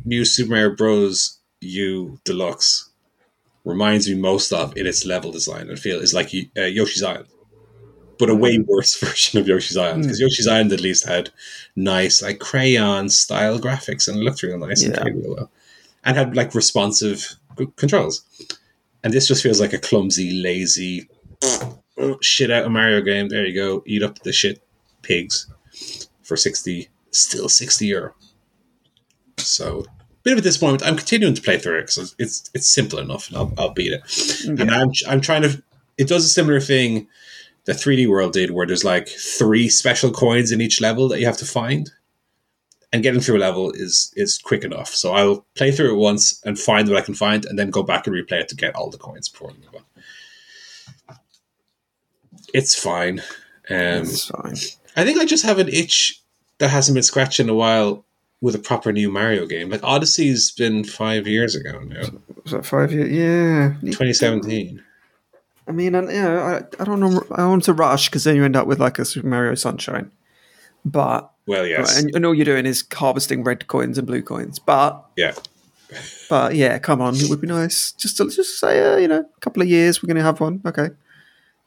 New 0.05 0.25
Super 0.25 0.51
Mario 0.51 0.77
Bros. 0.77 1.35
U 1.61 2.21
Deluxe 2.25 2.91
reminds 3.65 4.09
me 4.09 4.15
most 4.15 4.53
of 4.53 4.77
in 4.77 4.87
its 4.87 5.05
level 5.05 5.33
design. 5.33 5.69
and 5.69 5.79
feel 5.79 5.99
is 5.99 6.15
like 6.15 6.33
uh, 6.57 6.63
Yoshi's 6.63 7.03
Island, 7.03 7.27
but 8.19 8.31
a 8.31 8.35
way 8.35 8.59
worse 8.59 8.99
version 9.05 9.41
of 9.41 9.49
Yoshi's 9.49 9.77
Island 9.77 10.05
because 10.05 10.21
Yoshi's 10.21 10.47
Island 10.47 10.73
at 10.73 10.81
least 10.81 11.07
had 11.07 11.31
nice 11.75 12.23
like 12.23 12.39
crayon 12.39 13.09
style 13.09 13.59
graphics 13.59 14.07
and 14.07 14.19
it 14.19 14.23
looked 14.23 14.43
real 14.43 14.59
nice 14.59 14.85
and 14.85 14.95
played 14.95 15.17
real 15.17 15.35
well, 15.35 15.51
and 16.09 16.17
had 16.17 16.35
like 16.35 16.55
responsive 16.55 17.37
controls. 17.77 18.25
And 19.05 19.13
this 19.13 19.29
just 19.29 19.43
feels 19.43 19.61
like 19.61 19.75
a 19.75 19.79
clumsy, 19.79 20.43
lazy 20.43 21.07
shit 22.23 22.51
out 22.51 22.65
of 22.65 22.73
Mario 22.73 23.03
game. 23.03 23.29
There 23.29 23.45
you 23.45 23.55
go, 23.55 23.83
eat 23.87 24.03
up 24.03 24.21
the 24.21 24.33
shit 24.33 24.63
pigs 25.03 25.53
for 26.23 26.37
sixty, 26.37 26.89
still 27.11 27.51
sixty 27.51 27.87
euro. 27.87 28.15
So 29.37 29.81
a 29.81 30.23
bit 30.23 30.33
of 30.33 30.39
a 30.39 30.43
disappointment. 30.43 30.87
I'm 30.87 30.97
continuing 30.97 31.35
to 31.35 31.43
play 31.43 31.59
through 31.59 31.81
it 31.81 31.83
because 31.83 32.15
it's 32.19 32.51
it's 32.55 32.69
simple 32.69 32.99
enough, 32.99 33.29
and 33.29 33.37
I'll, 33.37 33.53
I'll 33.59 33.75
beat 33.75 33.93
it. 33.93 34.49
And 34.49 34.71
I'm 34.71 34.91
I'm 35.07 35.21
trying 35.21 35.43
to. 35.43 35.63
It 35.99 36.09
does 36.09 36.25
a 36.25 36.29
similar 36.29 36.61
thing 36.61 37.07
that 37.67 37.77
3D 37.77 38.09
World 38.09 38.33
did, 38.33 38.53
where 38.53 38.67
there's 38.67 38.85
like 38.85 39.09
three 39.09 39.69
special 39.69 40.11
coins 40.11 40.53
in 40.53 40.63
each 40.63 40.81
level 40.81 41.07
that 41.09 41.21
you 41.21 41.27
have 41.27 41.37
to 41.37 41.45
find, 41.45 41.91
and 42.93 43.03
getting 43.03 43.21
through 43.21 43.37
a 43.37 43.41
level 43.41 43.71
is 43.73 44.13
is 44.17 44.39
quick 44.39 44.65
enough. 44.65 44.95
So 44.95 45.13
I'll 45.13 45.47
play 45.55 45.71
through 45.73 45.93
it 45.95 45.99
once 45.99 46.41
and 46.45 46.59
find 46.59 46.89
what 46.89 46.99
I 46.99 47.03
can 47.05 47.15
find, 47.15 47.45
and 47.45 47.59
then 47.59 47.71
go 47.71 47.83
back 47.83 48.07
and 48.07 48.15
replay 48.17 48.41
it 48.41 48.49
to 48.49 48.57
get 48.57 48.75
all 48.75 48.91
the 48.91 48.99
coins 48.99 49.29
before 49.29 49.51
I 49.51 49.55
move 49.55 49.75
on. 49.75 51.17
It's 52.55 52.75
fine. 52.75 53.21
Um, 53.71 54.03
It's 54.03 54.27
fine. 54.27 54.57
I 54.97 55.05
think 55.05 55.19
I 55.19 55.25
just 55.27 55.45
have 55.45 55.59
an 55.59 55.69
itch 55.69 56.21
that 56.59 56.69
hasn't 56.71 56.95
been 56.95 57.03
scratched 57.03 57.41
in 57.41 57.49
a 57.49 57.55
while 57.55 58.05
with 58.41 58.55
a 58.55 58.59
proper 58.59 58.93
new 58.93 59.11
Mario 59.11 59.47
game. 59.47 59.69
Like 59.71 59.83
Odyssey's 59.85 60.51
been 60.51 60.85
five 60.85 61.27
years 61.27 61.55
ago 61.55 61.81
now, 61.81 62.03
Was 62.45 62.53
that 62.53 62.67
five 62.67 62.93
years? 62.93 63.11
Yeah. 63.11 63.75
2017. 63.83 64.83
I 65.67 65.73
mean, 65.73 65.95
I, 65.95 66.01
you 66.01 66.23
know, 66.23 66.39
I, 66.41 66.83
I 66.83 66.85
don't 66.85 67.01
know. 67.01 67.23
I 67.33 67.47
want 67.47 67.65
to 67.65 67.75
rush 67.75 68.09
because 68.09 68.25
then 68.25 68.37
you 68.37 68.45
end 68.45 68.57
up 68.57 68.67
with 68.67 68.81
like 68.81 68.99
a 68.99 69.05
Super 69.05 69.27
Mario 69.27 69.55
Sunshine. 69.55 70.11
But 70.85 71.31
Well, 71.47 71.67
yes, 71.67 71.99
and, 71.99 72.15
and 72.15 72.27
all 72.27 72.35
you're 72.35 72.45
doing 72.45 72.67
is 72.67 72.85
harvesting 72.93 73.45
red 73.45 73.67
coins 73.67 73.99
and 73.99 74.07
blue 74.07 74.23
coins. 74.23 74.59
But 74.59 75.05
yeah, 75.17 75.35
but 76.29 76.55
yeah, 76.55 76.79
come 76.79 77.01
on, 77.01 77.15
it 77.17 77.29
would 77.29 77.41
be 77.41 77.47
nice 77.47 77.93
just 77.93 78.17
to 78.19 78.29
just 78.31 78.59
say, 78.59 78.95
uh, 78.95 78.97
you 78.97 79.09
know, 79.09 79.21
a 79.21 79.41
couple 79.41 79.63
of 79.63 79.69
years 79.69 80.03
we're 80.03 80.09
going 80.09 80.17
to 80.17 80.23
have 80.23 80.41
one. 80.41 80.61
Okay, 80.65 80.89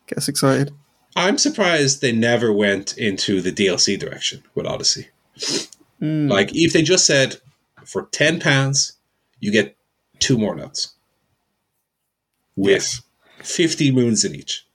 get 0.07 0.17
us 0.17 0.27
excited. 0.27 0.71
I'm 1.15 1.37
surprised 1.37 2.01
they 2.01 2.13
never 2.13 2.53
went 2.53 2.97
into 2.97 3.41
the 3.41 3.51
DLC 3.51 3.99
direction 3.99 4.43
with 4.55 4.65
Odyssey. 4.65 5.09
Mm. 6.01 6.29
Like, 6.29 6.51
if 6.53 6.71
they 6.73 6.81
just 6.81 7.05
said 7.05 7.37
for 7.85 8.03
ten 8.11 8.39
pounds, 8.39 8.93
you 9.39 9.51
get 9.51 9.75
two 10.19 10.37
more 10.37 10.55
nuts 10.55 10.93
with 12.55 13.01
fifty 13.43 13.91
moons 13.91 14.23
in 14.23 14.35
each. 14.35 14.65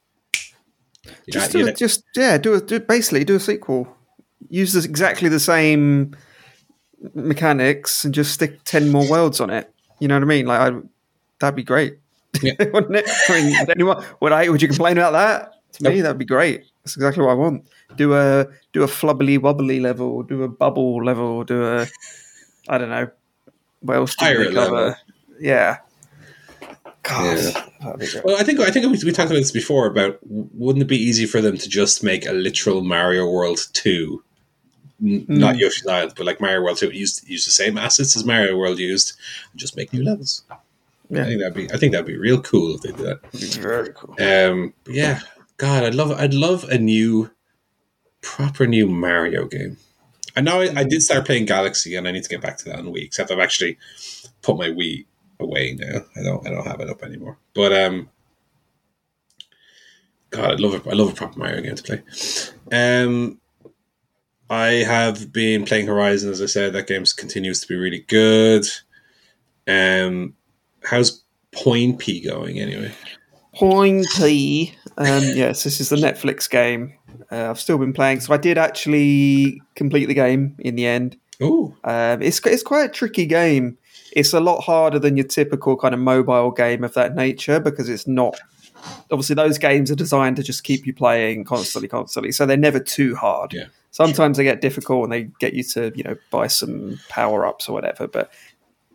You 1.05 1.33
Just 1.33 1.55
know- 1.55 1.63
do 1.63 1.67
it. 1.69 1.77
Just 1.77 2.03
yeah, 2.15 2.39
do 2.39 2.55
a, 2.55 2.61
Do, 2.61 2.81
basically, 2.81 3.25
do 3.25 3.37
a 3.37 3.41
sequel. 3.41 3.96
Use 4.49 4.73
this, 4.73 4.85
exactly 4.85 5.29
the 5.29 5.41
same 5.41 6.17
mechanics 7.15 8.05
and 8.05 8.15
just 8.15 8.33
stick 8.33 8.59
ten 8.65 8.91
more 8.91 9.09
worlds 9.09 9.41
on 9.41 9.51
it. 9.51 9.73
You 9.99 10.09
know 10.09 10.15
what 10.17 10.23
I 10.23 10.27
mean? 10.27 10.47
Like, 10.47 10.61
I, 10.73 10.77
that'd 11.41 11.57
be 11.57 11.63
great, 11.63 11.99
Yeah. 12.43 12.53
wouldn't 12.73 12.97
it? 12.97 13.09
I 13.29 13.41
mean, 13.43 13.57
would 13.61 13.71
anyone 13.71 14.05
would 14.21 14.33
I? 14.33 14.49
Would 14.49 14.63
you 14.63 14.69
complain 14.69 14.99
about 14.99 15.13
that? 15.13 15.53
To 15.75 15.83
me, 15.85 15.97
Nope. 15.97 16.03
that'd 16.05 16.19
be 16.19 16.25
great. 16.25 16.65
That's 16.85 16.97
exactly 16.97 17.25
what 17.25 17.33
I 17.33 17.35
want. 17.35 17.67
Do 17.97 18.15
a 18.15 18.47
do 18.73 18.83
a 18.83 18.87
flubbly 18.87 19.41
wobbly 19.41 19.81
level. 19.81 20.23
Do 20.23 20.43
a 20.43 20.49
bubble 20.49 21.05
level. 21.05 21.45
Do 21.45 21.65
a 21.65 21.87
I 22.69 22.79
don't 22.79 22.91
know. 22.91 23.09
What 23.81 23.97
else? 23.97 24.15
did 24.17 24.27
they 24.29 24.35
Pirate 24.35 24.55
cover? 24.55 24.75
level. 24.77 24.95
Yeah. 25.41 25.79
God, 27.03 27.39
Yeah. 27.39 27.65
that'd 27.81 28.01
be 28.01 28.07
great. 28.11 28.25
Well, 28.25 28.37
I 28.39 28.43
think 28.43 28.61
I 28.61 28.71
think 28.71 28.87
we, 28.87 28.93
we 29.05 29.13
talked 29.13 29.31
about 29.31 29.39
this 29.41 29.51
before. 29.53 29.87
About 29.87 30.19
wouldn't 30.23 30.83
it 30.83 30.89
be 30.89 30.97
easy 31.03 31.27
for 31.27 31.41
them 31.41 31.57
to 31.59 31.69
just 31.69 32.03
make 32.03 32.27
a 32.27 32.33
literal 32.33 32.83
Mario 32.83 33.29
World 33.31 33.67
two, 33.73 34.23
N- 35.03 35.27
not 35.29 35.57
Mm. 35.57 35.61
Yoshi's 35.61 35.87
Island, 35.87 36.13
but 36.17 36.25
like 36.27 36.41
Mario 36.41 36.63
World 36.63 36.79
two, 36.79 36.91
use 36.91 37.23
use 37.29 37.45
the 37.45 37.51
same 37.51 37.77
assets 37.79 38.17
as 38.17 38.25
Mario 38.25 38.57
World 38.57 38.79
used, 38.79 39.13
and 39.53 39.61
just 39.61 39.77
make 39.77 39.93
new 39.93 40.03
levels. 40.03 40.43
Yeah. 41.11 41.23
I 41.23 41.25
think 41.27 41.41
that'd 41.41 41.55
be 41.55 41.71
I 41.73 41.77
think 41.77 41.93
that'd 41.93 42.07
be 42.07 42.17
real 42.17 42.41
cool 42.41 42.75
if 42.75 42.81
they 42.83 42.93
did 42.93 43.07
that. 43.07 43.33
Very 43.61 43.93
cool. 43.95 44.15
Um, 44.21 44.73
yeah, 44.89 45.21
God, 45.59 45.85
I'd 45.85 45.95
love 45.95 46.11
I'd 46.13 46.35
love 46.35 46.65
a 46.65 46.79
new, 46.79 47.31
proper 48.23 48.67
new 48.67 48.87
Mario 48.89 49.47
game. 49.47 49.77
I 50.35 50.41
know 50.41 50.61
I, 50.63 50.81
I 50.81 50.85
did 50.85 51.03
start 51.03 51.25
playing 51.27 51.45
Galaxy, 51.47 51.95
and 51.95 52.09
I 52.09 52.11
need 52.11 52.25
to 52.25 52.29
get 52.29 52.41
back 52.43 52.57
to 52.59 52.65
that 52.67 52.79
on 52.79 52.87
Wii. 52.87 53.05
Except 53.05 53.31
I've 53.31 53.39
actually 53.39 53.79
put 54.43 54.57
my 54.59 54.69
Wii 54.69 55.07
away 55.39 55.77
now. 55.79 56.01
I 56.17 56.23
don't 56.23 56.47
I 56.47 56.51
don't 56.51 56.67
have 56.67 56.81
it 56.81 56.89
up 56.91 57.03
anymore. 57.03 57.39
But 57.55 57.73
um, 57.73 58.09
God, 60.31 60.53
I 60.53 60.55
love 60.57 60.75
it. 60.75 60.87
I 60.91 60.95
love 60.95 61.11
a 61.11 61.15
proper 61.15 61.39
Mario 61.39 61.61
game 61.63 61.77
to 61.77 61.83
play. 61.83 62.03
Um, 62.73 63.41
I 64.49 64.67
have 64.85 65.33
been 65.33 65.65
playing 65.65 65.87
Horizon, 65.87 66.31
as 66.31 66.41
I 66.41 66.47
said. 66.47 66.73
That 66.73 66.87
game 66.87 67.05
continues 67.17 67.61
to 67.61 67.67
be 67.67 67.75
really 67.75 68.05
good. 68.09 68.65
Um, 69.67 70.35
how's 70.85 71.25
Poinpy 71.53 72.25
going 72.25 72.61
anyway? 72.61 72.93
Pointy. 73.55 74.75
Um, 74.99 75.07
yes, 75.35 75.65
this 75.65 75.81
is 75.81 75.89
the 75.89 75.97
Netflix 75.97 76.49
game. 76.49 76.95
Uh, 77.31 77.51
I've 77.51 77.61
still 77.61 77.79
been 77.79 77.93
playing, 77.93 78.21
so 78.21 78.35
I 78.35 78.37
did 78.37 78.59
actually 78.59 79.61
complete 79.75 80.07
the 80.07 80.15
game 80.15 80.57
in 80.59 80.77
the 80.77 80.87
end. 80.87 81.17
Oh, 81.41 81.75
Um, 81.85 82.23
it's 82.23 82.41
it's 82.47 82.63
quite 82.63 82.91
a 82.91 82.93
tricky 82.93 83.27
game. 83.27 83.77
It's 84.13 84.33
a 84.33 84.41
lot 84.41 84.63
harder 84.63 84.99
than 84.99 85.17
your 85.17 85.27
typical 85.27 85.77
kind 85.77 85.93
of 85.93 86.01
mobile 86.01 86.51
game 86.51 86.83
of 86.85 86.95
that 86.95 87.15
nature 87.15 87.61
because 87.61 87.89
it's 87.89 88.07
not. 88.07 88.39
Obviously, 89.11 89.35
those 89.35 89.59
games 89.59 89.91
are 89.91 89.97
designed 89.97 90.37
to 90.37 90.43
just 90.43 90.65
keep 90.65 90.87
you 90.87 90.95
playing 90.95 91.45
constantly, 91.45 91.89
constantly. 91.89 92.33
So 92.33 92.47
they're 92.47 92.57
never 92.57 92.79
too 92.79 93.17
hard. 93.17 93.53
Yeah, 93.53 93.67
Sometimes 93.97 94.37
they 94.37 94.45
get 94.45 94.61
difficult 94.61 95.05
and 95.05 95.13
they 95.13 95.23
get 95.41 95.55
you 95.55 95.63
to 95.63 95.91
you 95.95 96.05
know 96.05 96.17
buy 96.31 96.49
some 96.49 97.01
power 97.09 97.47
ups 97.47 97.67
or 97.67 97.73
whatever, 97.73 98.07
but 98.07 98.31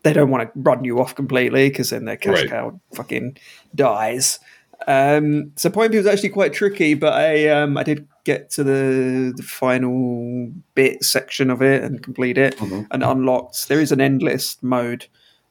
they 0.04 0.14
don't 0.14 0.30
want 0.30 0.44
to 0.44 0.60
run 0.60 0.84
you 0.84 1.00
off 1.00 1.16
completely 1.16 1.70
because 1.70 1.90
then 1.90 2.06
their 2.06 2.18
cash 2.18 2.42
Right. 2.42 2.50
cow 2.50 2.80
fucking 2.94 3.38
dies. 3.74 4.40
Um, 4.88 5.52
so 5.56 5.70
Poinpy 5.70 5.96
was 5.96 6.06
actually 6.08 6.30
quite 6.30 6.54
tricky, 6.54 6.94
but 6.94 7.14
I 7.14 7.48
um, 7.50 7.78
I 7.78 7.84
did 7.84 8.08
get 8.26 8.52
to 8.52 8.64
the, 8.64 9.34
the 9.36 9.42
final 9.44 10.52
bit 10.76 11.04
section 11.04 11.50
of 11.50 11.62
it 11.64 11.84
and 11.84 12.04
complete 12.04 12.38
it 12.38 12.56
Mhm. 12.58 12.86
and 12.92 13.04
unlocked. 13.04 13.68
There 13.70 13.80
is 13.82 13.92
an 13.92 14.02
endless 14.02 14.58
mode 14.62 15.08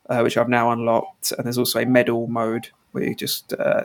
uh, 0.09 0.21
which 0.21 0.37
I've 0.37 0.49
now 0.49 0.71
unlocked, 0.71 1.33
and 1.33 1.45
there's 1.45 1.59
also 1.59 1.81
a 1.81 1.87
medal 1.87 2.29
mode 2.29 2.69
where 2.93 3.05
you 3.05 3.15
just 3.17 3.53
uh, 3.55 3.83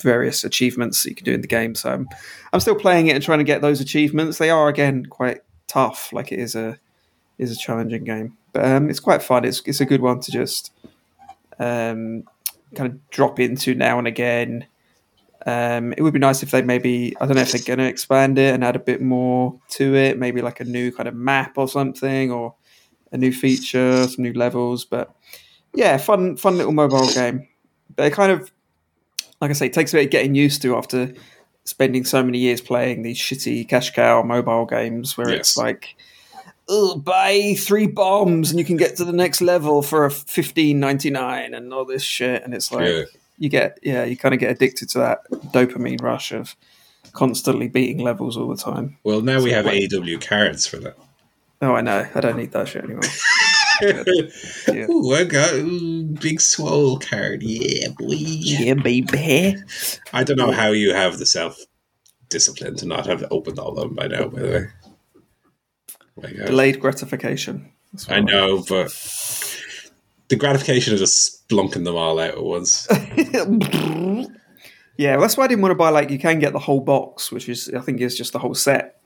various 0.00 0.44
achievements 0.44 1.02
that 1.02 1.10
you 1.10 1.16
can 1.16 1.24
do 1.24 1.32
in 1.34 1.40
the 1.40 1.46
game. 1.46 1.74
So 1.74 1.90
I'm 1.92 2.08
I'm 2.52 2.60
still 2.60 2.74
playing 2.74 3.08
it 3.08 3.14
and 3.14 3.24
trying 3.24 3.38
to 3.38 3.44
get 3.44 3.62
those 3.62 3.80
achievements. 3.80 4.38
They 4.38 4.50
are 4.50 4.68
again 4.68 5.06
quite 5.06 5.40
tough, 5.66 6.12
like 6.12 6.32
it 6.32 6.38
is 6.38 6.54
a 6.54 6.78
is 7.38 7.52
a 7.52 7.56
challenging 7.56 8.04
game, 8.04 8.36
but 8.52 8.64
um, 8.64 8.88
it's 8.88 9.00
quite 9.00 9.22
fun. 9.22 9.44
It's 9.44 9.62
it's 9.66 9.80
a 9.80 9.86
good 9.86 10.00
one 10.00 10.20
to 10.20 10.32
just 10.32 10.72
um, 11.58 12.24
kind 12.74 12.92
of 12.92 13.10
drop 13.10 13.40
into 13.40 13.74
now 13.74 13.98
and 13.98 14.06
again. 14.06 14.66
Um, 15.44 15.92
it 15.92 16.02
would 16.02 16.12
be 16.12 16.18
nice 16.18 16.42
if 16.42 16.50
they 16.50 16.62
maybe 16.62 17.16
I 17.20 17.26
don't 17.26 17.36
know 17.36 17.42
if 17.42 17.52
they're 17.52 17.76
going 17.76 17.78
to 17.78 17.88
expand 17.88 18.38
it 18.38 18.52
and 18.52 18.64
add 18.64 18.74
a 18.74 18.80
bit 18.80 19.00
more 19.00 19.58
to 19.70 19.94
it, 19.94 20.18
maybe 20.18 20.42
like 20.42 20.60
a 20.60 20.64
new 20.64 20.90
kind 20.90 21.08
of 21.08 21.14
map 21.14 21.56
or 21.56 21.68
something, 21.68 22.32
or 22.32 22.54
a 23.12 23.16
new 23.16 23.32
feature, 23.32 24.06
some 24.08 24.24
new 24.24 24.32
levels. 24.32 24.84
But 24.84 25.14
yeah, 25.74 25.98
fun 25.98 26.36
fun 26.36 26.56
little 26.56 26.72
mobile 26.72 27.08
game. 27.12 27.46
They 27.94 28.10
kind 28.10 28.32
of 28.32 28.50
like 29.40 29.50
I 29.50 29.54
say, 29.54 29.66
it 29.66 29.72
takes 29.72 29.92
a 29.92 29.96
bit 29.98 30.04
of 30.06 30.10
getting 30.10 30.34
used 30.34 30.62
to 30.62 30.76
after 30.76 31.12
spending 31.64 32.04
so 32.04 32.22
many 32.22 32.38
years 32.38 32.60
playing 32.60 33.02
these 33.02 33.18
shitty 33.18 33.68
cash 33.68 33.90
cow 33.92 34.22
mobile 34.22 34.66
games 34.66 35.16
where 35.18 35.28
it's 35.28 35.56
like 35.56 35.96
oh, 36.68 36.96
buy 36.96 37.54
three 37.58 37.86
bombs 37.86 38.50
and 38.50 38.58
you 38.58 38.64
can 38.64 38.76
get 38.76 38.96
to 38.96 39.04
the 39.04 39.12
next 39.12 39.40
level 39.40 39.82
for 39.82 40.04
a 40.04 40.10
fifteen 40.10 40.80
ninety 40.80 41.10
nine 41.10 41.54
and 41.54 41.72
all 41.72 41.84
this 41.84 42.02
shit. 42.02 42.42
And 42.42 42.54
it's 42.54 42.72
like 42.72 42.86
Yeah. 42.88 43.02
you 43.38 43.48
get 43.48 43.78
yeah, 43.82 44.04
you 44.04 44.16
kind 44.16 44.34
of 44.34 44.40
get 44.40 44.50
addicted 44.50 44.88
to 44.90 44.98
that 44.98 45.30
dopamine 45.52 46.02
rush 46.02 46.32
of 46.32 46.56
constantly 47.12 47.68
beating 47.68 47.98
levels 47.98 48.36
all 48.36 48.48
the 48.48 48.56
time. 48.56 48.96
Well, 49.04 49.20
now 49.20 49.40
we 49.42 49.50
have 49.52 49.64
what- 49.64 49.74
AEW 49.74 50.20
cards 50.26 50.66
for 50.66 50.76
that. 50.78 50.96
Oh, 51.62 51.74
I 51.74 51.80
know. 51.80 52.06
I 52.14 52.20
don't 52.20 52.36
need 52.36 52.52
that 52.52 52.68
shit 52.68 52.84
anymore. 52.84 53.02
Yeah. 53.82 54.86
Ooh, 54.88 55.12
I 55.14 55.24
got 55.24 55.52
ooh, 55.54 56.04
big 56.20 56.40
swole 56.40 56.98
card. 56.98 57.42
Yeah, 57.42 57.88
boy. 57.98 58.14
Yeah, 58.16 58.74
baby. 58.74 59.56
I 60.12 60.24
don't 60.24 60.36
know 60.38 60.52
how 60.52 60.70
you 60.72 60.94
have 60.94 61.18
the 61.18 61.26
self 61.26 61.58
discipline 62.28 62.76
to 62.76 62.86
not 62.86 63.06
have 63.06 63.24
opened 63.30 63.58
all 63.58 63.78
of 63.78 63.88
them 63.88 63.94
by 63.94 64.06
now. 64.08 64.28
By 64.28 64.40
the 64.40 64.48
way, 64.48 64.66
my 66.22 66.32
God. 66.32 66.46
Delayed 66.46 66.80
gratification. 66.80 67.70
I 68.08 68.20
know, 68.20 68.62
but 68.68 68.88
the 70.28 70.36
gratification 70.36 70.92
of 70.92 70.98
just 70.98 71.48
splunking 71.48 71.84
them 71.84 71.96
all 71.96 72.18
out 72.18 72.30
at 72.34 72.42
once. 72.42 72.86
yeah, 74.96 75.12
well, 75.12 75.20
that's 75.20 75.36
why 75.36 75.44
I 75.44 75.48
didn't 75.48 75.62
want 75.62 75.72
to 75.72 75.76
buy. 75.76 75.90
Like, 75.90 76.10
you 76.10 76.18
can 76.18 76.38
get 76.38 76.52
the 76.52 76.58
whole 76.58 76.80
box, 76.80 77.30
which 77.30 77.48
is 77.48 77.70
I 77.74 77.80
think 77.80 78.00
is 78.00 78.16
just 78.16 78.32
the 78.32 78.38
whole 78.38 78.54
set. 78.54 79.00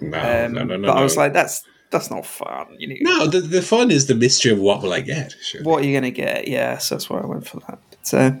No, 0.00 0.18
Um, 0.18 0.52
no, 0.52 0.64
no, 0.64 0.76
no. 0.76 0.88
but 0.88 0.96
I 0.96 1.02
was 1.02 1.16
like, 1.16 1.32
that's 1.32 1.64
that's 1.92 2.10
not 2.10 2.26
fun. 2.26 2.74
You 2.78 2.88
need, 2.88 3.02
no. 3.02 3.26
The, 3.26 3.40
the 3.40 3.62
fun 3.62 3.90
is 3.90 4.06
the 4.06 4.14
mystery 4.14 4.50
of 4.50 4.58
what 4.58 4.82
will 4.82 4.92
I 4.92 5.00
get. 5.00 5.34
Sure. 5.42 5.62
what 5.62 5.82
are 5.82 5.86
you 5.86 5.92
going 5.92 6.02
to 6.02 6.10
get? 6.10 6.48
Yeah, 6.48 6.78
so 6.78 6.94
that's 6.96 7.08
why 7.08 7.20
I 7.20 7.26
went 7.26 7.46
for 7.46 7.60
that. 7.68 7.78
So, 8.04 8.36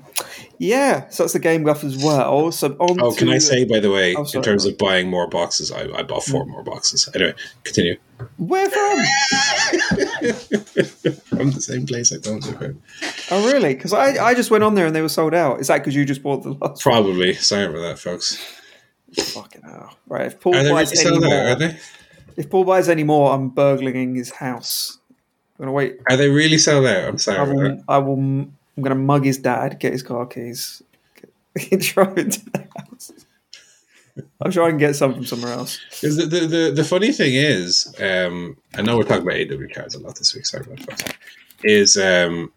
yeah, 0.58 1.08
so 1.10 1.22
that's 1.22 1.34
the 1.34 1.38
game 1.38 1.62
guff 1.62 1.84
as 1.84 2.02
well. 2.02 2.50
So 2.50 2.74
on 2.80 3.00
Oh, 3.00 3.12
can 3.14 3.28
to- 3.28 3.34
I 3.34 3.38
say, 3.38 3.64
by 3.64 3.78
the 3.78 3.92
way, 3.92 4.16
Oh, 4.16 4.26
in 4.34 4.42
terms 4.42 4.64
of 4.64 4.76
buying 4.76 5.08
more 5.08 5.28
boxes, 5.28 5.70
I, 5.70 5.82
I 5.92 6.02
bought 6.02 6.24
four 6.24 6.44
mm. 6.44 6.48
more 6.48 6.64
boxes. 6.64 7.08
Anyway, 7.14 7.34
continue. 7.62 7.96
where 8.38 8.68
from? 8.68 8.98
From 11.26 11.50
the 11.50 11.60
same 11.60 11.86
place 11.86 12.12
I 12.12 12.16
you 12.16 12.38
about. 12.38 12.74
Oh, 13.30 13.52
really? 13.52 13.74
Because 13.74 13.92
I, 13.92 14.24
I 14.24 14.34
just 14.34 14.50
went 14.50 14.64
on 14.64 14.74
there 14.74 14.86
and 14.86 14.96
they 14.96 15.02
were 15.02 15.08
sold 15.08 15.34
out. 15.34 15.60
Is 15.60 15.68
that 15.68 15.78
because 15.78 15.94
you 15.94 16.04
just 16.04 16.22
bought 16.22 16.42
the 16.42 16.52
last? 16.54 16.82
Probably. 16.82 17.34
Sorry 17.34 17.66
about 17.66 17.82
that, 17.82 17.98
folks. 17.98 18.42
Fucking 19.14 19.62
hell! 19.62 19.96
Right, 20.06 20.26
if 20.26 20.40
Paul 20.40 20.54
Are 20.54 20.62
they 20.62 20.70
really 20.70 20.84
buys 20.84 21.04
any 21.04 21.18
more, 21.18 21.34
Are 21.34 21.54
they? 21.54 21.76
If 22.36 22.50
Paul 22.50 22.64
buys 22.64 22.88
any 22.88 23.04
more, 23.04 23.32
I'm 23.32 23.48
burgling 23.50 24.14
his 24.14 24.30
house. 24.30 24.98
I'm 25.58 25.64
gonna 25.66 25.72
wait. 25.72 25.98
Are 26.08 26.16
they 26.16 26.28
really 26.28 26.58
sold 26.58 26.86
out? 26.86 27.04
I'm 27.08 27.18
sorry 27.18 27.38
I 27.38 27.42
will. 27.52 27.84
I 27.88 27.98
will 27.98 28.14
I'm 28.18 28.82
gonna 28.82 28.94
mug 28.94 29.24
his 29.24 29.38
dad, 29.38 29.78
get 29.78 29.92
his 29.92 30.02
car 30.02 30.26
keys, 30.26 30.82
get, 31.54 31.80
drive 31.80 32.16
into 32.18 32.44
the 32.50 32.66
house. 32.76 33.12
I'm 34.42 34.50
sure 34.50 34.64
I 34.64 34.68
can 34.70 34.78
get 34.78 34.94
some 34.96 35.14
from 35.14 35.24
somewhere 35.24 35.52
else. 35.52 35.78
'Cause 36.00 36.16
The, 36.16 36.26
the, 36.26 36.40
the, 36.46 36.72
the 36.76 36.84
funny 36.84 37.12
thing 37.12 37.34
is, 37.34 37.94
um, 37.98 38.56
I 38.74 38.82
know 38.82 38.96
we're 38.98 39.04
talking 39.04 39.22
about 39.22 39.36
AEW 39.36 39.72
cards 39.74 39.94
a 39.94 40.00
lot 40.00 40.16
this 40.16 40.34
week. 40.34 40.44
Sorry 40.46 40.64
about 40.66 40.86
that. 40.86 41.16
Is 41.62 41.96
um, 41.96 42.52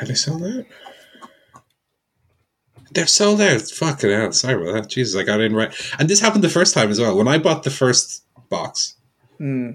are 0.00 0.06
they 0.06 0.14
sold 0.14 0.42
out? 0.44 0.66
They're 2.94 3.06
sold 3.06 3.40
out. 3.40 3.62
Fucking 3.62 4.10
hell. 4.10 4.32
Sorry 4.32 4.54
about 4.54 4.74
that. 4.82 4.90
Jesus, 4.90 5.18
I 5.20 5.24
got 5.24 5.40
in 5.40 5.54
right. 5.54 5.74
And 5.98 6.08
this 6.08 6.20
happened 6.20 6.44
the 6.44 6.48
first 6.48 6.74
time 6.74 6.90
as 6.90 7.00
well. 7.00 7.16
When 7.16 7.28
I 7.28 7.38
bought 7.38 7.62
the 7.64 7.70
first 7.70 8.22
box, 8.48 8.94
Hmm. 9.38 9.70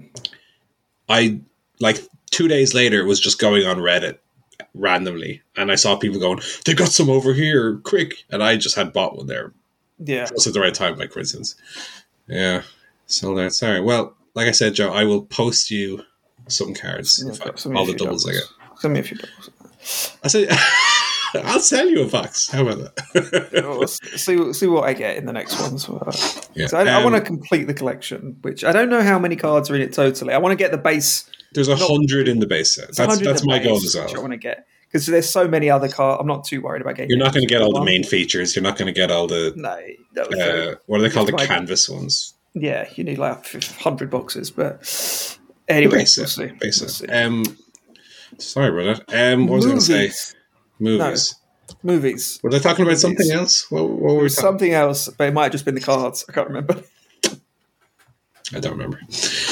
I 1.08 1.40
like 1.80 2.02
two 2.30 2.48
days 2.48 2.72
later 2.72 3.00
it 3.00 3.04
was 3.06 3.20
just 3.20 3.38
going 3.38 3.66
on 3.66 3.76
Reddit 3.78 4.18
randomly, 4.74 5.42
and 5.56 5.70
I 5.70 5.74
saw 5.74 5.96
people 5.96 6.18
going, 6.20 6.40
"They 6.64 6.74
got 6.74 6.88
some 6.88 7.10
over 7.10 7.34
here, 7.34 7.76
quick!" 7.84 8.24
And 8.30 8.42
I 8.42 8.56
just 8.56 8.76
had 8.76 8.92
bought 8.92 9.16
one 9.16 9.26
there 9.26 9.52
Yeah. 9.98 10.26
just 10.26 10.46
at 10.46 10.54
the 10.54 10.60
right 10.60 10.72
time 10.74 10.96
by 10.96 11.06
coincidence. 11.08 11.56
Yeah, 12.28 12.62
sold 13.06 13.38
out. 13.38 13.52
Sorry. 13.52 13.80
Well, 13.80 14.16
like 14.34 14.48
I 14.48 14.52
said, 14.52 14.74
Joe, 14.74 14.92
I 14.92 15.04
will 15.04 15.22
post 15.22 15.70
you 15.70 16.04
some 16.48 16.72
cards. 16.74 17.22
Yeah, 17.26 17.32
I- 17.44 17.74
all 17.74 17.84
the 17.84 17.92
few 17.92 17.98
doubles 17.98 18.26
I 18.28 18.32
get. 18.32 18.42
Send 18.78 18.94
me 18.94 19.00
a 19.00 19.02
few 19.02 19.18
doubles. 19.18 20.12
I 20.24 20.28
say, 20.28 20.48
I'll 21.44 21.60
sell 21.60 21.88
you 21.88 22.02
a 22.02 22.08
box. 22.08 22.48
How 22.50 22.66
about 22.66 22.94
that? 23.12 23.50
Well, 23.64 23.86
see, 23.86 24.52
see 24.52 24.66
what 24.66 24.84
I 24.84 24.92
get 24.94 25.16
in 25.16 25.26
the 25.26 25.32
next 25.32 25.60
ones. 25.60 25.88
Yeah. 26.54 26.66
so 26.66 26.78
I, 26.78 26.82
I 26.84 26.92
Um, 26.94 27.04
want 27.04 27.16
to 27.16 27.20
complete 27.22 27.64
the 27.66 27.74
collection, 27.74 28.36
which 28.42 28.64
I 28.64 28.72
don't 28.72 28.88
know 28.90 29.02
how 29.02 29.18
many 29.18 29.36
cards 29.36 29.70
are 29.70 29.74
in 29.76 29.82
it 29.82 29.92
totally. 29.92 30.32
I 30.34 30.38
want 30.38 30.52
to 30.52 30.56
get 30.56 30.70
the 30.70 30.78
base. 30.78 31.28
There's 31.52 31.68
a 31.68 31.76
hundred 31.76 32.28
in 32.28 32.38
the 32.40 32.46
base 32.46 32.74
set. 32.74 32.94
That's 32.96 33.18
that's 33.20 33.44
my 33.44 33.58
base, 33.58 33.66
goal 33.66 33.76
as 33.76 33.94
well. 33.96 34.16
I 34.16 34.20
want 34.20 34.32
to 34.32 34.36
get 34.38 34.66
because 34.86 35.06
there's 35.06 35.28
so 35.28 35.46
many 35.48 35.70
other 35.70 35.88
cards. 35.88 36.20
I'm 36.20 36.26
not 36.26 36.44
too 36.44 36.60
worried 36.62 36.82
about 36.82 36.96
getting. 36.96 37.10
You're 37.10 37.18
not 37.18 37.32
going 37.32 37.46
to 37.46 37.48
get 37.52 37.60
all 37.62 37.72
the 37.72 37.84
main 37.84 38.02
features. 38.04 38.54
You're 38.56 38.62
not 38.62 38.76
going 38.78 38.86
to 38.86 38.92
get 38.92 39.10
all 39.10 39.26
the 39.26 39.52
No, 39.56 39.70
uh, 40.22 40.74
what 40.86 41.00
are 41.00 41.02
they 41.02 41.10
called? 41.10 41.28
The 41.28 41.32
canvas 41.46 41.88
ones. 41.88 42.34
yeah, 42.54 42.88
you 42.94 43.04
need 43.04 43.18
like 43.18 43.46
hundred 43.78 44.10
boxes, 44.10 44.50
but 44.50 45.38
anyway, 45.68 45.98
Base 45.98 46.16
we'll 46.18 46.26
set. 46.26 46.58
Base 46.58 46.80
We'll 46.80 46.90
set. 46.90 47.10
Um, 47.24 47.44
sorry 48.38 48.68
about 48.86 49.06
that. 49.08 49.32
Um, 49.34 49.46
what 49.46 49.56
was 49.56 49.66
I 49.66 49.68
going 49.68 49.80
to 49.80 49.84
say? 49.84 50.10
Movies. 50.80 50.98
Movies. 50.98 51.34
Movies. 51.84 52.40
Were 52.42 52.50
they 52.50 52.58
talking 52.58 52.84
about 52.84 52.98
something 52.98 53.30
else? 53.30 53.70
What, 53.70 53.88
what 53.88 54.00
were 54.14 54.22
we 54.22 54.28
talking? 54.28 54.30
Something 54.30 54.72
else, 54.72 55.08
but 55.08 55.28
it 55.28 55.32
might 55.34 55.44
have 55.44 55.52
just 55.52 55.64
been 55.64 55.76
the 55.76 55.80
cards. 55.80 56.24
I 56.28 56.32
can't 56.32 56.48
remember. 56.48 56.82
I 58.52 58.58
don't 58.58 58.72
remember. 58.72 58.98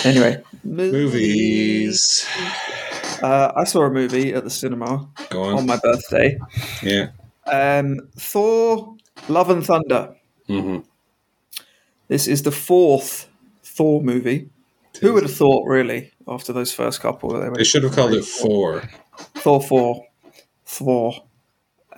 Anyway, 0.05 0.43
Movies. 0.65 2.27
Uh, 3.23 3.53
I 3.55 3.65
saw 3.65 3.83
a 3.83 3.91
movie 3.91 4.33
at 4.33 4.45
the 4.45 4.51
cinema 4.51 5.09
Go 5.31 5.43
on 5.45 5.59
on. 5.59 5.67
my 5.67 5.77
birthday. 5.77 6.39
Yeah. 6.83 7.11
Um, 7.47 7.99
Thor: 8.17 8.97
Love 9.29 9.51
and 9.51 9.65
Thunder. 9.65 10.15
hmm 10.49 10.79
This 12.09 12.27
is 12.27 12.43
the 12.43 12.51
fourth 12.53 13.29
Thor 13.63 14.03
movie. 14.03 14.51
Who 15.01 15.13
would 15.15 15.23
have 15.23 15.35
thought, 15.35 15.65
really, 15.69 16.13
after 16.27 16.53
those 16.53 16.73
first 16.73 17.01
couple? 17.01 17.31
That 17.31 17.53
they, 17.53 17.59
They 17.59 17.65
should 17.65 17.85
have 17.85 17.95
called 17.95 18.15
it 18.15 18.25
four. 18.25 18.83
Thor 19.37 19.63
four, 19.63 20.07
Thor. 20.69 21.15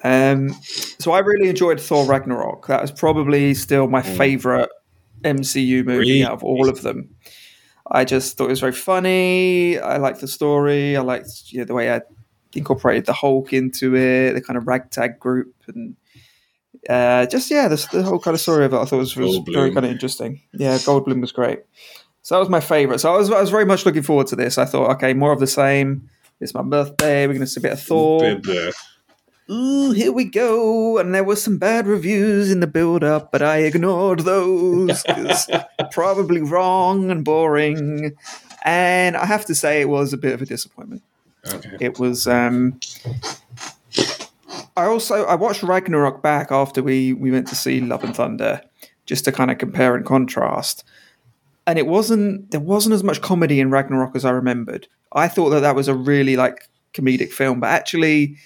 Um, 0.03 0.51
so 0.99 1.13
I 1.13 1.19
really 1.19 1.51
enjoyed 1.51 1.81
Thor 1.81 2.07
Ragnarok. 2.07 2.69
That 2.69 2.83
is 2.85 2.91
probably 2.91 3.53
still 3.53 3.87
my 3.89 4.01
favorite 4.01 4.71
MCU 5.25 5.85
movie 5.85 5.99
Really? 5.99 6.25
out 6.25 6.33
of 6.33 6.45
all 6.45 6.69
of 6.69 6.81
them. 6.83 7.11
I 7.91 8.05
just 8.05 8.39
thought 8.39 8.47
it 8.47 8.51
was 8.51 8.61
very 8.61 8.73
funny. 8.73 9.79
I 9.79 9.97
liked 9.99 10.21
the 10.21 10.29
story. 10.29 10.97
I 10.97 11.01
liked 11.01 11.29
you 11.53 11.59
know, 11.59 11.65
the 11.65 11.75
way 11.75 11.93
I 11.93 12.01
incorporated 12.55 13.07
the 13.07 13.13
Hulk 13.13 13.53
into 13.53 13.97
it, 13.97 14.33
the 14.35 14.41
kind 14.41 14.57
of 14.57 14.67
ragtag 14.67 15.19
group, 15.19 15.53
and 15.67 15.97
uh, 16.89 17.27
just 17.27 17.51
yeah, 17.51 17.69
the, 17.69 17.85
the 17.93 18.03
whole 18.05 18.21
kind 18.21 18.35
of 18.35 18.41
story 18.41 18.65
of 18.65 18.73
it. 18.73 18.79
I 18.79 18.85
thought 18.85 18.99
was, 18.99 19.17
was 19.17 19.39
Goldblum. 19.39 19.53
very 19.53 19.75
kind 19.75 19.85
of 19.85 19.93
interesting. 19.93 20.41
Yeah, 20.55 20.77
Goldblum 20.77 21.21
was 21.21 21.33
great. 21.33 21.61
So 22.23 22.37
that 22.37 22.39
was 22.41 22.49
my 22.49 22.61
favorite. 22.61 23.01
So 23.01 23.13
I 23.13 23.19
was 23.19 23.31
I 23.31 23.41
was 23.41 23.51
very 23.51 23.65
much 23.67 23.85
looking 23.85 24.03
forward 24.03 24.29
to 24.29 24.37
this. 24.37 24.57
I 24.57 24.65
thought, 24.67 24.91
okay, 24.93 25.13
more 25.13 25.33
of 25.33 25.41
the 25.41 25.47
same. 25.49 26.09
It's 26.41 26.55
my 26.55 26.63
birthday. 26.63 27.27
We're 27.27 27.35
going 27.35 27.41
to 27.41 27.47
see 27.47 27.61
a 27.61 27.63
bit 27.63 27.73
of 27.73 27.83
Thor. 27.83 28.41
Ooh, 29.51 29.91
here 29.91 30.13
we 30.13 30.25
go. 30.25 30.99
And 30.99 31.15
there 31.15 31.25
were 31.25 31.37
some 31.37 31.59
bad 31.59 31.87
reviews 31.87 32.51
in 32.51 32.61
the 32.61 32.67
build 32.69 33.03
up, 33.03 33.33
but 33.33 33.43
I 33.43 33.59
ignored 33.59 34.21
those 34.21 35.03
because 35.03 35.51
probably 35.91 36.41
wrong 36.41 37.11
and 37.11 37.25
boring. 37.25 38.17
And 38.65 39.17
I 39.17 39.27
have 39.27 39.45
to 39.47 39.55
say, 39.55 39.81
it 39.81 39.89
was 39.89 40.13
a 40.13 40.17
bit 40.17 40.35
of 40.35 40.43
a 40.43 40.47
disappointment. 40.47 41.03
Okay. 41.47 41.77
It 41.81 41.99
was. 41.99 42.27
um 42.27 42.79
I 44.77 44.85
also 44.85 45.25
I 45.25 45.35
watched 45.35 45.63
Ragnarok 45.63 46.23
back 46.23 46.53
after 46.53 46.83
we 46.83 47.13
we 47.13 47.31
went 47.31 47.49
to 47.49 47.55
see 47.55 47.81
Love 47.81 48.05
and 48.05 48.15
Thunder, 48.15 48.63
just 49.05 49.25
to 49.25 49.33
kind 49.33 49.51
of 49.51 49.59
compare 49.59 49.95
and 49.97 50.07
contrast. 50.07 50.85
And 51.67 51.79
it 51.79 51.87
wasn't 51.87 52.51
there 52.51 52.61
wasn't 52.61 52.95
as 52.95 53.03
much 53.03 53.21
comedy 53.21 53.59
in 53.59 53.71
Ragnarok 53.71 54.15
as 54.15 54.25
I 54.25 54.31
remembered. 54.31 54.87
I 55.13 55.29
thought 55.29 55.51
that 55.51 55.61
that 55.61 55.75
was 55.75 55.89
a 55.89 55.95
really 55.95 56.37
like 56.37 56.69
comedic 56.95 57.33
film, 57.33 57.61
but 57.61 57.69
actually, 57.69 58.37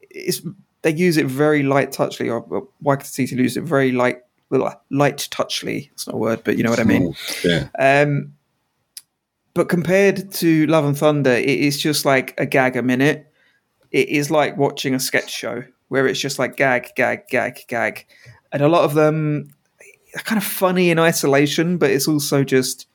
it's 0.00 0.42
they 0.82 0.94
use 0.94 1.16
it 1.16 1.26
very 1.26 1.62
light 1.62 1.92
touchly, 1.92 2.30
or, 2.30 2.66
Waititi 2.82 3.36
used 3.36 3.56
it 3.56 3.62
very 3.62 3.92
light 3.92 4.18
light 4.50 5.28
touchly. 5.30 5.90
It's 5.92 6.06
not 6.06 6.16
a 6.16 6.18
word, 6.18 6.42
but 6.44 6.56
you 6.56 6.64
know 6.64 6.70
what 6.70 6.80
I 6.80 6.84
mean. 6.84 7.14
Yeah. 7.44 7.68
Um, 7.78 8.34
but 9.54 9.68
compared 9.68 10.32
to 10.34 10.66
Love 10.66 10.84
and 10.84 10.96
Thunder, 10.96 11.32
it 11.32 11.48
is 11.48 11.80
just 11.80 12.04
like 12.04 12.38
a 12.38 12.46
gag 12.46 12.76
a 12.76 12.82
minute. 12.82 13.32
It 13.90 14.08
is 14.08 14.30
like 14.30 14.56
watching 14.56 14.94
a 14.94 15.00
sketch 15.00 15.30
show 15.30 15.64
where 15.88 16.06
it's 16.06 16.20
just 16.20 16.38
like 16.38 16.56
gag, 16.56 16.88
gag, 16.94 17.26
gag, 17.28 17.60
gag. 17.66 18.06
And 18.52 18.62
a 18.62 18.68
lot 18.68 18.84
of 18.84 18.94
them 18.94 19.52
are 20.14 20.22
kind 20.22 20.38
of 20.38 20.44
funny 20.44 20.90
in 20.90 20.98
isolation, 20.98 21.78
but 21.78 21.90
it's 21.90 22.06
also 22.06 22.44
just 22.44 22.86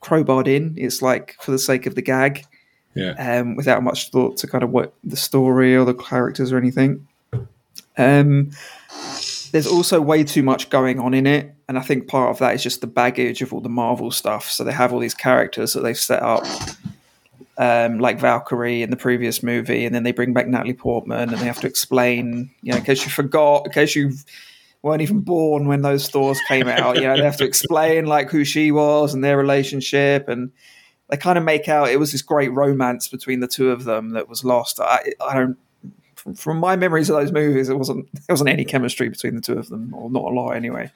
crowbarred 0.00 0.46
in. 0.48 0.74
It's 0.76 1.02
like 1.02 1.36
for 1.40 1.50
the 1.50 1.58
sake 1.58 1.86
of 1.86 1.94
the 1.94 2.02
gag, 2.02 2.44
Yeah. 2.94 3.12
um, 3.40 3.56
without 3.56 3.82
much 3.82 4.10
thought 4.10 4.36
to 4.38 4.46
kind 4.46 4.64
of 4.64 4.70
what 4.70 4.94
the 5.04 5.16
story 5.16 5.76
or 5.76 5.84
the 5.84 5.94
characters 5.94 6.52
or 6.52 6.58
anything. 6.58 7.06
Um, 7.96 8.50
there's 9.50 9.66
also 9.66 10.00
way 10.00 10.24
too 10.24 10.42
much 10.42 10.70
going 10.70 11.00
on 11.00 11.14
in 11.14 11.26
it, 11.26 11.54
and 11.68 11.78
I 11.78 11.82
think 11.82 12.06
part 12.06 12.30
of 12.30 12.38
that 12.38 12.54
is 12.54 12.62
just 12.62 12.80
the 12.80 12.86
baggage 12.86 13.40
of 13.42 13.52
all 13.52 13.60
the 13.60 13.68
Marvel 13.68 14.10
stuff. 14.10 14.50
So 14.50 14.62
they 14.62 14.72
have 14.72 14.92
all 14.92 14.98
these 15.00 15.14
characters 15.14 15.72
that 15.72 15.80
they've 15.80 15.96
set 15.98 16.22
up, 16.22 16.44
um, 17.56 17.98
like 17.98 18.20
Valkyrie 18.20 18.82
in 18.82 18.90
the 18.90 18.96
previous 18.96 19.42
movie, 19.42 19.84
and 19.84 19.94
then 19.94 20.02
they 20.02 20.12
bring 20.12 20.32
back 20.32 20.46
Natalie 20.46 20.74
Portman, 20.74 21.30
and 21.30 21.38
they 21.38 21.46
have 21.46 21.60
to 21.60 21.66
explain, 21.66 22.50
you 22.62 22.72
know, 22.72 22.78
in 22.78 22.84
case 22.84 23.04
you 23.04 23.10
forgot, 23.10 23.66
in 23.66 23.72
case 23.72 23.96
you 23.96 24.12
weren't 24.82 25.02
even 25.02 25.20
born 25.20 25.66
when 25.66 25.82
those 25.82 26.04
stores 26.04 26.38
came 26.46 26.68
out, 26.68 26.96
you 26.96 27.02
know, 27.02 27.16
they 27.16 27.24
have 27.24 27.36
to 27.38 27.44
explain 27.44 28.06
like 28.06 28.30
who 28.30 28.44
she 28.44 28.70
was 28.70 29.14
and 29.14 29.24
their 29.24 29.36
relationship, 29.36 30.28
and 30.28 30.52
they 31.10 31.16
kind 31.16 31.38
of 31.38 31.44
make 31.44 31.68
out 31.68 31.88
it 31.88 31.98
was 31.98 32.12
this 32.12 32.22
great 32.22 32.52
romance 32.52 33.08
between 33.08 33.40
the 33.40 33.48
two 33.48 33.70
of 33.70 33.84
them 33.84 34.10
that 34.10 34.28
was 34.28 34.44
lost. 34.44 34.80
I, 34.80 35.12
I 35.20 35.34
don't. 35.34 35.56
From, 36.14 36.34
from 36.34 36.58
my 36.58 36.74
memories 36.74 37.08
of 37.08 37.16
those 37.16 37.30
movies, 37.30 37.68
it 37.68 37.78
wasn't 37.78 38.12
there 38.12 38.34
wasn't 38.34 38.50
any 38.50 38.64
chemistry 38.64 39.08
between 39.08 39.36
the 39.36 39.40
two 39.40 39.58
of 39.58 39.68
them, 39.68 39.94
or 39.94 40.10
not 40.10 40.24
a 40.24 40.28
lot 40.28 40.50
anyway. 40.50 40.90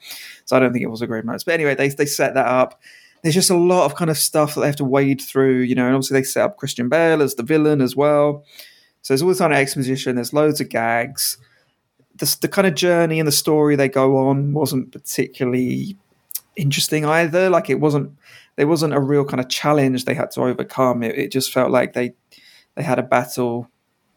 So 0.45 0.55
I 0.55 0.59
don't 0.59 0.73
think 0.73 0.83
it 0.83 0.89
was 0.89 1.01
a 1.01 1.07
great 1.07 1.23
romance. 1.23 1.43
But 1.43 1.53
anyway, 1.53 1.75
they 1.75 1.89
they 1.89 2.05
set 2.05 2.33
that 2.33 2.45
up. 2.45 2.81
there's 3.23 3.35
just 3.35 3.49
a 3.49 3.57
lot 3.57 3.85
of 3.85 3.95
kind 3.95 4.11
of 4.11 4.17
stuff 4.17 4.53
that 4.53 4.61
they 4.61 4.67
have 4.67 4.75
to 4.75 4.85
wade 4.85 5.21
through, 5.21 5.61
you 5.61 5.75
know. 5.75 5.85
And 5.85 5.95
obviously, 5.95 6.19
they 6.19 6.23
set 6.23 6.43
up 6.43 6.57
Christian 6.57 6.89
Bale 6.89 7.21
as 7.21 7.35
the 7.35 7.43
villain 7.43 7.81
as 7.81 7.95
well. 7.95 8.45
So 9.01 9.13
there's 9.13 9.21
all 9.21 9.29
this 9.29 9.39
kind 9.39 9.53
of 9.53 9.59
exposition. 9.59 10.15
There's 10.15 10.33
loads 10.33 10.61
of 10.61 10.69
gags. 10.69 11.37
The, 12.15 12.37
the 12.41 12.47
kind 12.47 12.67
of 12.67 12.75
journey 12.75 13.19
and 13.19 13.27
the 13.27 13.31
story 13.31 13.75
they 13.75 13.89
go 13.89 14.17
on 14.27 14.53
wasn't 14.53 14.91
particularly 14.91 15.97
interesting 16.55 17.05
either. 17.05 17.49
Like 17.49 17.69
it 17.69 17.79
wasn't 17.79 18.15
there 18.55 18.67
wasn't 18.67 18.93
a 18.93 18.99
real 18.99 19.25
kind 19.25 19.39
of 19.39 19.49
challenge 19.49 20.05
they 20.05 20.13
had 20.13 20.31
to 20.31 20.41
overcome. 20.41 21.03
It, 21.03 21.17
it 21.17 21.31
just 21.31 21.51
felt 21.51 21.71
like 21.71 21.93
they 21.93 22.13
they 22.75 22.83
had 22.83 22.99
a 22.99 23.03
battle, 23.03 23.69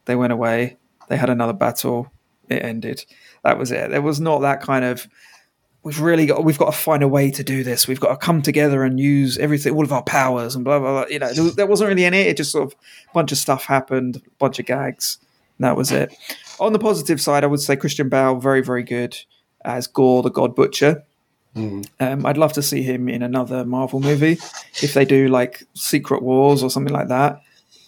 they 0.05 0.17
went 0.17 0.33
away, 0.33 0.77
they 1.09 1.17
had 1.17 1.31
another 1.31 1.53
battle, 1.53 2.11
it 2.49 2.63
ended. 2.63 3.05
That 3.45 3.59
was 3.59 3.71
it. 3.73 3.91
There 3.91 4.03
was 4.03 4.21
not 4.21 4.41
that 4.41 4.61
kind 4.61 4.85
of 4.85 5.09
we've 5.87 6.01
really 6.01 6.27
got 6.27 6.43
we've 6.43 6.59
got 6.59 6.73
to 6.73 6.77
find 6.77 7.05
a 7.05 7.09
way 7.09 7.31
to 7.31 7.45
do 7.45 7.63
this. 7.63 7.87
We've 7.87 8.01
got 8.01 8.09
to 8.09 8.17
come 8.17 8.43
together 8.43 8.83
and 8.83 8.99
use 8.99 9.39
everything, 9.39 9.73
all 9.73 9.85
of 9.85 9.93
our 9.93 10.03
powers 10.03 10.57
and 10.57 10.65
blah 10.65 10.81
blah 10.81 10.93
blah. 10.93 11.07
You 11.09 11.21
know, 11.21 11.33
there, 11.33 11.51
there 11.53 11.67
wasn't 11.67 11.89
really 11.89 12.05
any. 12.05 12.19
It 12.19 12.37
just 12.37 12.51
sort 12.51 12.65
of 12.65 12.73
a 12.73 13.15
bunch 13.15 13.31
of 13.31 13.39
stuff 13.39 13.65
happened, 13.65 14.21
bunch 14.39 14.59
of 14.59 14.67
gags. 14.67 15.19
That 15.59 15.77
was 15.77 15.93
it. 15.93 16.15
On 16.61 16.73
the 16.73 16.79
positive 16.79 17.21
side, 17.21 17.45
I 17.45 17.47
would 17.47 17.61
say 17.61 17.77
Christian 17.77 18.09
Bale 18.09 18.37
very 18.37 18.63
very 18.63 18.83
good 18.83 19.17
as 19.65 19.87
Gorr 19.87 20.23
the 20.23 20.31
God 20.31 20.55
Butcher. 20.55 21.05
Um, 22.01 22.27
I'd 22.27 22.37
love 22.37 22.53
to 22.55 22.63
see 22.63 22.83
him 22.83 23.09
in 23.09 23.23
another 23.23 23.65
Marvel 23.65 23.99
movie 23.99 24.39
if 24.83 24.93
they 24.93 25.07
do 25.07 25.29
like 25.29 25.63
Secret 25.73 26.23
Wars 26.23 26.63
or 26.63 26.69
something 26.69 26.93
like 26.93 27.09
that. 27.09 27.41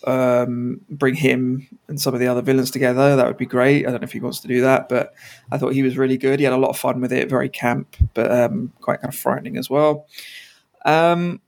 Um, 0.06 0.80
bring 0.88 1.14
him 1.14 1.66
and 1.86 2.00
some 2.00 2.14
of 2.14 2.20
the 2.20 2.28
other 2.28 2.40
villains 2.40 2.70
together. 2.70 3.14
That 3.16 3.26
would 3.26 3.36
be 3.36 3.44
great. 3.44 3.86
I 3.86 3.90
don't 3.90 4.00
know 4.00 4.06
if 4.06 4.12
he 4.12 4.20
wants 4.20 4.40
to 4.40 4.48
do 4.48 4.62
that, 4.62 4.88
but 4.88 5.12
I 5.52 5.58
thought 5.58 5.74
he 5.74 5.82
was 5.82 5.98
really 5.98 6.16
good. 6.16 6.38
He 6.38 6.44
had 6.44 6.54
a 6.54 6.58
lot 6.58 6.70
of 6.70 6.78
fun 6.78 7.00
with 7.02 7.12
it. 7.12 7.28
Very 7.28 7.50
camp, 7.50 7.96
but 8.14 8.30
um, 8.30 8.72
quite 8.80 9.02
kind 9.02 9.12
of 9.12 9.18
frightening 9.18 9.58
as 9.58 9.68
well. 9.68 10.06
Um, 10.86 11.42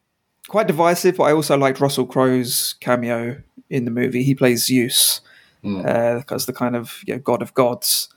quite 0.48 0.66
divisive, 0.66 1.16
but 1.16 1.24
I 1.24 1.32
also 1.32 1.56
liked 1.56 1.80
Russell 1.80 2.06
Crowe's 2.06 2.74
cameo 2.80 3.40
in 3.70 3.86
the 3.86 3.90
movie. 3.90 4.24
He 4.24 4.34
plays 4.34 4.66
Zeus 4.66 5.22
because 5.62 6.46
the 6.46 6.52
kind 6.52 6.76
of 6.76 7.02
you 7.06 7.14
know, 7.14 7.20
god 7.20 7.42
of 7.42 7.54
gods, 7.54 8.08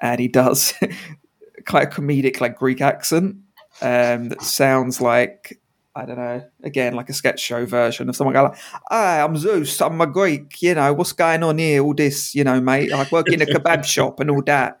and 0.00 0.20
he 0.20 0.28
does 0.28 0.74
quite 1.66 1.88
a 1.88 1.90
comedic 1.90 2.40
like 2.40 2.56
Greek 2.56 2.80
accent 2.80 3.36
um, 3.82 4.28
that 4.28 4.42
sounds 4.42 5.00
like 5.00 5.58
I 5.94 6.06
don't 6.06 6.18
know, 6.18 6.44
again 6.62 6.94
like 6.94 7.08
a 7.08 7.12
sketch 7.12 7.40
show 7.40 7.66
version 7.66 8.08
of 8.08 8.16
someone 8.16 8.34
going 8.34 8.50
like, 8.50 8.58
"Hi, 8.90 9.22
I'm 9.22 9.36
Zeus. 9.36 9.80
I'm 9.80 10.00
a 10.00 10.06
Greek. 10.06 10.62
You 10.62 10.74
know 10.76 10.92
what's 10.92 11.12
going 11.12 11.42
on 11.42 11.58
here? 11.58 11.82
All 11.82 11.94
this, 11.94 12.34
you 12.34 12.44
know, 12.44 12.60
mate. 12.60 12.92
I 12.92 13.06
work 13.10 13.28
in 13.28 13.42
a 13.42 13.46
kebab 13.46 13.84
shop 13.84 14.20
and 14.20 14.30
all 14.30 14.42
that." 14.42 14.80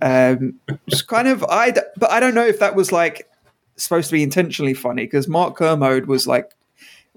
Um, 0.00 0.60
just 0.88 1.08
kind 1.08 1.28
of, 1.28 1.44
I, 1.48 1.72
but 1.96 2.10
I 2.10 2.20
don't 2.20 2.34
know 2.34 2.46
if 2.46 2.60
that 2.60 2.76
was 2.76 2.92
like 2.92 3.28
supposed 3.76 4.08
to 4.10 4.12
be 4.12 4.22
intentionally 4.22 4.74
funny 4.74 5.04
because 5.04 5.26
Mark 5.26 5.56
Kermode 5.56 6.06
was 6.06 6.26
like 6.26 6.52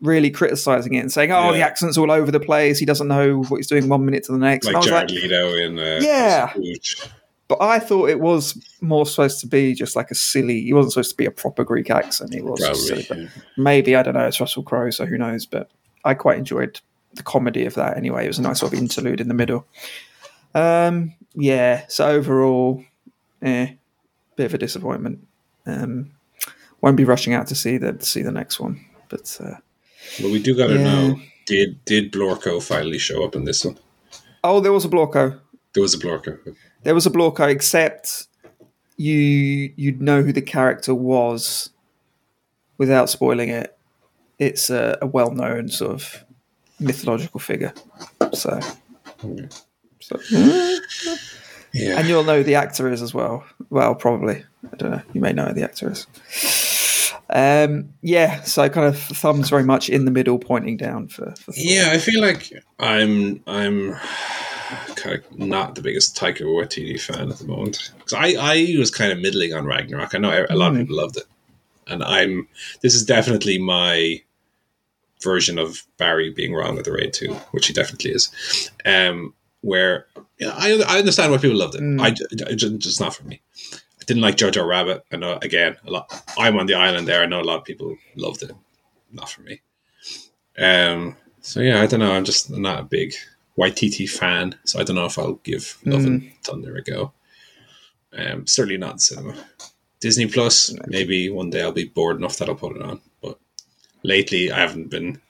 really 0.01 0.30
criticizing 0.30 0.93
it 0.93 0.99
and 0.99 1.11
saying, 1.11 1.31
"Oh, 1.31 1.53
the 1.53 1.61
accent's 1.61 1.97
all 1.97 2.11
over 2.11 2.31
the 2.31 2.39
place. 2.39 2.77
He 2.80 2.85
doesn't 2.85 3.07
know 3.07 3.41
what 3.43 3.57
he's 3.57 3.67
doing 3.67 3.88
one 3.89 4.05
minute 4.05 4.23
to 4.26 4.31
the 4.31 4.38
next." 4.38 4.65
Like 4.65 4.84
Jared 4.84 5.11
like, 5.11 5.22
Leto 5.22 5.55
in 5.55 5.80
uh, 5.80 5.99
Yeah. 6.01 6.53
But 7.47 7.61
I 7.61 7.77
thought 7.77 8.09
it 8.09 8.19
was 8.19 8.57
more 8.81 9.05
supposed 9.05 9.39
to 9.41 9.47
be 9.47 9.76
just 9.76 9.95
like 9.95 10.09
a 10.09 10.15
silly. 10.15 10.61
He 10.61 10.73
wasn't 10.73 10.93
supposed 10.93 11.11
to 11.11 11.17
be 11.17 11.26
a 11.26 11.31
proper 11.31 11.63
Greek 11.63 11.91
accent. 11.91 12.34
It 12.34 12.43
was 12.43 12.59
Probably. 12.59 12.80
silly. 12.80 13.05
But 13.07 13.43
maybe 13.55 13.95
I 13.95 14.01
don't 14.01 14.15
know. 14.15 14.26
It's 14.26 14.39
Russell 14.39 14.63
Crowe, 14.63 14.89
so 14.89 15.05
who 15.05 15.17
knows? 15.17 15.45
But 15.45 15.69
I 16.03 16.15
quite 16.15 16.39
enjoyed 16.39 16.81
the 17.13 17.23
comedy 17.23 17.65
of 17.65 17.76
that. 17.76 17.97
Anyway, 17.97 18.26
it 18.26 18.27
was 18.27 18.39
a 18.39 18.41
nice 18.41 18.59
sort 18.61 18.73
of 18.73 18.80
interlude 18.80 19.22
in 19.22 19.27
the 19.27 19.35
middle. 19.35 19.67
Um, 20.55 21.13
yeah. 21.35 21.85
So 21.88 22.07
overall, 22.07 22.84
eh, 23.43 23.73
bit 24.35 24.45
of 24.45 24.53
a 24.55 24.57
disappointment. 24.57 25.27
Um, 25.67 26.11
won't 26.81 26.97
be 26.97 27.05
rushing 27.05 27.34
out 27.34 27.47
to 27.47 27.55
see 27.55 27.77
the 27.77 27.93
to 27.93 28.05
see 28.05 28.23
the 28.23 28.31
next 28.31 28.59
one. 28.59 28.84
But 29.09 29.38
uh, 29.39 29.57
But 30.22 30.32
we 30.32 30.41
do 30.41 30.56
got 30.56 30.68
to 30.68 30.76
Yeah. 30.76 30.84
know 30.84 31.19
did 31.45 31.84
did 31.86 32.11
Blorko 32.11 32.61
finally 32.61 32.98
show 32.98 33.23
up 33.23 33.36
in 33.36 33.45
this 33.45 33.64
one? 33.65 33.77
oh, 34.44 34.60
there 34.60 34.72
was 34.73 34.86
a 34.86 34.90
Blorko. 34.90 35.40
There 35.73 35.82
was 35.82 35.94
a 35.94 35.98
Blorko. 35.99 36.38
There 36.84 36.94
was 36.95 37.06
a 37.06 37.10
Blorko, 37.11 37.49
except 37.49 38.27
you 38.98 39.15
you'd 39.76 40.02
know 40.02 40.22
who 40.22 40.32
the 40.32 40.41
character 40.41 40.94
was 40.95 41.69
without 42.77 43.10
spoiling 43.10 43.49
it. 43.49 43.77
It's 44.40 44.69
a, 44.69 44.98
a 45.02 45.06
well 45.07 45.32
known 45.32 45.69
sort 45.69 45.91
of 45.94 46.23
mythological 46.80 47.40
figure. 47.40 47.73
So, 48.34 48.60
Okay. 49.23 49.48
so 50.02 50.19
Yeah. 51.73 51.99
and 51.99 52.07
you'll 52.07 52.23
know 52.23 52.38
who 52.38 52.44
the 52.44 52.56
actor 52.56 52.91
is 52.91 53.02
as 53.02 53.14
well. 53.14 53.44
Well, 53.69 53.95
probably. 53.95 54.44
I 54.72 54.76
don't 54.77 54.91
know. 54.91 55.02
You 55.14 55.22
may 55.22 55.34
know 55.34 55.45
who 55.45 55.53
the 55.53 55.64
actor 55.64 55.91
is. 55.91 56.06
Um, 57.30 57.89
yeah, 58.02 58.41
so 58.43 58.68
kind 58.69 58.88
of 58.88 58.99
thumbs 58.99 59.49
very 59.49 59.64
much 59.64 59.89
in 59.89 60.06
the 60.06 60.11
middle, 60.11 60.38
pointing 60.39 60.77
down 60.77 61.07
for. 61.07 61.34
for 61.39 61.52
Yeah, 61.56 61.89
I 61.91 61.97
feel 61.97 62.22
like 62.22 62.52
I'm 62.80 63.41
I'm 63.47 63.95
kind 64.95 65.18
of 65.19 65.39
not 65.39 65.76
the 65.76 65.81
biggest 65.81 66.15
Taika 66.15 66.41
Waititi 66.41 66.99
fan 66.99 67.30
at 67.30 67.38
the 67.38 67.45
moment 67.47 67.91
because 67.97 68.14
I 68.14 68.35
I 68.39 68.76
was 68.77 68.91
kind 68.91 69.11
of 69.11 69.19
middling 69.19 69.53
on 69.53 69.65
Ragnarok. 69.65 70.14
I 70.14 70.19
know 70.19 70.45
a 70.49 70.56
lot 70.56 70.72
of 70.72 70.77
Mm. 70.77 70.81
people 70.81 70.97
loved 70.97 71.18
it, 71.18 71.26
and 71.88 72.03
I'm 72.03 72.47
this 72.81 72.93
is 72.93 73.03
definitely 73.06 73.57
my 73.57 74.22
version 75.23 75.57
of 75.57 75.84
Barry 75.97 76.30
being 76.30 76.53
wrong 76.53 76.76
with 76.76 76.85
the 76.85 76.91
raid 76.91 77.14
two, 77.14 77.34
which 77.52 77.68
he 77.68 77.73
definitely 77.73 78.11
is. 78.11 78.30
Um, 78.85 79.34
where 79.61 80.06
yeah, 80.39 80.53
I 80.56 80.80
I 80.88 80.99
understand 80.99 81.31
why 81.31 81.39
people 81.39 81.57
loved 81.57 81.73
it. 81.76 81.81
Mm. 81.81 82.02
I, 82.02 82.07
I 82.52 82.53
just 82.53 82.77
just 82.77 82.99
not 83.02 83.15
for 83.15 83.23
me. 83.23 83.41
Didn't 84.06 84.22
like 84.22 84.38
Jojo 84.38 84.68
Rabbit. 84.68 85.03
I 85.11 85.18
know 85.18 85.38
again 85.41 85.77
a 85.86 85.91
lot. 85.91 86.34
I'm 86.38 86.57
on 86.57 86.68
the 86.68 86.76
island 86.76 87.07
there. 87.07 87.22
I 87.22 87.26
know 87.26 87.41
a 87.41 87.44
lot 87.44 87.57
of 87.57 87.64
people 87.65 87.95
loved 88.15 88.44
it. 88.44 88.52
Not 89.11 89.30
for 89.30 89.41
me. 89.41 89.61
Um. 90.57 91.15
So 91.41 91.60
yeah, 91.61 91.82
I 91.82 91.86
don't 91.86 91.99
know. 91.99 92.11
I'm 92.11 92.26
just 92.26 92.49
not 92.49 92.80
a 92.80 92.84
big 92.84 93.14
YTT 93.57 94.10
fan, 94.10 94.56
so 94.65 94.80
I 94.80 94.84
don't 94.84 94.95
know 94.95 95.06
if 95.06 95.18
I'll 95.18 95.34
give 95.44 95.77
Love 95.86 96.06
and 96.06 96.32
Thunder 96.44 96.76
a 96.76 96.82
go. 96.82 97.14
Um, 98.14 98.48
certainly 98.48 98.77
not 98.77 98.94
in 98.94 98.99
cinema. 98.99 99.36
Disney 99.99 100.27
Plus, 100.27 100.73
maybe 100.88 101.30
one 101.30 101.49
day 101.49 101.61
I'll 101.61 101.72
be 101.72 101.86
bored 101.86 102.18
enough 102.18 102.38
that 102.38 102.49
I'll 102.49 102.56
put 102.56 102.76
it 102.76 102.82
on. 102.82 103.02
But 103.22 103.40
lately, 104.03 104.52
I 104.52 104.60
haven't 104.60 104.90
been. 104.90 105.22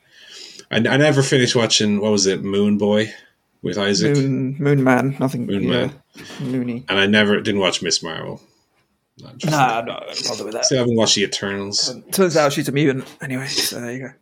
I, 0.72 0.78
I 0.78 0.98
never 0.98 1.22
finished 1.22 1.56
watching. 1.56 2.00
What 2.00 2.12
was 2.12 2.26
it, 2.26 2.44
Moon 2.44 2.78
Boy, 2.78 3.14
with 3.62 3.78
Isaac, 3.78 4.16
Moon, 4.16 4.56
Moon 4.60 4.84
Man, 4.84 5.16
nothing. 5.20 5.46
Moon 5.46 5.64
yeah, 5.64 5.70
Man, 5.70 6.02
Moony. 6.42 6.86
and 6.88 7.00
I 7.00 7.06
never 7.06 7.42
didn't 7.42 7.62
watch 7.62 7.82
Miss 7.82 8.02
Marvel. 8.02 8.42
Not 9.18 9.34
interested. 9.34 9.58
Nah, 9.58 9.82
no, 9.82 10.00
don't 10.00 10.28
bother 10.28 10.44
with 10.44 10.54
that. 10.54 10.66
Still 10.66 10.80
haven't 10.80 10.96
watched 10.96 11.16
the 11.16 11.24
Eternals. 11.24 11.96
Turns 12.12 12.36
out 12.36 12.54
she's 12.54 12.68
a 12.68 12.72
mutant 12.72 13.06
anyway. 13.22 13.48
So 13.48 13.80
there 13.80 13.92
you 13.92 14.00
go. 14.00 14.14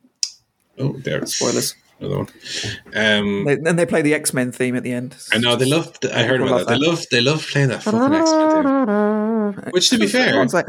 Oh, 0.80 0.94
there, 0.99 1.26
Spoilers. 1.26 1.76
Another 1.99 2.18
one. 2.18 2.28
Um, 2.95 3.45
They, 3.45 3.53
and 3.53 3.80
they 3.80 3.86
play 3.86 4.02
the 4.02 4.14
X 4.14 4.34
Men 4.34 4.52
theme 4.52 4.76
at 4.76 4.84
the 4.84 4.91
end. 4.91 5.15
I 5.32 5.38
know 5.38 5.56
they 5.56 5.65
love. 5.65 5.98
I 6.14 6.24
heard 6.24 6.41
about 6.41 6.68
that. 6.68 6.80
love 6.80 6.80
They 6.80 6.88
love. 6.88 7.06
They 7.11 7.22
love 7.22 7.48
playing 7.48 7.70
that 7.70 7.84
fucking 7.84 8.14
X-Men 8.14 9.53
theme. 9.53 9.72
Which, 9.72 9.90
to 9.90 9.98
be 9.98 10.07
fair, 10.07 10.45
like, 10.45 10.68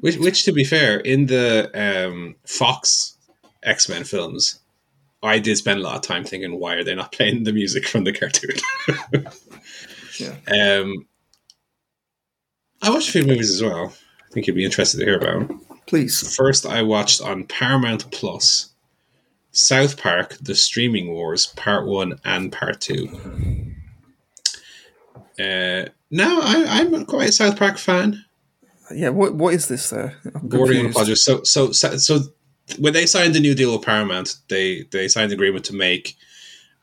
which, 0.00 0.16
which 0.18 0.44
to 0.44 0.52
be 0.52 0.64
fair, 0.64 0.98
in 1.00 1.26
the 1.26 1.70
um, 1.74 2.36
Fox 2.44 3.16
X 3.62 3.88
Men 3.88 4.04
films, 4.04 4.60
I 5.22 5.38
did 5.38 5.56
spend 5.56 5.80
a 5.80 5.82
lot 5.82 5.96
of 5.96 6.02
time 6.02 6.24
thinking, 6.24 6.58
why 6.58 6.74
are 6.74 6.84
they 6.84 6.94
not 6.94 7.12
playing 7.12 7.44
the 7.44 7.52
music 7.52 7.86
from 7.86 8.04
the 8.04 8.12
cartoon? 8.12 8.56
yeah. 10.18 10.36
um, 10.80 11.06
I 12.84 12.90
watched 12.90 13.08
a 13.08 13.12
few 13.12 13.26
movies 13.26 13.50
as 13.50 13.62
well. 13.62 13.92
I 14.20 14.32
think 14.32 14.46
you'd 14.46 14.56
be 14.56 14.64
interested 14.64 14.98
to 14.98 15.04
hear 15.04 15.18
about. 15.18 15.50
Please. 15.86 16.34
First, 16.36 16.66
I 16.66 16.82
watched 16.82 17.20
on 17.20 17.44
Paramount 17.44 18.10
Plus 18.10 18.72
South 19.52 20.00
Park: 20.00 20.36
The 20.40 20.54
Streaming 20.54 21.12
Wars 21.12 21.46
Part 21.46 21.86
One 21.86 22.18
and 22.24 22.52
Part 22.52 22.80
Two. 22.80 23.08
Uh, 25.38 25.86
no, 26.10 26.40
I, 26.42 26.64
I'm 26.68 27.06
quite 27.06 27.30
a 27.30 27.32
South 27.32 27.58
Park 27.58 27.78
fan. 27.78 28.24
Yeah. 28.92 29.10
What 29.10 29.34
What 29.34 29.54
is 29.54 29.68
this? 29.68 29.90
Though? 29.90 30.10
I'm 30.34 30.48
Bordering 30.48 30.90
apologies. 30.90 31.24
So, 31.24 31.42
so, 31.42 31.72
so, 31.72 31.96
so, 31.96 32.20
when 32.78 32.92
they 32.92 33.06
signed 33.06 33.34
the 33.34 33.40
new 33.40 33.54
deal 33.54 33.72
with 33.72 33.82
Paramount, 33.82 34.36
they 34.48 34.82
they 34.90 35.08
signed 35.08 35.32
an 35.32 35.36
agreement 35.38 35.64
to 35.66 35.74
make 35.74 36.16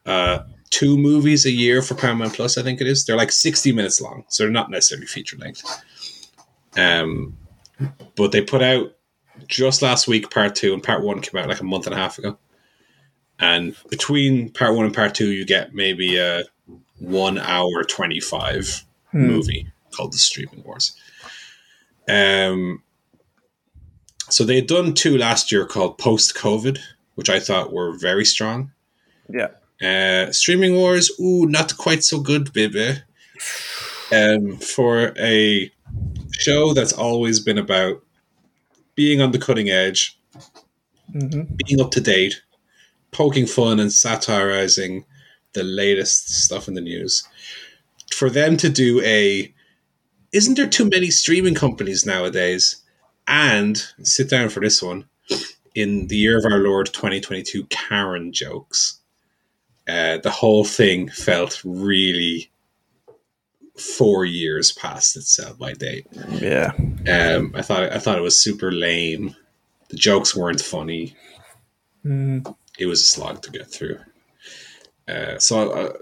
uh, 0.06 0.40
two 0.72 0.98
movies 0.98 1.46
a 1.46 1.52
year 1.52 1.82
for 1.84 1.94
Paramount 1.96 2.34
Plus. 2.34 2.58
I 2.58 2.64
think 2.64 2.82
it 2.82 2.88
is. 2.88 3.06
They're 3.06 3.16
like 3.18 3.32
sixty 3.32 3.72
minutes 3.72 4.02
long, 4.02 4.26
so 4.30 4.44
they're 4.44 4.52
not 4.52 4.72
necessarily 4.72 5.06
feature 5.08 5.38
length. 5.38 5.64
Um, 6.76 7.38
but 8.16 8.32
they 8.32 8.42
put 8.42 8.62
out 8.64 8.96
just 9.48 9.82
last 9.82 10.08
week 10.08 10.32
part 10.32 10.56
two, 10.56 10.74
and 10.74 10.82
part 10.82 11.04
one 11.04 11.22
came 11.22 11.40
out 11.40 11.50
like 11.50 11.60
a 11.62 11.66
month 11.66 11.86
and 11.86 11.94
a 11.94 11.98
half 12.00 12.18
ago. 12.18 12.38
And 13.40 13.76
between 13.90 14.50
part 14.50 14.76
one 14.76 14.86
and 14.86 14.94
part 14.96 15.14
two, 15.16 15.32
you 15.32 15.46
get 15.46 15.74
maybe 15.74 16.18
a 16.18 16.44
one 17.00 17.38
hour 17.38 17.84
twenty 17.84 18.20
five 18.20 18.84
Hmm. 19.12 19.28
movie 19.28 19.68
called 19.92 20.14
The 20.14 20.18
Streaming 20.18 20.64
Wars. 20.64 20.94
Um, 22.08 22.82
so 24.30 24.46
they 24.46 24.56
had 24.56 24.68
done 24.68 24.94
two 24.94 25.18
last 25.18 25.52
year 25.52 25.66
called 25.66 25.98
Post 25.98 26.34
COVID, 26.36 26.80
which 27.16 27.30
I 27.30 27.40
thought 27.42 27.74
were 27.74 27.98
very 27.98 28.24
strong. 28.24 28.72
Yeah. 29.30 29.50
Uh, 29.82 30.32
Streaming 30.32 30.76
Wars, 30.76 31.12
ooh, 31.20 31.46
not 31.48 31.76
quite 31.78 32.04
so 32.04 32.20
good, 32.20 32.54
baby. 32.54 32.96
Um, 34.12 34.58
for 34.58 35.14
a 35.18 35.72
show 36.34 36.74
that's 36.74 36.94
always 36.94 37.40
been 37.40 37.58
about 37.58 38.04
being 38.96 39.22
on 39.22 39.32
the 39.32 39.40
cutting 39.40 39.70
edge, 39.70 40.18
Mm-hmm. 41.14 41.56
being 41.66 41.82
up 41.82 41.92
to 41.92 42.00
date, 42.00 42.42
poking 43.12 43.46
fun 43.46 43.82
and 43.82 43.92
satirizing 43.92 45.04
the 45.52 45.64
latest 45.64 46.30
stuff 46.30 46.70
in 46.70 46.74
the 46.74 46.80
news. 46.80 47.28
For 48.14 48.30
them 48.30 48.56
to 48.56 48.70
do 48.70 49.02
a, 49.02 49.54
isn't 50.32 50.56
there 50.56 50.68
too 50.70 50.90
many 50.90 51.10
streaming 51.12 51.54
companies 51.56 52.06
nowadays? 52.06 52.78
And 53.28 53.78
sit 54.04 54.30
down 54.30 54.48
for 54.48 54.62
this 54.62 54.82
one 54.82 55.04
in 55.76 56.08
the 56.08 56.16
year 56.16 56.38
of 56.38 56.46
our 56.46 56.60
Lord 56.60 56.86
2022 56.94 57.66
Karen 57.66 58.32
jokes. 58.32 59.01
Uh, 59.92 60.18
the 60.20 60.30
whole 60.30 60.64
thing 60.64 61.10
felt 61.10 61.62
really 61.66 62.50
four 63.78 64.24
years 64.24 64.72
past 64.72 65.18
its 65.18 65.36
sell 65.36 65.54
by 65.56 65.74
date. 65.74 66.08
Yeah. 66.30 66.72
Um, 67.10 67.52
I 67.56 67.62
thought 67.62 67.92
I 67.92 68.00
thought 68.00 68.18
it 68.18 68.22
was 68.22 68.40
super 68.40 68.72
lame. 68.72 69.36
The 69.90 69.98
jokes 69.98 70.34
weren't 70.34 70.62
funny. 70.62 71.14
Mm. 72.06 72.56
It 72.80 72.86
was 72.86 73.02
a 73.02 73.06
slog 73.06 73.42
to 73.42 73.52
get 73.52 73.70
through. 73.70 74.00
Uh, 75.10 75.38
so 75.40 75.72
uh, 75.72 75.94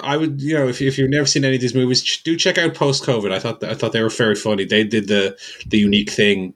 I 0.00 0.16
would, 0.16 0.40
you 0.40 0.54
know, 0.54 0.68
if, 0.68 0.80
if 0.80 0.96
you've 0.96 1.10
never 1.10 1.26
seen 1.26 1.44
any 1.44 1.56
of 1.56 1.60
these 1.60 1.74
movies, 1.74 2.02
ch- 2.02 2.22
do 2.22 2.36
check 2.36 2.56
out 2.56 2.74
Post 2.74 3.04
COVID. 3.04 3.32
I 3.32 3.38
thought 3.38 3.62
I 3.62 3.74
thought 3.74 3.92
they 3.92 4.02
were 4.02 4.08
very 4.08 4.34
funny. 4.34 4.64
They 4.64 4.84
did 4.84 5.08
the 5.08 5.36
the 5.66 5.78
unique 5.78 6.10
thing 6.10 6.54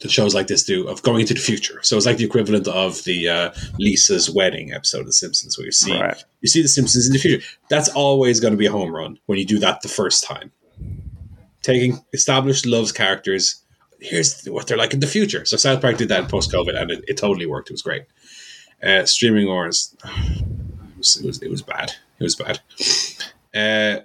that 0.00 0.10
shows 0.10 0.34
like 0.34 0.46
this 0.46 0.64
do 0.64 0.86
of 0.88 1.02
going 1.02 1.20
into 1.20 1.34
the 1.34 1.40
future. 1.40 1.80
So 1.82 1.96
it's 1.96 2.06
like 2.06 2.16
the 2.18 2.24
equivalent 2.24 2.68
of 2.68 3.02
the 3.04 3.28
uh, 3.28 3.50
Lisa's 3.78 4.30
wedding 4.30 4.72
episode 4.72 5.00
of 5.00 5.06
The 5.06 5.12
Simpsons, 5.12 5.56
where 5.58 5.64
you 5.66 5.72
see 5.72 5.98
Right. 5.98 6.22
you 6.40 6.48
see 6.48 6.62
the 6.62 6.68
Simpsons 6.68 7.06
in 7.06 7.12
the 7.12 7.18
future. 7.18 7.44
That's 7.70 7.88
always 7.90 8.40
going 8.40 8.52
to 8.52 8.56
be 8.58 8.66
a 8.66 8.70
home 8.72 8.94
run 8.94 9.18
when 9.26 9.38
you 9.38 9.44
do 9.46 9.58
that 9.60 9.82
the 9.82 9.88
first 9.88 10.24
time. 10.24 10.52
Taking 11.62 12.04
established 12.12 12.64
loves 12.66 12.92
characters, 12.92 13.62
here's 14.00 14.44
what 14.46 14.66
they're 14.66 14.76
like 14.76 14.94
in 14.94 15.00
the 15.00 15.06
future. 15.06 15.44
So 15.44 15.56
South 15.56 15.80
Park 15.80 15.96
did 15.96 16.08
that 16.10 16.28
post 16.28 16.52
COVID, 16.52 16.80
and 16.80 16.90
it, 16.90 17.04
it 17.08 17.16
totally 17.16 17.46
worked. 17.46 17.70
It 17.70 17.74
was 17.74 17.82
great. 17.82 18.04
Uh, 18.82 19.04
streaming 19.04 19.46
wars, 19.46 19.96
it 20.04 20.98
was, 20.98 21.16
it 21.16 21.26
was 21.26 21.42
it 21.42 21.50
was 21.50 21.62
bad. 21.62 21.92
It 22.18 22.24
was 22.24 22.36
bad. 22.36 22.60
Uh, 23.54 24.02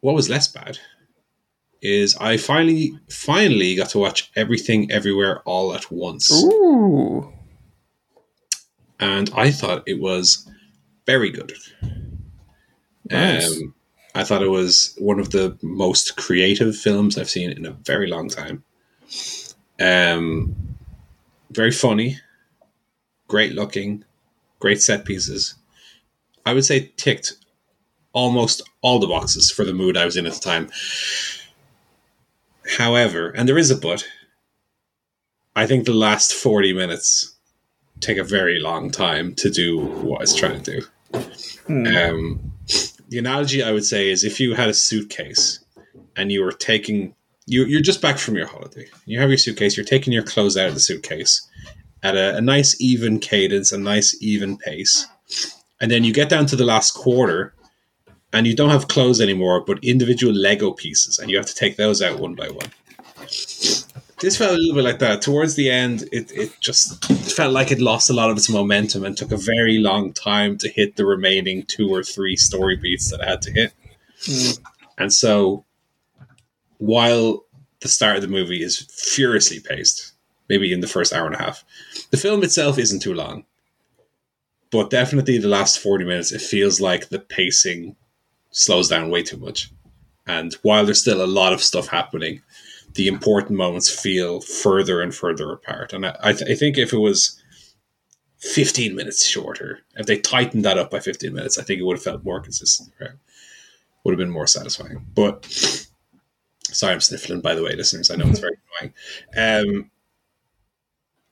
what 0.00 0.14
was 0.14 0.28
less 0.28 0.48
bad 0.48 0.78
is 1.82 2.16
I 2.16 2.36
finally 2.36 2.98
finally 3.10 3.74
got 3.74 3.90
to 3.90 3.98
watch 3.98 4.30
everything 4.36 4.90
everywhere 4.90 5.40
all 5.40 5.74
at 5.74 5.90
once 5.90 6.32
Ooh. 6.32 7.32
and 9.00 9.30
I 9.34 9.50
thought 9.50 9.82
it 9.86 10.00
was 10.00 10.48
very 11.06 11.30
good. 11.30 11.52
Nice. 13.10 13.60
Um, 13.60 13.74
I 14.14 14.24
thought 14.24 14.42
it 14.42 14.48
was 14.48 14.94
one 14.98 15.18
of 15.18 15.30
the 15.30 15.58
most 15.62 16.16
creative 16.16 16.76
films 16.76 17.18
I've 17.18 17.30
seen 17.30 17.50
in 17.50 17.66
a 17.66 17.72
very 17.72 18.08
long 18.08 18.28
time. 18.28 18.62
Um, 19.80 20.54
very 21.50 21.72
funny, 21.72 22.18
great 23.26 23.52
looking, 23.52 24.04
great 24.60 24.82
set 24.82 25.04
pieces. 25.04 25.54
I 26.44 26.52
would 26.52 26.64
say 26.64 26.92
ticked 26.96 27.34
almost 28.12 28.62
all 28.82 28.98
the 28.98 29.06
boxes 29.06 29.50
for 29.50 29.64
the 29.64 29.72
mood 29.72 29.96
I 29.96 30.04
was 30.04 30.16
in 30.16 30.26
at 30.26 30.34
the 30.34 30.40
time. 30.40 30.70
However, 32.78 33.30
and 33.30 33.48
there 33.48 33.58
is 33.58 33.70
a 33.70 33.76
but, 33.76 34.06
I 35.54 35.66
think 35.66 35.84
the 35.84 35.92
last 35.92 36.32
40 36.32 36.72
minutes 36.72 37.36
take 38.00 38.18
a 38.18 38.24
very 38.24 38.58
long 38.58 38.90
time 38.90 39.34
to 39.36 39.50
do 39.50 39.78
what 39.78 40.22
it's 40.22 40.34
trying 40.34 40.62
to 40.62 40.80
do. 40.80 40.86
Hmm. 41.66 41.86
Um, 41.86 42.52
the 43.08 43.18
analogy 43.18 43.62
I 43.62 43.72
would 43.72 43.84
say 43.84 44.10
is 44.10 44.24
if 44.24 44.40
you 44.40 44.54
had 44.54 44.68
a 44.68 44.74
suitcase 44.74 45.62
and 46.16 46.32
you 46.32 46.42
were 46.42 46.52
taking 46.52 47.14
you 47.46 47.64
you're 47.64 47.80
just 47.80 48.00
back 48.00 48.18
from 48.18 48.36
your 48.36 48.46
holiday. 48.46 48.86
You 49.04 49.18
have 49.20 49.28
your 49.28 49.38
suitcase. 49.38 49.76
You're 49.76 49.84
taking 49.84 50.12
your 50.12 50.22
clothes 50.22 50.56
out 50.56 50.68
of 50.68 50.74
the 50.74 50.80
suitcase 50.80 51.46
at 52.02 52.16
a, 52.16 52.36
a 52.36 52.40
nice 52.40 52.80
even 52.80 53.18
cadence, 53.18 53.72
a 53.72 53.78
nice 53.78 54.16
even 54.22 54.56
pace, 54.56 55.06
and 55.80 55.90
then 55.90 56.04
you 56.04 56.12
get 56.12 56.28
down 56.28 56.46
to 56.46 56.56
the 56.56 56.64
last 56.64 56.92
quarter, 56.92 57.54
and 58.32 58.46
you 58.46 58.56
don't 58.56 58.70
have 58.70 58.88
clothes 58.88 59.20
anymore, 59.20 59.60
but 59.60 59.82
individual 59.84 60.32
Lego 60.32 60.72
pieces, 60.72 61.18
and 61.18 61.30
you 61.30 61.36
have 61.36 61.46
to 61.46 61.54
take 61.54 61.76
those 61.76 62.00
out 62.00 62.18
one 62.18 62.34
by 62.34 62.48
one. 62.48 62.70
This 64.22 64.36
felt 64.36 64.52
a 64.52 64.58
little 64.58 64.76
bit 64.76 64.84
like 64.84 65.00
that. 65.00 65.20
Towards 65.20 65.56
the 65.56 65.68
end, 65.68 66.08
it, 66.12 66.30
it 66.30 66.52
just 66.60 67.04
felt 67.34 67.52
like 67.52 67.72
it 67.72 67.80
lost 67.80 68.08
a 68.08 68.12
lot 68.12 68.30
of 68.30 68.36
its 68.36 68.48
momentum 68.48 69.04
and 69.04 69.16
took 69.16 69.32
a 69.32 69.36
very 69.36 69.78
long 69.78 70.12
time 70.12 70.56
to 70.58 70.68
hit 70.68 70.94
the 70.94 71.04
remaining 71.04 71.64
two 71.64 71.92
or 71.92 72.04
three 72.04 72.36
story 72.36 72.76
beats 72.76 73.10
that 73.10 73.20
it 73.20 73.28
had 73.28 73.42
to 73.42 73.50
hit. 73.50 73.72
Mm. 74.20 74.60
And 74.98 75.12
so, 75.12 75.64
while 76.78 77.44
the 77.80 77.88
start 77.88 78.14
of 78.14 78.22
the 78.22 78.28
movie 78.28 78.62
is 78.62 78.78
furiously 78.78 79.58
paced, 79.58 80.12
maybe 80.48 80.72
in 80.72 80.80
the 80.80 80.86
first 80.86 81.12
hour 81.12 81.26
and 81.26 81.34
a 81.34 81.42
half, 81.42 81.64
the 82.12 82.16
film 82.16 82.44
itself 82.44 82.78
isn't 82.78 83.00
too 83.00 83.14
long. 83.14 83.44
But 84.70 84.88
definitely 84.88 85.38
the 85.38 85.48
last 85.48 85.80
40 85.80 86.04
minutes, 86.04 86.30
it 86.30 86.40
feels 86.40 86.80
like 86.80 87.08
the 87.08 87.18
pacing 87.18 87.96
slows 88.52 88.88
down 88.88 89.10
way 89.10 89.22
too 89.22 89.36
much. 89.36 89.70
And 90.26 90.54
while 90.62 90.84
there's 90.84 91.00
still 91.00 91.24
a 91.24 91.26
lot 91.26 91.52
of 91.52 91.62
stuff 91.62 91.88
happening, 91.88 92.42
the 92.94 93.08
important 93.08 93.58
moments 93.58 93.90
feel 93.90 94.40
further 94.40 95.00
and 95.00 95.14
further 95.14 95.50
apart. 95.50 95.92
And 95.92 96.06
I, 96.06 96.16
I, 96.22 96.32
th- 96.32 96.50
I 96.50 96.54
think 96.54 96.78
if 96.78 96.92
it 96.92 96.98
was 96.98 97.42
15 98.38 98.94
minutes 98.94 99.26
shorter, 99.26 99.80
if 99.96 100.06
they 100.06 100.18
tightened 100.18 100.64
that 100.64 100.78
up 100.78 100.90
by 100.90 101.00
15 101.00 101.32
minutes, 101.32 101.58
I 101.58 101.62
think 101.62 101.80
it 101.80 101.84
would 101.84 101.96
have 101.96 102.04
felt 102.04 102.24
more 102.24 102.40
consistent. 102.40 102.92
Right? 103.00 103.10
Would 104.04 104.12
have 104.12 104.18
been 104.18 104.30
more 104.30 104.46
satisfying. 104.46 105.06
But 105.14 105.46
sorry, 106.64 106.94
I'm 106.94 107.00
sniffling, 107.00 107.40
by 107.40 107.54
the 107.54 107.62
way, 107.62 107.74
listeners. 107.74 108.10
I 108.10 108.16
know 108.16 108.26
it's 108.28 108.40
very 108.40 108.58
annoying. 108.80 108.94
Um, 109.36 109.90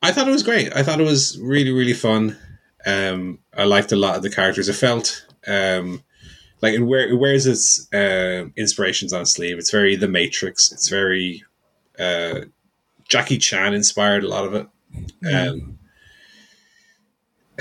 I 0.02 0.12
thought 0.12 0.28
it 0.28 0.32
was 0.32 0.42
great. 0.42 0.74
I 0.74 0.82
thought 0.82 1.00
it 1.00 1.04
was 1.04 1.38
really, 1.38 1.72
really 1.72 1.92
fun. 1.92 2.38
Um, 2.86 3.40
I 3.54 3.64
liked 3.64 3.92
a 3.92 3.96
lot 3.96 4.16
of 4.16 4.22
the 4.22 4.30
characters. 4.30 4.68
It 4.68 4.74
felt 4.74 5.26
um, 5.46 6.02
like 6.62 6.74
it, 6.74 6.80
wear, 6.80 7.08
it 7.08 7.14
wears 7.16 7.46
its 7.46 7.92
uh, 7.92 8.46
inspirations 8.56 9.12
on 9.12 9.26
sleeve. 9.26 9.58
It's 9.58 9.70
very 9.70 9.96
The 9.96 10.08
Matrix. 10.08 10.70
It's 10.72 10.88
very 10.88 11.44
uh, 11.98 12.40
Jackie 13.08 13.38
Chan 13.38 13.74
inspired 13.74 14.24
a 14.24 14.28
lot 14.28 14.44
of 14.44 14.54
it. 14.54 14.66
Um, 15.34 15.78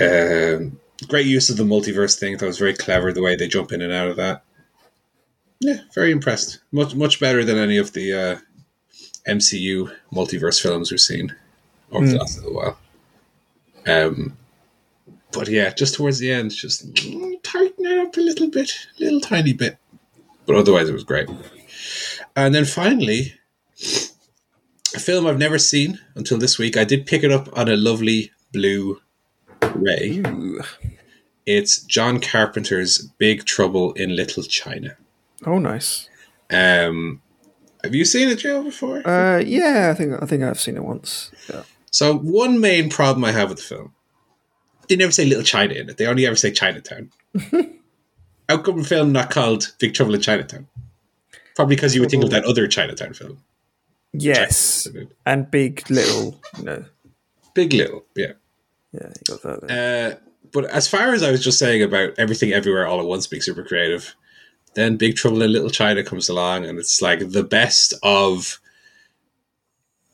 um, 0.00 0.80
great 1.08 1.26
use 1.26 1.50
of 1.50 1.56
the 1.56 1.64
multiverse 1.64 2.18
thing. 2.18 2.36
That 2.36 2.46
was 2.46 2.58
very 2.58 2.74
clever 2.74 3.12
the 3.12 3.22
way 3.22 3.36
they 3.36 3.48
jump 3.48 3.72
in 3.72 3.82
and 3.82 3.92
out 3.92 4.08
of 4.08 4.16
that. 4.16 4.44
Yeah, 5.60 5.80
very 5.94 6.10
impressed. 6.10 6.60
Much 6.72 6.94
much 6.94 7.20
better 7.20 7.44
than 7.44 7.58
any 7.58 7.76
of 7.76 7.92
the 7.92 8.12
uh, 8.14 8.38
MCU 9.28 9.94
multiverse 10.12 10.60
films 10.60 10.90
we've 10.90 11.00
seen 11.00 11.34
over 11.92 12.06
the 12.06 12.14
Mm. 12.14 12.18
last 12.18 12.38
little 12.38 12.54
while. 12.54 12.78
Um, 13.86 14.36
but 15.32 15.48
yeah, 15.48 15.70
just 15.70 15.94
towards 15.94 16.18
the 16.18 16.32
end, 16.32 16.50
just 16.50 16.92
mm, 16.94 17.42
tighten 17.42 17.86
it 17.86 17.98
up 17.98 18.16
a 18.16 18.20
little 18.20 18.48
bit, 18.48 18.72
little 18.98 19.20
tiny 19.20 19.52
bit. 19.52 19.78
But 20.46 20.56
otherwise, 20.56 20.88
it 20.88 20.92
was 20.92 21.04
great. 21.04 21.28
And 22.34 22.54
then 22.54 22.64
finally, 22.64 23.34
a 24.94 24.98
film 24.98 25.26
I've 25.26 25.38
never 25.38 25.58
seen 25.58 26.00
until 26.14 26.38
this 26.38 26.58
week. 26.58 26.76
I 26.76 26.84
did 26.84 27.06
pick 27.06 27.22
it 27.22 27.30
up 27.32 27.48
on 27.56 27.68
a 27.68 27.76
lovely 27.76 28.32
blue 28.52 29.00
ray. 29.74 30.22
Ooh. 30.26 30.60
It's 31.46 31.82
John 31.82 32.20
Carpenter's 32.20 32.98
Big 33.18 33.44
Trouble 33.44 33.92
in 33.94 34.14
Little 34.14 34.42
China. 34.42 34.96
Oh, 35.46 35.58
nice. 35.58 36.08
Um, 36.50 37.22
have 37.82 37.94
you 37.94 38.04
seen 38.04 38.28
it, 38.28 38.40
Joe, 38.40 38.62
before? 38.62 39.06
Uh, 39.08 39.38
yeah, 39.38 39.90
I 39.90 39.94
think 39.94 40.22
I 40.22 40.26
think 40.26 40.42
I've 40.42 40.60
seen 40.60 40.76
it 40.76 40.84
once. 40.84 41.30
Yeah. 41.52 41.62
So 41.90 42.16
one 42.16 42.60
main 42.60 42.90
problem 42.90 43.24
I 43.24 43.32
have 43.32 43.48
with 43.48 43.58
the 43.58 43.64
film, 43.64 43.94
they 44.90 44.96
never 44.96 45.12
say 45.12 45.24
Little 45.24 45.44
China 45.44 45.74
in 45.74 45.88
it. 45.88 45.96
They 45.96 46.06
only 46.06 46.26
ever 46.26 46.34
say 46.34 46.50
Chinatown. 46.50 47.12
How 48.48 48.58
come 48.58 48.80
a 48.80 48.84
film 48.84 49.12
not 49.12 49.30
called 49.30 49.72
Big 49.78 49.94
Trouble 49.94 50.14
in 50.14 50.20
Chinatown? 50.20 50.66
Probably 51.54 51.76
because 51.76 51.94
you 51.94 52.00
would 52.00 52.10
think 52.10 52.24
of 52.24 52.30
that 52.30 52.44
other 52.44 52.66
Chinatown 52.66 53.14
film. 53.14 53.38
Yes, 54.12 54.88
and 55.24 55.48
big 55.48 55.88
little. 55.88 56.40
You 56.58 56.64
know, 56.64 56.84
Big 57.54 57.72
Little, 57.72 58.04
yeah. 58.16 58.32
yeah, 58.92 59.06
you 59.06 59.36
got 59.36 59.42
that. 59.42 59.68
There. 59.68 60.12
Uh, 60.12 60.14
but 60.52 60.64
as 60.64 60.88
far 60.88 61.14
as 61.14 61.22
I 61.22 61.30
was 61.30 61.44
just 61.44 61.60
saying 61.60 61.82
about 61.82 62.18
everything 62.18 62.52
everywhere 62.52 62.88
all 62.88 62.98
at 62.98 63.06
once 63.06 63.28
being 63.28 63.42
super 63.42 63.62
creative, 63.62 64.16
then 64.74 64.96
Big 64.96 65.14
Trouble 65.14 65.42
in 65.42 65.52
Little 65.52 65.70
China 65.70 66.02
comes 66.02 66.28
along 66.28 66.64
and 66.64 66.80
it's 66.80 67.00
like 67.00 67.30
the 67.30 67.44
best 67.44 67.94
of 68.02 68.58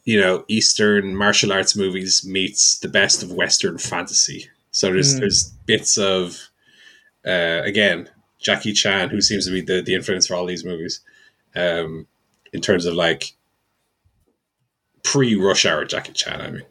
you 0.05 0.21
know 0.21 0.45
Eastern 0.49 1.17
martial 1.17 1.53
arts 1.53 1.75
movies 1.75 2.27
meets 2.27 2.79
the 2.79 2.89
best 2.89 3.23
of 3.23 3.33
Western 3.33 3.79
fantasy. 3.79 4.51
So 4.77 4.93
there's 4.93 5.15
Mm. 5.15 5.21
there's 5.21 5.45
bits 5.65 5.97
of 5.97 6.51
uh, 7.27 7.63
again 7.65 8.11
Jackie 8.39 8.75
Chan, 8.75 9.09
who 9.09 9.23
seems 9.23 9.47
to 9.47 9.51
be 9.51 9.63
the, 9.63 9.81
the 9.81 9.95
influence 9.95 10.27
for 10.27 10.35
all 10.35 10.45
these 10.45 10.67
movies, 10.67 11.01
um, 11.55 12.07
in 12.53 12.61
terms 12.61 12.85
of 12.85 12.93
like 12.93 13.33
pre 15.03 15.35
Rush 15.35 15.65
Hour 15.65 15.87
Jackie 15.87 16.13
Chan. 16.13 16.43
I 16.43 16.51
mean 16.51 16.67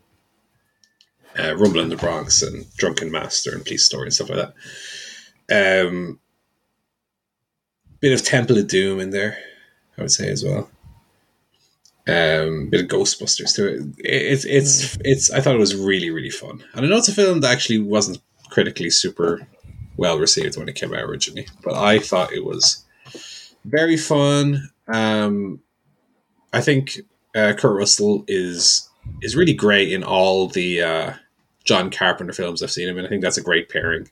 uh, 1.40 1.56
Rumble 1.56 1.82
in 1.82 1.90
the 1.90 1.96
Bronx 1.98 2.44
and 2.44 2.72
Drunken 2.78 3.10
Master 3.12 3.52
and 3.56 3.64
Police 3.66 3.86
Story 3.86 4.06
and 4.06 4.14
stuff 4.14 4.30
like 4.30 4.52
that. 5.50 5.88
Um, 5.88 6.20
bit 8.02 8.14
of 8.14 8.24
Temple 8.24 8.60
of 8.60 8.68
Doom 8.68 9.00
in 9.00 9.10
there, 9.10 9.40
I 9.98 10.02
would 10.02 10.12
say 10.12 10.30
as 10.30 10.44
well. 10.44 10.70
Um, 12.08 12.70
bit 12.70 12.82
of 12.82 12.88
Ghostbusters 12.88 13.56
to 13.56 13.68
it. 13.68 13.82
It's 13.98 14.46
it's 14.46 14.98
it's. 15.04 15.32
I 15.32 15.42
thought 15.42 15.56
it 15.56 15.60
was 15.60 15.76
really 15.76 16.12
really 16.12 16.30
fun, 16.30 16.64
and 16.74 16.86
I 16.86 16.90
know 16.90 16.98
it's 16.98 17.08
a 17.08 17.14
film 17.14 17.42
that 17.42 17.52
actually 17.52 17.80
wasn't 17.80 18.20
critically 18.50 18.92
super 18.92 19.48
well 19.98 20.20
received 20.20 20.58
when 20.58 20.70
it 20.70 20.76
came 20.76 20.94
out 20.94 21.04
originally, 21.04 21.48
but 21.64 21.74
I 21.74 22.00
thought 22.00 22.32
it 22.32 22.46
was 22.46 22.86
very 23.64 23.98
fun. 23.98 24.70
Um, 24.88 25.62
I 26.54 26.62
think 26.62 27.00
uh, 27.36 27.54
Kurt 27.58 27.78
Russell 27.78 28.24
is 28.28 28.88
is 29.22 29.36
really 29.36 29.54
great 29.54 29.92
in 29.92 30.04
all 30.04 30.48
the 30.48 30.82
uh, 30.82 31.14
John 31.64 31.90
Carpenter 31.90 32.34
films 32.34 32.62
I've 32.62 32.72
seen 32.72 32.88
him 32.88 32.98
in. 32.98 33.06
I 33.06 33.10
think 33.10 33.24
that's 33.24 33.38
a 33.38 33.44
great 33.44 33.70
pairing. 33.70 34.10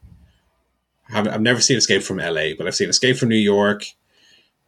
I've, 1.13 1.27
I've 1.27 1.41
never 1.41 1.61
seen 1.61 1.77
Escape 1.77 2.03
from 2.03 2.17
LA, 2.17 2.49
but 2.57 2.67
I've 2.67 2.75
seen 2.75 2.89
Escape 2.89 3.17
from 3.17 3.29
New 3.29 3.35
York. 3.35 3.85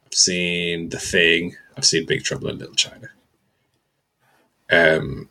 I've 0.04 0.14
seen 0.14 0.90
The 0.90 0.98
Thing. 0.98 1.56
I've 1.76 1.84
seen 1.84 2.06
Big 2.06 2.22
Trouble 2.22 2.48
in 2.48 2.58
Little 2.58 2.74
China. 2.74 3.08
Um, 4.70 5.28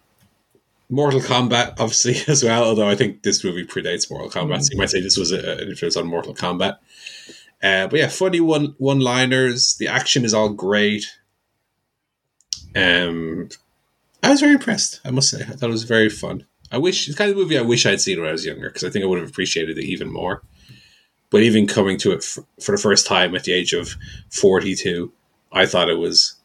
Mortal 0.90 1.20
Kombat, 1.20 1.72
obviously, 1.80 2.16
as 2.28 2.44
well. 2.44 2.64
Although 2.64 2.88
I 2.88 2.96
think 2.96 3.24
this 3.24 3.44
movie 3.44 3.66
predates 3.66 4.10
Mortal 4.10 4.30
Kombat, 4.30 4.64
so 4.64 4.70
you 4.72 4.78
might 4.78 4.90
say 4.90 5.02
this 5.02 5.18
was 5.18 5.32
a, 5.32 5.58
an 5.62 5.70
influence 5.70 5.98
on 5.98 6.08
Mortal 6.08 6.36
Kombat. 6.36 6.78
Uh, 7.64 7.88
but 7.88 7.94
yeah, 8.00 8.08
funny 8.08 8.40
one 8.40 8.76
one 8.78 9.00
liners. 9.00 9.76
The 9.76 9.88
action 9.88 10.26
is 10.26 10.34
all 10.34 10.50
great. 10.50 11.06
Um, 12.76 13.50
I 14.22 14.30
was 14.30 14.42
very 14.42 14.54
impressed. 14.54 15.02
I 15.06 15.12
must 15.12 15.30
say, 15.30 15.42
I 15.42 15.46
thought 15.54 15.70
it 15.70 15.74
was 15.74 15.84
very 15.84 16.10
fun. 16.10 16.46
I 16.72 16.78
wish 16.78 17.08
it's 17.08 17.18
kind 17.18 17.32
of 17.32 17.38
movie 17.38 17.58
I 17.58 17.62
wish 17.62 17.86
I'd 17.86 18.02
seen 18.02 18.20
when 18.20 18.28
I 18.28 18.34
was 18.34 18.46
younger 18.46 18.70
because 18.70 18.84
I 18.84 18.90
think 18.90 19.04
I 19.04 19.08
would 19.08 19.20
have 19.20 19.30
appreciated 19.30 19.78
it 19.78 19.86
even 19.86 20.12
more. 20.12 20.42
But 21.30 21.44
even 21.44 21.68
coming 21.68 21.98
to 22.00 22.12
it 22.12 22.18
f- 22.18 22.44
for 22.64 22.72
the 22.72 22.82
first 22.82 23.08
time 23.08 23.36
at 23.36 23.44
the 23.44 23.54
age 23.54 23.74
of 23.74 23.96
forty-two, 24.32 25.12
I 25.52 25.66
thought 25.66 25.90
it 25.90 25.98
was 25.98 26.36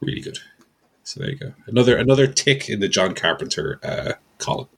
really 0.00 0.20
good. 0.20 0.38
So 1.04 1.20
there 1.20 1.30
you 1.30 1.36
go. 1.36 1.54
Another 1.66 1.96
another 1.96 2.26
tick 2.26 2.68
in 2.68 2.80
the 2.80 2.88
John 2.88 3.14
Carpenter 3.14 3.78
uh, 3.82 4.12
column. 4.38 4.68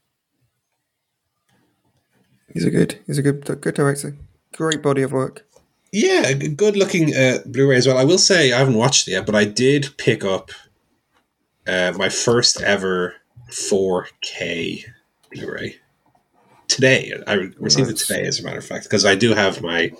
He's 2.52 2.64
a 2.64 2.70
good. 2.70 2.98
He's 3.06 3.18
a 3.18 3.22
good 3.22 3.44
good 3.60 3.74
director. 3.74 4.16
Great 4.54 4.82
body 4.82 5.02
of 5.02 5.12
work. 5.12 5.46
Yeah, 5.92 6.32
good 6.32 6.76
looking 6.76 7.14
uh, 7.14 7.38
Blu-ray 7.46 7.76
as 7.76 7.86
well. 7.86 7.96
I 7.96 8.04
will 8.04 8.18
say 8.18 8.52
I 8.52 8.58
haven't 8.58 8.74
watched 8.74 9.08
it 9.08 9.12
yet, 9.12 9.24
but 9.24 9.34
I 9.34 9.44
did 9.44 9.96
pick 9.98 10.24
up 10.24 10.50
uh, 11.66 11.92
my 11.96 12.08
first 12.08 12.60
ever 12.60 13.14
4K 13.50 14.84
Blu-ray 15.32 15.76
today. 16.68 17.12
I 17.26 17.34
received 17.58 17.88
Nice. 17.88 18.02
it 18.02 18.06
today, 18.06 18.26
as 18.26 18.40
a 18.40 18.42
matter 18.42 18.58
of 18.58 18.66
fact, 18.66 18.84
because 18.84 19.06
I 19.06 19.14
do 19.14 19.32
have 19.34 19.62
my 19.62 19.92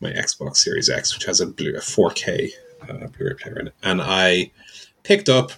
my 0.00 0.12
Xbox 0.12 0.58
Series 0.58 0.88
X, 0.88 1.14
which 1.14 1.24
has 1.26 1.40
a, 1.40 1.46
Blu- 1.46 1.74
a 1.76 1.80
4K 1.80 2.50
uh, 2.88 3.06
Blu-ray 3.08 3.34
player 3.34 3.58
in 3.58 3.66
it, 3.68 3.74
and 3.82 4.00
I 4.00 4.50
picked 5.02 5.28
up 5.28 5.52
a 5.52 5.56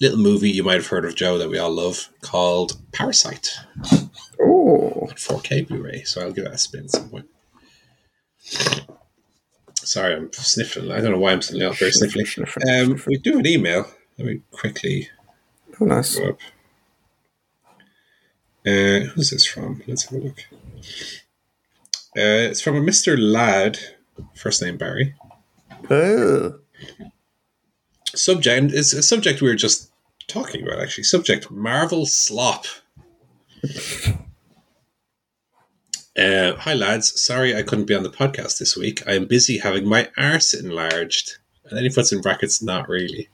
little 0.00 0.18
movie 0.18 0.50
you 0.50 0.62
might 0.62 0.74
have 0.74 0.86
heard 0.86 1.04
of, 1.04 1.14
Joe, 1.14 1.38
that 1.38 1.48
we 1.48 1.58
all 1.58 1.70
love, 1.70 2.08
called 2.20 2.78
Parasite 2.92 3.50
Oh, 4.40 5.08
4K 5.14 5.66
Blu-ray. 5.68 6.02
So 6.04 6.20
I'll 6.20 6.32
give 6.32 6.44
that 6.44 6.54
a 6.54 6.58
spin 6.58 6.84
at 6.84 6.90
some 6.90 7.08
point. 7.08 7.26
Sorry, 9.74 10.14
I'm 10.14 10.32
sniffling. 10.32 10.90
I 10.90 11.00
don't 11.00 11.12
know 11.12 11.18
why 11.18 11.32
I'm 11.32 11.42
suddenly 11.42 11.66
out 11.66 11.78
very 11.78 11.90
sniffly. 11.90 12.86
Um, 12.86 13.00
we 13.06 13.18
do 13.18 13.38
an 13.38 13.46
email. 13.46 13.86
Let 14.18 14.26
me 14.26 14.40
quickly 14.50 15.08
oh 15.80 15.84
nice. 15.84 16.18
up. 16.18 16.38
Uh, 18.66 19.10
who's 19.12 19.30
this 19.30 19.44
from? 19.46 19.82
Let's 19.86 20.04
have 20.04 20.20
a 20.20 20.24
look. 20.24 20.38
Uh, 22.16 22.48
it's 22.48 22.60
from 22.60 22.76
a 22.76 22.80
Mr. 22.80 23.16
Ladd, 23.18 23.78
first 24.34 24.62
name 24.62 24.78
Barry. 24.78 25.14
Oh, 25.90 26.60
Subject, 28.18 28.58
and 28.58 28.72
it's 28.72 28.92
a 28.92 29.02
subject 29.02 29.40
we 29.40 29.48
were 29.48 29.54
just 29.54 29.90
talking 30.28 30.62
about, 30.66 30.80
actually. 30.80 31.04
Subject 31.04 31.50
Marvel 31.50 32.06
Slop. 32.06 32.66
Uh, 36.16 36.54
hi, 36.54 36.74
lads. 36.74 37.20
Sorry 37.20 37.56
I 37.56 37.64
couldn't 37.64 37.86
be 37.86 37.94
on 37.94 38.04
the 38.04 38.08
podcast 38.08 38.58
this 38.58 38.76
week. 38.76 39.02
I 39.04 39.14
am 39.14 39.26
busy 39.26 39.58
having 39.58 39.88
my 39.88 40.10
arse 40.16 40.54
enlarged. 40.54 41.38
And 41.64 41.76
then 41.76 41.82
he 41.82 41.90
puts 41.90 42.12
in 42.12 42.20
brackets, 42.20 42.62
not 42.62 42.88
really. 42.88 43.28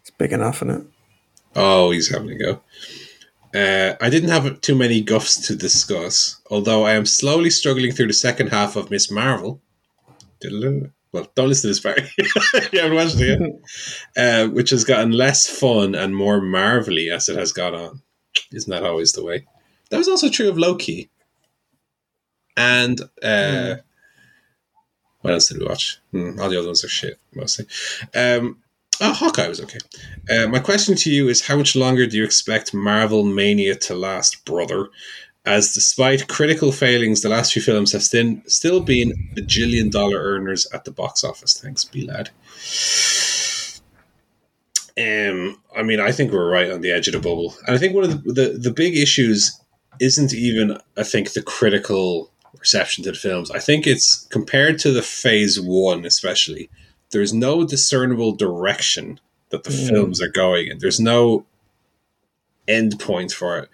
it's 0.00 0.10
big 0.10 0.32
enough, 0.32 0.56
isn't 0.56 0.70
it? 0.70 0.86
Oh, 1.56 1.92
he's 1.92 2.08
having 2.08 2.30
a 2.30 2.36
go. 2.38 2.60
Uh, 3.54 3.94
I 4.02 4.10
didn't 4.10 4.28
have 4.28 4.60
too 4.60 4.74
many 4.74 5.00
guffs 5.00 5.46
to 5.46 5.56
discuss, 5.56 6.42
although 6.50 6.84
I 6.84 6.92
am 6.92 7.06
slowly 7.06 7.48
struggling 7.48 7.92
through 7.92 8.08
the 8.08 8.12
second 8.12 8.48
half 8.48 8.76
of 8.76 8.90
Miss 8.90 9.10
Marvel. 9.10 9.62
Well, 11.14 11.30
don't 11.36 11.48
listen 11.48 11.68
to 11.68 11.68
this, 11.68 11.78
Barry. 11.78 12.10
you 12.72 12.80
haven't 12.80 12.96
watched 12.96 13.20
it 13.20 13.40
yet. 13.40 13.50
Uh, 14.16 14.48
which 14.48 14.70
has 14.70 14.84
gotten 14.84 15.12
less 15.12 15.48
fun 15.48 15.94
and 15.94 16.14
more 16.14 16.40
marvelly 16.40 17.10
as 17.10 17.28
it 17.28 17.36
has 17.36 17.52
gone 17.52 17.74
on. 17.74 18.02
Isn't 18.52 18.70
that 18.70 18.84
always 18.84 19.12
the 19.12 19.24
way? 19.24 19.46
That 19.90 19.98
was 19.98 20.08
also 20.08 20.28
true 20.28 20.48
of 20.48 20.58
Loki. 20.58 21.10
And 22.56 23.00
uh, 23.22 23.76
what 25.20 25.34
else 25.34 25.48
did 25.48 25.58
we 25.58 25.66
watch? 25.66 26.00
Hmm, 26.10 26.38
all 26.40 26.48
the 26.48 26.58
other 26.58 26.68
ones 26.68 26.84
are 26.84 26.88
shit, 26.88 27.18
mostly. 27.32 27.66
Um, 28.14 28.58
oh, 29.00 29.12
Hawkeye 29.12 29.48
was 29.48 29.60
okay. 29.60 29.78
Uh, 30.28 30.48
my 30.48 30.58
question 30.58 30.96
to 30.96 31.12
you 31.12 31.28
is 31.28 31.46
how 31.46 31.56
much 31.56 31.76
longer 31.76 32.06
do 32.06 32.16
you 32.16 32.24
expect 32.24 32.74
Marvel 32.74 33.24
Mania 33.24 33.76
to 33.76 33.94
last, 33.94 34.44
brother? 34.44 34.88
As 35.46 35.74
despite 35.74 36.26
critical 36.28 36.72
failings, 36.72 37.20
the 37.20 37.28
last 37.28 37.52
few 37.52 37.60
films 37.60 37.92
have 37.92 38.02
still, 38.02 38.40
still 38.46 38.80
been 38.80 39.12
bajillion 39.36 39.90
dollar 39.90 40.18
earners 40.18 40.66
at 40.72 40.84
the 40.84 40.90
box 40.90 41.22
office. 41.22 41.60
Thanks, 41.60 41.84
B 41.84 42.06
lad. 42.06 42.30
Um, 44.96 45.60
I 45.76 45.82
mean, 45.82 45.98
I 46.00 46.12
think 46.12 46.32
we're 46.32 46.50
right 46.50 46.70
on 46.70 46.80
the 46.80 46.92
edge 46.92 47.08
of 47.08 47.14
the 47.14 47.18
bubble, 47.20 47.54
and 47.66 47.74
I 47.74 47.78
think 47.78 47.94
one 47.94 48.04
of 48.04 48.22
the, 48.24 48.32
the 48.32 48.58
the 48.58 48.70
big 48.70 48.96
issues 48.96 49.60
isn't 50.00 50.32
even, 50.32 50.78
I 50.96 51.02
think, 51.02 51.32
the 51.32 51.42
critical 51.42 52.30
reception 52.60 53.02
to 53.04 53.10
the 53.10 53.18
films. 53.18 53.50
I 53.50 53.58
think 53.58 53.86
it's 53.86 54.26
compared 54.30 54.78
to 54.80 54.92
the 54.92 55.02
Phase 55.02 55.60
One, 55.60 56.04
especially. 56.06 56.70
There's 57.10 57.34
no 57.34 57.64
discernible 57.66 58.32
direction 58.32 59.20
that 59.50 59.64
the 59.64 59.70
Mm. 59.70 59.88
films 59.88 60.22
are 60.22 60.28
going 60.30 60.68
in. 60.68 60.78
There's 60.78 61.00
no 61.00 61.44
end 62.66 62.98
point 62.98 63.32
for 63.32 63.58
it. 63.58 63.68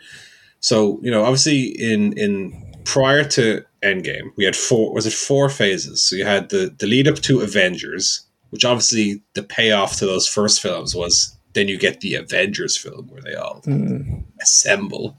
So 0.60 0.98
you 1.02 1.10
know, 1.10 1.24
obviously, 1.24 1.64
in 1.66 2.12
in 2.18 2.72
prior 2.84 3.24
to 3.24 3.64
Endgame, 3.82 4.30
we 4.36 4.44
had 4.44 4.56
four. 4.56 4.92
Was 4.94 5.06
it 5.06 5.12
four 5.12 5.48
phases? 5.48 6.02
So 6.08 6.16
you 6.16 6.24
had 6.24 6.50
the 6.50 6.74
the 6.78 6.86
lead 6.86 7.08
up 7.08 7.16
to 7.16 7.40
Avengers, 7.40 8.22
which 8.50 8.64
obviously 8.64 9.22
the 9.34 9.42
payoff 9.42 9.96
to 9.98 10.06
those 10.06 10.26
first 10.28 10.60
films 10.60 10.94
was 10.94 11.36
then 11.52 11.66
you 11.66 11.76
get 11.78 12.00
the 12.00 12.14
Avengers 12.14 12.76
film 12.76 13.08
where 13.08 13.22
they 13.22 13.34
all 13.34 13.60
Mm. 13.66 14.22
assemble. 14.40 15.16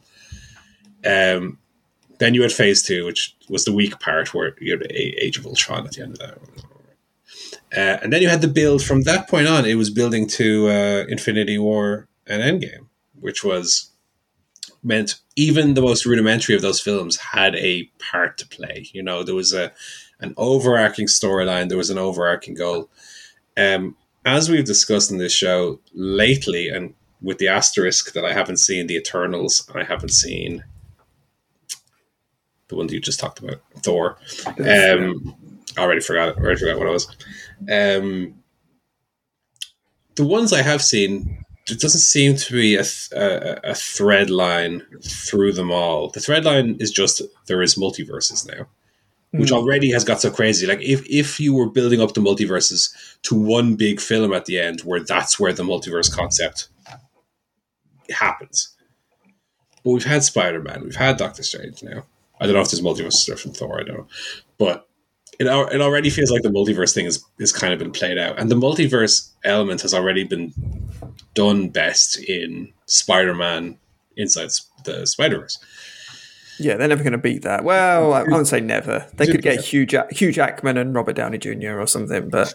Um, 1.06 1.58
then 2.20 2.34
you 2.36 2.42
had 2.44 2.52
Phase 2.52 2.84
Two, 2.84 3.06
which 3.06 3.36
was 3.50 3.66
the 3.66 3.74
weak 3.74 4.00
part 4.00 4.34
where 4.34 4.56
you 4.62 4.78
had 4.78 4.88
Age 4.92 5.38
of 5.38 5.46
Ultron 5.48 5.86
at 5.86 5.94
the 5.94 6.04
end 6.04 6.14
of 6.14 6.20
that. 6.20 6.38
Uh, 7.76 7.98
and 8.04 8.14
then 8.14 8.22
you 8.22 8.30
had 8.30 8.42
the 8.42 8.48
build 8.48 8.84
from 8.84 9.04
that 9.04 9.28
point 9.28 9.48
on. 9.48 9.66
It 9.66 9.76
was 9.76 9.90
building 9.90 10.28
to 10.28 10.68
uh, 10.70 11.06
Infinity 11.10 11.58
War 11.58 12.08
and 12.28 12.42
Endgame, 12.44 12.88
which 13.20 13.44
was 13.44 13.91
meant 14.84 15.20
even 15.36 15.74
the 15.74 15.82
most 15.82 16.06
rudimentary 16.06 16.56
of 16.56 16.62
those 16.62 16.82
films 16.82 17.18
had 17.18 17.56
a 17.56 17.84
part 18.00 18.38
to 18.40 18.48
play. 18.48 18.88
You 18.94 19.04
know, 19.04 19.24
there 19.24 19.36
was 19.36 19.54
a 19.54 19.72
an 20.20 20.34
overarching 20.38 21.08
storyline, 21.08 21.70
there 21.70 21.78
was 21.78 21.90
an 21.90 21.98
overarching 21.98 22.54
goal. 22.54 22.90
Um, 23.58 23.96
as 24.24 24.50
we've 24.50 24.66
discussed 24.66 25.12
in 25.12 25.18
this 25.18 25.34
show 25.34 25.80
lately, 25.94 26.70
and 26.70 26.94
with 27.22 27.40
the 27.40 27.48
asterisk 27.48 28.14
that 28.14 28.26
I 28.26 28.34
haven't 28.34 28.58
seen 28.58 28.88
the 28.88 28.96
Eternals, 28.96 29.68
and 29.68 29.82
I 29.82 29.86
haven't 29.86 30.10
seen 30.10 30.64
the 32.68 32.76
one 32.76 32.88
that 32.88 32.94
you 32.94 33.00
just 33.00 33.20
talked 33.20 33.40
about, 33.40 33.62
Thor. 33.78 34.18
Um, 34.48 35.36
I 35.78 35.82
already 35.82 36.02
forgot 36.02 36.30
it. 36.30 36.36
I 36.38 36.42
already 36.42 36.60
forgot 36.60 36.78
what 36.78 36.88
it 36.88 36.92
was. 36.92 37.08
Um, 37.70 38.36
the 40.16 40.26
ones 40.26 40.54
I 40.54 40.62
have 40.62 40.82
seen, 40.82 41.46
there 41.68 41.78
doesn't 41.78 42.02
seem 42.02 42.36
to 42.36 42.54
be 42.54 42.76
a, 42.76 42.84
th- 42.84 43.12
a, 43.12 43.72
a 43.72 43.76
thread 43.76 44.30
line 44.30 44.84
through 45.04 45.54
them 45.54 45.72
all. 45.72 46.10
The 46.10 46.20
thread 46.20 46.44
line 46.46 46.76
is 46.80 46.92
just 46.92 47.22
there 47.48 47.62
is 47.62 47.76
multiverses 47.76 48.48
now, 48.48 48.68
which 49.32 49.52
Mm. 49.52 49.58
already 49.58 49.92
has 49.92 50.04
got 50.04 50.20
so 50.22 50.32
crazy. 50.32 50.66
Like 50.68 50.82
if 50.82 51.06
if 51.10 51.40
you 51.40 51.54
were 51.54 51.70
building 51.70 52.02
up 52.02 52.14
the 52.14 52.22
multiverses 52.22 52.90
to 53.24 53.36
one 53.36 53.76
big 53.76 54.02
film 54.02 54.34
at 54.34 54.46
the 54.46 54.60
end, 54.60 54.82
where 54.82 55.00
that's 55.04 55.40
where 55.40 55.54
the 55.54 55.64
multiverse 55.64 56.12
concept 56.12 56.68
happens. 58.10 58.76
But 59.84 59.92
we've 59.92 60.04
had 60.04 60.24
Spider 60.24 60.62
Man, 60.62 60.84
we've 60.84 60.96
had 60.96 61.18
Doctor 61.18 61.44
Strange 61.44 61.82
now. 61.84 62.04
I 62.40 62.46
don't 62.46 62.56
know 62.56 62.62
if 62.62 62.72
there's 62.72 62.82
multiverse 62.82 63.14
stuff 63.14 63.40
from 63.40 63.54
Thor. 63.54 63.80
I 63.80 63.84
don't 63.84 63.98
know, 63.98 64.08
but 64.58 64.88
it 65.40 65.46
it 65.48 65.82
already 65.82 66.10
feels 66.10 66.32
like 66.32 66.42
the 66.42 66.50
multiverse 66.50 66.94
thing 66.94 67.06
is 67.06 67.24
is 67.40 67.52
kind 67.54 67.72
of 67.74 67.80
been 67.80 67.92
played 67.92 68.18
out, 68.18 68.40
and 68.40 68.50
the 68.50 68.56
multiverse 68.56 69.30
element 69.44 69.82
has 69.82 69.94
already 69.94 70.24
been 70.24 70.54
done 71.34 71.70
best 71.70 72.18
in 72.18 72.74
Spider 72.86 73.34
Man 73.34 73.78
inside 74.18 74.50
the 74.86 75.06
Spider 75.06 75.40
Verse. 75.40 75.58
Yeah, 76.60 76.78
they're 76.78 76.88
never 76.88 77.04
going 77.04 77.14
to 77.14 77.18
beat 77.18 77.42
that. 77.42 77.64
Well, 77.64 78.14
I, 78.14 78.22
wouldn't 78.22 78.48
say 78.48 78.60
never. 78.60 79.08
They 79.16 79.26
could 79.26 79.42
get. 79.42 79.62
Hugh, 79.62 79.86
Jack, 79.86 80.12
Hugh 80.12 80.32
Jackman 80.32 80.78
and 80.78 80.94
Robert 80.94 81.16
Downey 81.16 81.40
Jr. 81.40 81.80
or 81.80 81.88
something, 81.88 82.30
but 82.30 82.54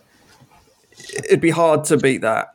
it'd 1.25 1.41
be 1.41 1.51
hard 1.51 1.85
to 1.87 1.97
beat 1.97 2.21
that. 2.21 2.49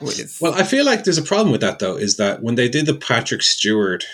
with. 0.00 0.38
Well, 0.40 0.52
I 0.54 0.62
feel 0.62 0.84
like 0.84 1.04
there's 1.04 1.18
a 1.18 1.22
problem 1.22 1.52
with 1.52 1.62
that 1.62 1.78
though. 1.78 1.96
Is 1.96 2.16
that 2.16 2.42
when 2.42 2.56
they 2.56 2.68
did 2.68 2.86
the 2.86 2.94
Patrick 2.94 3.42
Stewart 3.42 4.04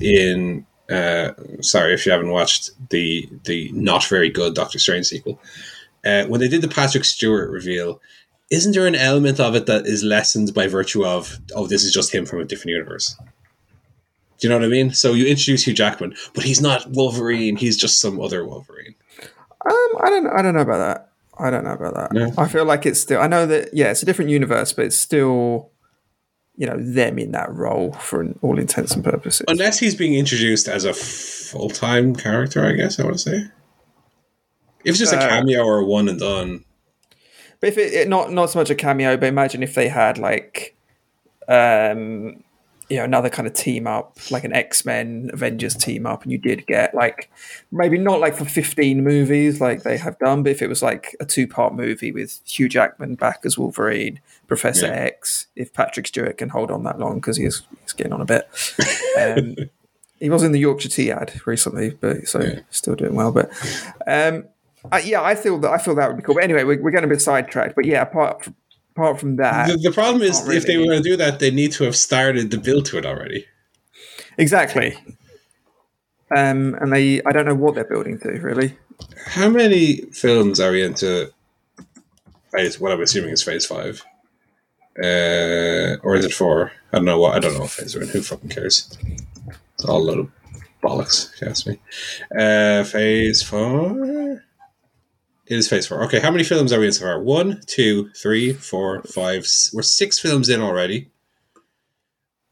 in 0.00 0.66
uh, 0.90 1.32
sorry 1.60 1.94
if 1.94 2.06
you 2.06 2.12
haven't 2.12 2.30
watched 2.30 2.70
the 2.90 3.28
the 3.44 3.70
not 3.72 4.04
very 4.04 4.30
good 4.30 4.54
Doctor 4.54 4.78
Strange 4.78 5.06
sequel, 5.06 5.40
uh, 6.04 6.24
when 6.24 6.40
they 6.40 6.48
did 6.48 6.62
the 6.62 6.68
Patrick 6.68 7.04
Stewart 7.04 7.50
reveal, 7.50 8.00
isn't 8.54 8.72
there 8.72 8.86
an 8.86 8.94
element 8.94 9.40
of 9.40 9.54
it 9.54 9.66
that 9.66 9.86
is 9.86 10.02
lessened 10.04 10.54
by 10.54 10.68
virtue 10.68 11.04
of 11.04 11.38
oh 11.54 11.66
this 11.66 11.82
is 11.84 11.92
just 11.92 12.14
him 12.14 12.24
from 12.24 12.40
a 12.40 12.44
different 12.44 12.70
universe? 12.70 13.16
Do 14.38 14.46
you 14.46 14.48
know 14.48 14.58
what 14.58 14.64
I 14.64 14.68
mean? 14.68 14.92
So 14.92 15.12
you 15.12 15.26
introduce 15.26 15.64
Hugh 15.64 15.74
Jackman, 15.74 16.14
but 16.34 16.44
he's 16.44 16.60
not 16.60 16.90
Wolverine. 16.90 17.56
He's 17.56 17.76
just 17.76 18.00
some 18.00 18.20
other 18.20 18.44
Wolverine. 18.44 18.94
Um, 19.20 19.88
I 20.00 20.10
don't. 20.10 20.26
I 20.26 20.42
don't 20.42 20.54
know 20.54 20.60
about 20.60 20.78
that. 20.78 21.10
I 21.38 21.50
don't 21.50 21.64
know 21.64 21.72
about 21.72 21.94
that. 21.94 22.12
No? 22.12 22.32
I 22.38 22.46
feel 22.48 22.64
like 22.64 22.86
it's 22.86 23.00
still. 23.00 23.20
I 23.20 23.26
know 23.26 23.46
that. 23.46 23.70
Yeah, 23.72 23.90
it's 23.90 24.02
a 24.02 24.06
different 24.06 24.30
universe, 24.30 24.72
but 24.72 24.84
it's 24.84 24.96
still, 24.96 25.70
you 26.56 26.66
know, 26.66 26.76
them 26.78 27.18
in 27.18 27.32
that 27.32 27.52
role 27.52 27.92
for 27.94 28.20
an, 28.20 28.38
all 28.42 28.58
intents 28.58 28.94
and 28.94 29.02
purposes. 29.02 29.44
Unless 29.48 29.78
he's 29.78 29.94
being 29.94 30.14
introduced 30.14 30.68
as 30.68 30.84
a 30.84 30.92
full 30.92 31.70
time 31.70 32.14
character, 32.14 32.64
I 32.64 32.72
guess 32.72 33.00
I 33.00 33.04
want 33.04 33.14
to 33.16 33.18
say. 33.18 33.36
If 34.84 34.90
it's 34.90 34.98
just 34.98 35.14
a 35.14 35.18
Uh, 35.18 35.28
cameo 35.28 35.64
or 35.64 35.78
a 35.78 35.84
one 35.84 36.08
and 36.08 36.20
done, 36.20 36.64
But 37.64 37.68
if 37.70 37.78
it, 37.78 37.94
it 37.94 38.08
not 38.08 38.30
not 38.30 38.50
so 38.50 38.58
much 38.58 38.68
a 38.68 38.74
cameo, 38.74 39.16
but 39.16 39.26
imagine 39.26 39.62
if 39.62 39.74
they 39.74 39.88
had 39.88 40.18
like, 40.18 40.76
um, 41.48 42.42
you 42.90 42.98
know, 42.98 43.04
another 43.04 43.30
kind 43.30 43.48
of 43.48 43.54
team 43.54 43.86
up, 43.86 44.18
like 44.30 44.44
an 44.44 44.52
X 44.52 44.84
Men 44.84 45.30
Avengers 45.32 45.74
team 45.74 46.04
up, 46.04 46.22
and 46.24 46.30
you 46.30 46.36
did 46.36 46.66
get 46.66 46.94
like 46.94 47.30
maybe 47.72 47.96
not 47.96 48.20
like 48.20 48.34
for 48.36 48.44
fifteen 48.44 49.02
movies 49.02 49.62
like 49.62 49.82
they 49.82 49.96
have 49.96 50.18
done, 50.18 50.42
but 50.42 50.52
if 50.52 50.60
it 50.60 50.68
was 50.68 50.82
like 50.82 51.16
a 51.20 51.24
two 51.24 51.46
part 51.48 51.74
movie 51.74 52.12
with 52.12 52.40
Hugh 52.44 52.68
Jackman 52.68 53.14
back 53.14 53.40
as 53.44 53.56
Wolverine, 53.56 54.20
Professor 54.46 54.86
Yeah. 54.86 54.92
X, 54.92 55.46
if 55.56 55.72
Patrick 55.72 56.06
Stewart 56.06 56.36
can 56.36 56.50
hold 56.50 56.70
on 56.70 56.82
that 56.84 56.98
long 56.98 57.14
because 57.14 57.38
he's 57.38 57.62
he's 57.80 57.94
getting 57.94 58.12
on 58.12 58.20
a 58.20 58.26
bit. 58.26 58.46
Um, 59.18 59.56
he 60.20 60.28
was 60.28 60.42
in 60.42 60.52
the 60.52 60.58
Yorkshire 60.60 60.90
Tea 60.90 61.10
ad 61.10 61.40
recently, 61.46 61.96
but 61.98 62.28
so 62.28 62.42
Yeah. 62.42 62.60
still 62.68 62.94
doing 62.94 63.14
well. 63.14 63.32
But 63.32 63.50
um, 64.06 64.44
I, 64.92 65.00
yeah, 65.00 65.22
I 65.22 65.34
feel 65.34 65.58
that 65.58 65.70
I 65.70 65.78
feel 65.78 65.94
that 65.94 66.08
would 66.08 66.16
be 66.16 66.22
cool. 66.22 66.34
But 66.34 66.44
anyway, 66.44 66.64
we're, 66.64 66.82
we're 66.82 66.90
getting 66.90 67.10
a 67.10 67.12
bit 67.12 67.22
sidetracked. 67.22 67.74
But 67.74 67.84
yeah, 67.84 68.02
apart 68.02 68.44
from, 68.44 68.54
apart 68.94 69.20
from 69.20 69.36
that, 69.36 69.68
the, 69.68 69.76
the 69.76 69.92
problem 69.92 70.22
is 70.22 70.44
not 70.44 70.54
if 70.54 70.66
they 70.66 70.76
were 70.76 70.84
going 70.84 71.02
to 71.02 71.08
do 71.08 71.16
that, 71.16 71.38
they 71.38 71.50
need 71.50 71.72
to 71.72 71.84
have 71.84 71.96
started 71.96 72.50
the 72.50 72.58
build 72.58 72.86
to 72.86 72.98
it 72.98 73.06
already. 73.06 73.46
exactly. 74.38 74.96
Um, 76.34 76.74
and 76.80 76.92
they, 76.92 77.22
I 77.22 77.32
don't 77.32 77.46
know 77.46 77.54
what 77.54 77.74
they're 77.74 77.84
building 77.84 78.18
to 78.20 78.28
really. 78.30 78.76
How 79.26 79.48
many 79.48 79.96
films 80.12 80.60
are 80.60 80.72
we 80.72 80.82
into? 80.82 81.32
Phase, 82.52 82.78
what 82.78 82.92
I'm 82.92 83.00
assuming 83.00 83.30
is 83.30 83.42
Phase 83.42 83.66
Five, 83.66 84.04
uh, 85.02 85.96
or 86.02 86.14
is 86.14 86.24
it 86.24 86.32
four? 86.32 86.72
I 86.92 86.98
don't 86.98 87.04
know 87.04 87.18
what. 87.18 87.34
I 87.34 87.40
don't 87.40 87.54
know 87.54 87.60
what 87.60 87.70
phase 87.70 87.96
we're 87.96 88.02
in. 88.02 88.08
Who 88.08 88.22
fucking 88.22 88.50
cares? 88.50 88.96
It's 89.74 89.84
all 89.84 90.00
a 90.00 90.04
load 90.04 90.18
of 90.20 90.30
bollocks. 90.82 91.34
If 91.34 91.40
you 91.40 91.48
ask 91.48 91.66
me. 91.66 91.80
Uh, 92.38 92.84
phase 92.84 93.42
four. 93.42 94.44
It 95.46 95.56
is 95.58 95.68
Phase 95.68 95.86
Four. 95.86 96.02
Okay, 96.04 96.20
how 96.20 96.30
many 96.30 96.44
films 96.44 96.72
are 96.72 96.80
we 96.80 96.86
in 96.86 96.92
so 96.92 97.02
far? 97.04 97.20
One, 97.22 97.60
two, 97.66 98.08
three, 98.10 98.52
four, 98.52 99.02
five. 99.02 99.46
We're 99.72 99.82
six 99.82 100.18
films 100.18 100.48
in 100.48 100.60
already. 100.60 101.10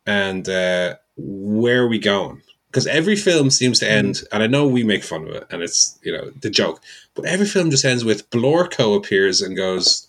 And 0.06 0.48
uh, 0.48 0.97
where 1.16 1.82
are 1.82 1.89
we 1.89 1.98
going? 1.98 2.43
Because 2.66 2.86
every 2.86 3.16
film 3.16 3.51
seems 3.51 3.78
to 3.81 3.90
end, 3.90 4.23
and 4.32 4.43
I 4.43 4.47
know 4.47 4.66
we 4.66 4.82
make 4.82 5.05
fun 5.05 5.27
of 5.28 5.35
it, 5.35 5.47
and 5.51 5.62
it's 5.62 5.98
you 6.02 6.12
know 6.12 6.31
the 6.40 6.51
joke, 6.51 6.82
but 7.14 7.24
every 7.27 7.47
film 7.47 7.70
just 7.70 7.85
ends 7.85 8.05
with 8.05 8.28
Blorco 8.31 8.97
appears 8.97 9.40
and 9.43 9.56
goes, 9.56 10.09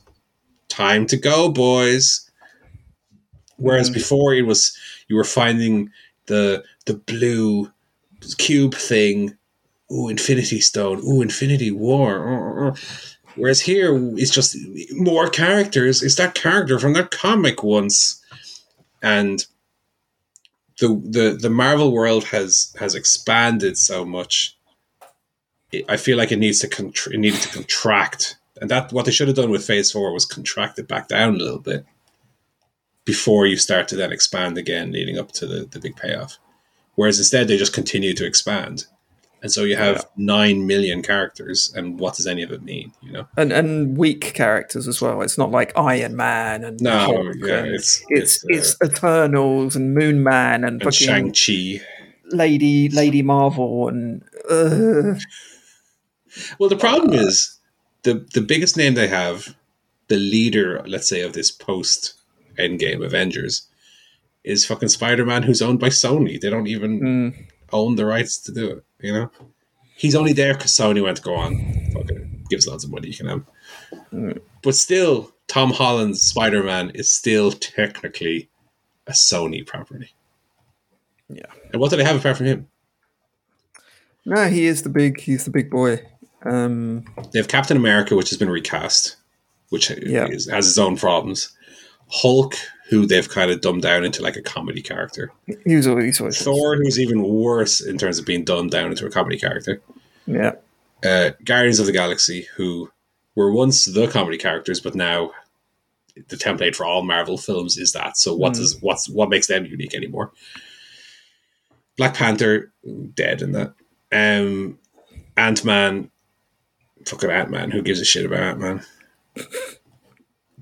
"Time 0.69 1.05
to 1.07 1.18
go, 1.18 1.49
boys." 1.49 2.30
Whereas 3.57 3.89
Mm. 3.89 3.93
before 3.93 4.34
it 4.34 4.43
was 4.43 4.76
you 5.07 5.15
were 5.15 5.23
finding 5.26 5.91
the 6.26 6.64
the 6.85 6.95
blue 6.95 7.72
cube 8.38 8.76
thing, 8.76 9.38
ooh 9.91 10.10
Infinity 10.10 10.60
Stone, 10.60 10.99
ooh 10.99 11.22
Infinity 11.22 11.72
War. 11.72 12.27
uh, 12.27 12.68
uh, 12.68 12.69
uh. 12.69 12.76
Whereas 13.35 13.61
here 13.61 13.97
it's 14.15 14.30
just 14.31 14.55
more 14.91 15.27
characters. 15.27 16.03
It's 16.03 16.15
that 16.15 16.35
character 16.35 16.77
from 16.77 16.93
that 16.93 17.10
comic 17.10 17.64
once, 17.64 18.22
and 19.01 19.45
the 20.80 21.01
the 21.03 21.38
the 21.41 21.49
Marvel 21.49 21.91
world 21.91 22.26
has 22.26 22.76
has 22.80 22.95
expanded 22.95 23.77
so 23.77 24.05
much. 24.05 24.57
I 25.89 25.97
feel 25.97 26.18
like 26.18 26.31
it 26.31 26.38
needs 26.38 26.60
to 26.60 26.68
contr- 26.68 27.14
it 27.14 27.19
needed 27.19 27.41
to 27.41 27.49
contract, 27.49 28.38
and 28.61 28.69
that 28.69 28.93
what 28.93 29.05
they 29.05 29.11
should 29.11 29.27
have 29.27 29.38
done 29.38 29.49
with 29.49 29.65
Phase 29.65 29.91
Four 29.91 30.14
was 30.14 30.26
contract 30.26 30.77
it 30.77 30.88
back 30.88 31.07
down 31.07 31.35
a 31.35 31.38
little 31.38 31.60
bit 31.60 31.85
before 33.05 33.47
you 33.47 33.57
start 33.57 33.88
to 33.88 33.95
then 33.95 34.11
expand 34.11 34.57
again, 34.57 34.91
leading 34.91 35.18
up 35.18 35.31
to 35.34 35.47
the 35.47 35.65
the 35.65 35.80
big 35.80 35.95
payoff. 35.95 36.38
Whereas 36.95 37.18
instead 37.18 37.47
they 37.47 37.57
just 37.57 37.73
continue 37.73 38.14
to 38.14 38.26
expand, 38.26 38.85
and 39.44 39.52
so 39.52 39.65
you 39.65 39.76
have 39.76 40.07
nine 40.15 40.65
million 40.65 41.03
characters, 41.03 41.72
and 41.76 41.99
what 41.99 42.15
does 42.15 42.26
any 42.26 42.44
of 42.44 42.52
it 42.52 42.64
mean? 42.64 42.94
You 43.02 43.11
know? 43.11 43.28
And 43.36 43.52
and 43.52 43.98
weak 43.98 44.34
characters 44.34 44.88
as 44.88 45.02
well. 45.02 45.22
It's 45.22 45.38
not 45.38 45.52
like 45.52 45.78
Iron 45.78 46.15
Man 46.15 46.64
and 46.64 46.82
No, 46.82 46.98
Hulk 46.98 47.36
yeah, 47.40 47.57
and 47.57 47.76
it's 47.76 48.02
it's 48.07 48.45
it's, 48.48 48.78
it's, 48.80 48.82
uh, 48.82 48.86
Eternals 48.86 49.76
and 49.76 49.94
Moon 49.94 50.24
Man 50.24 50.64
and, 50.64 50.82
and 50.82 50.95
Shang 50.95 51.34
Chi. 51.34 51.82
Lady 52.32 52.88
Lady 52.88 53.22
Marvel 53.22 53.90
and 53.90 54.24
uh, 54.49 55.20
Well, 56.57 56.70
the 56.70 56.78
problem 56.78 57.11
is 57.11 57.60
the 58.03 58.26
the 58.34 58.41
biggest 58.41 58.78
name 58.78 58.94
they 58.94 59.10
have, 59.10 59.56
the 60.07 60.15
leader, 60.15 60.82
let's 60.88 61.10
say, 61.10 61.22
of 61.22 61.34
this 61.34 61.52
post 61.52 62.14
Endgame 62.57 63.06
Avengers, 63.06 63.68
is 64.45 64.65
fucking 64.65 64.88
Spider 64.88 65.26
Man, 65.26 65.44
who's 65.44 65.61
owned 65.61 65.82
by 65.82 65.90
Sony. 65.90 66.40
They 66.40 66.49
don't 66.49 66.68
even 66.68 66.99
mm, 67.02 67.45
own 67.74 67.98
the 67.98 68.06
rights 68.06 68.38
to 68.44 68.53
do 68.53 68.70
it. 68.70 68.86
You 69.03 69.13
know, 69.13 69.31
he's 69.95 70.15
only 70.15 70.34
there 70.34 70.53
because 70.55 70.71
Sony 70.71 71.03
went 71.03 71.17
to 71.17 71.23
go 71.23 71.35
on. 71.35 71.57
Fucking 71.93 72.45
gives 72.49 72.67
lots 72.67 72.84
of 72.84 72.91
money. 72.91 73.09
You 73.09 73.15
can 73.15 73.27
have, 73.27 73.43
Mm. 74.13 74.39
but 74.63 74.75
still, 74.75 75.31
Tom 75.47 75.71
Holland's 75.71 76.21
Spider 76.21 76.63
Man 76.63 76.89
is 76.95 77.11
still 77.11 77.51
technically 77.51 78.49
a 79.07 79.11
Sony 79.11 79.65
property. 79.65 80.13
Yeah. 81.30 81.45
And 81.71 81.81
what 81.81 81.89
do 81.91 81.97
they 81.97 82.03
have 82.03 82.15
apart 82.15 82.38
from 82.38 82.45
him? 82.47 82.67
no, 84.25 84.47
he 84.47 84.65
is 84.67 84.84
the 84.84 84.89
big 84.89 85.19
he's 85.19 85.43
the 85.45 85.51
big 85.51 85.69
boy. 85.69 86.01
Um, 86.45 87.03
They 87.31 87.39
have 87.39 87.47
Captain 87.49 87.75
America, 87.77 88.15
which 88.15 88.30
has 88.30 88.38
been 88.38 88.49
recast, 88.49 89.17
which 89.69 89.89
Yeah. 89.89 90.27
is, 90.27 90.49
has 90.49 90.67
its 90.67 90.77
own 90.77 90.95
problems. 90.97 91.49
Hulk, 92.09 92.55
who 92.89 93.05
they've 93.05 93.30
kind 93.30 93.49
of 93.51 93.61
dumbed 93.61 93.81
down 93.81 94.03
into 94.03 94.22
like 94.22 94.35
a 94.35 94.41
comedy 94.41 94.81
character. 94.81 95.31
he 95.65 95.76
was 95.76 95.88
always 95.88 96.19
always 96.19 96.41
Thor, 96.41 96.76
who's 96.76 96.99
even 96.99 97.23
worse 97.23 97.80
in 97.81 97.97
terms 97.97 98.19
of 98.19 98.26
being 98.26 98.43
dumbed 98.43 98.72
down 98.72 98.89
into 98.91 99.05
a 99.05 99.10
comedy 99.10 99.38
character. 99.39 99.81
Yeah, 100.26 100.53
Uh, 101.03 101.31
Guardians 101.43 101.80
of 101.80 101.85
the 101.85 101.91
Galaxy, 101.91 102.47
who 102.55 102.89
were 103.35 103.51
once 103.51 103.85
the 103.85 104.07
comedy 104.07 104.38
characters, 104.38 104.80
but 104.80 104.95
now 104.95 105.31
the 106.27 106.35
template 106.38 106.76
for 106.76 106.85
all 106.85 107.01
Marvel 107.03 107.38
films 107.38 107.77
is 107.77 107.91
that. 107.93 108.18
So 108.18 108.35
what 108.35 108.53
Mm. 108.53 108.57
does 108.57 108.77
what's 108.81 109.10
what 109.10 109.30
makes 109.30 109.47
them 109.47 109.65
unique 109.65 109.95
anymore? 109.95 110.31
Black 111.97 112.14
Panther, 112.15 112.72
dead 113.14 113.41
in 113.41 113.51
that. 113.53 113.73
Um, 114.11 114.77
Ant 115.38 115.64
Man, 115.65 116.11
fucking 117.05 117.30
Ant 117.31 117.49
Man. 117.51 117.72
Who 117.72 117.81
gives 117.81 117.99
a 117.99 118.05
shit 118.05 118.26
about 118.26 118.39
Ant 118.41 118.60
Man? 118.60 118.85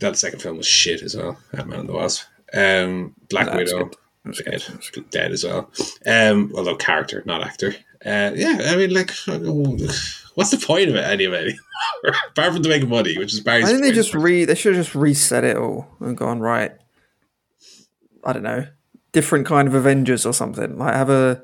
that 0.02 0.18
second 0.18 0.42
film 0.42 0.58
was 0.58 0.68
shit 0.68 1.02
as 1.02 1.16
well. 1.16 1.38
Ant 1.54 1.68
Man 1.68 1.80
and 1.82 1.90
the 1.90 1.94
Wasp. 1.94 2.26
Um, 2.54 3.16
Black 3.30 3.48
No, 3.48 3.56
Widow, 3.56 3.86
good. 3.86 3.96
That's 4.26 4.42
dead, 4.42 4.64
good. 4.94 5.10
dead 5.10 5.32
as 5.32 5.44
well. 5.44 5.72
Um, 6.06 6.52
although 6.56 6.76
character, 6.76 7.24
not 7.26 7.42
actor. 7.44 7.74
Uh, 8.06 8.32
yeah, 8.36 8.58
I 8.66 8.76
mean, 8.76 8.94
like, 8.94 9.12
what's 10.36 10.52
the 10.52 10.62
point 10.64 10.90
of 10.90 10.96
it 10.96 11.04
anyway? 11.06 11.56
Apart 12.32 12.54
from 12.54 12.64
to 12.64 12.70
make 12.70 12.88
money, 12.88 13.18
which 13.18 13.34
is 13.34 13.40
Barry's. 13.40 13.66
I 13.66 13.70
think 13.70 13.82
they 13.84 13.92
just 13.92 14.14
re 14.14 14.46
they 14.46 14.56
should 14.56 14.76
have 14.76 14.86
just 14.86 14.96
reset 14.96 15.44
it 15.44 15.56
all 15.56 15.88
and 16.00 16.18
gone 16.18 16.40
right. 16.40 16.72
I 18.24 18.34
don't 18.34 18.44
know, 18.44 18.68
different 19.14 19.46
kind 19.48 19.68
of 19.68 19.74
Avengers 19.76 20.26
or 20.26 20.34
something. 20.34 20.78
Like 20.78 20.94
have 20.94 21.10
a 21.10 21.44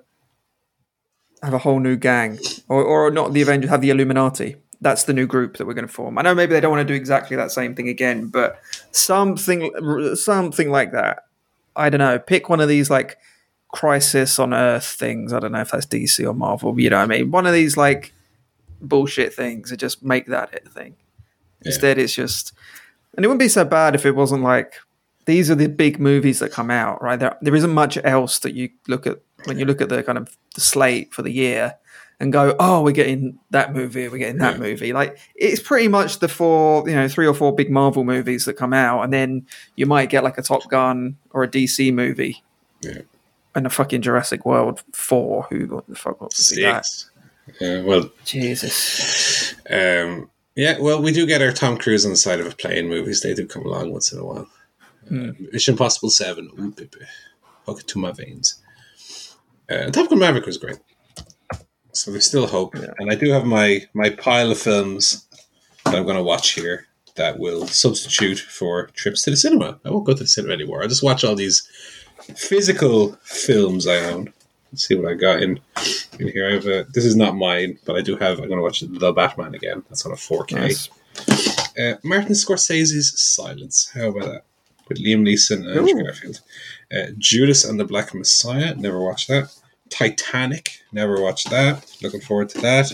have 1.42 1.54
a 1.54 1.60
whole 1.60 1.80
new 1.80 1.96
gang, 1.96 2.40
or 2.68 2.84
or 2.84 3.12
not 3.12 3.34
the 3.34 3.42
Avengers, 3.42 3.70
have 3.70 3.82
the 3.82 3.92
Illuminati. 3.92 4.58
That's 4.80 5.06
the 5.06 5.14
new 5.14 5.26
group 5.26 5.58
that 5.58 5.66
we're 5.66 5.74
going 5.74 5.88
to 5.88 5.94
form. 5.94 6.18
I 6.18 6.22
know 6.22 6.36
maybe 6.36 6.54
they 6.54 6.60
don't 6.60 6.72
want 6.72 6.88
to 6.88 6.94
do 6.94 6.98
exactly 6.98 7.36
that 7.38 7.52
same 7.52 7.74
thing 7.76 7.90
again, 7.90 8.28
but 8.28 8.60
something 8.92 9.72
something 10.16 10.70
like 10.70 10.92
that. 10.92 11.26
I 11.76 11.90
don't 11.90 12.00
know. 12.00 12.20
Pick 12.20 12.50
one 12.50 12.60
of 12.60 12.68
these 12.68 12.90
like 12.90 13.18
Crisis 13.70 14.40
on 14.40 14.54
Earth 14.54 14.86
things. 14.86 15.34
I 15.34 15.40
don't 15.40 15.52
know 15.52 15.62
if 15.62 15.72
that's 15.72 15.86
DC 15.86 16.28
or 16.28 16.34
Marvel. 16.34 16.80
You 16.80 16.90
know 16.90 16.98
what 16.98 17.04
I 17.12 17.18
mean? 17.18 17.32
One 17.32 17.46
of 17.46 17.54
these 17.54 17.76
like 17.78 18.14
bullshit 18.82 19.34
things 19.34 19.72
and 19.72 19.80
just 19.80 20.04
make 20.04 20.28
that 20.28 20.54
it 20.54 20.64
a 20.66 20.70
thing. 20.70 20.96
Instead, 21.66 21.98
it's 21.98 22.14
just, 22.14 22.54
and 23.16 23.26
it 23.26 23.28
wouldn't 23.28 23.40
be 23.40 23.48
so 23.48 23.66
bad 23.66 23.96
if 23.96 24.06
it 24.06 24.16
wasn't 24.16 24.44
like 24.44 24.76
these 25.26 25.52
are 25.52 25.56
the 25.56 25.68
big 25.68 26.00
movies 26.00 26.40
that 26.40 26.52
come 26.52 26.72
out, 26.72 27.02
right? 27.02 27.20
There, 27.20 27.36
there 27.42 27.56
isn't 27.56 27.74
much 27.74 27.98
else 28.04 28.40
that 28.40 28.54
you 28.54 28.70
look 28.88 29.06
at 29.06 29.20
when 29.46 29.60
you 29.60 29.66
look 29.66 29.82
at 29.82 29.90
the 29.90 30.02
kind 30.04 30.18
of 30.18 30.36
the 30.56 30.62
slate 30.62 31.14
for 31.14 31.22
the 31.22 31.32
year, 31.32 31.76
and 32.20 32.34
go, 32.34 32.56
oh, 32.60 32.82
we're 32.82 32.92
getting 32.94 33.38
that 33.52 33.74
movie, 33.74 34.08
we're 34.08 34.18
getting 34.18 34.40
that 34.40 34.56
Yeah. 34.56 34.60
movie. 34.62 34.94
Like 34.94 35.18
it's 35.36 35.62
pretty 35.62 35.88
much 35.88 36.20
the 36.20 36.28
four, 36.28 36.88
you 36.90 36.96
know, 36.96 37.08
three 37.08 37.28
or 37.28 37.34
four 37.34 37.54
big 37.54 37.70
Marvel 37.70 38.04
movies 38.04 38.46
that 38.46 38.54
come 38.54 38.74
out, 38.74 39.04
and 39.04 39.14
then 39.14 39.46
you 39.76 39.86
might 39.86 40.10
get 40.10 40.24
like 40.24 40.38
a 40.38 40.42
Top 40.42 40.68
Gun 40.70 41.18
or 41.32 41.44
a 41.44 41.48
DC 41.48 41.94
movie. 41.94 42.44
Yeah. 42.82 43.02
And 43.56 43.66
a 43.66 43.70
fucking 43.70 44.02
Jurassic 44.02 44.46
World 44.46 44.84
four. 44.94 45.48
Who 45.50 45.84
the 45.88 45.96
fuck 45.96 46.22
wants 46.22 46.38
to 46.38 46.44
see 46.44 46.62
that? 46.64 46.86
Yeah, 47.62 47.82
well, 47.82 48.10
Jesus. 48.26 49.54
um, 49.70 50.30
yeah, 50.56 50.78
well, 50.80 51.02
we 51.02 51.12
do 51.12 51.26
get 51.26 51.42
our 51.42 51.52
Tom 51.52 51.78
Cruise 51.78 52.06
on 52.06 52.12
the 52.12 52.18
side 52.18 52.40
of 52.40 52.48
a 52.48 52.56
plane 52.56 52.88
movies. 52.90 53.22
They 53.22 53.34
do 53.34 53.48
come 53.48 53.64
along 53.66 53.92
once 53.92 54.12
in 54.12 54.20
a 54.20 54.26
while. 54.26 54.48
Uh, 55.10 55.32
Mission 55.54 55.74
Impossible 55.76 56.10
7. 56.10 56.50
Ooh, 56.60 56.72
baby. 56.72 56.90
Hook 57.66 57.80
it 57.80 57.88
to 57.88 58.00
my 58.00 58.12
veins. 58.12 58.62
Uh, 59.70 59.90
Top 59.92 60.10
Gun 60.10 60.20
Maverick 60.20 60.46
was 60.46 60.58
great. 60.58 60.78
So 61.98 62.12
there's 62.12 62.28
still 62.28 62.48
hope. 62.48 62.76
Yeah. 62.76 62.94
And 63.00 63.12
I 63.12 63.16
do 63.16 63.32
have 63.32 63.46
my, 63.46 63.88
my 63.94 64.12
pile 64.12 64.52
of 64.52 64.60
films 64.60 65.26
that 65.86 65.96
I'm 65.96 66.04
going 66.04 66.16
to 66.16 66.24
watch 66.24 66.54
here 66.54 66.88
that 67.16 67.40
will 67.40 67.66
substitute 67.68 68.40
for 68.40 68.88
trips 68.88 69.24
to 69.24 69.32
the 69.32 69.38
cinema. 69.38 69.80
I 69.84 69.90
won't 69.90 70.06
go 70.06 70.14
to 70.14 70.24
the 70.24 70.28
cinema 70.28 70.54
anymore. 70.54 70.84
I'll 70.84 70.90
just 70.90 71.04
watch 71.04 71.24
all 71.24 71.36
these 71.36 71.68
physical 72.36 73.14
films 73.24 73.88
I 73.88 73.98
own. 73.98 74.32
Let's 74.72 74.88
see 74.88 74.96
what 74.96 75.12
I 75.12 75.16
got 75.16 75.42
in, 75.42 75.60
in 76.20 76.28
here. 76.28 76.48
I 76.48 76.54
have 76.54 76.68
a, 76.68 76.86
this 76.94 77.06
is 77.06 77.16
not 77.16 77.36
mine, 77.36 77.80
but 77.86 77.96
I 77.96 78.02
do 78.02 78.16
have. 78.18 78.40
I'm 78.40 78.48
going 78.48 78.60
to 78.60 78.64
watch 78.64 78.82
The 78.82 79.14
Batman 79.14 79.56
again. 79.56 79.84
That's 79.90 80.06
on 80.06 80.12
a 80.12 80.16
4K. 80.16 80.52
Nice. 80.52 80.90
Uh, 81.80 81.98
Martin 82.04 82.34
Scorsese's 82.34 83.20
Silence. 83.20 83.90
How 83.96 84.10
about 84.10 84.26
that? 84.26 84.44
With 84.88 85.00
Liam 85.00 85.22
Neeson 85.28 85.68
and 85.68 85.80
Andrew 85.80 86.04
Garfield. 86.04 86.42
Uh, 86.96 87.08
Judas 87.18 87.66
and 87.66 87.80
the 87.80 87.86
Black 87.86 88.14
Messiah. 88.14 88.76
Never 88.76 89.02
watched 89.02 89.30
that. 89.30 89.52
Titanic. 89.90 90.82
Never 90.92 91.22
watched 91.22 91.50
that. 91.50 91.86
Looking 92.02 92.22
forward 92.22 92.50
to 92.50 92.62
that. 92.62 92.92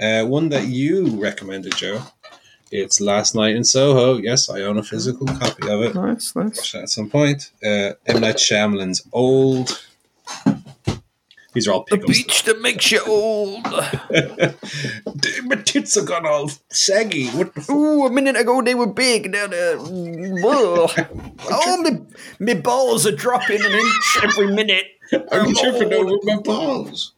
Uh, 0.00 0.26
one 0.26 0.48
that 0.50 0.66
you 0.66 1.20
recommended, 1.20 1.76
Joe. 1.76 2.02
It's 2.70 3.00
Last 3.00 3.34
Night 3.36 3.54
in 3.54 3.62
Soho. 3.64 4.16
Yes, 4.16 4.50
I 4.50 4.62
own 4.62 4.78
a 4.78 4.82
physical 4.82 5.26
copy 5.26 5.68
of 5.68 5.82
it. 5.82 5.94
Nice, 5.94 6.34
nice. 6.34 6.56
Watch 6.56 6.72
that 6.72 6.82
at 6.82 6.88
some 6.90 7.08
point. 7.08 7.52
Uh, 7.64 7.92
M. 8.06 8.20
Night 8.20 8.36
Shyamalan's 8.36 9.06
Old. 9.12 9.84
These 11.52 11.68
are 11.68 11.72
all 11.72 11.84
The 11.88 11.98
pickups. 11.98 12.18
beach 12.18 12.42
that 12.44 12.60
makes 12.60 12.90
you 12.90 13.00
old. 13.06 13.62
My 15.44 15.54
tits 15.62 15.94
have 15.94 16.06
gone 16.06 16.26
all 16.26 16.50
saggy. 16.70 17.28
What 17.28 17.54
the 17.54 17.60
fuck? 17.60 17.76
Ooh, 17.76 18.06
a 18.06 18.10
minute 18.10 18.36
ago 18.36 18.60
they 18.60 18.74
were 18.74 18.88
big. 18.92 19.30
Now 19.30 19.46
they're. 19.46 19.78
Whoa. 19.78 20.88
Oh, 21.46 21.82
my, 21.82 22.00
my 22.40 22.54
balls 22.54 23.06
are 23.06 23.14
dropping 23.14 23.60
an 23.60 23.72
inch 23.72 24.18
every 24.22 24.46
minute. 24.52 24.86
I'm 25.32 25.54
tripping 25.54 25.92
over 25.92 26.16
my 26.24 26.36
balls. 26.36 27.12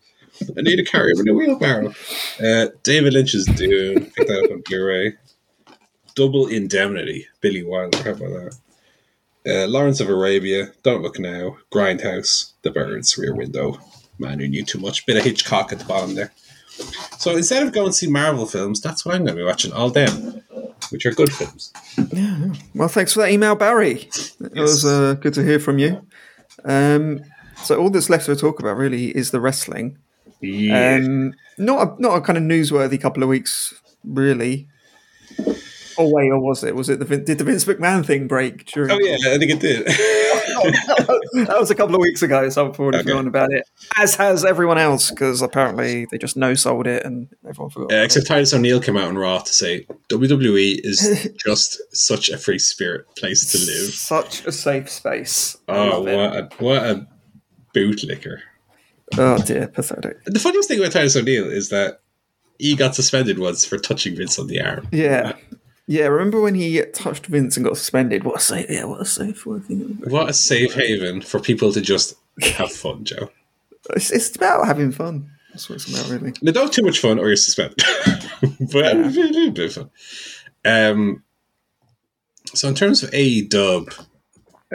I 0.56 0.60
need 0.62 0.76
to 0.76 0.84
carry 0.84 1.12
him 1.12 1.20
in 1.20 1.28
a 1.28 1.34
wheelbarrow. 1.34 1.94
Uh, 2.42 2.66
David 2.82 3.14
Lynch's 3.14 3.46
Dune. 3.46 4.10
Pick 4.10 4.28
that 4.28 4.44
up 4.44 4.50
on 4.50 4.62
Blu-ray. 4.66 5.14
Double 6.14 6.46
Indemnity. 6.46 7.26
Billy 7.40 7.62
Wilder. 7.62 8.02
How 8.02 8.10
about 8.10 8.28
that? 8.28 8.58
Uh, 9.46 9.66
Lawrence 9.68 10.00
of 10.00 10.08
Arabia. 10.08 10.72
Don't 10.82 11.02
Look 11.02 11.18
Now. 11.18 11.56
Grindhouse. 11.72 12.52
The 12.62 12.70
Birds. 12.70 13.16
Rear 13.16 13.34
Window. 13.34 13.78
Man 14.18 14.40
Who 14.40 14.48
Knew 14.48 14.64
Too 14.64 14.78
Much. 14.78 15.06
Bit 15.06 15.16
of 15.16 15.24
Hitchcock 15.24 15.72
at 15.72 15.78
the 15.78 15.84
bottom 15.84 16.14
there. 16.14 16.32
So 17.18 17.34
instead 17.36 17.62
of 17.62 17.72
going 17.72 17.88
to 17.88 17.92
see 17.92 18.08
Marvel 18.08 18.46
films, 18.46 18.80
that's 18.80 19.04
what 19.04 19.14
I'm 19.14 19.24
going 19.24 19.36
to 19.36 19.42
be 19.42 19.46
watching. 19.46 19.72
All 19.72 19.88
them, 19.88 20.42
which 20.90 21.06
are 21.06 21.12
good 21.12 21.32
films. 21.32 21.72
Yeah. 22.12 22.52
Well, 22.74 22.88
thanks 22.88 23.14
for 23.14 23.20
that 23.20 23.30
email, 23.30 23.54
Barry. 23.54 24.08
It 24.40 24.60
was 24.60 24.84
uh, 24.84 25.14
good 25.14 25.32
to 25.34 25.42
hear 25.42 25.58
from 25.58 25.78
you. 25.78 26.06
Um, 26.64 27.20
so 27.62 27.78
all 27.80 27.90
that's 27.90 28.10
left 28.10 28.26
to 28.26 28.36
talk 28.36 28.60
about 28.60 28.76
really 28.76 29.06
is 29.16 29.30
the 29.30 29.40
wrestling. 29.40 29.98
Yeah. 30.40 30.96
Um, 31.02 31.32
not 31.58 31.88
a, 31.98 32.02
not 32.02 32.16
a 32.16 32.20
kind 32.20 32.36
of 32.36 32.44
newsworthy 32.44 33.00
couple 33.00 33.22
of 33.22 33.28
weeks, 33.28 33.74
really. 34.04 34.68
Oh 35.98 36.10
wait, 36.12 36.28
or 36.30 36.38
was 36.38 36.62
it? 36.62 36.74
Was 36.76 36.90
it 36.90 36.98
the 36.98 37.16
did 37.16 37.38
the 37.38 37.44
Vince 37.44 37.64
McMahon 37.64 38.04
thing 38.04 38.26
break 38.28 38.66
during? 38.66 38.90
oh 38.90 38.98
yeah, 39.00 39.16
I 39.34 39.38
think 39.38 39.50
it 39.52 39.60
did. 39.60 39.86
that 41.46 41.56
was 41.58 41.70
a 41.70 41.74
couple 41.74 41.94
of 41.94 42.00
weeks 42.02 42.20
ago, 42.22 42.48
so 42.50 42.68
I've 42.68 42.78
already 42.78 42.98
Okay. 42.98 43.04
forgotten 43.04 43.28
about 43.28 43.50
it. 43.52 43.62
As 43.98 44.14
has 44.16 44.44
everyone 44.44 44.76
else, 44.76 45.10
because 45.10 45.40
apparently 45.40 46.06
they 46.10 46.18
just 46.18 46.36
no 46.36 46.52
sold 46.54 46.86
it 46.86 47.04
and 47.04 47.28
everyone 47.48 47.70
forgot. 47.70 47.92
It. 47.92 48.04
except 48.04 48.26
Titus 48.26 48.52
O'Neil 48.52 48.80
came 48.80 48.98
out 48.98 49.04
on 49.08 49.16
Raw 49.16 49.38
to 49.38 49.54
say 49.54 49.86
WWE 50.10 50.80
is 50.84 51.30
just 51.46 51.80
such 51.96 52.28
a 52.28 52.36
free 52.36 52.58
spirit 52.58 53.06
place 53.16 53.50
to 53.52 53.58
live. 53.58 53.94
Such 53.94 54.44
a 54.44 54.52
safe 54.52 54.90
space. 54.90 55.56
Oh, 55.66 56.00
what 56.02 56.10
a, 56.36 56.48
what 56.58 56.82
a 56.82 57.08
bootlicker. 57.76 58.40
Oh 59.18 59.38
dear, 59.38 59.68
pathetic. 59.68 60.24
The 60.24 60.40
funniest 60.40 60.68
thing 60.68 60.78
about 60.78 60.92
Titus 60.92 61.16
O'Neil 61.16 61.50
is 61.50 61.68
that 61.68 62.00
he 62.58 62.74
got 62.74 62.94
suspended 62.94 63.38
once 63.38 63.64
for 63.64 63.78
touching 63.78 64.16
Vince 64.16 64.38
on 64.38 64.46
the 64.46 64.60
arm. 64.60 64.88
Yeah. 64.90 65.34
Yeah, 65.88 66.06
remember 66.06 66.40
when 66.40 66.56
he 66.56 66.82
touched 66.92 67.26
Vince 67.26 67.56
and 67.56 67.64
got 67.64 67.76
suspended? 67.76 68.24
What 68.24 68.38
a 68.38 68.40
safe, 68.40 68.66
yeah, 68.68 68.84
what 68.84 69.00
a 69.00 69.04
safe 69.04 69.46
working. 69.46 70.00
What 70.08 70.28
a 70.28 70.32
safe 70.32 70.74
haven 70.74 71.20
for 71.20 71.38
people 71.38 71.72
to 71.72 71.80
just 71.80 72.16
have 72.42 72.72
fun, 72.72 73.04
Joe. 73.04 73.30
It's, 73.90 74.10
it's 74.10 74.34
about 74.34 74.66
having 74.66 74.90
fun. 74.90 75.30
That's 75.50 75.68
what 75.68 75.76
it's 75.76 75.88
about, 75.88 76.10
really. 76.10 76.34
Now, 76.42 76.50
don't 76.50 76.64
have 76.64 76.72
too 76.72 76.82
much 76.82 76.98
fun 76.98 77.20
or 77.20 77.28
you're 77.28 77.36
suspended. 77.36 77.84
but 78.72 78.96
a 78.96 78.98
little 78.98 79.50
bit 79.52 79.66
of 79.66 79.72
fun. 79.74 79.90
Um, 80.64 81.22
so, 82.52 82.68
in 82.68 82.74
terms 82.74 83.04
of 83.04 83.10
AEW, 83.12 84.06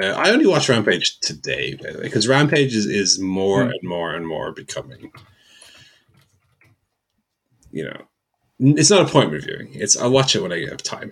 uh, 0.01 0.07
I 0.07 0.29
only 0.29 0.45
watched 0.45 0.69
Rampage 0.69 1.19
today, 1.19 1.75
by 1.75 1.91
the 1.91 1.97
way, 1.97 2.03
because 2.05 2.27
Rampage 2.27 2.75
is, 2.75 2.85
is 2.85 3.19
more 3.19 3.63
and 3.63 3.83
more 3.83 4.13
and 4.13 4.27
more 4.27 4.51
becoming, 4.51 5.11
you 7.71 7.85
know, 7.85 8.01
it's 8.59 8.89
not 8.89 9.07
appointment 9.07 9.43
viewing. 9.43 9.69
It's 9.73 9.97
I 9.97 10.07
watch 10.07 10.35
it 10.35 10.41
when 10.41 10.53
I 10.53 10.65
have 10.69 10.83
time. 10.83 11.11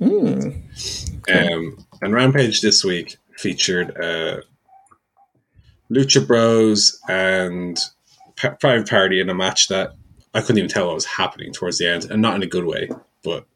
Mm. 0.00 0.54
Um, 1.32 1.86
and 2.02 2.14
Rampage 2.14 2.60
this 2.60 2.84
week 2.84 3.16
featured 3.36 3.96
uh, 3.96 4.40
Lucha 5.90 6.26
Bros 6.26 7.00
and 7.08 7.78
Private 8.36 8.88
Party 8.88 9.20
in 9.20 9.30
a 9.30 9.34
match 9.34 9.68
that 9.68 9.94
I 10.34 10.40
couldn't 10.40 10.58
even 10.58 10.70
tell 10.70 10.86
what 10.86 10.94
was 10.94 11.04
happening 11.04 11.52
towards 11.52 11.78
the 11.78 11.88
end, 11.88 12.10
and 12.10 12.22
not 12.22 12.34
in 12.34 12.42
a 12.42 12.46
good 12.46 12.64
way. 12.64 12.90
But 13.22 13.46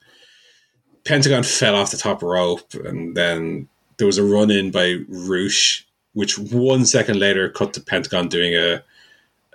Pentagon 1.05 1.43
fell 1.43 1.77
off 1.77 1.91
the 1.91 1.97
top 1.97 2.23
rope, 2.23 2.75
and 2.75 3.17
then 3.17 3.69
there 3.99 4.07
was 4.07 4.19
a 4.19 4.25
run 4.25 4.51
in 4.51 4.71
by 4.71 4.99
Rush, 5.09 5.87
which 6.13 6.39
one 6.39 6.85
second 6.85 7.19
later 7.19 7.49
cut 7.49 7.75
to 7.75 7.81
Pentagon 7.81 8.29
doing 8.29 8.55
a, 8.55 8.83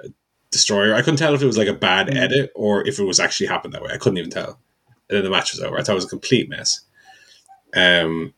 a 0.03 0.09
destroyer. 0.51 0.93
I 0.93 1.01
couldn't 1.01 1.17
tell 1.17 1.33
if 1.33 1.41
it 1.41 1.47
was 1.47 1.57
like 1.57 1.67
a 1.67 1.73
bad 1.73 2.15
edit 2.15 2.51
or 2.55 2.87
if 2.87 2.99
it 2.99 3.03
was 3.03 3.19
actually 3.19 3.47
happened 3.47 3.73
that 3.73 3.81
way. 3.81 3.91
I 3.93 3.97
couldn't 3.97 4.17
even 4.17 4.31
tell. 4.31 4.59
And 5.09 5.17
then 5.17 5.23
the 5.23 5.29
match 5.29 5.53
was 5.53 5.61
over. 5.61 5.77
I 5.77 5.83
thought 5.83 5.93
it 5.93 5.95
was 5.95 6.05
a 6.05 6.09
complete 6.09 6.49
mess. 6.49 6.81
Um, 7.75 8.33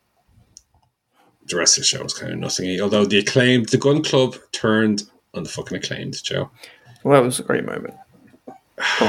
the 1.47 1.57
rest 1.57 1.77
of 1.77 1.81
the 1.81 1.87
show 1.87 2.03
was 2.03 2.13
kind 2.13 2.33
of 2.33 2.39
nothing. 2.39 2.79
Although 2.79 3.05
the 3.05 3.19
acclaimed, 3.19 3.69
the 3.69 3.77
Gunn 3.77 4.03
Club 4.03 4.35
turned 4.51 5.03
on 5.33 5.43
the 5.43 5.49
fucking 5.49 5.77
acclaimed, 5.77 6.21
Joe. 6.23 6.49
Well, 7.03 7.19
that 7.19 7.25
was 7.25 7.39
a 7.39 7.43
great 7.43 7.65
moment. 7.65 7.95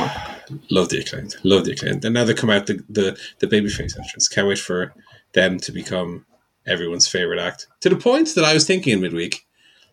Love 0.71 0.89
the 0.89 0.99
acclaimed. 1.01 1.37
Love 1.45 1.65
the 1.65 1.73
acclaimed. 1.73 2.05
And 2.05 2.15
now 2.15 2.25
they 2.25 2.35
come 2.35 2.51
out 2.51 2.67
the, 2.67 2.85
the, 2.89 3.19
the 3.39 3.47
babyface 3.47 3.99
entrance. 3.99 4.29
Can't 4.29 4.49
wait 4.49 4.59
for 4.59 4.93
them 5.33 5.59
to 5.61 5.73
become 5.73 6.27
everyone's 6.67 7.09
favorite 7.09 7.41
act. 7.41 7.67
To 7.81 7.89
the 7.89 7.97
point 7.97 8.35
that 8.35 8.45
I 8.45 8.55
was 8.55 8.67
thinking 8.67 8.93
in 8.95 9.01
midweek, 9.01 9.47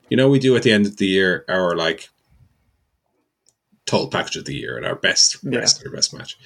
you 0.10 0.18
know, 0.18 0.30
we 0.30 0.40
do 0.40 0.56
at 0.56 0.64
the 0.64 0.72
end 0.72 0.86
of 0.86 0.98
the 0.98 1.06
year 1.08 1.46
our 1.50 1.76
like 1.76 2.10
total 3.86 4.08
package 4.10 4.36
of 4.38 4.46
the 4.46 4.56
year 4.56 4.78
and 4.78 4.86
our 4.86 4.96
best 4.96 5.38
Yeah. 5.44 5.60
wrestler, 5.60 5.90
best 5.91 6.14
match. 6.14 6.38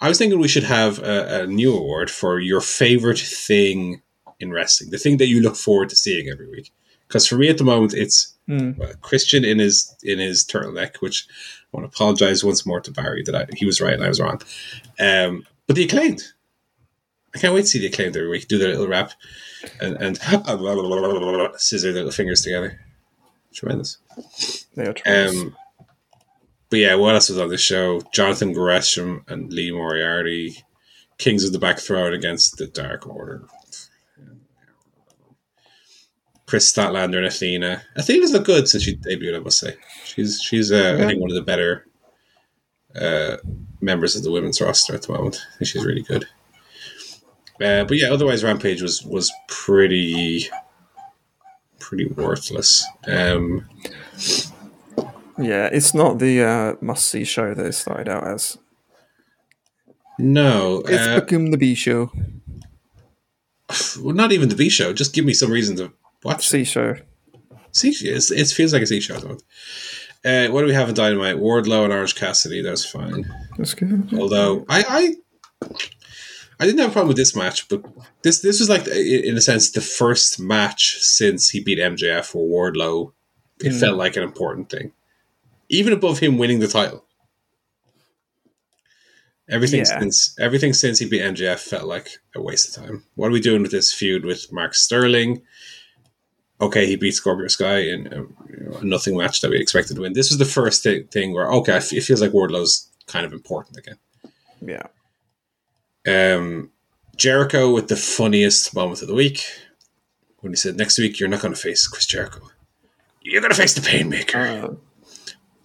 I 0.00 0.08
was 0.08 0.18
thinking 0.18 0.38
we 0.38 0.48
should 0.48 0.64
have 0.64 0.98
a, 0.98 1.42
a 1.42 1.46
new 1.46 1.76
award 1.76 2.10
for 2.10 2.38
your 2.40 2.60
favorite 2.60 3.18
thing 3.18 4.02
in 4.38 4.50
wrestling, 4.50 4.90
the 4.90 4.98
thing 4.98 5.18
that 5.18 5.26
you 5.28 5.40
look 5.42 5.56
forward 5.56 5.90
to 5.90 5.96
seeing 5.96 6.28
every 6.30 6.48
week. 6.48 6.72
Because 7.06 7.26
for 7.26 7.36
me 7.36 7.48
at 7.48 7.58
the 7.58 7.64
moment, 7.64 7.94
it's 7.94 8.34
Hmm. 8.48 8.72
well, 8.78 8.92
Christian 9.00 9.44
in 9.44 9.60
his 9.60 9.94
in 10.02 10.18
his 10.18 10.44
turtleneck, 10.44 10.96
which 10.96 11.28
I 11.72 11.76
want 11.76 11.84
to 11.90 11.94
apologize 11.94 12.42
once 12.42 12.66
more 12.66 12.80
to 12.80 12.90
Barry 12.90 13.22
that 13.24 13.34
I, 13.36 13.46
he 13.54 13.64
was 13.64 13.80
right 13.80 13.94
and 13.94 14.02
I 14.02 14.08
was 14.08 14.18
wrong. 14.20 14.42
Um, 14.98 15.46
but 15.68 15.76
the 15.76 15.84
acclaimed, 15.84 16.22
I 17.34 17.38
can't 17.38 17.54
wait 17.54 17.62
to 17.62 17.66
see 17.66 17.78
the 17.78 17.86
acclaimed 17.86 18.16
every 18.16 18.28
week. 18.28 18.48
Do 18.48 18.58
their 18.58 18.70
little 18.70 18.88
rap 18.88 19.12
and 19.80 19.96
and 19.96 20.18
scissor 21.58 21.92
their 21.92 22.04
little 22.04 22.10
fingers 22.10 22.42
together. 22.42 22.80
Tremendous. 23.52 23.98
They 24.74 24.86
are 24.86 24.92
tremendous. 24.92 25.42
Um, 25.42 25.56
but 26.70 26.78
yeah, 26.78 26.94
what 26.94 27.14
else 27.14 27.28
was 27.28 27.38
on 27.38 27.48
this 27.48 27.60
show? 27.60 28.00
Jonathan 28.12 28.52
Gresham 28.52 29.24
and 29.28 29.52
Lee 29.52 29.72
Moriarty, 29.72 30.64
Kings 31.18 31.44
of 31.44 31.52
the 31.52 31.58
Black 31.58 31.78
Throne 31.78 32.14
against 32.14 32.58
the 32.58 32.66
Dark 32.66 33.06
Order. 33.06 33.44
Kris 36.46 36.72
Statlander 36.72 37.18
and 37.18 37.26
Athena. 37.26 37.82
Athena's 37.96 38.32
look 38.32 38.44
good 38.44 38.68
since 38.68 38.82
she 38.82 38.96
debuted, 38.96 39.36
I 39.36 39.40
must 39.40 39.58
say. 39.58 39.76
She's 40.04 40.40
she's 40.42 40.72
uh, 40.72 40.98
I 41.00 41.06
think 41.06 41.20
one 41.20 41.30
of 41.30 41.36
the 41.36 41.42
better 41.42 41.86
uh, 42.96 43.36
members 43.80 44.16
of 44.16 44.24
the 44.24 44.32
women's 44.32 44.60
roster 44.60 44.94
at 44.94 45.02
the 45.02 45.12
moment. 45.12 45.40
I 45.54 45.58
think 45.58 45.68
she's 45.68 45.84
really 45.84 46.02
good. 46.02 46.26
Uh, 47.60 47.84
but 47.84 47.96
yeah, 47.98 48.10
otherwise 48.10 48.42
Rampage 48.42 48.82
was 48.82 49.02
was 49.02 49.32
pretty 49.48 50.48
pretty 51.78 52.06
worthless. 52.06 52.86
Um, 53.06 53.68
Yeah, 55.38 55.68
it's 55.72 55.94
not 55.94 56.18
the 56.18 56.42
uh, 56.42 56.74
must 56.80 57.06
see 57.08 57.24
show 57.24 57.54
that 57.54 57.66
it 57.66 57.72
started 57.72 58.08
out 58.08 58.26
as. 58.26 58.58
No, 60.18 60.82
It's 60.86 61.06
uh, 61.08 61.20
become 61.20 61.50
the 61.50 61.56
B 61.56 61.74
show. 61.74 62.12
well, 64.02 64.14
not 64.14 64.32
even 64.32 64.50
the 64.50 64.54
B 64.54 64.68
show. 64.68 64.92
Just 64.92 65.14
give 65.14 65.24
me 65.24 65.32
some 65.32 65.50
reason 65.50 65.76
to 65.76 65.92
watch. 66.22 66.46
C 66.46 66.64
show. 66.64 66.96
C 67.72 67.88
it's, 68.02 68.30
it 68.30 68.48
feels 68.48 68.72
like 68.74 68.82
a 68.82 68.86
C 68.86 69.00
show. 69.00 69.16
Uh, 70.22 70.48
what 70.48 70.60
do 70.60 70.66
we 70.66 70.74
have 70.74 70.90
in 70.90 70.94
Dynamite? 70.94 71.36
Wardlow 71.36 71.84
and 71.84 71.92
Orange 71.92 72.14
Cassidy. 72.14 72.60
That's 72.60 72.84
fine. 72.84 73.24
That's 73.56 73.72
good. 73.72 74.12
Although 74.12 74.66
I, 74.68 75.14
I, 75.62 75.68
I 76.60 76.66
didn't 76.66 76.80
have 76.80 76.90
a 76.90 76.92
problem 76.92 77.08
with 77.08 77.16
this 77.16 77.34
match, 77.34 77.68
but 77.68 77.82
this 78.22 78.40
this 78.40 78.60
was 78.60 78.68
like 78.68 78.86
in 78.86 79.36
a 79.36 79.40
sense 79.40 79.70
the 79.70 79.80
first 79.80 80.38
match 80.38 80.98
since 81.00 81.48
he 81.50 81.60
beat 81.60 81.78
MJF 81.78 82.34
or 82.36 82.46
Wardlow. 82.72 83.12
It 83.64 83.72
Mm. 83.72 83.80
felt 83.80 83.96
like 83.98 84.16
an 84.16 84.22
important 84.22 84.70
thing, 84.70 84.92
even 85.68 85.92
above 85.92 86.18
him 86.18 86.38
winning 86.38 86.60
the 86.60 86.68
title. 86.68 87.04
Everything 89.48 89.80
Yeah. 89.80 89.98
since 90.00 90.34
everything 90.38 90.72
since 90.72 90.98
he 91.00 91.06
beat 91.06 91.22
MJF 91.22 91.58
felt 91.60 91.84
like 91.86 92.18
a 92.36 92.40
waste 92.42 92.68
of 92.68 92.84
time. 92.84 93.04
What 93.16 93.28
are 93.28 93.32
we 93.32 93.40
doing 93.40 93.62
with 93.62 93.72
this 93.72 93.92
feud 93.92 94.24
with 94.24 94.52
Mark 94.52 94.74
Sterling? 94.74 95.42
Okay, 96.60 96.86
he 96.86 96.94
beat 96.96 97.14
Scorpio 97.14 97.48
Sky 97.48 97.78
in 97.80 98.06
a, 98.12 98.16
you 98.16 98.64
know, 98.70 98.76
a 98.78 98.84
nothing 98.84 99.16
match 99.16 99.40
that 99.40 99.50
we 99.50 99.58
expected 99.58 99.94
to 99.96 100.02
win. 100.02 100.12
This 100.12 100.30
was 100.30 100.38
the 100.38 100.44
first 100.44 100.82
thi- 100.84 101.04
thing 101.10 101.32
where 101.32 101.50
okay, 101.52 101.78
it 101.78 102.02
feels 102.04 102.20
like 102.20 102.32
Wardlow's 102.32 102.88
kind 103.06 103.24
of 103.26 103.32
important 103.32 103.78
again. 103.78 103.96
Yeah. 104.60 104.86
Um, 106.06 106.70
Jericho 107.16 107.72
with 107.72 107.88
the 107.88 107.96
funniest 107.96 108.74
moment 108.74 109.02
of 109.02 109.08
the 109.08 109.14
week 109.14 109.44
when 110.40 110.52
he 110.52 110.56
said, 110.56 110.76
"Next 110.76 110.98
week 110.98 111.20
you're 111.20 111.28
not 111.28 111.40
going 111.42 111.54
to 111.54 111.60
face 111.60 111.86
Chris 111.86 112.06
Jericho. 112.06 112.40
You're 113.22 113.42
going 113.42 113.52
to 113.52 113.56
face 113.56 113.74
the 113.74 113.82
Painmaker. 113.82 114.64
Uh, 114.64 114.74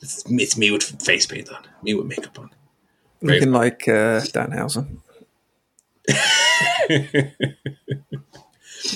It's, 0.01 0.23
it's 0.27 0.57
me 0.57 0.71
with 0.71 0.83
face 1.01 1.25
paint 1.25 1.49
on, 1.49 1.63
me 1.81 1.93
with 1.93 2.07
makeup 2.07 2.37
on." 2.39 2.49
Looking 3.21 3.51
like 3.51 3.87
uh, 3.87 4.21
Danhausen. 4.21 4.97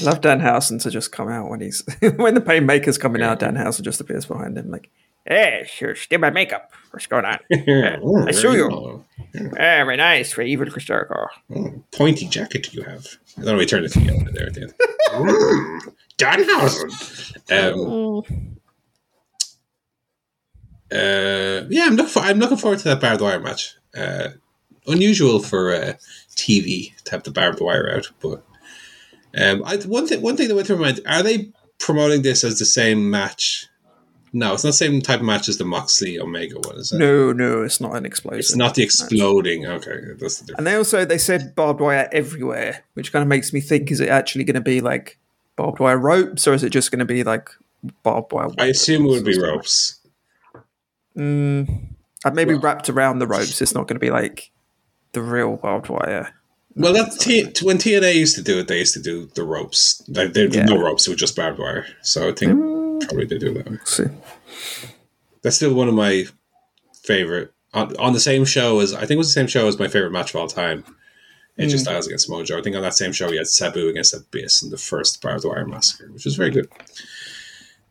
Love 0.03 0.21
Danhausen 0.21 0.81
to 0.83 0.91
just 0.91 1.11
come 1.11 1.29
out 1.29 1.49
when 1.49 1.61
he's 1.61 1.83
when 2.17 2.35
the 2.35 2.41
Painmaker's 2.41 2.97
coming 2.97 3.21
out. 3.23 3.39
Danhausen 3.39 3.81
just 3.81 4.01
appears 4.01 4.25
behind 4.25 4.57
him, 4.57 4.69
like, 4.69 4.89
"Hey, 5.25 5.67
sure, 5.69 5.95
still 5.95 6.19
my 6.19 6.29
makeup. 6.29 6.71
What's 6.91 7.07
going 7.07 7.25
on? 7.25 7.39
I 8.27 8.31
saw 8.31 8.51
you. 8.51 9.03
Very 9.33 9.97
nice 9.97 10.33
for 10.33 10.41
evil 10.41 10.69
Chris 10.69 10.85
Jericho." 10.85 11.27
Oh, 11.55 11.83
pointy 11.91 12.27
jacket 12.27 12.73
you 12.73 12.83
have. 12.83 13.05
I 13.37 13.43
don't. 13.43 13.57
We 13.57 13.65
turned 13.65 13.85
it 13.85 13.93
to 13.93 13.99
yellow 14.01 14.31
there 14.31 14.47
at 14.47 14.53
the 14.53 14.61
end. 14.63 14.73
Mm, 15.09 15.79
Danhausen. 16.19 16.91
Um, 17.51 18.59
uh, 20.91 21.65
yeah, 21.69 21.85
I'm 21.85 21.95
looking 21.95 22.05
for. 22.11 22.19
I'm 22.19 22.39
looking 22.39 22.57
forward 22.57 22.79
to 22.79 22.85
that 22.85 23.01
barbed 23.01 23.21
wire 23.21 23.39
match. 23.39 23.75
Uh, 23.95 24.29
unusual 24.87 25.39
for 25.39 25.73
uh, 25.73 25.93
TV 26.35 26.95
to 27.05 27.11
have 27.11 27.23
the 27.23 27.31
barbed 27.31 27.59
wire 27.59 27.91
out, 27.95 28.11
but 28.19 28.43
um, 29.35 29.63
I, 29.65 29.77
one 29.77 30.07
thing. 30.07 30.21
One 30.21 30.37
thing 30.37 30.47
that 30.47 30.55
went 30.55 30.67
through 30.67 30.77
my 30.77 30.87
mind: 30.91 31.01
Are 31.07 31.23
they 31.23 31.51
promoting 31.79 32.21
this 32.21 32.43
as 32.43 32.59
the 32.59 32.65
same 32.65 33.09
match? 33.09 33.67
No, 34.31 34.53
it's 34.53 34.63
not 34.63 34.69
the 34.69 34.73
same 34.73 35.01
type 35.01 35.19
of 35.21 35.25
match 35.25 35.49
as 35.49 35.57
the 35.57 35.65
Moxley 35.65 36.19
Omega 36.19 36.55
one, 36.59 36.75
is 36.77 36.91
it? 36.91 36.97
No, 36.99 37.31
no, 37.33 37.63
it's 37.63 37.81
not 37.81 37.95
an 37.95 38.05
explosion. 38.05 38.39
It's 38.39 38.55
not 38.55 38.75
the 38.75 38.83
exploding. 38.83 39.65
Okay, 39.65 39.99
that's 40.19 40.39
the 40.39 40.45
difference. 40.45 40.57
And 40.57 40.67
they 40.67 40.75
also 40.75 41.03
they 41.05 41.17
said 41.17 41.55
barbed 41.55 41.79
wire 41.81 42.07
everywhere, 42.11 42.83
which 42.93 43.11
kind 43.11 43.21
of 43.23 43.27
makes 43.27 43.51
me 43.53 43.59
think: 43.59 43.89
is 43.91 43.99
it 43.99 44.09
actually 44.09 44.43
going 44.43 44.53
to 44.55 44.61
be 44.61 44.81
like 44.81 45.17
barbed 45.55 45.79
wire 45.79 45.97
ropes, 45.97 46.47
or 46.47 46.53
is 46.53 46.63
it 46.63 46.69
just 46.69 46.91
going 46.91 46.99
to 46.99 47.05
be 47.05 47.23
like 47.23 47.49
barbed 48.03 48.31
wire? 48.31 48.49
I 48.59 48.67
assume 48.67 49.05
it 49.05 49.09
would 49.09 49.25
be 49.25 49.39
ropes. 49.39 49.99
Mm, 51.17 51.87
maybe 52.33 52.53
Well- 52.53 52.61
wrapped 52.61 52.89
around 52.89 53.19
the 53.19 53.27
ropes. 53.27 53.61
It's 53.61 53.73
not 53.73 53.87
going 53.87 53.95
to 53.95 53.99
be 53.99 54.11
like 54.11 54.51
the 55.13 55.21
real 55.21 55.57
barbed 55.57 55.89
wire. 55.89 56.33
Well, 56.75 56.93
that's 56.93 57.17
T- 57.17 57.43
when 57.63 57.77
TNA 57.77 58.13
used 58.15 58.35
to 58.35 58.43
do 58.43 58.59
it. 58.59 58.67
They 58.67 58.77
used 58.79 58.93
to 58.93 59.01
do 59.01 59.25
the 59.33 59.43
ropes. 59.43 60.03
Like 60.07 60.33
they 60.33 60.45
Yeah. 60.47 60.65
no 60.65 60.77
ropes; 60.79 61.07
it 61.07 61.09
was 61.09 61.19
just 61.19 61.35
barbed 61.35 61.57
wire. 61.59 61.87
So 62.03 62.29
I 62.29 62.31
think 62.31 62.51
probably 63.01 63.25
they 63.25 63.37
do 63.37 63.53
that. 63.53 63.69
Let's 63.69 63.97
see. 63.97 64.05
That's 65.41 65.55
still 65.55 65.73
one 65.73 65.87
of 65.87 65.93
my 65.93 66.25
favorite 67.03 67.53
on, 67.73 67.95
on 67.97 68.13
the 68.13 68.19
same 68.19 68.45
show 68.45 68.79
as 68.79 68.93
I 68.93 68.99
think 69.01 69.11
it 69.11 69.17
was 69.17 69.33
the 69.33 69.39
same 69.39 69.47
show 69.47 69.67
as 69.67 69.79
my 69.79 69.87
favorite 69.87 70.11
match 70.11 70.31
of 70.31 70.37
all 70.37 70.47
time. 70.47 70.83
AJ 71.57 71.79
Styles 71.79 72.07
against 72.07 72.29
Mojo. 72.29 72.57
I 72.57 72.61
think 72.61 72.77
on 72.77 72.81
that 72.83 72.93
same 72.93 73.11
show 73.11 73.29
we 73.29 73.35
had 73.35 73.47
Sabu 73.47 73.89
against 73.89 74.13
Abyss 74.13 74.63
in 74.63 74.69
the 74.69 74.77
first 74.77 75.21
barbed 75.21 75.43
wire 75.43 75.65
massacre, 75.65 76.09
which 76.09 76.23
was 76.23 76.37
very 76.37 76.51
good. 76.51 76.69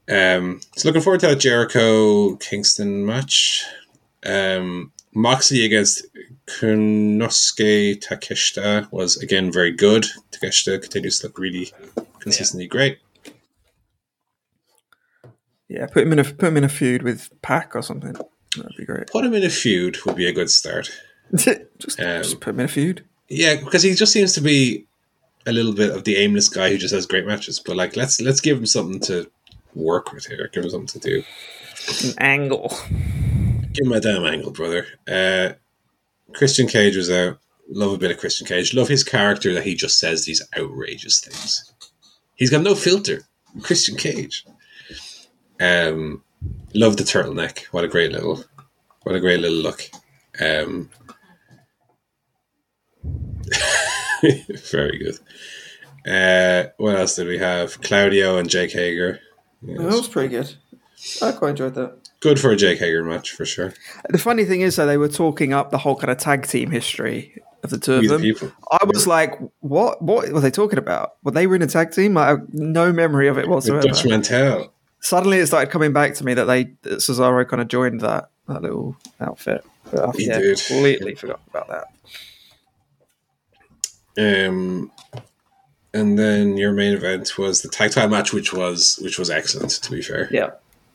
Um, 0.08 0.60
so 0.74 0.88
looking 0.88 1.02
forward 1.02 1.20
to 1.20 1.26
that 1.26 1.36
Jericho 1.36 2.36
Kingston 2.36 3.04
match. 3.04 3.66
Um, 4.24 4.90
Moxley 5.12 5.66
against 5.66 6.06
Konosuke 6.46 8.02
Takeshita 8.02 8.90
was 8.90 9.18
again 9.18 9.52
very 9.52 9.72
good. 9.72 10.06
Takeshita 10.32 10.80
continues 10.80 11.18
to 11.18 11.26
look 11.26 11.38
really 11.38 11.70
consistently 12.20 12.66
great. 12.66 12.98
Yeah, 15.68 15.86
put 15.86 16.02
him 16.04 16.12
in 16.12 16.18
a 16.18 16.24
put 16.24 16.48
him 16.48 16.56
in 16.56 16.64
a 16.64 16.68
feud 16.68 17.02
with 17.02 17.30
Pac 17.42 17.76
or 17.76 17.82
something. 17.82 18.14
That'd 18.56 18.76
be 18.76 18.84
great. 18.86 19.08
Put 19.08 19.24
him 19.24 19.34
in 19.34 19.44
a 19.44 19.50
feud 19.50 19.98
would 20.06 20.16
be 20.16 20.26
a 20.26 20.32
good 20.32 20.50
start. 20.50 20.90
just, 21.34 22.00
Um, 22.00 22.22
just 22.22 22.40
put 22.40 22.54
him 22.54 22.60
in 22.60 22.66
a 22.66 22.68
feud. 22.68 23.04
Yeah, 23.28 23.56
because 23.56 23.82
he 23.82 23.94
just 23.94 24.12
seems 24.12 24.32
to 24.34 24.40
be 24.40 24.86
a 25.46 25.52
little 25.52 25.74
bit 25.74 25.90
of 25.90 26.04
the 26.04 26.16
aimless 26.16 26.48
guy 26.48 26.70
who 26.70 26.78
just 26.78 26.94
has 26.94 27.06
great 27.06 27.26
matches. 27.26 27.60
But 27.60 27.76
like, 27.76 27.96
let's 27.96 28.20
let's 28.20 28.40
give 28.40 28.58
him 28.58 28.66
something 28.66 29.00
to 29.00 29.30
work 29.74 30.12
with 30.12 30.26
here. 30.26 30.48
Give 30.52 30.64
him 30.64 30.70
something 30.70 31.00
to 31.00 31.10
do. 31.10 31.22
An 32.08 32.14
angle. 32.18 32.72
Give 33.72 33.86
him 33.86 33.92
a 33.92 34.00
damn 34.00 34.24
angle, 34.24 34.50
brother. 34.50 34.86
Uh, 35.06 35.52
Christian 36.32 36.66
Cage 36.66 36.96
was 36.96 37.10
out. 37.10 37.38
Love 37.70 37.92
a 37.92 37.98
bit 37.98 38.10
of 38.10 38.18
Christian 38.18 38.46
Cage. 38.46 38.72
Love 38.72 38.88
his 38.88 39.04
character 39.04 39.52
that 39.52 39.64
he 39.64 39.74
just 39.74 39.98
says 39.98 40.24
these 40.24 40.42
outrageous 40.56 41.20
things. 41.20 41.70
He's 42.34 42.50
got 42.50 42.62
no 42.62 42.74
filter. 42.74 43.22
Christian 43.62 43.96
Cage. 43.96 44.44
Um, 45.60 46.22
love 46.74 46.96
the 46.96 47.04
turtleneck. 47.04 47.64
What 47.66 47.84
a 47.84 47.88
great 47.88 48.12
little, 48.12 48.44
what 49.02 49.14
a 49.14 49.20
great 49.20 49.40
little 49.40 49.58
look. 49.58 49.82
Um, 50.40 50.90
very 54.70 54.98
good. 54.98 55.18
Uh, 56.06 56.70
what 56.78 56.96
else 56.96 57.16
did 57.16 57.26
we 57.26 57.38
have? 57.38 57.80
Claudio 57.80 58.38
and 58.38 58.48
Jake 58.48 58.72
Hager. 58.72 59.20
Yes. 59.62 59.78
That 59.78 59.86
was 59.86 60.08
pretty 60.08 60.28
good. 60.28 60.54
I 61.22 61.32
quite 61.32 61.50
enjoyed 61.50 61.74
that. 61.74 62.08
Good 62.20 62.40
for 62.40 62.50
a 62.50 62.56
Jake 62.56 62.78
Hager 62.80 63.04
match 63.04 63.32
for 63.32 63.44
sure. 63.44 63.74
The 64.08 64.18
funny 64.18 64.44
thing 64.44 64.60
is, 64.62 64.76
though, 64.76 64.86
they 64.86 64.96
were 64.96 65.08
talking 65.08 65.52
up 65.52 65.70
the 65.70 65.78
whole 65.78 65.94
kind 65.96 66.10
of 66.10 66.18
tag 66.18 66.46
team 66.46 66.70
history 66.70 67.40
of 67.62 67.70
the 67.70 67.78
two 67.78 67.94
of 67.94 68.00
We 68.00 68.32
them. 68.32 68.52
I 68.72 68.84
was 68.84 69.06
like, 69.06 69.38
"What? 69.60 70.02
What 70.02 70.32
were 70.32 70.40
they 70.40 70.50
talking 70.50 70.78
about? 70.78 71.16
Were 71.22 71.30
they 71.30 71.46
were 71.46 71.54
in 71.54 71.62
a 71.62 71.68
tag 71.68 71.92
team? 71.92 72.16
I 72.16 72.28
have 72.28 72.52
no 72.52 72.92
memory 72.92 73.28
of 73.28 73.38
it 73.38 73.42
With 73.42 73.50
whatsoever." 73.50 73.86
Dutch 73.86 74.04
Mantell. 74.04 74.72
Suddenly, 75.08 75.38
it 75.38 75.46
started 75.46 75.70
coming 75.70 75.94
back 75.94 76.12
to 76.16 76.24
me 76.24 76.34
that 76.34 76.44
they 76.44 76.64
that 76.82 76.98
Cesaro 76.98 77.48
kind 77.48 77.62
of 77.62 77.68
joined 77.68 78.02
that 78.02 78.28
that 78.46 78.60
little 78.60 78.94
outfit. 79.18 79.64
But 79.90 80.04
I 80.06 80.12
He 80.12 80.26
yeah, 80.26 80.38
did. 80.38 80.58
completely 80.58 81.14
forgot 81.14 81.40
about 81.48 81.86
that. 84.16 84.48
Um, 84.48 84.92
and 85.94 86.18
then 86.18 86.58
your 86.58 86.72
main 86.72 86.92
event 86.92 87.38
was 87.38 87.62
the 87.62 87.70
tag 87.70 87.92
time 87.92 88.10
match, 88.10 88.34
which 88.34 88.52
was 88.52 88.98
which 89.02 89.18
was 89.18 89.30
excellent. 89.30 89.70
To 89.70 89.90
be 89.90 90.02
fair, 90.02 90.28
Yeah, 90.30 90.50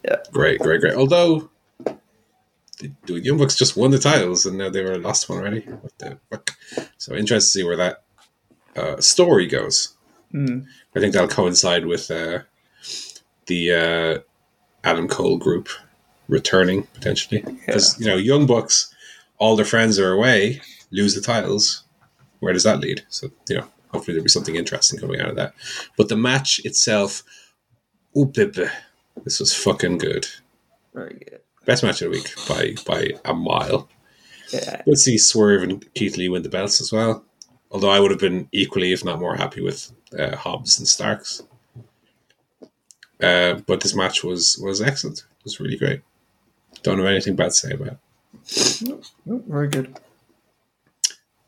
yeah, 0.06 0.18
great, 0.32 0.60
great, 0.60 0.82
great. 0.82 0.94
Although 0.94 1.50
the, 1.84 2.92
the 3.08 3.20
Young 3.20 3.40
Bucks 3.40 3.56
just 3.56 3.76
won 3.76 3.90
the 3.90 3.98
titles, 3.98 4.46
and 4.46 4.60
now 4.60 4.70
they 4.70 4.84
were 4.84 5.00
lost 5.00 5.28
one 5.28 5.40
already. 5.40 5.62
What 5.62 5.98
the 5.98 6.20
fuck? 6.30 6.52
So 7.00 7.16
interested 7.16 7.48
to 7.60 7.64
see 7.64 7.64
where 7.64 7.78
that 7.78 8.04
uh, 8.76 9.02
story 9.02 9.48
goes. 9.48 9.96
Mm. 10.32 10.68
I 10.96 11.00
think 11.00 11.14
that'll 11.14 11.30
coincide 11.30 11.88
with 11.88 12.12
uh, 12.12 12.42
the 13.48 13.74
uh, 13.74 14.20
Adam 14.84 15.08
Cole 15.08 15.38
group 15.38 15.70
returning 16.28 16.84
potentially, 16.94 17.42
because 17.42 18.00
you 18.00 18.06
know 18.06 18.16
Young 18.16 18.46
Bucks, 18.46 18.94
all 19.38 19.56
their 19.56 19.66
friends 19.66 20.00
are 20.00 20.12
away, 20.12 20.62
lose 20.92 21.16
the 21.16 21.22
titles. 21.22 21.84
Where 22.40 22.54
does 22.54 22.64
that 22.64 22.80
lead? 22.80 23.04
So 23.10 23.30
you 23.50 23.58
know, 23.58 23.68
hopefully 23.92 24.14
there'll 24.16 24.24
be 24.24 24.30
something 24.30 24.56
interesting 24.56 25.00
coming 25.00 25.20
out 25.22 25.30
of 25.30 25.36
that. 25.36 25.54
But 25.98 26.10
the 26.10 26.18
match 26.18 26.60
itself, 26.66 27.24
ooh, 28.18 28.32
this 28.36 29.40
was 29.40 29.54
fucking 29.54 29.98
good. 30.00 30.28
very 30.94 31.14
good. 31.30 31.40
Best 31.66 31.84
match 31.84 32.02
of 32.02 32.12
the 32.12 32.18
week 32.18 32.34
by 32.48 32.76
by 32.86 33.12
a 33.30 33.34
mile. 33.34 33.88
Yeah, 34.52 34.82
We'll 34.86 34.98
see 34.98 35.18
Swerve 35.18 35.64
and 35.64 35.94
Keith 35.96 36.18
Lee 36.18 36.30
win 36.30 36.44
the 36.44 36.50
belts 36.50 36.82
as 36.82 36.92
well. 36.92 37.26
Although 37.72 37.90
I 37.90 38.00
would 38.00 38.12
have 38.12 38.20
been 38.20 38.48
equally, 38.52 38.92
if 38.92 39.04
not 39.04 39.20
more, 39.20 39.36
happy 39.36 39.62
with 39.62 39.92
uh, 40.18 40.36
Hobbs 40.36 40.78
and 40.78 40.88
Starks. 40.88 41.42
Uh, 43.24 43.62
but 43.68 43.82
this 43.82 43.96
match 43.96 44.24
was 44.24 44.58
was 44.62 44.82
excellent. 44.82 45.20
It 45.20 45.44
was 45.46 45.60
really 45.60 45.78
great. 45.78 46.02
Don't 46.84 46.98
have 46.98 47.08
anything 47.08 47.36
bad 47.36 47.46
to 47.46 47.52
say 47.52 47.72
about 47.74 47.98
it. 48.46 49.06
Very 49.26 49.68
good. 49.70 49.98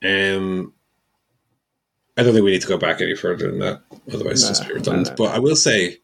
Um, 0.03 0.73
I 2.17 2.23
don't 2.23 2.33
think 2.33 2.45
we 2.45 2.51
need 2.51 2.61
to 2.61 2.67
go 2.67 2.77
back 2.77 3.01
any 3.01 3.15
further 3.15 3.49
than 3.49 3.59
that. 3.59 3.81
Otherwise, 4.13 4.43
it's 4.43 4.43
No, 4.43 4.49
just 4.49 4.67
be 4.67 4.73
redundant. 4.73 5.07
no, 5.07 5.11
no. 5.11 5.15
But 5.17 5.35
I 5.35 5.39
will 5.39 5.55
say, 5.55 5.97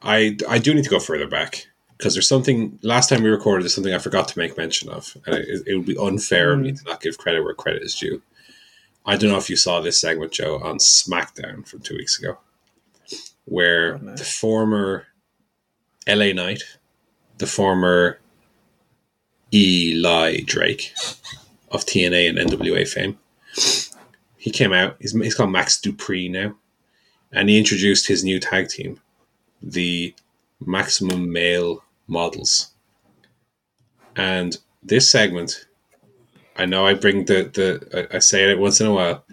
I 0.00 0.36
I 0.48 0.58
do 0.58 0.72
need 0.74 0.84
to 0.84 0.90
go 0.90 1.00
further 1.00 1.26
back 1.28 1.66
because 1.98 2.14
there's 2.14 2.28
something 2.28 2.78
last 2.82 3.08
time 3.10 3.22
we 3.22 3.28
recorded. 3.28 3.64
There's 3.64 3.74
something 3.74 3.92
I 3.92 3.98
forgot 3.98 4.28
to 4.28 4.38
make 4.38 4.56
mention 4.56 4.88
of, 4.88 5.16
and 5.26 5.34
it, 5.36 5.62
it 5.66 5.76
would 5.76 5.86
be 5.86 5.98
unfair 5.98 6.52
of 6.52 6.60
me 6.60 6.72
to 6.72 6.82
not 6.84 7.00
give 7.02 7.18
credit 7.18 7.42
where 7.44 7.54
credit 7.54 7.82
is 7.82 7.94
due. 7.94 8.22
I 9.04 9.16
don't 9.16 9.30
know 9.30 9.36
if 9.36 9.50
you 9.50 9.56
saw 9.56 9.80
this 9.80 10.00
segment, 10.00 10.32
Joe, 10.32 10.60
on 10.62 10.78
SmackDown 10.78 11.66
from 11.66 11.80
two 11.80 11.96
weeks 11.96 12.18
ago, 12.18 12.38
where 13.44 13.94
oh, 13.94 13.98
no. 13.98 14.14
the 14.14 14.24
former 14.24 15.06
LA 16.06 16.32
Knight, 16.32 16.62
the 17.38 17.46
former 17.46 18.18
Eli 19.52 20.40
Drake 20.44 20.92
of 21.70 21.84
TNA 21.84 22.28
and 22.28 22.50
NWA 22.50 22.86
fame, 22.86 23.18
he 24.36 24.50
came 24.50 24.72
out. 24.72 24.96
He's, 25.00 25.12
he's 25.12 25.34
called 25.34 25.50
Max 25.50 25.80
Dupri 25.80 26.30
now, 26.30 26.56
and 27.30 27.48
he 27.48 27.58
introduced 27.58 28.08
his 28.08 28.24
new 28.24 28.40
tag 28.40 28.68
team, 28.68 29.00
the 29.62 30.14
Maximum 30.60 31.32
Male 31.32 31.84
Models. 32.06 32.72
And 34.16 34.58
this 34.82 35.10
segment, 35.10 35.66
I 36.56 36.66
know 36.66 36.86
I 36.86 36.94
bring 36.94 37.24
the 37.26 37.44
the 37.44 38.08
I 38.14 38.18
say 38.18 38.50
it 38.50 38.58
once 38.58 38.80
in 38.80 38.86
a 38.86 38.92
while. 38.92 39.24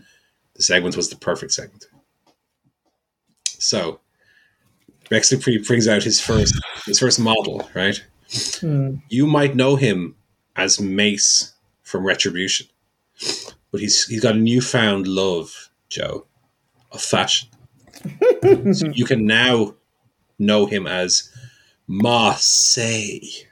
The 0.55 0.63
segment 0.63 0.95
was 0.95 1.09
the 1.09 1.15
perfect 1.15 1.53
segment. 1.53 1.88
So, 3.59 3.99
Dupri 5.09 5.65
brings 5.65 5.87
out 5.87 6.03
his 6.03 6.19
first 6.19 6.59
his 6.85 6.99
first 6.99 7.19
model, 7.19 7.69
right? 7.73 8.03
Hmm. 8.59 8.95
You 9.09 9.27
might 9.27 9.55
know 9.55 9.75
him 9.75 10.15
as 10.55 10.79
Mace 10.79 11.53
from 11.83 12.05
Retribution, 12.05 12.67
but 13.71 13.81
he's 13.81 14.05
he's 14.05 14.21
got 14.21 14.35
a 14.35 14.39
newfound 14.39 15.07
love, 15.07 15.69
Joe, 15.89 16.25
of 16.91 17.01
fashion. 17.01 17.49
so 18.73 18.87
you 18.93 19.05
can 19.05 19.25
now 19.25 19.75
know 20.37 20.65
him 20.65 20.87
as 20.87 21.31
Marseille. 21.87 23.45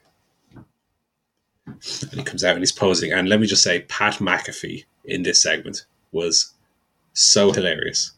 And 1.65 2.13
he 2.13 2.23
comes 2.23 2.45
out 2.45 2.51
and 2.51 2.59
he's 2.59 2.71
posing. 2.71 3.11
And 3.11 3.27
let 3.27 3.41
me 3.41 3.47
just 3.47 3.61
say, 3.61 3.81
Pat 3.81 4.15
McAfee 4.15 4.85
in 5.03 5.23
this 5.23 5.41
segment 5.41 5.85
was 6.13 6.53
so 7.13 7.51
hilarious 7.51 8.13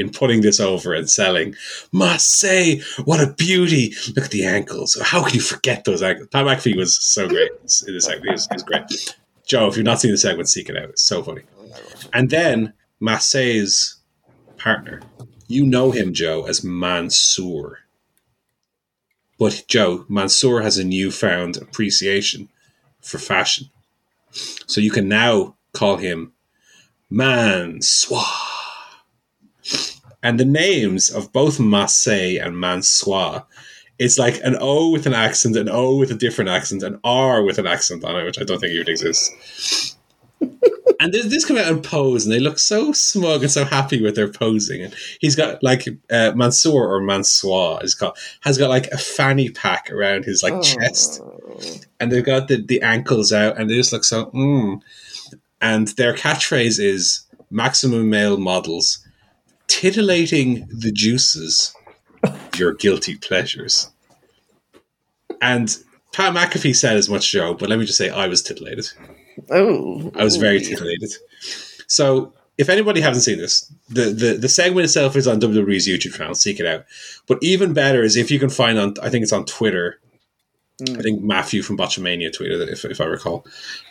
in 0.00 0.10
putting 0.10 0.40
this 0.40 0.58
over 0.58 0.94
and 0.94 1.08
selling 1.08 1.54
Marseille. 1.92 2.80
What 3.04 3.20
a 3.20 3.32
beauty! 3.34 3.94
Look 4.16 4.24
at 4.24 4.30
the 4.30 4.44
ankles. 4.44 4.98
How 5.02 5.22
can 5.22 5.34
you 5.34 5.40
forget 5.40 5.84
those 5.84 6.02
ankles? 6.02 6.28
Pat 6.28 6.46
McAfee 6.46 6.76
was 6.76 6.96
so 6.96 7.28
great 7.28 7.50
in 7.52 7.94
this 7.94 8.04
segment. 8.04 8.24
He 8.24 8.32
was, 8.32 8.48
he 8.48 8.54
was 8.54 8.62
great. 8.62 9.16
Joe, 9.46 9.68
if 9.68 9.76
you've 9.76 9.84
not 9.84 10.00
seen 10.00 10.10
the 10.10 10.16
segment, 10.16 10.48
seek 10.48 10.68
it 10.68 10.76
out. 10.76 10.90
It's 10.90 11.02
so 11.02 11.22
funny. 11.22 11.42
And 12.12 12.30
then 12.30 12.72
Marseille's 12.98 13.96
partner, 14.56 15.02
you 15.48 15.66
know 15.66 15.90
him, 15.90 16.14
Joe, 16.14 16.46
as 16.46 16.64
Mansoor. 16.64 17.80
But 19.38 19.64
Joe, 19.68 20.04
Mansoor 20.08 20.62
has 20.62 20.78
a 20.78 20.84
newfound 20.84 21.56
appreciation 21.56 22.48
for 23.00 23.18
fashion. 23.18 23.70
So 24.66 24.80
you 24.80 24.90
can 24.90 25.08
now 25.08 25.56
call 25.72 25.96
him 25.96 26.32
Mansoir. 27.10 28.22
And 30.22 30.38
the 30.38 30.44
names 30.44 31.10
of 31.10 31.32
both 31.32 31.58
Marseille 31.58 32.38
and 32.40 32.56
Mansoir, 32.56 33.44
it's 33.98 34.18
like 34.18 34.40
an 34.44 34.56
O 34.60 34.90
with 34.90 35.06
an 35.06 35.14
accent, 35.14 35.56
an 35.56 35.68
O 35.68 35.96
with 35.96 36.10
a 36.10 36.14
different 36.14 36.50
accent, 36.50 36.82
an 36.82 36.98
R 37.04 37.42
with 37.42 37.58
an 37.58 37.66
accent 37.66 38.04
on 38.04 38.16
it, 38.16 38.24
which 38.24 38.40
I 38.40 38.44
don't 38.44 38.58
think 38.58 38.72
even 38.72 38.88
exists. 38.88 39.96
and 41.00 41.12
this, 41.12 41.26
this 41.26 41.44
come 41.44 41.56
out 41.56 41.70
and 41.70 41.82
pose, 41.82 42.24
and 42.24 42.32
they 42.32 42.40
look 42.40 42.58
so 42.58 42.92
smug 42.92 43.42
and 43.42 43.50
so 43.50 43.64
happy 43.64 44.02
with 44.02 44.14
their 44.16 44.30
posing. 44.30 44.82
And 44.82 44.94
he's 45.20 45.36
got 45.36 45.62
like 45.62 45.88
uh, 46.10 46.32
Mansoor 46.34 46.94
or 46.94 47.00
Mansoir 47.00 47.82
is 47.82 47.94
called 47.94 48.16
has 48.40 48.58
got 48.58 48.68
like 48.68 48.86
a 48.88 48.98
fanny 48.98 49.50
pack 49.50 49.90
around 49.90 50.24
his 50.24 50.42
like 50.42 50.62
chest, 50.62 51.22
and 51.98 52.12
they've 52.12 52.24
got 52.24 52.48
the, 52.48 52.62
the 52.62 52.82
ankles 52.82 53.32
out, 53.32 53.58
and 53.58 53.68
they 53.68 53.76
just 53.76 53.92
look 53.92 54.04
so. 54.04 54.26
Mm. 54.26 54.80
And 55.60 55.88
their 55.88 56.14
catchphrase 56.14 56.78
is 56.78 57.26
"maximum 57.50 58.10
male 58.10 58.36
models." 58.36 59.06
Titillating 59.70 60.66
the 60.68 60.90
juices 60.90 61.74
of 62.24 62.58
your 62.58 62.74
guilty 62.74 63.16
pleasures. 63.16 63.90
And 65.40 65.74
Pat 66.12 66.34
McAfee 66.34 66.74
said 66.74 66.96
as 66.96 67.08
much, 67.08 67.30
Joe, 67.30 67.54
but 67.54 67.68
let 67.68 67.78
me 67.78 67.86
just 67.86 67.96
say 67.96 68.10
I 68.10 68.26
was 68.26 68.42
titillated. 68.42 68.90
Oh, 69.48 70.10
I 70.16 70.24
was 70.24 70.36
very 70.36 70.56
oh. 70.58 70.68
titillated. 70.68 71.12
So 71.86 72.34
if 72.58 72.68
anybody 72.68 73.00
hasn't 73.00 73.24
seen 73.24 73.38
this, 73.38 73.72
the, 73.88 74.06
the, 74.10 74.34
the 74.34 74.48
segment 74.48 74.84
itself 74.84 75.14
is 75.14 75.28
on 75.28 75.40
WWE's 75.40 75.86
YouTube 75.86 76.14
channel. 76.14 76.34
Seek 76.34 76.58
it 76.58 76.66
out. 76.66 76.84
But 77.28 77.38
even 77.40 77.72
better 77.72 78.02
is 78.02 78.16
if 78.16 78.30
you 78.30 78.40
can 78.40 78.50
find 78.50 78.78
on, 78.78 78.94
I 79.02 79.08
think 79.08 79.22
it's 79.22 79.32
on 79.32 79.44
Twitter. 79.44 80.00
Hmm. 80.84 80.98
I 80.98 81.02
think 81.02 81.22
Matthew 81.22 81.62
from 81.62 81.78
Botchamania 81.78 82.36
tweeted 82.36 82.60
it, 82.60 82.68
if, 82.70 82.84
if 82.84 83.00
I 83.00 83.04
recall. 83.04 83.46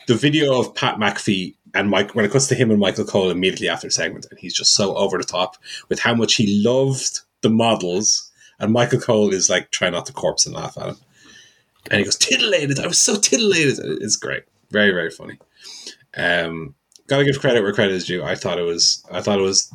The 0.08 0.16
video 0.16 0.60
of 0.60 0.76
Pat 0.76 0.98
McAfee 0.98 1.56
and 1.74 1.90
Mike, 1.90 2.16
when 2.16 2.26
it 2.26 2.32
cuts 2.32 2.48
to 2.48 2.56
him 2.56 2.72
and 2.72 2.80
Michael 2.80 3.06
Cole 3.06 3.30
immediately 3.30 3.70
after 3.70 3.88
the 3.88 3.92
segment, 3.92 4.28
and 4.30 4.40
he's 4.40 4.54
just 4.54 4.74
so 4.74 4.96
over 4.96 5.18
the 5.18 5.24
top 5.24 5.58
with 5.88 6.00
how 6.00 6.14
much 6.14 6.36
he 6.36 6.64
loved 6.64 7.20
the 7.42 7.50
models. 7.50 8.32
And 8.60 8.74
Michael 8.74 9.00
Cole 9.00 9.34
is 9.34 9.50
like 9.50 9.72
trying 9.72 9.94
not 9.94 10.06
to 10.08 10.14
corpse 10.14 10.46
and 10.46 10.56
laugh 10.56 10.78
at 10.78 10.90
him. 10.90 10.98
And 11.90 12.00
he 12.00 12.04
goes, 12.04 12.18
titillated. 12.18 12.80
I 12.80 12.88
was 12.88 13.00
so 13.00 13.16
titillated. 13.16 13.80
It's 14.02 14.18
great. 14.18 14.44
Very, 14.72 14.92
very 14.92 15.10
funny. 15.10 15.40
Um, 16.18 16.76
gotta 17.08 17.26
give 17.26 17.40
credit 17.40 17.64
where 17.64 17.74
credit 17.74 17.94
is 17.94 18.06
due. 18.06 18.24
I 18.24 18.36
thought 18.36 18.60
it 18.60 18.64
was 18.64 19.06
I 19.12 19.22
thought 19.22 19.40
it 19.40 19.44
was 19.44 19.74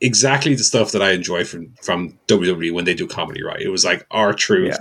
exactly 0.00 0.54
the 0.54 0.64
stuff 0.64 0.92
that 0.92 1.02
I 1.02 1.12
enjoy 1.12 1.44
from 1.44 1.74
from 1.82 2.18
WWE 2.28 2.72
when 2.72 2.84
they 2.84 2.94
do 2.94 3.06
comedy 3.06 3.42
right. 3.42 3.60
It 3.60 3.68
was 3.68 3.84
like 3.84 4.06
R-Truth 4.10 4.78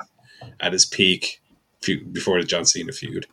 at 0.60 0.74
his 0.74 0.86
peak 0.86 1.42
before 2.12 2.40
the 2.40 2.48
John 2.48 2.66
Cena 2.66 2.92
feud. 2.92 3.28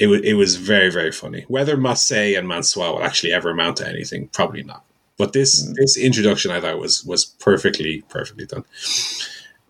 It 0.00 0.06
was 0.06 0.22
it 0.22 0.32
was 0.32 0.56
very 0.56 0.90
very 0.90 1.12
funny. 1.12 1.44
Whether 1.46 1.76
Marseille 1.76 2.34
and 2.36 2.48
Mansoir 2.48 2.92
will 2.92 3.04
actually 3.04 3.32
ever 3.32 3.50
amount 3.50 3.76
to 3.76 3.88
anything, 3.88 4.28
probably 4.28 4.62
not. 4.62 4.82
But 5.18 5.34
this 5.34 5.62
this 5.76 5.98
introduction 5.98 6.50
I 6.50 6.60
thought 6.60 6.78
was 6.78 7.04
was 7.04 7.26
perfectly 7.26 8.02
perfectly 8.08 8.46
done. 8.46 8.64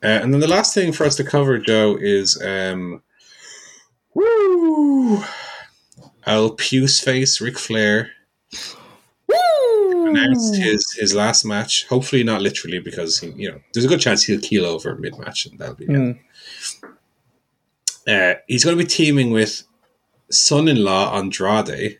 Uh, 0.02 0.20
and 0.22 0.32
then 0.32 0.40
the 0.40 0.48
last 0.48 0.72
thing 0.72 0.92
for 0.92 1.04
us 1.04 1.16
to 1.16 1.24
cover, 1.24 1.58
Joe, 1.58 1.98
is 2.00 2.40
um, 2.42 3.02
woo, 4.14 5.22
El 6.24 6.50
Puce 6.52 7.00
face 7.00 7.40
Ric 7.40 7.58
Flair 7.58 8.12
announced 10.10 10.56
his 10.56 10.92
his 10.92 11.14
last 11.14 11.44
match. 11.44 11.86
Hopefully 11.88 12.22
not 12.22 12.42
literally 12.42 12.78
because 12.78 13.18
he, 13.18 13.30
you 13.30 13.50
know 13.50 13.60
there's 13.72 13.84
a 13.84 13.88
good 13.88 14.00
chance 14.00 14.22
he'll 14.22 14.40
keel 14.40 14.66
over 14.66 14.94
mid 14.96 15.18
match 15.18 15.46
and 15.46 15.58
that'll 15.58 15.74
be 15.74 15.86
it. 15.86 16.18
Uh, 18.06 18.34
he's 18.46 18.64
going 18.64 18.76
to 18.76 18.82
be 18.82 18.88
teaming 18.88 19.30
with 19.30 19.64
son-in-law 20.30 21.16
Andrade, 21.16 21.98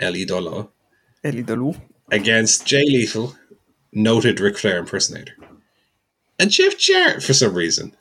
El 0.00 0.12
Idolo, 0.14 0.70
El 1.22 1.32
Idolo. 1.32 1.80
against 2.10 2.66
Jay 2.66 2.84
Lethal, 2.84 3.34
noted 3.92 4.40
Ric 4.40 4.58
Flair 4.58 4.78
impersonator, 4.78 5.34
and 6.38 6.50
Jeff 6.50 6.78
Jarrett 6.78 7.22
for 7.22 7.32
some 7.32 7.54
reason. 7.54 7.94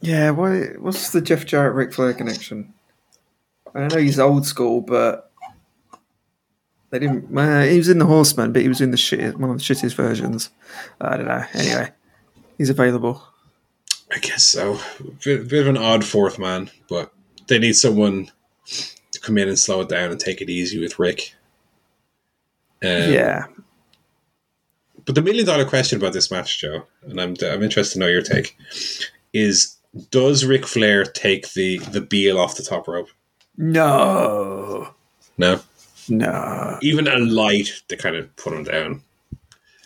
Yeah, 0.00 0.30
why? 0.30 0.64
What's 0.78 1.10
the 1.10 1.20
Jeff 1.20 1.46
Jarrett 1.46 1.74
Ric 1.74 1.92
Flair 1.92 2.12
connection? 2.12 2.74
I 3.74 3.88
know 3.88 3.98
he's 3.98 4.18
old 4.18 4.46
school, 4.46 4.80
but 4.80 5.30
they 6.90 6.98
didn't. 6.98 7.36
Uh, 7.36 7.62
he 7.62 7.78
was 7.78 7.88
in 7.88 7.98
the 7.98 8.06
Horsemen, 8.06 8.52
but 8.52 8.62
he 8.62 8.68
was 8.68 8.80
in 8.80 8.90
the 8.90 8.96
shit, 8.96 9.38
one 9.38 9.50
of 9.50 9.58
the 9.58 9.62
shittiest 9.62 9.94
versions. 9.94 10.50
I 11.00 11.16
don't 11.16 11.26
know. 11.26 11.44
Anyway, 11.54 11.90
he's 12.58 12.70
available. 12.70 13.22
I 14.12 14.18
guess 14.18 14.44
so. 14.44 14.78
Bit, 15.24 15.48
bit 15.48 15.62
of 15.62 15.68
an 15.68 15.76
odd 15.76 16.04
fourth 16.04 16.38
man, 16.38 16.70
but 16.88 17.12
they 17.48 17.58
need 17.58 17.74
someone 17.74 18.30
to 19.12 19.20
come 19.20 19.38
in 19.38 19.48
and 19.48 19.58
slow 19.58 19.80
it 19.82 19.88
down 19.88 20.10
and 20.10 20.20
take 20.20 20.40
it 20.40 20.50
easy 20.50 20.80
with 20.80 20.98
Rick. 20.98 21.34
Um, 22.82 22.90
yeah, 23.12 23.46
But 25.06 25.14
the 25.14 25.22
million 25.22 25.46
dollar 25.46 25.64
question 25.64 25.98
about 25.98 26.12
this 26.12 26.30
match, 26.30 26.60
Joe, 26.60 26.84
and 27.02 27.20
I'm 27.20 27.34
I'm 27.42 27.62
interested 27.62 27.94
to 27.94 27.98
know 28.00 28.06
your 28.06 28.22
take, 28.22 28.56
is 29.32 29.76
does 30.10 30.44
Ric 30.44 30.66
Flair 30.66 31.04
take 31.04 31.52
the 31.54 31.78
the 31.78 32.02
Beal 32.02 32.38
off 32.38 32.56
the 32.56 32.62
top 32.62 32.86
rope? 32.86 33.08
no, 33.56 34.90
No, 35.38 35.60
no, 36.10 36.78
even 36.82 37.08
a 37.08 37.16
light 37.18 37.82
to 37.88 37.96
kind 37.96 38.14
of 38.16 38.34
put 38.36 38.52
him 38.52 38.64
down. 38.64 39.02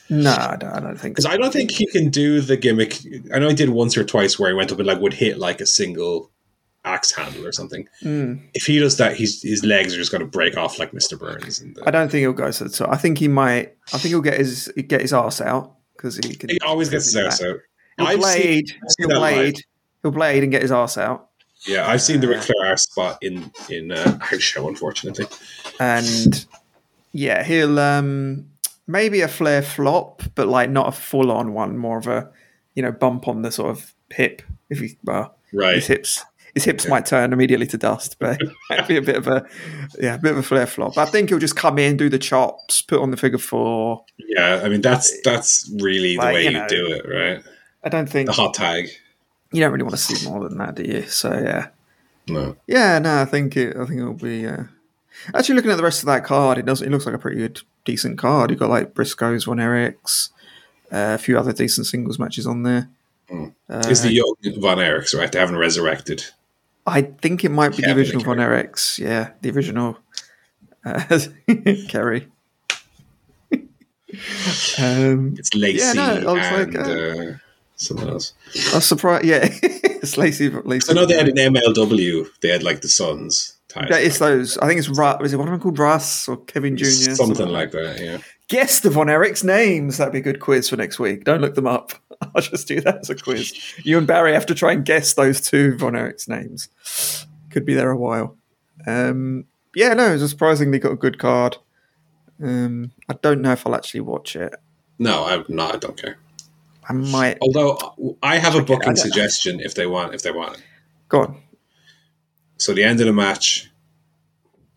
no. 0.09 0.32
I 0.32 0.57
don't, 0.59 0.73
I 0.73 0.81
don't 0.81 0.99
think 0.99 1.15
Because. 1.15 1.27
I 1.27 1.37
don't 1.37 1.53
think 1.53 1.70
he 1.70 1.87
can 1.87 2.11
do 2.11 2.41
the 2.41 2.57
gimmick. 2.57 2.99
I 3.32 3.39
know 3.39 3.49
he 3.49 3.55
did 3.55 3.70
once 3.70 3.97
or 3.97 4.03
twice 4.05 4.37
where 4.39 4.51
he 4.51 4.57
went 4.57 4.73
up 4.73 4.78
and 4.78 4.87
like 4.89 5.01
would 5.01 5.15
hit 5.15 5.39
like 5.39 5.61
a 5.61 5.66
single 5.66 6.31
axe 6.91 7.12
handle 7.12 7.47
or 7.47 7.53
something. 7.53 7.89
Mm. 8.03 8.41
If 8.55 8.67
he 8.67 8.79
does 8.79 8.97
that, 8.99 9.17
he's, 9.17 9.43
his 9.43 9.65
legs 9.65 9.95
are 9.95 9.99
just 9.99 10.11
going 10.11 10.21
to 10.23 10.27
break 10.27 10.57
off 10.57 10.79
like 10.79 10.93
Mister 10.93 11.17
Burns. 11.17 11.61
And 11.61 11.79
uh, 11.79 11.83
I 11.87 11.91
don't 11.91 12.11
think 12.11 12.21
he'll 12.21 12.33
go 12.33 12.51
the 12.51 12.69
top. 12.69 12.91
I 12.91 12.97
think 12.97 13.19
he 13.19 13.29
might. 13.29 13.75
I 13.93 13.99
think 13.99 14.11
he'll 14.11 14.21
get 14.21 14.39
his 14.39 14.73
get 14.89 15.01
his 15.01 15.12
ass 15.12 15.41
out 15.41 15.77
because 15.97 16.17
he 16.17 16.35
can. 16.35 16.51
he 16.51 16.59
always 16.61 16.89
gets 16.89 17.07
his 17.07 17.17
ass 17.17 17.43
out. 17.43 17.59
He'll 17.99 18.07
I've 18.07 18.19
blade. 18.21 18.69
Seen 18.69 18.77
he'll 18.99 19.09
live. 19.09 19.19
blade. 19.19 19.65
He'll 20.03 20.12
blade 20.12 20.43
and 20.43 20.53
get 20.53 20.62
his 20.62 20.73
ass 20.73 20.99
out. 20.99 21.29
Yeah, 21.67 21.87
I've 21.87 22.01
seen 22.01 22.21
the 22.21 22.29
Ric 22.29 22.43
Flair 22.43 22.73
ass 22.73 22.85
spot 22.85 23.19
in 23.23 23.51
in 23.69 23.93
uh, 23.93 24.19
house 24.19 24.41
show. 24.41 24.67
Unfortunately, 24.69 25.27
and 25.79 26.47
yeah, 27.12 27.43
he'll 27.43 27.79
um 27.79 28.47
maybe 28.87 29.21
a 29.21 29.29
Flair 29.29 29.62
flop, 29.62 30.23
but 30.35 30.49
like 30.49 30.71
not 30.71 30.89
a 30.89 30.93
full 30.93 31.31
on 31.31 31.53
one, 31.53 31.77
more 31.77 31.99
of 31.99 32.07
a 32.07 32.31
you 32.75 32.83
know 32.83 32.93
bump 32.93 33.29
on 33.29 33.43
the 33.43 33.53
sort 33.53 33.71
of 33.71 33.95
hip. 34.11 34.43
If 34.71 34.79
he 34.79 34.97
well, 35.05 35.37
Right. 35.53 35.75
his 35.75 35.87
hips 35.87 36.25
his 36.55 36.64
hips 36.64 36.89
might 36.89 37.06
turn 37.06 37.32
immediately 37.32 37.66
to 37.68 37.78
dust, 37.78 38.16
but 38.18 38.39
it'd 38.70 38.89
be 38.89 38.97
a 38.97 39.02
bit 39.02 39.16
of 39.16 39.27
a 39.28 39.47
yeah, 40.01 40.14
a 40.14 40.18
bit 40.18 40.32
of 40.32 40.39
a 40.39 40.43
Flair 40.43 40.66
flop. 40.66 40.97
I 40.98 41.05
think 41.06 41.28
he'll 41.31 41.39
just 41.39 41.56
come 41.56 41.78
in, 41.78 41.97
do 41.97 42.09
the 42.09 42.18
chops, 42.18 42.82
put 42.82 43.01
on 43.01 43.10
the 43.10 43.16
figure 43.16 43.39
four. 43.39 44.05
Yeah, 44.18 44.60
I 44.64 44.68
mean 44.68 44.81
that's 44.81 45.20
that's 45.22 45.70
really 45.81 46.16
the 46.16 46.22
way 46.22 46.44
you 46.44 46.51
you, 46.51 46.68
do 46.68 46.86
it, 46.93 47.06
right? 47.09 47.43
I 47.85 47.89
don't 47.89 48.09
think 48.09 48.27
The 48.27 48.32
hot 48.32 48.55
tag. 48.55 48.89
you 49.52 49.60
don't 49.60 49.72
really 49.72 49.85
want 49.85 49.97
to 49.97 50.01
see 50.01 50.28
more 50.28 50.47
than 50.48 50.59
that, 50.59 50.74
do 50.74 50.82
you? 50.82 51.02
So 51.02 51.32
yeah, 51.32 51.68
No. 52.28 52.56
yeah, 52.66 52.98
no, 52.98 53.20
I 53.22 53.24
think 53.24 53.56
it. 53.56 53.77
I 53.77 53.85
think 53.86 54.01
it'll 54.01 54.14
be. 54.14 54.47
Uh, 54.47 54.64
actually, 55.35 55.55
looking 55.56 55.70
at 55.70 55.77
the 55.77 55.82
rest 55.82 56.02
of 56.02 56.06
that 56.06 56.24
card, 56.24 56.59
it 56.59 56.66
does. 56.66 56.82
It 56.82 56.90
looks 56.90 57.06
like 57.06 57.14
a 57.14 57.18
pretty 57.18 57.39
good, 57.39 57.60
decent 57.85 58.18
card. 58.18 58.51
You've 58.51 58.59
got 58.60 58.70
like 58.70 58.94
Briscoes, 58.94 59.47
Von 59.47 59.56
Erichs, 59.59 60.31
uh, 60.93 61.14
a 61.14 61.18
few 61.18 61.39
other 61.39 61.52
decent 61.52 61.86
singles 61.86 62.18
matches 62.18 62.47
on 62.47 62.62
there. 62.64 62.89
Mm. 63.31 63.52
Uh, 63.68 63.89
Is 63.89 64.02
the 64.02 64.12
young 64.12 64.35
Von 64.59 64.78
Erichs, 64.78 65.16
right? 65.16 65.31
They 65.31 65.39
haven't 65.39 65.56
resurrected. 65.56 66.24
I 66.91 67.03
think 67.03 67.45
it 67.45 67.51
might 67.51 67.77
be 67.77 67.83
the 67.83 67.95
original 67.95 68.23
Von 68.23 68.39
Erichs. 68.39 68.99
Yeah, 68.99 69.31
the 69.41 69.51
original 69.51 69.99
uh, 70.85 71.19
Kerry. 71.89 72.29
um, 74.79 75.35
It's 75.39 75.55
Lacey 75.55 75.79
Yeah, 75.79 75.93
no, 75.93 76.31
I 76.31 76.33
was 76.33 76.47
and 76.47 76.75
like, 76.75 76.87
uh, 76.87 76.91
uh, 76.91 77.37
someone 77.77 78.09
else. 78.09 78.33
I 78.73 78.77
was 78.77 78.87
surprised. 78.87 79.25
Yeah, 79.25 79.41
it's 79.62 80.17
Lacey. 80.17 80.51
Lacey 80.51 80.91
I 80.91 80.95
know 80.95 81.07
they 81.07 81.17
had 81.17 81.29
an 81.29 81.37
MLW. 81.37 82.29
They 82.41 82.49
had 82.49 82.62
like 82.62 82.81
the 82.81 82.89
Sons. 82.89 83.57
Yeah, 83.77 83.99
it's 83.99 84.19
those. 84.19 84.59
I 84.59 84.67
think 84.67 84.81
it's 84.81 84.89
Russ. 84.89 85.23
Is 85.25 85.33
it 85.33 85.37
one 85.37 85.47
of 85.47 85.53
them 85.53 85.61
called 85.61 85.79
Russ 85.79 86.27
or 86.27 86.39
Kevin 86.39 86.77
Jr.? 86.77 87.15
Something 87.15 87.49
like 87.49 87.71
that, 87.71 88.01
yeah. 88.01 88.19
Guess 88.51 88.81
the 88.81 88.90
Von 88.90 89.06
Erichs 89.06 89.44
names. 89.44 89.97
That'd 89.97 90.12
be 90.12 90.18
a 90.18 90.22
good 90.22 90.40
quiz 90.40 90.68
for 90.68 90.77
next 90.77 90.98
week. 90.98 91.22
Don't 91.24 91.40
look 91.40 91.55
them 91.55 91.68
up. 91.68 91.93
I'll 92.35 92.43
just 92.43 92.66
do 92.66 92.81
that 92.81 92.98
as 92.98 93.09
a 93.09 93.14
quiz. 93.14 93.55
You 93.85 93.97
and 93.97 94.06
Barry 94.06 94.35
have 94.35 94.47
to 94.47 94.55
try 94.56 94.72
and 94.72 94.85
guess 94.85 95.14
those 95.14 95.40
two 95.40 95.77
Von 95.78 95.93
Erichs 95.93 96.28
names. 96.28 96.68
Could 97.51 97.64
be 97.64 97.74
there 97.74 97.90
a 97.90 97.97
while. 97.97 98.36
Um, 98.86 99.44
yeah, 99.74 99.94
no, 99.94 100.14
it's 100.14 100.28
surprisingly 100.28 100.81
got 100.81 100.93
a 100.93 100.97
good 100.97 101.18
card. 101.18 101.59
Um, 102.43 102.90
I 103.09 103.14
don't 103.14 103.40
know 103.40 103.52
if 103.52 103.64
I'll 103.66 103.74
actually 103.77 104.01
watch 104.01 104.35
it. 104.35 104.52
No, 104.98 105.24
I'm 105.24 105.44
not. 105.48 105.77
I 105.77 105.78
don't 105.78 105.97
care. 105.97 106.18
I 106.89 106.93
might. 106.93 107.39
Although 107.40 108.16
I 108.20 108.39
have 108.39 108.56
a 108.56 108.59
Check 108.59 108.68
it, 108.68 108.72
I 108.72 108.74
booking 108.74 108.81
don't 108.81 108.97
know. 108.97 109.02
suggestion 109.02 109.60
if 109.60 109.74
they 109.77 109.86
want. 109.86 110.12
If 110.14 110.22
they 110.22 110.32
want 110.32 110.56
it. 110.56 110.62
Go 111.09 111.20
on. 111.20 111.40
So 112.59 112.74
the 112.74 112.82
end 112.82 112.98
of 113.01 113.06
the 113.06 113.12
match 113.12 113.70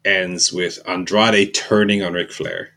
ends 0.05 0.53
with 0.53 0.79
Andrade 0.87 1.53
turning 1.55 2.03
on 2.03 2.13
Ric 2.13 2.31
Flair, 2.31 2.69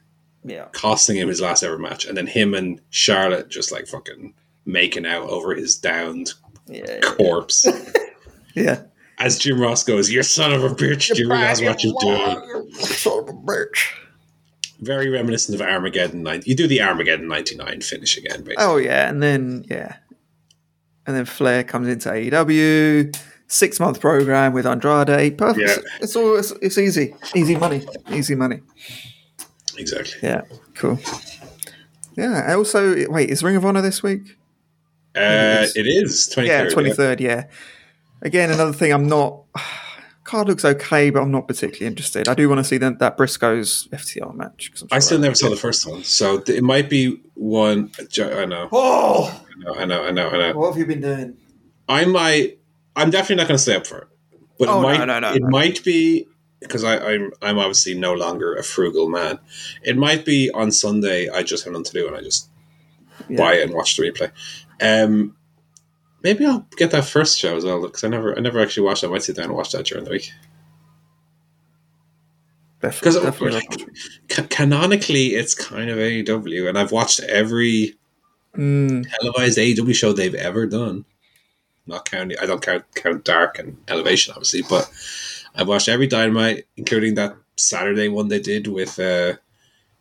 Yeah. 0.47 0.67
costing 0.73 1.17
him 1.17 1.29
his 1.29 1.41
last 1.41 1.63
ever 1.63 1.77
match, 1.79 2.05
and 2.07 2.17
then 2.17 2.27
him 2.27 2.55
and 2.55 2.81
Charlotte 2.91 3.49
just 3.49 3.73
like 3.73 3.87
fucking 3.89 4.35
making 4.65 5.05
out 5.07 5.29
over 5.29 5.55
his 5.55 5.77
downed 5.77 6.33
Yeah. 6.69 7.01
corpse. 7.01 7.67
Yeah. 8.55 8.85
As 9.19 9.39
Jim 9.39 9.61
Ross 9.61 9.85
goes, 9.85 10.11
"You 10.11 10.23
son 10.23 10.53
of 10.55 10.65
a 10.65 10.71
bitch! 10.71 11.15
Do 11.15 11.21
you 11.23 11.29
realize 11.29 11.61
what 11.61 11.85
you're 11.85 11.95
doing?" 12.01 12.71
Son 12.73 13.19
of 13.19 13.29
a 13.29 13.33
bitch. 13.35 13.93
Very 14.81 15.11
reminiscent 15.11 15.61
of 15.61 15.67
Armageddon. 15.67 16.23
9. 16.23 16.43
You 16.47 16.55
do 16.55 16.67
the 16.67 16.81
Armageddon 16.81 17.29
'99 17.29 17.83
finish 17.83 18.17
again, 18.17 18.41
basically. 18.45 18.65
Oh 18.65 18.79
yeah, 18.79 19.11
and 19.11 19.23
then 19.23 19.67
yeah, 19.69 19.97
and 21.07 21.15
then 21.15 21.27
Flair 21.27 21.65
comes 21.65 21.87
into 21.89 22.09
AEW, 22.11 23.15
six 23.47 23.79
month 23.79 24.01
program 24.01 24.55
with 24.55 24.67
Andrade. 24.67 25.37
Perfect. 25.37 25.69
Yeah. 25.69 25.77
It's 26.01 26.17
all 26.17 26.37
it's, 26.37 26.53
it's 26.63 26.79
easy, 26.79 27.15
easy 27.35 27.57
money, 27.57 27.87
easy 28.11 28.35
money. 28.35 28.61
Exactly. 29.79 30.15
Yeah, 30.23 30.43
cool. 30.75 30.99
Yeah. 32.17 32.45
I 32.49 32.55
Also, 32.55 33.09
wait, 33.11 33.31
is 33.31 33.43
Ring 33.43 33.57
of 33.57 33.65
Honor 33.65 33.83
this 33.83 34.03
week? 34.03 34.37
Uh, 35.17 35.61
is. 35.65 35.77
it 35.77 35.87
is 35.87 36.33
23rd. 36.35 36.47
Yeah, 36.47 36.69
twenty 36.69 36.93
third. 36.93 37.21
Yeah. 37.21 37.45
Again, 38.23 38.51
another 38.51 38.73
thing. 38.73 38.93
I'm 38.93 39.09
not. 39.09 39.43
Card 40.25 40.49
looks 40.49 40.65
okay, 40.65 41.11
but 41.11 41.23
I'm 41.23 41.31
not 41.31 41.47
particularly 41.47 41.87
interested. 41.87 42.27
I 42.27 42.35
do 42.35 42.49
want 42.49 42.59
to 42.59 42.65
see 42.65 42.79
that, 42.79 42.99
that 42.99 43.17
Briscoe's 43.17 43.87
FTR 43.93 44.35
match. 44.35 44.73
I'm 44.83 44.89
I 44.91 44.99
still 44.99 45.19
that- 45.19 45.23
never 45.23 45.37
saw 45.37 45.49
the 45.51 45.55
first 45.57 45.87
one, 45.89 46.03
so 46.03 46.41
th- 46.41 46.59
it 46.59 46.63
might 46.65 46.91
be 46.91 47.21
one. 47.35 47.93
I 48.19 48.45
know, 48.45 48.69
Oh, 48.73 49.41
I 49.55 49.63
know, 49.65 49.75
I 49.75 49.85
know, 49.85 50.03
I 50.03 50.11
know, 50.11 50.29
I 50.31 50.37
know. 50.51 50.59
what 50.59 50.71
have 50.73 50.79
you 50.79 50.85
been 50.87 51.01
doing? 51.01 51.37
I 51.89 52.07
might. 52.07 52.59
I'm 52.97 53.11
definitely 53.11 53.37
not 53.37 53.47
going 53.47 53.57
to 53.57 53.63
stay 53.63 53.77
up 53.77 53.87
for 53.87 53.99
it, 53.99 54.09
but 54.59 54.67
Oh, 54.69 54.81
it 54.81 54.83
no, 54.83 54.89
might. 54.99 55.05
no, 55.07 55.21
no, 55.21 55.33
it 55.33 55.43
no. 55.43 55.49
might 55.49 55.85
be 55.85 56.27
because 56.67 56.85
I, 56.85 56.99
I'm. 56.99 57.33
I'm 57.43 57.59
obviously 57.59 57.95
no 57.95 58.13
longer 58.15 58.55
a 58.55 58.63
frugal 58.63 59.09
man. 59.09 59.39
It 59.83 59.97
might 59.97 60.25
be 60.25 60.51
on 60.51 60.71
Sunday. 60.73 61.29
I 61.29 61.43
just 61.43 61.65
have 61.65 61.73
nothing 61.73 61.85
to 61.85 61.93
do, 61.93 62.07
and 62.09 62.17
I 62.17 62.21
just 62.23 62.49
Yeah. 63.29 63.39
buy 63.39 63.55
it 63.55 63.63
and 63.65 63.75
watch 63.75 63.97
the 63.97 64.03
replay. 64.11 64.31
Um, 64.81 65.37
maybe 66.23 66.45
I'll 66.45 66.67
get 66.77 66.91
that 66.91 67.05
first 67.05 67.39
show 67.39 67.57
as 67.57 67.65
well 67.65 67.81
because 67.83 68.05
I 68.05 68.09
never. 68.09 68.37
I 68.37 68.41
never 68.41 68.61
actually 68.61 68.85
watched. 68.87 69.05
I 69.05 69.09
might 69.09 69.23
sit 69.23 69.37
down 69.37 69.47
and 69.47 69.55
watch 69.55 69.73
that 69.73 69.87
during 69.87 70.05
the 70.05 70.11
week. 70.11 70.31
Because 72.81 73.17
definitely. 73.21 73.67
ca- 74.29 74.47
canonically, 74.49 75.29
it's 75.35 75.55
kind 75.55 75.91
of 75.91 75.97
AEW, 75.99 76.69
and 76.69 76.79
I've 76.79 76.93
watched 76.93 77.21
every 77.21 77.97
Mm, 78.57 79.07
televised 79.19 79.59
AEW 79.59 79.95
show 79.95 80.13
they've 80.15 80.35
ever 80.35 80.67
done. 80.67 81.05
Not 81.87 82.09
counting, 82.11 82.39
I 82.41 82.47
don't 82.47 82.63
count 82.63 82.85
count 82.95 83.23
Dark 83.25 83.59
and 83.59 83.77
Elevation, 83.87 84.33
obviously, 84.35 84.63
but 84.63 84.91
I've 85.57 85.69
watched 85.69 85.89
every 85.89 86.07
Dynamite, 86.07 86.67
including 86.77 87.15
that 87.15 87.35
Saturday 87.57 88.09
one 88.09 88.29
they 88.29 88.41
did 88.41 88.67
with 88.67 88.99
uh, 88.99 89.35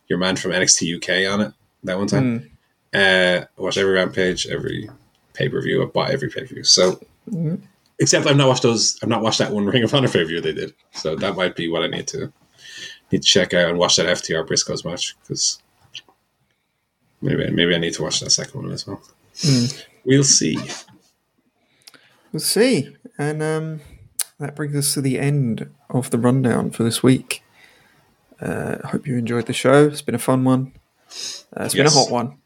your 0.08 0.18
man 0.18 0.36
from 0.36 0.52
NXT 0.52 0.96
UK 0.96 1.32
on 1.32 1.40
it 1.46 1.52
that 1.84 1.98
one 1.98 2.06
time. 2.06 2.40
mm. 2.40 2.50
Uh, 2.94 3.44
I 3.58 3.60
watched 3.60 3.78
every 3.78 3.92
Rampage, 3.94 4.46
every 4.46 4.88
pay 5.34 5.48
per 5.48 5.60
view, 5.60 5.82
I 5.82 5.86
bought 5.86 6.10
every 6.10 6.28
pay 6.30 6.40
per 6.42 6.46
view. 6.54 6.64
So, 6.64 7.00
Mhm. 7.30 7.60
except 7.98 8.26
I've 8.26 8.36
not 8.36 8.48
watched 8.48 8.62
those. 8.62 8.98
I've 9.02 9.08
not 9.08 9.22
watched 9.22 9.38
that 9.38 9.52
one 9.52 9.66
Ring 9.66 9.82
of 9.82 9.92
Honor 9.94 10.08
pay 10.08 10.20
per 10.22 10.26
view 10.26 10.40
they 10.40 10.52
did. 10.52 10.74
So 10.94 11.16
that 11.16 11.36
might 11.36 11.56
be 11.56 11.68
what 11.68 11.82
I 11.82 11.88
need 11.88 12.06
to 12.08 12.32
need 13.12 13.22
to 13.22 13.28
check 13.28 13.54
out 13.54 13.68
and 13.70 13.78
watch 13.78 13.96
that 13.96 14.06
FTR 14.06 14.44
Briscoes 14.46 14.84
match 14.84 15.16
because 15.22 15.60
maybe 17.20 17.50
maybe 17.50 17.74
I 17.74 17.78
need 17.78 17.94
to 17.94 18.02
watch 18.02 18.20
that 18.20 18.30
second 18.30 18.62
one 18.62 18.72
as 18.72 18.86
well. 18.86 19.00
Mm. 19.36 19.84
We'll 20.04 20.24
see. 20.24 20.58
We'll 22.32 22.40
see. 22.40 22.96
And 23.18 23.42
um, 23.42 23.80
that 24.38 24.54
brings 24.54 24.76
us 24.76 24.94
to 24.94 25.00
the 25.00 25.18
end 25.18 25.70
of 25.90 26.10
the 26.10 26.18
rundown 26.18 26.70
for 26.70 26.82
this 26.82 27.02
week. 27.02 27.42
Uh, 28.40 28.76
I 28.84 28.88
hope 28.88 29.06
you 29.06 29.16
enjoyed 29.16 29.46
the 29.46 29.52
show. 29.52 29.86
It's 29.86 30.02
been 30.02 30.14
a 30.14 30.18
fun 30.18 30.44
one. 30.44 30.72
Uh, 31.56 31.64
it's 31.64 31.74
been 31.74 31.86
a 31.86 31.90
hot 31.90 32.10
one. 32.10 32.38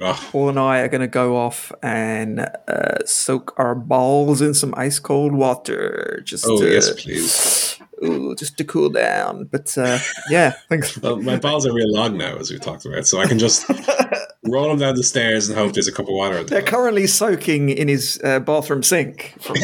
Oh, 0.00 0.28
Paul 0.30 0.48
and 0.48 0.58
I 0.58 0.80
are 0.80 0.88
going 0.88 1.02
to 1.02 1.06
go 1.06 1.36
off 1.36 1.72
and 1.82 2.40
uh, 2.40 3.04
soak 3.04 3.52
our 3.58 3.74
balls 3.74 4.40
in 4.40 4.54
some 4.54 4.74
ice 4.76 4.98
cold 4.98 5.32
water. 5.32 6.22
Just 6.24 6.46
oh 6.48 6.58
to, 6.58 6.72
yes, 6.72 6.90
please. 7.02 7.79
Ooh, 8.04 8.34
just 8.34 8.56
to 8.58 8.64
cool 8.64 8.88
down. 8.88 9.44
But 9.44 9.76
uh, 9.76 9.98
yeah, 10.30 10.52
thanks. 10.68 10.98
Well, 11.02 11.16
my 11.16 11.36
balls 11.36 11.66
are 11.66 11.72
real 11.72 11.92
long 11.92 12.16
now, 12.16 12.36
as 12.36 12.50
we 12.50 12.58
talked 12.58 12.84
about, 12.84 13.06
so 13.06 13.20
I 13.20 13.26
can 13.26 13.38
just 13.38 13.66
roll 14.48 14.68
them 14.68 14.78
down 14.78 14.94
the 14.96 15.02
stairs 15.02 15.48
and 15.48 15.58
hope 15.58 15.72
there's 15.72 15.88
a 15.88 15.92
cup 15.92 16.08
of 16.08 16.14
water. 16.14 16.42
They're 16.42 16.62
currently 16.62 17.06
soaking 17.06 17.68
in 17.70 17.88
his 17.88 18.20
uh, 18.24 18.40
bathroom 18.40 18.82
sink 18.82 19.34
from 19.40 19.56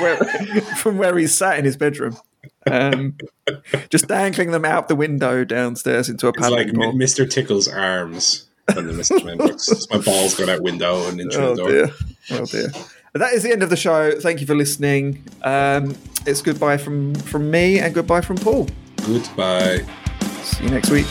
where 0.00 0.16
from 0.76 0.98
where 0.98 1.16
he's 1.16 1.34
sat 1.36 1.58
in 1.58 1.64
his 1.64 1.76
bedroom. 1.76 2.16
Um, 2.70 3.16
just 3.90 4.08
dangling 4.08 4.50
them 4.50 4.64
out 4.64 4.88
the 4.88 4.96
window 4.96 5.44
downstairs 5.44 6.08
into 6.08 6.28
a 6.28 6.30
It's 6.30 6.48
like 6.48 6.68
Mr. 6.68 7.28
Tickle's 7.28 7.68
arms 7.68 8.46
the 8.66 8.74
Mr. 8.82 9.24
Men 9.24 9.38
books. 9.38 9.86
My 9.90 9.98
balls 9.98 10.34
going 10.34 10.50
out 10.50 10.62
window 10.62 11.06
and 11.08 11.20
into 11.20 11.40
Oh 11.40 11.50
the 11.50 11.56
door. 11.56 11.68
dear. 11.70 11.90
Oh 12.30 12.44
dear. 12.46 12.68
That 13.16 13.32
is 13.32 13.44
the 13.44 13.52
end 13.52 13.62
of 13.62 13.70
the 13.70 13.76
show. 13.76 14.18
Thank 14.18 14.40
you 14.40 14.46
for 14.46 14.56
listening. 14.56 15.22
Um, 15.42 15.96
it's 16.26 16.42
goodbye 16.42 16.78
from 16.78 17.14
from 17.14 17.48
me 17.48 17.78
and 17.78 17.94
goodbye 17.94 18.22
from 18.22 18.36
Paul. 18.38 18.68
Goodbye. 19.06 19.84
See 20.42 20.64
you 20.64 20.70
next 20.70 20.90
week. 20.90 21.06